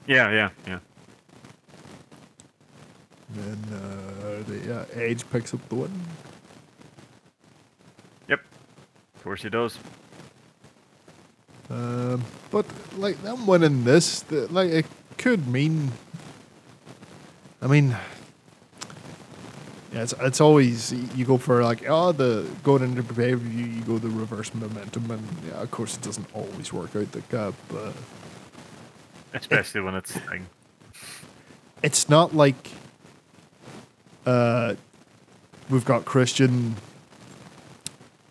Yeah, 0.05 0.29
yeah, 0.29 0.49
yeah. 0.67 0.79
And 3.27 3.37
then 3.43 3.59
uh, 3.73 4.43
the 4.47 4.81
uh, 4.81 4.85
Edge 4.93 5.27
picks 5.31 5.51
up 5.51 5.67
the 5.67 5.75
win. 5.75 5.91
Yep. 8.27 8.41
Of 9.15 9.23
course 9.23 9.41
he 9.41 9.49
does. 9.49 9.79
Um, 11.71 12.23
but 12.51 12.67
like 12.99 13.19
them 13.23 13.47
winning 13.47 13.83
this, 13.83 14.21
the, 14.21 14.47
like 14.53 14.69
it 14.69 14.85
could 15.17 15.47
mean. 15.47 15.91
I 17.63 17.67
mean, 17.67 17.95
yeah, 19.93 20.03
it's 20.03 20.13
it's 20.19 20.41
always 20.41 20.91
you 21.15 21.25
go 21.25 21.37
for 21.37 21.63
like 21.63 21.83
oh 21.89 22.11
the 22.11 22.47
going 22.63 22.83
into 22.83 23.03
pay 23.03 23.31
per 23.31 23.37
view 23.37 23.65
you 23.65 23.81
go 23.81 23.97
the 23.97 24.09
reverse 24.09 24.53
momentum 24.53 25.09
and 25.11 25.25
yeah 25.47 25.61
of 25.61 25.71
course 25.71 25.95
it 25.95 26.01
doesn't 26.01 26.27
always 26.33 26.71
work 26.71 26.95
out 26.95 27.11
the 27.11 27.21
that 27.29 27.53
but 27.69 27.93
Especially 29.33 29.81
when 29.81 29.95
it's 29.95 30.13
Sting. 30.13 30.47
it's 31.83 32.09
not 32.09 32.35
like 32.35 32.71
uh 34.25 34.75
we've 35.69 35.85
got 35.85 36.05
Christian, 36.05 36.75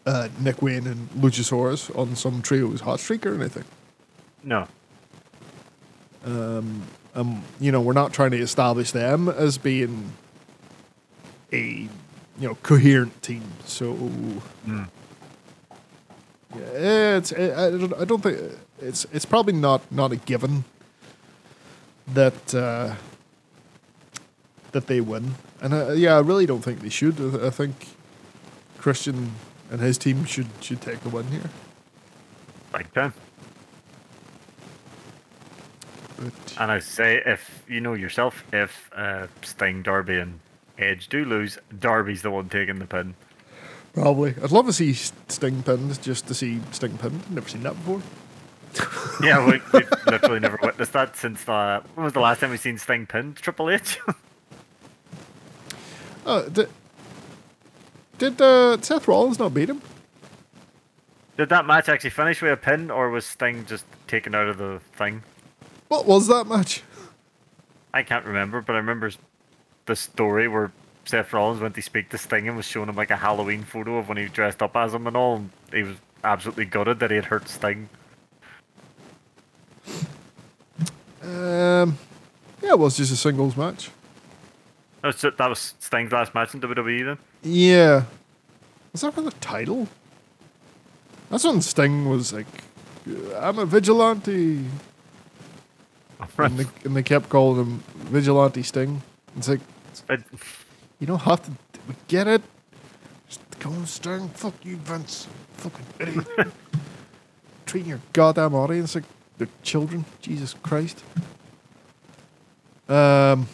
uh, 0.06 0.28
Nick 0.40 0.60
Wayne 0.60 0.86
and 0.86 1.08
Luchasaurus 1.10 1.96
on 1.96 2.16
some 2.16 2.42
trios 2.42 2.80
hot 2.80 3.00
streak 3.00 3.24
or 3.24 3.34
anything. 3.34 3.64
No. 4.42 4.66
um, 7.14 7.44
you 7.60 7.72
know, 7.72 7.80
we're 7.80 7.92
not 7.92 8.12
trying 8.12 8.32
to 8.32 8.38
establish 8.38 8.90
them 8.92 9.28
as 9.28 9.58
being 9.58 10.12
a 11.52 11.88
you 12.38 12.48
know 12.48 12.54
coherent 12.62 13.22
team. 13.22 13.42
So 13.64 13.94
Mm. 14.66 14.88
yeah, 16.56 17.16
it's 17.16 17.32
I, 17.32 17.70
don't, 17.70 17.94
I 17.94 18.04
don't 18.04 18.22
think 18.22 18.38
it's 18.80 19.06
it's 19.12 19.24
probably 19.26 19.54
not 19.54 19.80
not 19.90 20.12
a 20.12 20.16
given 20.16 20.64
that 22.14 22.54
uh, 22.54 22.94
that 24.72 24.86
they 24.86 25.00
win. 25.00 25.34
And 25.60 25.74
uh, 25.74 25.92
yeah, 25.92 26.16
I 26.16 26.20
really 26.20 26.46
don't 26.46 26.62
think 26.62 26.80
they 26.80 26.88
should. 26.90 27.20
I, 27.20 27.46
I 27.48 27.50
think 27.50 27.74
Christian 28.78 29.32
and 29.70 29.80
his 29.80 29.98
team 29.98 30.24
should 30.24 30.48
should 30.60 30.80
take 30.80 31.00
the 31.00 31.08
win 31.08 31.26
here. 31.28 31.50
Big 32.72 32.92
time. 32.92 33.12
But 36.16 36.32
And 36.58 36.70
I 36.72 36.80
say, 36.80 37.22
if 37.24 37.62
you 37.68 37.80
know 37.80 37.94
yourself, 37.94 38.44
if 38.52 38.90
uh, 38.96 39.26
Sting, 39.42 39.82
Darby, 39.82 40.18
and 40.18 40.40
Edge 40.78 41.08
do 41.08 41.24
lose, 41.24 41.58
Darby's 41.76 42.22
the 42.22 42.30
one 42.30 42.48
taking 42.48 42.78
the 42.78 42.86
pin. 42.86 43.14
probably, 43.94 44.34
I'd 44.42 44.50
love 44.52 44.66
to 44.66 44.72
see 44.72 44.92
Sting 44.92 45.62
pinned 45.62 46.00
just 46.02 46.26
to 46.28 46.34
see 46.34 46.60
Sting 46.72 46.96
pinned. 46.98 47.30
Never 47.30 47.48
seen 47.48 47.62
that 47.64 47.74
before. 47.74 48.02
Yeah, 49.20 49.44
we, 49.44 49.60
we've 49.72 49.90
literally 50.06 50.38
never 50.38 50.60
witnessed 50.62 50.92
that 50.92 51.16
since 51.16 51.48
uh, 51.48 51.82
when 51.96 52.04
was 52.04 52.12
the 52.12 52.20
last 52.20 52.38
time 52.38 52.50
we've 52.50 52.60
seen 52.60 52.78
Sting 52.78 53.04
pinned? 53.04 53.36
Triple 53.36 53.70
H. 53.70 53.98
Uh, 56.26 56.42
did 56.42 56.68
did 58.18 58.40
uh, 58.40 58.78
Seth 58.82 59.08
Rollins 59.08 59.38
not 59.38 59.54
beat 59.54 59.70
him? 59.70 59.80
Did 61.38 61.48
that 61.48 61.64
match 61.66 61.88
actually 61.88 62.10
finish 62.10 62.42
with 62.42 62.52
a 62.52 62.56
pin, 62.56 62.90
or 62.90 63.08
was 63.08 63.24
Sting 63.24 63.64
just 63.64 63.86
taken 64.06 64.34
out 64.34 64.46
of 64.46 64.58
the 64.58 64.80
thing? 64.92 65.22
What 65.88 66.04
was 66.04 66.26
that 66.26 66.46
match? 66.46 66.82
I 67.94 68.02
can't 68.02 68.26
remember, 68.26 68.60
but 68.60 68.74
I 68.74 68.78
remember 68.78 69.10
the 69.88 69.96
story 69.96 70.46
where 70.46 70.70
Seth 71.04 71.32
Rollins 71.32 71.60
went 71.60 71.74
to 71.74 71.82
speak 71.82 72.10
to 72.10 72.18
Sting 72.18 72.46
and 72.46 72.56
was 72.56 72.66
showing 72.66 72.88
him 72.88 72.94
like 72.94 73.10
a 73.10 73.16
Halloween 73.16 73.64
photo 73.64 73.96
of 73.96 74.08
when 74.08 74.18
he 74.18 74.26
dressed 74.26 74.62
up 74.62 74.76
as 74.76 74.94
him 74.94 75.06
and 75.06 75.16
all. 75.16 75.36
And 75.36 75.50
he 75.72 75.82
was 75.82 75.96
absolutely 76.22 76.66
gutted 76.66 77.00
that 77.00 77.10
he 77.10 77.16
had 77.16 77.24
hurt 77.24 77.48
Sting. 77.48 77.88
Um, 81.22 81.98
yeah, 82.62 82.70
it 82.70 82.78
was 82.78 82.96
just 82.96 83.12
a 83.12 83.16
singles 83.16 83.56
match. 83.56 83.90
That 85.02 85.08
was, 85.08 85.20
that 85.20 85.48
was 85.48 85.74
Sting's 85.78 86.12
last 86.12 86.34
match 86.34 86.54
in 86.54 86.60
WWE 86.60 87.04
then. 87.04 87.18
Yeah, 87.42 88.04
was 88.92 89.00
that 89.00 89.14
for 89.14 89.22
the 89.22 89.30
title? 89.32 89.88
That's 91.30 91.44
when 91.44 91.60
Sting 91.62 92.08
was 92.08 92.32
like, 92.32 92.46
"I'm 93.36 93.58
a 93.58 93.66
vigilante." 93.66 94.64
and, 96.38 96.58
they, 96.58 96.66
and 96.84 96.96
they 96.96 97.02
kept 97.02 97.28
calling 97.28 97.60
him 97.60 97.78
Vigilante 97.96 98.62
Sting. 98.62 99.02
It's 99.36 99.48
like 99.48 99.60
But 100.08 100.22
you 100.98 101.06
don't 101.06 101.20
have 101.20 101.42
to. 101.44 101.52
We 101.86 101.94
get 102.08 102.26
it. 102.26 102.42
Just 103.28 103.40
him 103.62 103.86
Sting. 103.86 104.28
Fuck 104.30 104.54
you, 104.64 104.76
Vince. 104.76 105.28
Fucking 105.58 105.86
idiot. 106.00 106.26
Treating 107.66 107.90
your 107.90 108.00
goddamn 108.12 108.54
audience 108.54 108.94
like 108.94 109.04
they're 109.36 109.48
children. 109.62 110.04
Jesus 110.22 110.54
Christ. 110.62 111.04
Um. 112.88 113.46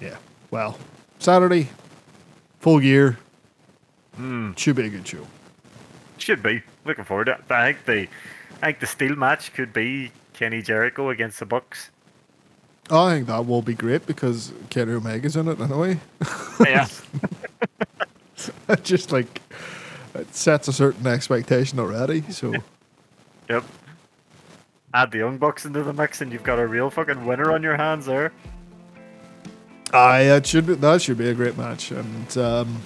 Yeah. 0.00 0.16
Well, 0.50 0.78
Saturday, 1.18 1.68
full 2.60 2.80
gear. 2.80 3.18
Should 4.56 4.76
be 4.76 4.86
a 4.86 4.88
good 4.90 5.08
show. 5.08 5.26
should 6.18 6.42
be 6.42 6.62
looking 6.84 7.04
forward 7.04 7.24
to 7.24 7.32
it. 7.32 7.50
I 7.50 7.72
think 7.72 7.84
the 7.86 8.08
I 8.62 8.66
think 8.66 8.80
the 8.80 8.86
steel 8.86 9.16
match 9.16 9.52
could 9.54 9.72
be 9.72 10.12
Kenny 10.34 10.62
Jericho 10.62 11.08
against 11.10 11.40
the 11.40 11.46
Bucks. 11.46 11.90
I 12.90 13.14
think 13.14 13.26
that 13.28 13.46
will 13.46 13.62
be 13.62 13.74
great 13.74 14.06
because 14.06 14.52
Kenny 14.70 14.92
Omega's 14.92 15.36
in 15.36 15.48
it 15.48 15.60
anyway. 15.60 16.00
Yeah. 16.60 16.86
Just 18.82 19.10
like 19.10 19.40
it 20.14 20.32
sets 20.34 20.68
a 20.68 20.72
certain 20.72 21.06
expectation 21.06 21.80
already. 21.80 22.22
So 22.30 22.54
yep. 23.48 23.64
Add 24.92 25.10
the 25.10 25.18
Young 25.18 25.38
Bucks 25.38 25.64
into 25.64 25.82
the 25.82 25.92
mix, 25.92 26.20
and 26.20 26.30
you've 26.32 26.44
got 26.44 26.60
a 26.60 26.66
real 26.66 26.90
fucking 26.90 27.26
winner 27.26 27.50
on 27.52 27.62
your 27.64 27.76
hands 27.76 28.06
there. 28.06 28.32
aye, 29.92 30.24
that 30.24 30.46
should 30.46 30.66
be, 30.66 30.74
that 30.74 31.02
should 31.02 31.18
be 31.18 31.28
a 31.28 31.34
great 31.34 31.58
match. 31.58 31.90
And 31.90 32.38
um, 32.38 32.80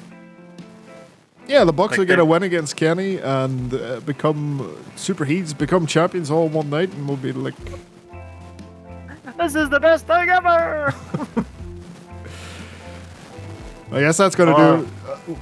yeah, 1.46 1.64
the 1.64 1.72
Bucks 1.72 1.92
Like 1.92 1.98
will 1.98 2.04
get 2.06 2.18
a 2.18 2.24
win 2.24 2.42
against 2.42 2.76
Kenny 2.76 3.18
and 3.18 3.74
uh, 3.74 4.00
become 4.00 4.82
super 4.96 5.26
heats, 5.26 5.52
become 5.52 5.86
champions 5.86 6.30
all 6.30 6.48
one 6.48 6.70
night, 6.70 6.90
and 6.94 7.06
we'll 7.06 7.18
be 7.18 7.32
like, 7.32 7.54
This 9.38 9.54
is 9.54 9.68
the 9.70 9.80
best 9.80 10.06
thing 10.06 10.28
ever. 10.28 10.92
I 13.90 14.00
guess 14.00 14.18
that's 14.18 14.34
gonna 14.34 14.52
Uh, 14.52 14.76
do 14.78 14.84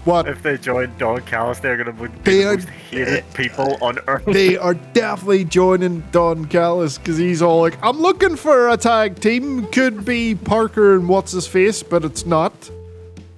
what 0.05 0.29
if 0.29 0.41
they 0.43 0.57
join 0.57 0.93
Don 0.99 1.21
Callis, 1.23 1.59
they're 1.59 1.77
gonna 1.77 1.93
be 1.93 2.07
They 2.23 2.43
the 2.45 2.49
are- 2.51 2.55
most 2.57 2.69
hated 2.69 3.25
people 3.35 3.77
on 3.81 3.99
earth. 4.07 4.25
they 4.27 4.57
are 4.57 4.75
definitely 4.75 5.45
joining 5.45 6.01
Don 6.13 6.45
Callis 6.45 6.97
because 6.99 7.17
he's 7.19 7.43
all 7.43 7.61
like, 7.61 7.77
I'm 7.83 7.99
looking 8.01 8.37
for 8.37 8.69
a 8.69 8.77
tag 8.77 9.19
team. 9.19 9.67
Could 9.73 10.05
be 10.05 10.35
Parker 10.37 10.95
and 10.95 11.09
what's 11.09 11.33
his 11.33 11.47
face, 11.49 11.83
but 11.83 12.05
it's 12.05 12.25
not. 12.27 12.53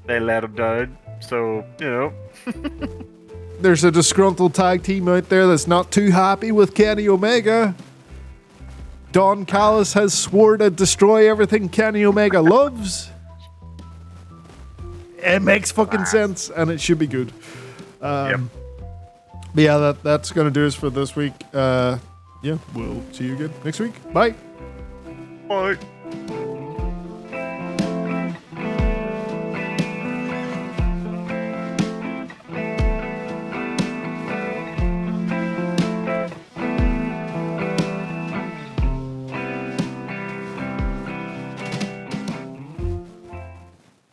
They 0.06 0.20
let 0.20 0.44
him 0.44 0.54
down, 0.54 0.98
so 1.20 1.64
you 1.80 1.90
know. 1.90 2.12
There's 3.60 3.84
a 3.84 3.90
disgruntled 3.90 4.54
tag 4.54 4.82
team 4.82 5.08
out 5.08 5.28
there 5.30 5.46
that's 5.46 5.66
not 5.66 5.90
too 5.90 6.10
happy 6.10 6.52
with 6.52 6.74
Kenny 6.74 7.08
Omega. 7.08 7.74
Don 9.12 9.46
Callis 9.46 9.92
has 9.94 10.12
swore 10.12 10.56
to 10.56 10.70
destroy 10.70 11.30
everything 11.30 11.68
Kenny 11.68 12.04
Omega 12.04 12.40
loves. 12.40 13.10
It 15.18 15.42
makes 15.42 15.72
fucking 15.72 16.04
sense, 16.04 16.50
and 16.50 16.70
it 16.70 16.80
should 16.80 16.98
be 16.98 17.06
good. 17.06 17.32
yep. 18.00 18.34
Um, 18.34 18.50
But 19.54 19.64
yeah, 19.64 19.78
that, 19.78 20.02
that's 20.02 20.30
gonna 20.30 20.50
do 20.50 20.66
us 20.66 20.74
for 20.74 20.90
this 20.90 21.16
week. 21.16 21.32
Uh, 21.52 21.98
yeah, 22.42 22.58
we'll 22.74 23.02
see 23.12 23.24
you 23.24 23.34
again 23.34 23.52
next 23.64 23.80
week. 23.80 23.94
Bye. 24.12 24.34
Bye. 25.48 25.78